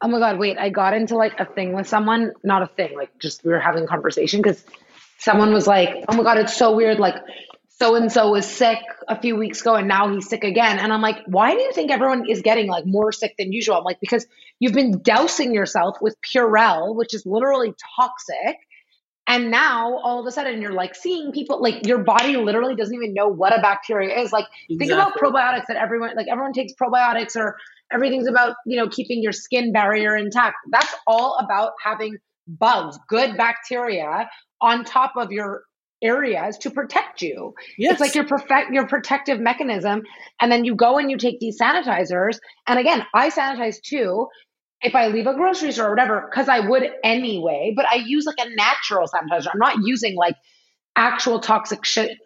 Oh 0.00 0.08
my 0.08 0.18
god, 0.18 0.38
wait! 0.38 0.58
I 0.58 0.68
got 0.68 0.94
into 0.94 1.16
like 1.16 1.38
a 1.38 1.44
thing 1.44 1.74
with 1.74 1.86
someone, 1.86 2.32
not 2.42 2.62
a 2.62 2.66
thing, 2.66 2.96
like 2.96 3.16
just 3.18 3.44
we 3.44 3.52
were 3.52 3.60
having 3.60 3.84
a 3.84 3.86
conversation 3.86 4.42
because 4.42 4.64
someone 5.18 5.52
was 5.52 5.66
like, 5.66 6.04
"Oh 6.08 6.16
my 6.16 6.24
god, 6.24 6.38
it's 6.38 6.56
so 6.56 6.74
weird." 6.74 6.98
Like 6.98 7.14
so 7.82 7.96
and 7.96 8.12
so 8.12 8.30
was 8.30 8.48
sick 8.48 8.78
a 9.08 9.20
few 9.20 9.34
weeks 9.34 9.60
ago 9.60 9.74
and 9.74 9.88
now 9.88 10.14
he's 10.14 10.28
sick 10.28 10.44
again. 10.44 10.78
And 10.78 10.92
I'm 10.92 11.02
like, 11.02 11.16
why 11.26 11.52
do 11.52 11.60
you 11.60 11.72
think 11.72 11.90
everyone 11.90 12.30
is 12.30 12.40
getting 12.40 12.68
like 12.68 12.86
more 12.86 13.10
sick 13.10 13.34
than 13.36 13.52
usual? 13.52 13.74
I'm 13.74 13.82
like, 13.82 13.98
because 13.98 14.24
you've 14.60 14.72
been 14.72 15.00
dousing 15.02 15.52
yourself 15.52 15.96
with 16.00 16.14
Purell, 16.22 16.94
which 16.94 17.12
is 17.12 17.26
literally 17.26 17.74
toxic. 17.96 18.56
And 19.26 19.50
now 19.50 19.98
all 19.98 20.20
of 20.20 20.26
a 20.26 20.30
sudden 20.30 20.62
you're 20.62 20.72
like 20.72 20.94
seeing 20.94 21.32
people 21.32 21.60
like 21.60 21.84
your 21.84 21.98
body 21.98 22.36
literally 22.36 22.76
doesn't 22.76 22.94
even 22.94 23.14
know 23.14 23.26
what 23.26 23.52
a 23.52 23.60
bacteria 23.60 24.16
is. 24.16 24.30
Like 24.30 24.46
exactly. 24.70 24.78
think 24.78 24.92
about 24.92 25.14
probiotics 25.18 25.66
that 25.66 25.76
everyone 25.76 26.14
like 26.14 26.28
everyone 26.30 26.52
takes 26.52 26.72
probiotics 26.80 27.34
or 27.34 27.56
everything's 27.92 28.28
about, 28.28 28.54
you 28.64 28.76
know, 28.76 28.88
keeping 28.88 29.24
your 29.24 29.32
skin 29.32 29.72
barrier 29.72 30.16
intact. 30.16 30.54
That's 30.70 30.94
all 31.08 31.36
about 31.38 31.72
having 31.82 32.18
bugs, 32.46 32.96
good 33.08 33.36
bacteria 33.36 34.30
on 34.60 34.84
top 34.84 35.14
of 35.16 35.32
your 35.32 35.64
areas 36.02 36.58
to 36.58 36.70
protect 36.70 37.22
you. 37.22 37.54
Yes. 37.78 37.92
It's 37.92 38.00
like 38.00 38.14
your 38.14 38.26
perfect 38.26 38.72
your 38.72 38.86
protective 38.86 39.40
mechanism. 39.40 40.02
And 40.40 40.50
then 40.50 40.64
you 40.64 40.74
go 40.74 40.98
and 40.98 41.10
you 41.10 41.16
take 41.16 41.40
these 41.40 41.58
sanitizers. 41.58 42.38
And 42.66 42.78
again, 42.78 43.04
I 43.14 43.30
sanitize 43.30 43.80
too 43.80 44.28
if 44.82 44.94
I 44.94 45.06
leave 45.08 45.26
a 45.26 45.34
grocery 45.34 45.72
store 45.72 45.86
or 45.86 45.90
whatever, 45.90 46.28
because 46.28 46.48
I 46.48 46.60
would 46.60 46.90
anyway, 47.04 47.72
but 47.74 47.86
I 47.86 47.96
use 47.96 48.26
like 48.26 48.44
a 48.44 48.54
natural 48.56 49.06
sanitizer. 49.06 49.48
I'm 49.52 49.58
not 49.58 49.76
using 49.84 50.16
like 50.16 50.34
actual 50.96 51.38
toxic 51.40 51.84
shit. 51.84 52.18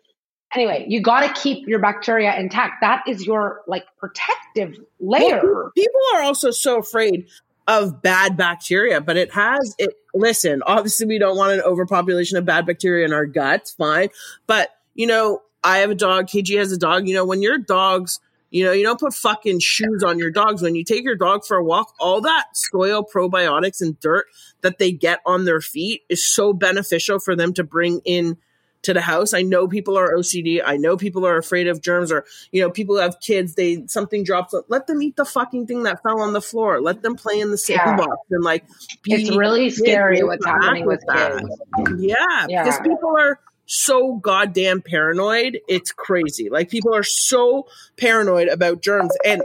Anyway, 0.55 0.87
you 0.89 1.03
got 1.03 1.20
to 1.20 1.41
keep 1.41 1.68
your 1.68 1.81
bacteria 1.81 2.35
intact. 2.39 2.77
That 2.81 3.03
is 3.07 3.27
your 3.27 3.61
like 3.66 3.85
protective 3.99 4.79
layer. 5.01 5.41
Well, 5.43 5.70
people 5.77 6.01
are 6.14 6.22
also 6.22 6.51
so 6.51 6.79
afraid 6.79 7.27
of 7.66 8.02
bad 8.02 8.36
bacteria, 8.36 9.00
but 9.00 9.16
it 9.16 9.32
has 9.34 9.74
it. 9.78 9.94
Listen, 10.14 10.62
obviously, 10.66 11.06
we 11.06 11.18
don't 11.18 11.36
want 11.36 11.52
an 11.52 11.60
overpopulation 11.60 12.38
of 12.38 12.44
bad 12.44 12.66
bacteria 12.66 13.04
in 13.04 13.12
our 13.12 13.26
guts, 13.26 13.72
fine. 13.72 14.08
But, 14.46 14.70
you 14.94 15.06
know, 15.06 15.42
I 15.62 15.78
have 15.78 15.90
a 15.90 15.94
dog, 15.94 16.26
KG 16.26 16.58
has 16.58 16.72
a 16.72 16.78
dog. 16.78 17.08
You 17.08 17.14
know, 17.14 17.24
when 17.24 17.42
your 17.42 17.58
dog's 17.58 18.20
you 18.50 18.64
know, 18.64 18.72
you 18.72 18.84
don't 18.84 19.00
put 19.00 19.12
fucking 19.12 19.58
shoes 19.60 20.02
on 20.02 20.18
your 20.18 20.30
dogs. 20.30 20.62
When 20.62 20.74
you 20.76 20.84
take 20.84 21.04
your 21.04 21.16
dog 21.16 21.44
for 21.44 21.56
a 21.56 21.64
walk, 21.64 21.92
all 21.98 22.20
that 22.22 22.46
soil 22.54 23.04
probiotics 23.04 23.80
and 23.80 23.98
dirt 24.00 24.26
that 24.60 24.78
they 24.78 24.92
get 24.92 25.20
on 25.26 25.44
their 25.44 25.60
feet 25.60 26.02
is 26.08 26.24
so 26.24 26.52
beneficial 26.52 27.18
for 27.18 27.34
them 27.34 27.52
to 27.54 27.64
bring 27.64 28.00
in 28.04 28.38
to 28.87 28.95
the 28.95 29.01
house. 29.01 29.34
I 29.34 29.43
know 29.43 29.66
people 29.66 29.99
are 29.99 30.14
OCD. 30.14 30.62
I 30.64 30.76
know 30.76 30.97
people 30.97 31.26
are 31.26 31.37
afraid 31.37 31.66
of 31.66 31.82
germs 31.82 32.12
or, 32.12 32.24
you 32.53 32.62
know, 32.62 32.70
people 32.70 32.99
have 32.99 33.20
kids, 33.20 33.55
they 33.55 33.84
something 33.89 34.22
drops. 34.22 34.55
Let 34.68 34.87
them 34.87 35.03
eat 35.03 35.16
the 35.16 35.24
fucking 35.24 35.66
thing 35.66 35.82
that 35.82 36.03
fell 36.03 36.20
on 36.20 36.32
the 36.32 36.41
floor. 36.41 36.80
Let 36.80 37.03
them 37.03 37.16
play 37.16 37.41
in 37.41 37.51
the 37.51 37.59
sandbox 37.59 38.16
yeah. 38.30 38.37
and 38.37 38.45
like 38.45 38.64
It's 39.05 39.37
really 39.37 39.70
scary 39.70 40.22
what's 40.22 40.47
happening 40.47 40.87
with, 40.87 41.03
with 41.07 41.16
kids. 41.16 41.51
Yeah, 41.99 42.47
yeah. 42.49 42.64
Because 42.64 42.80
people 42.80 43.16
are 43.18 43.41
so 43.66 44.14
goddamn 44.14 44.82
paranoid. 44.82 45.59
It's 45.68 45.91
crazy. 45.91 46.49
Like 46.49 46.70
people 46.70 46.95
are 46.95 47.03
so 47.03 47.66
paranoid 47.97 48.49
about 48.49 48.82
germs 48.82 49.12
and 49.24 49.43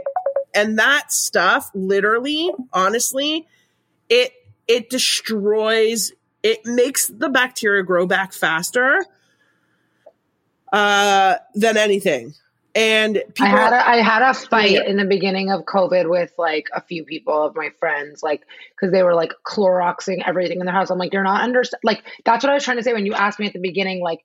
and 0.54 0.78
that 0.78 1.10
stuff 1.10 1.68
literally, 1.74 2.52
honestly, 2.72 3.48
it 4.08 4.32
it 4.68 4.88
destroys 4.88 6.12
it 6.44 6.64
makes 6.64 7.08
the 7.08 7.28
bacteria 7.28 7.82
grow 7.82 8.06
back 8.06 8.32
faster 8.32 9.04
uh, 10.72 11.36
than 11.54 11.76
anything. 11.76 12.34
And 12.74 13.22
people, 13.34 13.44
I 13.44 13.48
had 13.48 13.72
a, 13.74 13.88
I 13.88 13.96
had 13.96 14.22
a 14.22 14.32
fight 14.32 14.70
yeah. 14.70 14.84
in 14.84 14.96
the 14.96 15.04
beginning 15.04 15.50
of 15.50 15.64
COVID 15.64 16.08
with 16.08 16.32
like 16.38 16.68
a 16.74 16.80
few 16.80 17.04
people 17.04 17.44
of 17.44 17.54
my 17.54 17.68
friends, 17.78 18.22
like 18.22 18.46
because 18.74 18.92
they 18.92 19.02
were 19.02 19.14
like 19.14 19.34
Cloroxing 19.46 20.22
everything 20.26 20.58
in 20.58 20.64
their 20.64 20.74
house. 20.74 20.88
I'm 20.88 20.96
like, 20.96 21.12
you're 21.12 21.22
not 21.22 21.42
understand. 21.42 21.80
Like 21.84 22.02
that's 22.24 22.42
what 22.42 22.50
I 22.50 22.54
was 22.54 22.64
trying 22.64 22.78
to 22.78 22.82
say 22.82 22.94
when 22.94 23.04
you 23.04 23.12
asked 23.12 23.38
me 23.38 23.46
at 23.46 23.52
the 23.52 23.60
beginning, 23.60 24.00
like, 24.00 24.20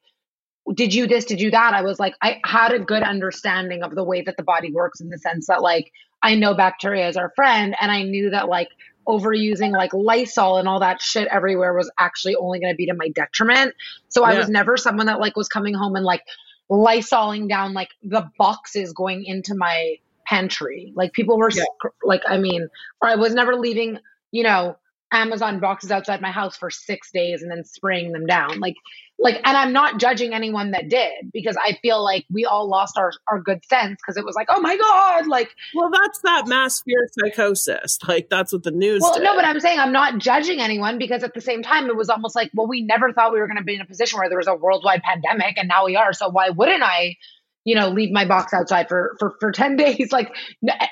did 0.73 0.93
you 0.93 1.07
this, 1.07 1.25
did 1.25 1.41
you 1.41 1.51
that? 1.51 1.73
I 1.73 1.81
was 1.81 1.99
like, 1.99 2.15
I 2.21 2.39
had 2.45 2.71
a 2.71 2.79
good 2.79 3.03
understanding 3.03 3.83
of 3.83 3.95
the 3.95 4.03
way 4.03 4.21
that 4.21 4.37
the 4.37 4.43
body 4.43 4.71
works 4.71 5.01
in 5.01 5.09
the 5.09 5.17
sense 5.17 5.47
that 5.47 5.61
like 5.61 5.91
I 6.23 6.35
know 6.35 6.53
bacteria 6.53 7.09
is 7.09 7.17
our 7.17 7.33
friend, 7.35 7.75
and 7.81 7.91
I 7.91 8.03
knew 8.03 8.29
that 8.29 8.47
like 8.47 8.69
overusing 9.07 9.71
like 9.71 9.93
Lysol 9.93 10.57
and 10.57 10.67
all 10.67 10.79
that 10.81 11.01
shit 11.01 11.27
everywhere 11.31 11.73
was 11.73 11.89
actually 11.97 12.35
only 12.35 12.59
going 12.59 12.73
to 12.73 12.75
be 12.75 12.85
to 12.87 12.93
my 12.93 13.09
detriment. 13.09 13.73
So 14.09 14.21
yeah. 14.21 14.33
I 14.33 14.37
was 14.37 14.49
never 14.49 14.77
someone 14.77 15.05
that 15.07 15.19
like 15.19 15.35
was 15.35 15.47
coming 15.47 15.73
home 15.73 15.95
and 15.95 16.05
like 16.05 16.23
Lysoling 16.69 17.47
down 17.47 17.73
like 17.73 17.89
the 18.03 18.29
boxes 18.37 18.91
going 18.91 19.23
into 19.23 19.55
my 19.55 19.95
pantry. 20.25 20.91
Like 20.95 21.13
people 21.13 21.37
were 21.37 21.49
yeah. 21.49 21.63
like, 22.03 22.23
I 22.27 22.37
mean, 22.37 22.67
or 23.01 23.07
I 23.07 23.15
was 23.15 23.33
never 23.33 23.55
leaving, 23.55 23.99
you 24.31 24.43
know, 24.43 24.75
Amazon 25.11 25.59
boxes 25.59 25.91
outside 25.91 26.21
my 26.21 26.31
house 26.31 26.57
for 26.57 26.69
six 26.69 27.11
days 27.11 27.41
and 27.41 27.51
then 27.51 27.63
spraying 27.63 28.11
them 28.11 28.25
down. 28.25 28.59
Like 28.59 28.75
like 29.19 29.35
and 29.43 29.57
i'm 29.57 29.73
not 29.73 29.99
judging 29.99 30.33
anyone 30.33 30.71
that 30.71 30.89
did 30.89 31.31
because 31.33 31.57
i 31.57 31.77
feel 31.81 32.03
like 32.03 32.25
we 32.31 32.45
all 32.45 32.69
lost 32.69 32.97
our, 32.97 33.11
our 33.27 33.41
good 33.41 33.63
sense 33.65 33.97
because 34.01 34.17
it 34.17 34.25
was 34.25 34.35
like 34.35 34.47
oh 34.49 34.61
my 34.61 34.77
god 34.77 35.27
like 35.27 35.49
well 35.75 35.89
that's 35.91 36.19
that 36.19 36.47
mass 36.47 36.81
fear 36.81 37.07
psychosis 37.19 37.99
like 38.07 38.29
that's 38.29 38.53
what 38.53 38.63
the 38.63 38.71
news 38.71 39.01
well 39.01 39.15
did. 39.15 39.23
no 39.23 39.35
but 39.35 39.45
i'm 39.45 39.59
saying 39.59 39.79
i'm 39.79 39.91
not 39.91 40.17
judging 40.17 40.59
anyone 40.59 40.97
because 40.97 41.23
at 41.23 41.33
the 41.33 41.41
same 41.41 41.63
time 41.63 41.87
it 41.87 41.95
was 41.95 42.09
almost 42.09 42.35
like 42.35 42.51
well 42.53 42.67
we 42.67 42.81
never 42.81 43.11
thought 43.11 43.33
we 43.33 43.39
were 43.39 43.47
going 43.47 43.57
to 43.57 43.63
be 43.63 43.75
in 43.75 43.81
a 43.81 43.85
position 43.85 44.19
where 44.19 44.29
there 44.29 44.37
was 44.37 44.47
a 44.47 44.55
worldwide 44.55 45.01
pandemic 45.01 45.57
and 45.57 45.67
now 45.67 45.85
we 45.85 45.95
are 45.95 46.13
so 46.13 46.29
why 46.29 46.49
wouldn't 46.49 46.83
i 46.83 47.15
you 47.63 47.75
know 47.75 47.89
leave 47.89 48.11
my 48.11 48.25
box 48.25 48.53
outside 48.53 48.87
for 48.87 49.15
for 49.19 49.35
for 49.39 49.51
10 49.51 49.75
days 49.77 50.11
like 50.11 50.31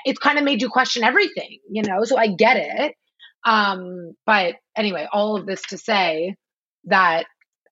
it's 0.04 0.18
kind 0.18 0.38
of 0.38 0.44
made 0.44 0.60
you 0.62 0.68
question 0.68 1.04
everything 1.04 1.58
you 1.70 1.82
know 1.82 2.04
so 2.04 2.16
i 2.16 2.26
get 2.26 2.56
it 2.56 2.96
um 3.46 4.12
but 4.26 4.56
anyway 4.76 5.08
all 5.10 5.36
of 5.36 5.46
this 5.46 5.62
to 5.62 5.78
say 5.78 6.34
that 6.84 7.24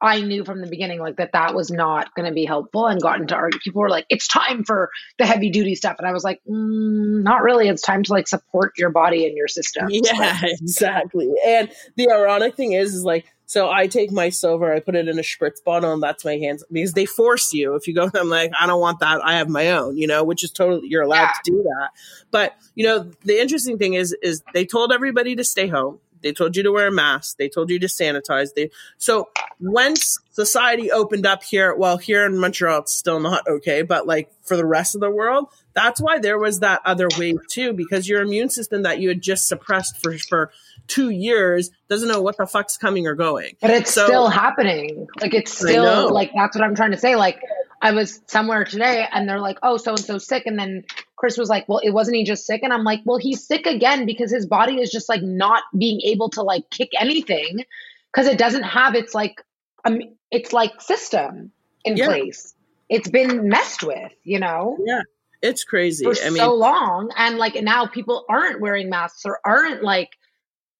I 0.04 0.20
knew 0.20 0.44
from 0.44 0.60
the 0.60 0.66
beginning 0.66 1.00
like 1.00 1.16
that 1.16 1.32
that 1.32 1.54
was 1.54 1.70
not 1.70 2.14
going 2.14 2.28
to 2.28 2.34
be 2.34 2.44
helpful 2.44 2.86
and 2.86 3.00
got 3.00 3.20
into 3.20 3.34
argue. 3.34 3.58
People 3.60 3.80
were 3.80 3.88
like, 3.88 4.04
"It's 4.10 4.28
time 4.28 4.62
for 4.62 4.90
the 5.18 5.24
heavy 5.24 5.48
duty 5.48 5.74
stuff," 5.74 5.96
and 5.98 6.06
I 6.06 6.12
was 6.12 6.22
like, 6.22 6.40
mm, 6.46 7.22
"Not 7.22 7.42
really. 7.42 7.68
It's 7.68 7.80
time 7.80 8.02
to 8.02 8.12
like 8.12 8.28
support 8.28 8.74
your 8.76 8.90
body 8.90 9.26
and 9.26 9.34
your 9.34 9.48
system." 9.48 9.86
Yeah, 9.88 10.40
exactly. 10.42 11.30
And 11.46 11.70
the 11.96 12.10
ironic 12.10 12.54
thing 12.54 12.72
is, 12.72 12.94
is 12.94 13.02
like, 13.02 13.24
so 13.46 13.70
I 13.70 13.86
take 13.86 14.10
my 14.10 14.30
silver, 14.30 14.72
I 14.72 14.80
put 14.80 14.94
it 14.94 15.08
in 15.08 15.18
a 15.18 15.22
spritz 15.22 15.62
bottle, 15.64 15.92
and 15.92 16.02
that's 16.02 16.24
my 16.24 16.36
hands 16.36 16.64
because 16.70 16.92
they 16.92 17.06
force 17.06 17.52
you. 17.52 17.74
If 17.74 17.86
you 17.86 17.94
go, 17.94 18.10
I'm 18.14 18.28
like, 18.28 18.52
I 18.58 18.66
don't 18.66 18.80
want 18.80 19.00
that. 19.00 19.24
I 19.24 19.36
have 19.36 19.48
my 19.48 19.70
own, 19.70 19.96
you 19.96 20.06
know, 20.06 20.24
which 20.24 20.44
is 20.44 20.50
totally 20.50 20.88
you're 20.88 21.02
allowed 21.02 21.22
yeah. 21.22 21.32
to 21.44 21.50
do 21.50 21.62
that. 21.62 21.90
But 22.30 22.54
you 22.74 22.84
know, 22.84 23.10
the 23.24 23.40
interesting 23.40 23.78
thing 23.78 23.94
is, 23.94 24.16
is 24.22 24.42
they 24.52 24.64
told 24.64 24.92
everybody 24.92 25.36
to 25.36 25.44
stay 25.44 25.68
home 25.68 26.00
they 26.24 26.32
told 26.32 26.56
you 26.56 26.62
to 26.62 26.72
wear 26.72 26.88
a 26.88 26.90
mask. 26.90 27.36
They 27.36 27.50
told 27.50 27.68
you 27.68 27.78
to 27.78 27.86
sanitize. 27.86 28.54
They 28.54 28.70
so 28.96 29.28
when 29.60 29.94
society 29.94 30.90
opened 30.90 31.26
up 31.26 31.44
here, 31.44 31.76
well, 31.76 31.98
here 31.98 32.24
in 32.24 32.38
Montreal, 32.38 32.80
it's 32.80 32.96
still 32.96 33.20
not 33.20 33.46
okay, 33.46 33.82
but 33.82 34.06
like 34.06 34.32
for 34.42 34.56
the 34.56 34.64
rest 34.64 34.94
of 34.94 35.02
the 35.02 35.10
world, 35.10 35.48
that's 35.74 36.00
why 36.00 36.18
there 36.18 36.38
was 36.38 36.60
that 36.60 36.80
other 36.84 37.08
wave 37.18 37.38
too, 37.48 37.72
because 37.72 38.08
your 38.08 38.22
immune 38.22 38.48
system 38.48 38.82
that 38.82 39.00
you 39.00 39.08
had 39.08 39.20
just 39.20 39.48
suppressed 39.48 40.02
for 40.02 40.16
for 40.18 40.52
two 40.86 41.10
years 41.10 41.70
doesn't 41.88 42.08
know 42.08 42.22
what 42.22 42.36
the 42.36 42.46
fuck's 42.46 42.76
coming 42.76 43.06
or 43.06 43.14
going. 43.14 43.56
But 43.60 43.70
it's 43.70 43.92
so, 43.92 44.06
still 44.06 44.28
happening. 44.28 45.06
Like 45.20 45.34
it's 45.34 45.52
still 45.52 46.12
like 46.12 46.32
that's 46.34 46.56
what 46.56 46.64
I'm 46.64 46.74
trying 46.74 46.92
to 46.92 46.98
say. 46.98 47.16
Like 47.16 47.40
I 47.84 47.92
was 47.92 48.20
somewhere 48.26 48.64
today 48.64 49.06
and 49.12 49.28
they're 49.28 49.40
like, 49.40 49.58
oh, 49.62 49.76
so 49.76 49.90
and 49.90 50.00
so 50.00 50.16
sick. 50.18 50.44
And 50.46 50.58
then 50.58 50.84
Chris 51.16 51.36
was 51.36 51.50
like, 51.50 51.68
well, 51.68 51.80
it 51.82 51.90
wasn't 51.90 52.16
he 52.16 52.24
just 52.24 52.46
sick? 52.46 52.62
And 52.62 52.72
I'm 52.72 52.84
like, 52.84 53.00
well, 53.04 53.18
he's 53.18 53.46
sick 53.46 53.66
again 53.66 54.06
because 54.06 54.30
his 54.30 54.46
body 54.46 54.80
is 54.80 54.90
just 54.90 55.08
like 55.08 55.22
not 55.22 55.62
being 55.76 56.00
able 56.02 56.30
to 56.30 56.42
like 56.42 56.70
kick 56.70 56.90
anything 56.98 57.64
because 58.10 58.26
it 58.26 58.38
doesn't 58.38 58.62
have 58.62 58.94
its 58.94 59.14
like, 59.14 59.42
um, 59.84 60.00
it's 60.30 60.52
like 60.52 60.80
system 60.80 61.52
in 61.84 61.96
yeah. 61.96 62.06
place. 62.06 62.54
It's 62.88 63.08
been 63.08 63.48
messed 63.48 63.82
with, 63.82 64.12
you 64.22 64.38
know? 64.38 64.78
Yeah. 64.84 65.02
It's 65.44 65.62
crazy. 65.62 66.04
For 66.04 66.14
I 66.24 66.30
mean, 66.30 66.38
so 66.38 66.54
long. 66.54 67.10
And 67.16 67.36
like 67.36 67.54
now 67.62 67.86
people 67.86 68.24
aren't 68.30 68.60
wearing 68.60 68.88
masks 68.88 69.26
or 69.26 69.40
aren't 69.44 69.82
like, 69.82 70.08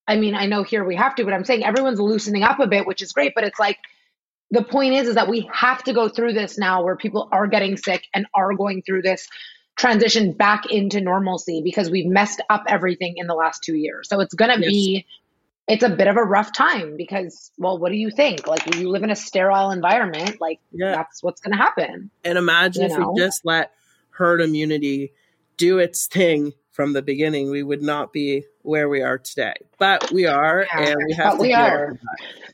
I 0.08 0.16
mean, 0.16 0.34
I 0.34 0.46
know 0.46 0.62
here 0.62 0.84
we 0.84 0.96
have 0.96 1.14
to, 1.16 1.24
but 1.24 1.34
I'm 1.34 1.44
saying 1.44 1.64
everyone's 1.64 2.00
loosening 2.00 2.42
up 2.42 2.60
a 2.60 2.66
bit, 2.66 2.86
which 2.86 3.02
is 3.02 3.12
great. 3.12 3.34
But 3.34 3.44
it's 3.44 3.58
like, 3.58 3.78
the 4.50 4.64
point 4.64 4.94
is 4.94 5.08
is 5.08 5.16
that 5.16 5.28
we 5.28 5.50
have 5.52 5.84
to 5.84 5.92
go 5.92 6.08
through 6.08 6.32
this 6.32 6.56
now 6.56 6.82
where 6.82 6.96
people 6.96 7.28
are 7.30 7.46
getting 7.46 7.76
sick 7.76 8.06
and 8.14 8.26
are 8.34 8.54
going 8.54 8.82
through 8.82 9.02
this 9.02 9.28
transition 9.76 10.32
back 10.32 10.64
into 10.70 11.00
normalcy 11.00 11.60
because 11.62 11.90
we've 11.90 12.06
messed 12.06 12.40
up 12.48 12.64
everything 12.66 13.18
in 13.18 13.26
the 13.26 13.34
last 13.34 13.62
2 13.64 13.74
years. 13.74 14.08
So 14.08 14.20
it's 14.20 14.34
going 14.34 14.50
to 14.50 14.62
yes. 14.62 14.70
be 14.70 15.06
it's 15.66 15.82
a 15.82 15.88
bit 15.88 16.08
of 16.08 16.16
a 16.16 16.22
rough 16.22 16.52
time 16.52 16.96
because 16.96 17.50
well 17.56 17.78
what 17.78 17.90
do 17.90 17.96
you 17.96 18.10
think 18.10 18.46
like 18.46 18.74
you 18.76 18.90
live 18.90 19.02
in 19.02 19.10
a 19.10 19.16
sterile 19.16 19.70
environment 19.70 20.38
like 20.38 20.60
yeah. 20.72 20.90
that's 20.90 21.22
what's 21.22 21.40
going 21.40 21.52
to 21.52 21.56
happen 21.56 22.10
and 22.22 22.36
imagine 22.36 22.82
you 22.82 22.92
if 22.92 22.98
know? 22.98 23.12
we 23.12 23.18
just 23.18 23.46
let 23.46 23.72
herd 24.14 24.40
immunity 24.40 25.12
do 25.56 25.78
its 25.78 26.06
thing 26.06 26.52
from 26.70 26.92
the 26.92 27.02
beginning 27.02 27.50
we 27.50 27.62
would 27.62 27.82
not 27.82 28.12
be 28.12 28.44
where 28.62 28.88
we 28.88 29.02
are 29.02 29.18
today 29.18 29.54
but 29.78 30.10
we 30.10 30.26
are 30.26 30.66
yeah, 30.74 30.88
and 30.88 30.96
we 31.06 31.14
have 31.14 31.32
but 31.32 31.40
we 31.40 31.52
are 31.52 31.98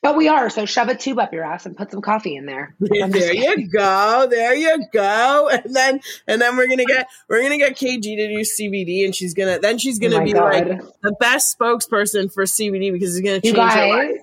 but 0.03 0.17
we 0.17 0.29
are. 0.29 0.49
So 0.49 0.65
shove 0.65 0.89
a 0.89 0.95
tube 0.95 1.19
up 1.19 1.33
your 1.33 1.45
ass 1.45 1.67
and 1.67 1.77
put 1.77 1.91
some 1.91 2.01
coffee 2.01 2.35
in 2.35 2.47
there. 2.47 2.75
there 2.81 3.35
you 3.35 3.69
go. 3.69 4.27
There 4.31 4.55
you 4.55 4.87
go. 4.93 5.49
And 5.49 5.75
then 5.77 6.01
and 6.27 6.41
then 6.41 6.57
we're 6.57 6.69
gonna 6.69 6.87
get 6.87 7.09
we're 7.29 7.43
gonna 7.43 7.59
get 7.59 7.77
KG 7.77 8.01
to 8.01 8.29
do 8.29 8.39
CBD, 8.41 9.05
and 9.05 9.15
she's 9.15 9.35
gonna 9.35 9.59
then 9.59 9.79
she's 9.79 9.99
oh 9.99 10.09
gonna 10.09 10.23
oh 10.23 10.25
be 10.25 10.33
God. 10.33 10.69
like 10.69 10.81
the 11.03 11.13
best 11.21 11.59
spokesperson 11.59 12.33
for 12.33 12.45
CBD 12.45 12.93
because 12.93 13.17
it's 13.17 13.25
gonna 13.25 13.41
change 13.41 13.55
you 13.55 13.55
guys. 13.55 14.17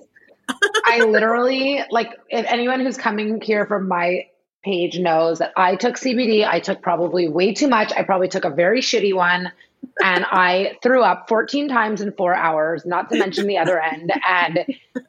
I 0.84 1.04
literally 1.06 1.82
like 1.90 2.12
if 2.28 2.44
anyone 2.46 2.80
who's 2.80 2.96
coming 2.96 3.40
here 3.40 3.66
from 3.66 3.86
my 3.86 4.26
page 4.64 4.98
knows 4.98 5.38
that 5.38 5.52
I 5.56 5.76
took 5.76 5.96
CBD. 5.96 6.46
I 6.46 6.60
took 6.60 6.82
probably 6.82 7.28
way 7.28 7.54
too 7.54 7.68
much. 7.68 7.92
I 7.92 8.02
probably 8.02 8.28
took 8.28 8.44
a 8.44 8.50
very 8.50 8.80
shitty 8.80 9.14
one 9.14 9.52
and 10.02 10.24
I 10.24 10.76
threw 10.82 11.02
up 11.02 11.28
14 11.28 11.68
times 11.68 12.00
in 12.00 12.12
four 12.12 12.34
hours, 12.34 12.84
not 12.86 13.10
to 13.10 13.18
mention 13.18 13.46
the 13.46 13.58
other 13.58 13.80
end. 13.80 14.12
And 14.26 14.64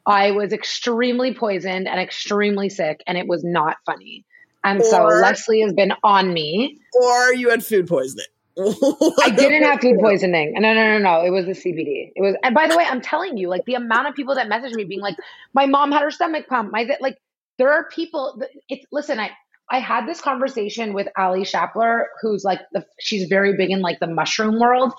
I 0.06 0.32
was 0.32 0.52
extremely 0.52 1.34
poisoned 1.34 1.88
and 1.88 2.00
extremely 2.00 2.68
sick, 2.68 3.02
and 3.06 3.16
it 3.16 3.26
was 3.26 3.44
not 3.44 3.76
funny. 3.86 4.24
And 4.64 4.80
or, 4.80 4.84
so 4.84 5.04
Leslie 5.04 5.60
has 5.60 5.72
been 5.72 5.92
on 6.02 6.32
me. 6.32 6.78
Or 6.94 7.32
you 7.34 7.50
had 7.50 7.64
food 7.64 7.86
poisoning. 7.86 8.26
I 8.58 9.30
didn't 9.30 9.62
have 9.62 9.80
food 9.80 9.98
poisoning. 10.00 10.54
No, 10.54 10.74
no, 10.74 10.98
no, 10.98 10.98
no. 10.98 11.24
It 11.24 11.30
was 11.30 11.46
the 11.46 11.52
CBD. 11.52 12.12
It 12.14 12.20
was, 12.20 12.34
and 12.42 12.54
by 12.54 12.68
the 12.68 12.76
way, 12.76 12.84
I'm 12.84 13.00
telling 13.00 13.38
you, 13.38 13.48
like 13.48 13.64
the 13.64 13.74
amount 13.74 14.08
of 14.08 14.14
people 14.14 14.34
that 14.34 14.48
messaged 14.48 14.74
me 14.74 14.84
being 14.84 15.00
like, 15.00 15.16
my 15.54 15.66
mom 15.66 15.92
had 15.92 16.02
her 16.02 16.10
stomach 16.10 16.46
pump. 16.48 16.72
My, 16.72 16.88
like, 17.00 17.18
there 17.60 17.72
are 17.72 17.88
people, 17.90 18.42
it's, 18.68 18.86
listen, 18.90 19.20
I, 19.20 19.30
I 19.70 19.78
had 19.78 20.06
this 20.06 20.20
conversation 20.20 20.94
with 20.94 21.08
Ali 21.16 21.44
Shapler, 21.44 22.08
who's 22.20 22.42
like 22.42 22.60
the 22.72 22.84
she's 22.98 23.28
very 23.28 23.56
big 23.56 23.70
in 23.70 23.80
like 23.80 24.00
the 24.00 24.08
mushroom 24.08 24.58
world. 24.58 24.92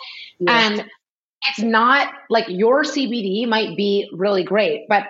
And 0.48 0.86
it's 1.50 1.60
not 1.60 2.14
like 2.30 2.46
your 2.48 2.84
CBD 2.84 3.48
might 3.48 3.76
be 3.76 4.10
really 4.14 4.44
great, 4.44 4.88
but 4.88 5.08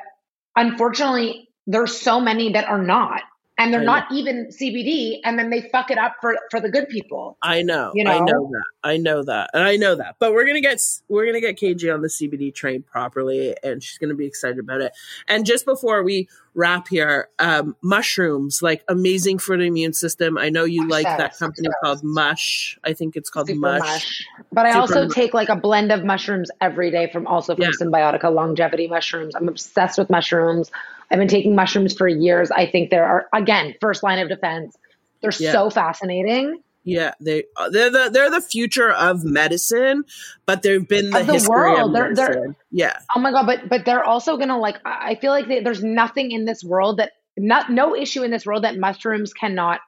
unfortunately, 0.55 1.49
there's 1.67 1.95
so 1.95 2.19
many 2.19 2.53
that 2.53 2.65
are 2.65 2.81
not. 2.81 3.21
And 3.61 3.71
they're 3.71 3.83
not 3.83 4.11
even 4.11 4.47
CBD, 4.47 5.19
and 5.23 5.37
then 5.37 5.51
they 5.51 5.61
fuck 5.61 5.91
it 5.91 5.97
up 5.99 6.15
for 6.19 6.35
for 6.49 6.59
the 6.59 6.69
good 6.69 6.89
people. 6.89 7.37
I 7.43 7.61
know, 7.61 7.91
you 7.93 8.03
know, 8.03 8.11
I 8.11 8.19
know 8.19 8.49
that, 8.51 8.63
I 8.83 8.97
know 8.97 9.23
that, 9.23 9.51
and 9.53 9.63
I 9.63 9.75
know 9.75 9.95
that. 9.95 10.15
But 10.17 10.33
we're 10.33 10.45
gonna 10.45 10.61
get 10.61 10.81
we're 11.07 11.27
gonna 11.27 11.41
get 11.41 11.59
KG 11.59 11.93
on 11.93 12.01
the 12.01 12.07
CBD 12.07 12.53
train 12.53 12.81
properly, 12.81 13.55
and 13.63 13.83
she's 13.83 13.99
gonna 13.99 14.15
be 14.15 14.25
excited 14.25 14.57
about 14.57 14.81
it. 14.81 14.93
And 15.27 15.45
just 15.45 15.65
before 15.65 16.01
we 16.01 16.27
wrap 16.55 16.87
here, 16.87 17.29
um, 17.37 17.75
mushrooms 17.83 18.61
like 18.63 18.83
amazing 18.87 19.37
for 19.37 19.55
the 19.55 19.63
immune 19.63 19.93
system. 19.93 20.39
I 20.39 20.49
know 20.49 20.63
you 20.63 20.87
like 20.87 21.05
that 21.05 21.37
company 21.37 21.69
called 21.83 22.03
Mush. 22.03 22.79
I 22.83 22.93
think 22.93 23.15
it's 23.15 23.29
called 23.29 23.49
Mush. 23.55 23.79
Mush. 23.79 24.25
But 24.51 24.65
I 24.65 24.71
Super 24.71 24.81
also 24.81 25.03
mush. 25.05 25.15
take 25.15 25.33
like 25.35 25.49
a 25.49 25.55
blend 25.55 25.91
of 25.91 26.03
mushrooms 26.03 26.49
every 26.59 26.89
day 26.89 27.09
from 27.11 27.27
also 27.27 27.55
from 27.55 27.63
yeah. 27.63 27.69
Cymbiotika 27.79 28.33
longevity 28.33 28.87
mushrooms. 28.87 29.35
I'm 29.35 29.47
obsessed 29.47 29.99
with 29.99 30.09
mushrooms. 30.09 30.71
I've 31.11 31.19
been 31.19 31.27
taking 31.27 31.55
mushrooms 31.55 31.93
for 31.93 32.07
years. 32.07 32.51
I 32.51 32.65
think 32.65 32.89
there 32.89 33.05
are 33.05 33.27
again 33.33 33.75
first 33.81 34.01
line 34.01 34.19
of 34.19 34.29
defense. 34.29 34.75
They're 35.21 35.31
yeah. 35.39 35.51
so 35.51 35.69
fascinating. 35.69 36.61
Yeah, 36.83 37.13
they 37.19 37.43
uh, 37.57 37.69
they're 37.69 37.91
the 37.91 38.09
they're 38.11 38.31
the 38.31 38.41
future 38.41 38.89
of 38.89 39.23
medicine, 39.23 40.03
but 40.45 40.63
they've 40.63 40.87
been 40.87 41.11
the, 41.11 41.19
of 41.19 41.27
the 41.27 41.33
history 41.33 41.55
world. 41.55 41.89
of 41.89 41.91
medicine. 41.91 42.15
They're, 42.15 42.33
they're, 42.33 42.55
yeah. 42.71 42.97
Oh 43.15 43.19
my 43.19 43.31
god, 43.31 43.45
but 43.45 43.69
but 43.69 43.85
they're 43.85 44.03
also 44.03 44.37
gonna 44.37 44.57
like. 44.57 44.77
I 44.83 45.15
feel 45.15 45.31
like 45.31 45.47
they, 45.47 45.59
there's 45.61 45.83
nothing 45.83 46.31
in 46.31 46.45
this 46.45 46.63
world 46.63 46.97
that 46.97 47.11
not 47.37 47.69
no 47.69 47.95
issue 47.95 48.23
in 48.23 48.31
this 48.31 48.45
world 48.45 48.63
that 48.63 48.77
mushrooms 48.79 49.33
cannot 49.33 49.81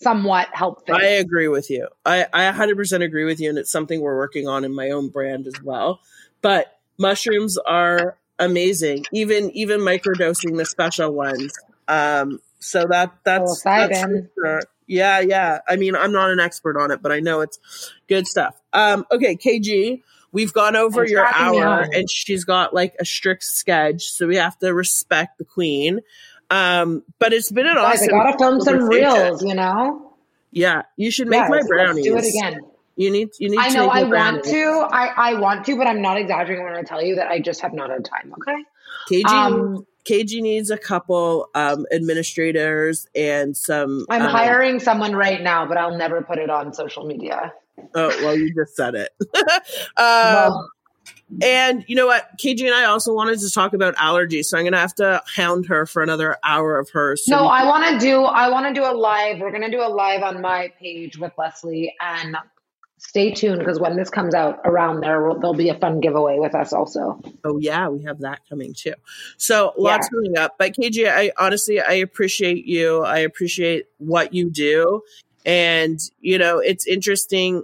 somewhat 0.00 0.48
help 0.52 0.86
fix. 0.86 0.98
I 0.98 1.06
agree 1.06 1.48
with 1.48 1.70
you. 1.70 1.86
I 2.04 2.26
I 2.32 2.50
100% 2.50 3.04
agree 3.04 3.24
with 3.24 3.38
you, 3.38 3.50
and 3.50 3.58
it's 3.58 3.70
something 3.70 4.00
we're 4.00 4.16
working 4.16 4.48
on 4.48 4.64
in 4.64 4.74
my 4.74 4.90
own 4.90 5.10
brand 5.10 5.46
as 5.46 5.62
well. 5.62 6.00
But 6.42 6.78
mushrooms 6.98 7.58
are 7.58 8.16
amazing. 8.38 9.04
Even 9.12 9.50
even 9.52 9.80
microdosing 9.80 10.56
the 10.56 10.64
special 10.64 11.12
ones. 11.12 11.52
Um, 11.86 12.40
so 12.58 12.86
that 12.90 13.14
that's, 13.24 13.62
that's 13.62 14.00
sure. 14.00 14.60
yeah, 14.86 15.20
yeah. 15.20 15.60
I 15.68 15.76
mean, 15.76 15.94
I'm 15.94 16.12
not 16.12 16.30
an 16.30 16.40
expert 16.40 16.76
on 16.78 16.90
it, 16.90 17.02
but 17.02 17.12
I 17.12 17.20
know 17.20 17.40
it's 17.40 17.58
good 18.08 18.26
stuff. 18.26 18.60
Um, 18.72 19.06
okay, 19.12 19.36
KG, 19.36 20.02
we've 20.32 20.52
gone 20.52 20.76
over 20.76 21.04
your 21.04 21.26
hour, 21.26 21.86
and 21.92 22.10
she's 22.10 22.44
got 22.44 22.74
like 22.74 22.94
a 23.00 23.04
strict 23.04 23.44
schedule, 23.44 23.98
so 24.00 24.26
we 24.26 24.36
have 24.36 24.58
to 24.58 24.74
respect 24.74 25.38
the 25.38 25.44
queen. 25.44 26.00
Um, 26.50 27.04
but 27.18 27.32
it's 27.32 27.52
been 27.52 27.66
an 27.66 27.74
Guys, 27.74 28.02
awesome. 28.02 28.14
I 28.14 28.24
gotta 28.24 28.38
film 28.38 28.60
some 28.60 28.88
reels, 28.88 29.42
you 29.42 29.54
know. 29.54 30.16
Yeah, 30.50 30.82
you 30.96 31.10
should 31.10 31.28
make 31.28 31.42
yeah, 31.42 31.48
my 31.48 31.62
brownies. 31.66 32.04
do 32.04 32.16
it 32.16 32.24
again. 32.24 32.60
You 32.98 33.12
need 33.12 33.30
you 33.38 33.48
need. 33.48 33.60
I 33.60 33.68
know 33.68 33.88
I 33.88 34.02
want 34.02 34.42
to. 34.42 34.88
I 34.90 35.30
I 35.30 35.34
want 35.34 35.64
to, 35.66 35.76
but 35.76 35.86
I'm 35.86 36.02
not 36.02 36.18
exaggerating 36.18 36.64
when 36.64 36.74
I 36.74 36.82
tell 36.82 37.00
you 37.00 37.14
that 37.14 37.28
I 37.28 37.38
just 37.38 37.60
have 37.60 37.72
not 37.72 37.90
had 37.90 38.04
time. 38.04 38.34
Okay. 38.40 38.64
KG 39.08 39.24
um, 39.24 39.86
KG 40.04 40.42
needs 40.42 40.68
a 40.70 40.76
couple 40.76 41.48
um, 41.54 41.86
administrators 41.92 43.06
and 43.14 43.56
some. 43.56 44.04
I'm 44.10 44.22
um, 44.22 44.28
hiring 44.28 44.80
someone 44.80 45.14
right 45.14 45.40
now, 45.40 45.64
but 45.64 45.76
I'll 45.76 45.96
never 45.96 46.22
put 46.22 46.38
it 46.38 46.50
on 46.50 46.74
social 46.74 47.06
media. 47.06 47.52
Oh 47.94 48.08
well, 48.08 48.36
you 48.36 48.52
just 48.52 48.74
said 48.74 48.96
it. 48.96 49.14
well, 49.96 50.68
and 51.40 51.84
you 51.86 51.94
know 51.94 52.08
what? 52.08 52.36
KG 52.36 52.64
and 52.64 52.74
I 52.74 52.86
also 52.86 53.14
wanted 53.14 53.38
to 53.38 53.50
talk 53.52 53.74
about 53.74 53.94
allergies, 53.94 54.46
so 54.46 54.58
I'm 54.58 54.64
gonna 54.64 54.78
have 54.78 54.96
to 54.96 55.22
hound 55.36 55.66
her 55.66 55.86
for 55.86 56.02
another 56.02 56.36
hour 56.42 56.80
of 56.80 56.90
hers. 56.90 57.24
So 57.24 57.36
no, 57.36 57.46
I 57.46 57.64
want 57.64 57.92
to 57.92 58.04
do. 58.04 58.24
I 58.24 58.48
want 58.48 58.66
to 58.66 58.74
do 58.74 58.84
a 58.84 58.90
live. 58.90 59.38
We're 59.38 59.52
gonna 59.52 59.70
do 59.70 59.82
a 59.82 59.88
live 59.88 60.24
on 60.24 60.40
my 60.40 60.72
page 60.80 61.16
with 61.16 61.30
Leslie, 61.38 61.94
and 62.00 62.36
stay 62.98 63.32
tuned 63.32 63.60
because 63.60 63.80
when 63.80 63.96
this 63.96 64.10
comes 64.10 64.34
out 64.34 64.60
around 64.64 65.00
there, 65.00 65.32
there'll 65.34 65.54
be 65.54 65.68
a 65.68 65.78
fun 65.78 66.00
giveaway 66.00 66.38
with 66.38 66.54
us 66.54 66.72
also. 66.72 67.20
Oh 67.44 67.58
yeah, 67.58 67.88
we 67.88 68.02
have 68.02 68.20
that 68.20 68.40
coming 68.48 68.74
too. 68.74 68.94
So 69.36 69.72
lots 69.78 70.08
yeah. 70.10 70.16
coming 70.16 70.38
up. 70.38 70.56
But 70.58 70.74
KG, 70.74 71.08
I 71.08 71.32
honestly 71.38 71.80
I 71.80 71.94
appreciate 71.94 72.66
you. 72.66 73.02
I 73.02 73.18
appreciate 73.18 73.86
what 73.98 74.34
you 74.34 74.50
do, 74.50 75.02
and 75.46 75.98
you 76.20 76.38
know 76.38 76.58
it's 76.58 76.86
interesting 76.86 77.62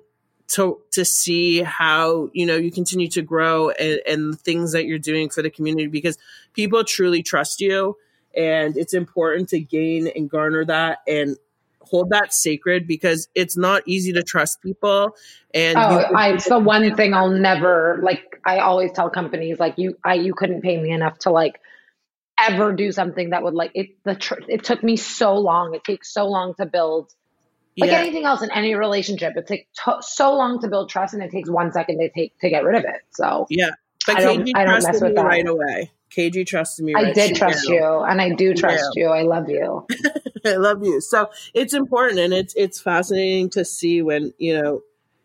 to 0.49 0.81
to 0.93 1.05
see 1.05 1.63
how 1.63 2.31
you 2.33 2.47
know 2.47 2.57
you 2.57 2.71
continue 2.71 3.09
to 3.09 3.23
grow 3.23 3.71
and, 3.71 4.01
and 4.07 4.41
things 4.41 4.73
that 4.73 4.87
you're 4.87 4.99
doing 4.99 5.29
for 5.31 5.43
the 5.43 5.51
community 5.51 5.87
because 5.89 6.19
people 6.53 6.85
truly 6.85 7.23
trust 7.23 7.61
you 7.61 7.97
and 8.37 8.77
it's 8.77 8.95
important 8.95 9.49
to 9.49 9.61
gain 9.61 10.07
and 10.09 10.29
garner 10.29 10.65
that 10.65 10.99
and 11.09 11.37
hold 11.87 12.11
that 12.11 12.33
sacred 12.33 12.87
because 12.87 13.29
it's 13.35 13.57
not 13.57 13.83
easy 13.87 14.13
to 14.13 14.23
trust 14.23 14.61
people. 14.63 15.17
And 15.53 15.79
oh, 15.79 15.81
I, 15.81 16.35
it's 16.35 16.49
the 16.49 16.59
one 16.59 16.95
thing 16.97 17.15
I'll 17.15 17.31
never 17.31 18.01
like. 18.03 18.41
I 18.45 18.59
always 18.59 18.93
tell 18.93 19.11
companies 19.11 19.59
like 19.59 19.75
you, 19.77 19.97
I 20.05 20.15
you 20.15 20.35
couldn't 20.35 20.63
pay 20.63 20.81
me 20.81 20.91
enough 20.91 21.19
to 21.21 21.31
like 21.31 21.61
ever 22.39 22.73
do 22.73 22.93
something 22.93 23.31
that 23.31 23.43
would 23.43 23.55
like 23.55 23.71
it. 23.75 23.91
The 24.05 24.15
tr- 24.17 24.41
it 24.49 24.65
took 24.65 24.83
me 24.83 24.97
so 24.97 25.37
long. 25.37 25.75
It 25.75 25.85
takes 25.85 26.13
so 26.13 26.27
long 26.27 26.55
to 26.55 26.67
build. 26.67 27.13
Like 27.77 27.91
yeah. 27.91 27.99
anything 27.99 28.25
else 28.25 28.43
in 28.43 28.53
any 28.53 28.75
relationship, 28.75 29.37
it 29.37 29.49
takes 29.49 29.67
so 30.01 30.35
long 30.35 30.61
to 30.61 30.69
build 30.69 30.91
trust, 30.91 31.15
and 31.15 31.23
it 31.23 31.31
takes 31.33 31.51
one 31.51 31.73
second 31.73 31.99
to 31.99 32.09
take 32.09 32.39
to 32.41 32.49
get 32.49 32.65
rid 32.65 32.77
of 32.77 32.85
it. 32.85 33.03
So 33.11 33.47
yeah, 33.51 33.71
but 34.07 34.17
I 34.17 34.21
don't, 34.21 34.57
I 34.57 34.65
don't 34.65 34.83
mess 34.83 35.01
with 35.01 35.15
that 35.17 35.25
right 35.25 35.47
away. 35.47 35.91
KG 36.15 36.47
trusted 36.47 36.85
me. 36.85 36.95
Right 36.95 37.09
I 37.09 37.13
did 37.13 37.37
trust 37.37 37.69
you, 37.69 37.85
and 37.85 38.21
I 38.21 38.31
do 38.31 38.55
trust 38.55 38.91
yeah. 38.95 39.05
you. 39.05 39.11
I 39.11 39.23
love 39.23 39.49
you. 39.49 39.87
I 40.45 40.57
love 40.57 40.85
you. 40.85 41.01
So 41.01 41.31
it's 41.53 41.75
important, 41.75 42.21
and 42.21 42.33
it's 42.33 42.55
it's 42.55 42.81
fascinating 42.81 43.51
to 43.51 43.65
see 43.65 44.03
when 44.03 44.33
you 44.39 44.61
know 44.61 44.83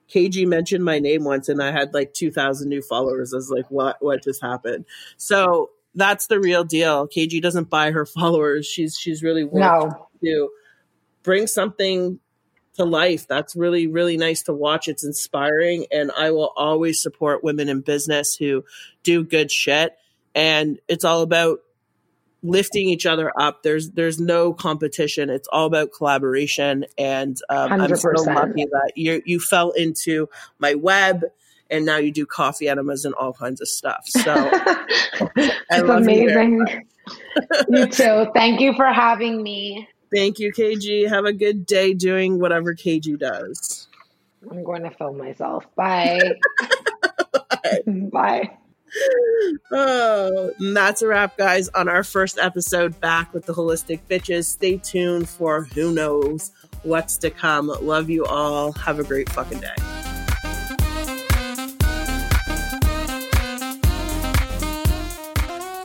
KG 0.10 0.48
mentioned 0.48 0.84
my 0.84 1.00
name 1.00 1.24
once, 1.24 1.50
and 1.50 1.62
I 1.62 1.72
had 1.72 1.94
like 1.94 2.14
two 2.14 2.32
thousand 2.32 2.70
new 2.70 2.82
followers. 2.82 3.34
I 3.34 3.38
was 3.38 3.50
like, 3.50 3.70
what 3.70 3.98
what 4.00 4.24
just 4.24 4.42
happened? 4.42 4.86
So 5.18 5.70
that's 5.96 6.28
the 6.28 6.40
real 6.40 6.64
deal. 6.64 7.08
KG 7.08 7.42
doesn't 7.42 7.70
buy 7.70 7.92
her 7.92 8.06
followers. 8.06 8.66
She's 8.66 8.98
she's 8.98 9.22
really 9.22 9.44
worked 9.44 9.56
no. 9.56 10.08
to 10.24 10.50
bring 11.24 11.48
something 11.48 12.20
to 12.80 12.86
life. 12.86 13.28
That's 13.28 13.56
really, 13.56 13.88
really 13.88 14.16
nice 14.16 14.44
to 14.44 14.54
watch. 14.54 14.88
It's 14.88 15.04
inspiring. 15.04 15.86
And 15.92 16.12
I 16.18 16.32
will 16.32 16.54
always 16.56 17.02
support 17.02 17.44
women 17.44 17.68
in 17.68 17.82
business 17.82 18.36
who 18.36 18.64
do 19.04 19.24
good 19.24 19.52
shit 19.52 19.98
and 20.36 20.80
it's 20.88 21.04
all 21.04 21.22
about 21.22 21.60
lifting 22.44 22.90
each 22.90 23.06
other 23.06 23.32
up. 23.40 23.64
There's 23.64 23.92
there's 23.92 24.20
no 24.20 24.54
competition. 24.54 25.30
It's 25.30 25.48
all 25.52 25.66
about 25.66 25.92
collaboration. 25.92 26.86
And 26.98 27.38
um, 27.50 27.74
I'm 27.74 27.96
so 27.96 28.10
lucky 28.10 28.66
that 28.66 28.94
you 28.96 29.22
you 29.26 29.40
fell 29.40 29.72
into 29.72 30.30
my 30.60 30.76
web, 30.76 31.24
and 31.70 31.86
now 31.86 31.98
you 31.98 32.12
do 32.12 32.26
coffee 32.26 32.68
enemas 32.68 33.06
and 33.06 33.14
all 33.16 33.34
kinds 33.34 33.62
of 33.62 33.68
stuff. 33.68 34.04
So 34.08 34.34
it's 35.36 35.90
amazing. 35.90 36.66
You, 36.68 37.66
you 37.70 37.88
too. 37.88 38.28
Thank 38.34 38.60
you 38.62 38.74
for 38.74 38.88
having 38.88 39.42
me. 39.42 39.88
Thank 40.14 40.40
you, 40.40 40.52
KG. 40.52 41.08
Have 41.08 41.26
a 41.26 41.34
good 41.34 41.66
day 41.66 41.94
doing 41.94 42.40
whatever 42.40 42.74
KG 42.74 43.20
does. 43.20 43.88
I'm 44.50 44.64
going 44.64 44.84
to 44.84 44.92
film 44.92 45.18
myself. 45.18 45.66
Bye. 45.76 46.20
Bye. 47.50 47.82
Bye 47.86 48.50
oh, 49.72 50.52
that's 50.74 51.02
a 51.02 51.08
wrap, 51.08 51.38
guys, 51.38 51.70
on 51.70 51.88
our 51.88 52.04
first 52.04 52.38
episode 52.38 53.00
back 53.00 53.34
with 53.34 53.46
the 53.46 53.54
Holistic 53.54 54.02
Bitches. 54.10 54.46
Stay 54.46 54.78
tuned 54.78 55.30
for 55.30 55.64
who 55.64 55.94
knows 55.94 56.52
what's 56.84 57.18
to 57.18 57.30
come. 57.30 57.68
Love 57.82 58.10
you 58.10 58.26
all. 58.26 58.72
Have 58.74 59.00
a 59.00 59.04
great 59.04 59.30
fucking 59.30 59.60
day. 59.60 59.76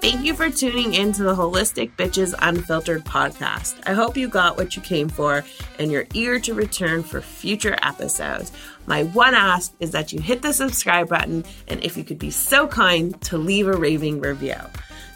Thank 0.04 0.26
you 0.26 0.34
for 0.34 0.50
tuning 0.50 0.92
in 0.92 1.12
to 1.14 1.22
the 1.22 1.34
Holistic 1.34 1.92
Bitches 1.96 2.34
Unfiltered 2.40 3.04
podcast. 3.06 3.80
I 3.86 3.94
hope 3.94 4.18
you 4.18 4.28
got 4.28 4.58
what 4.58 4.76
you 4.76 4.82
came 4.82 5.08
for 5.08 5.42
and 5.78 5.90
you're 5.90 6.04
eager 6.12 6.38
to 6.40 6.52
return 6.52 7.02
for 7.02 7.22
future 7.22 7.78
episodes. 7.80 8.52
My 8.86 9.04
one 9.04 9.34
ask 9.34 9.72
is 9.80 9.92
that 9.92 10.12
you 10.12 10.20
hit 10.20 10.42
the 10.42 10.52
subscribe 10.52 11.08
button 11.08 11.44
and 11.68 11.82
if 11.82 11.96
you 11.96 12.04
could 12.04 12.18
be 12.18 12.30
so 12.30 12.66
kind 12.66 13.20
to 13.22 13.38
leave 13.38 13.66
a 13.66 13.76
raving 13.76 14.20
review. 14.20 14.56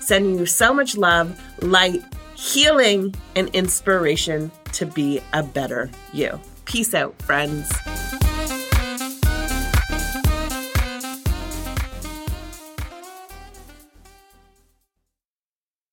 Sending 0.01 0.39
you 0.39 0.47
so 0.47 0.73
much 0.73 0.97
love, 0.97 1.41
light, 1.63 2.03
healing, 2.35 3.15
and 3.37 3.49
inspiration 3.51 4.51
to 4.73 4.87
be 4.87 5.21
a 5.33 5.43
better 5.43 5.91
you. 6.13 6.41
Peace 6.65 6.95
out, 6.95 7.21
friends. 7.23 7.71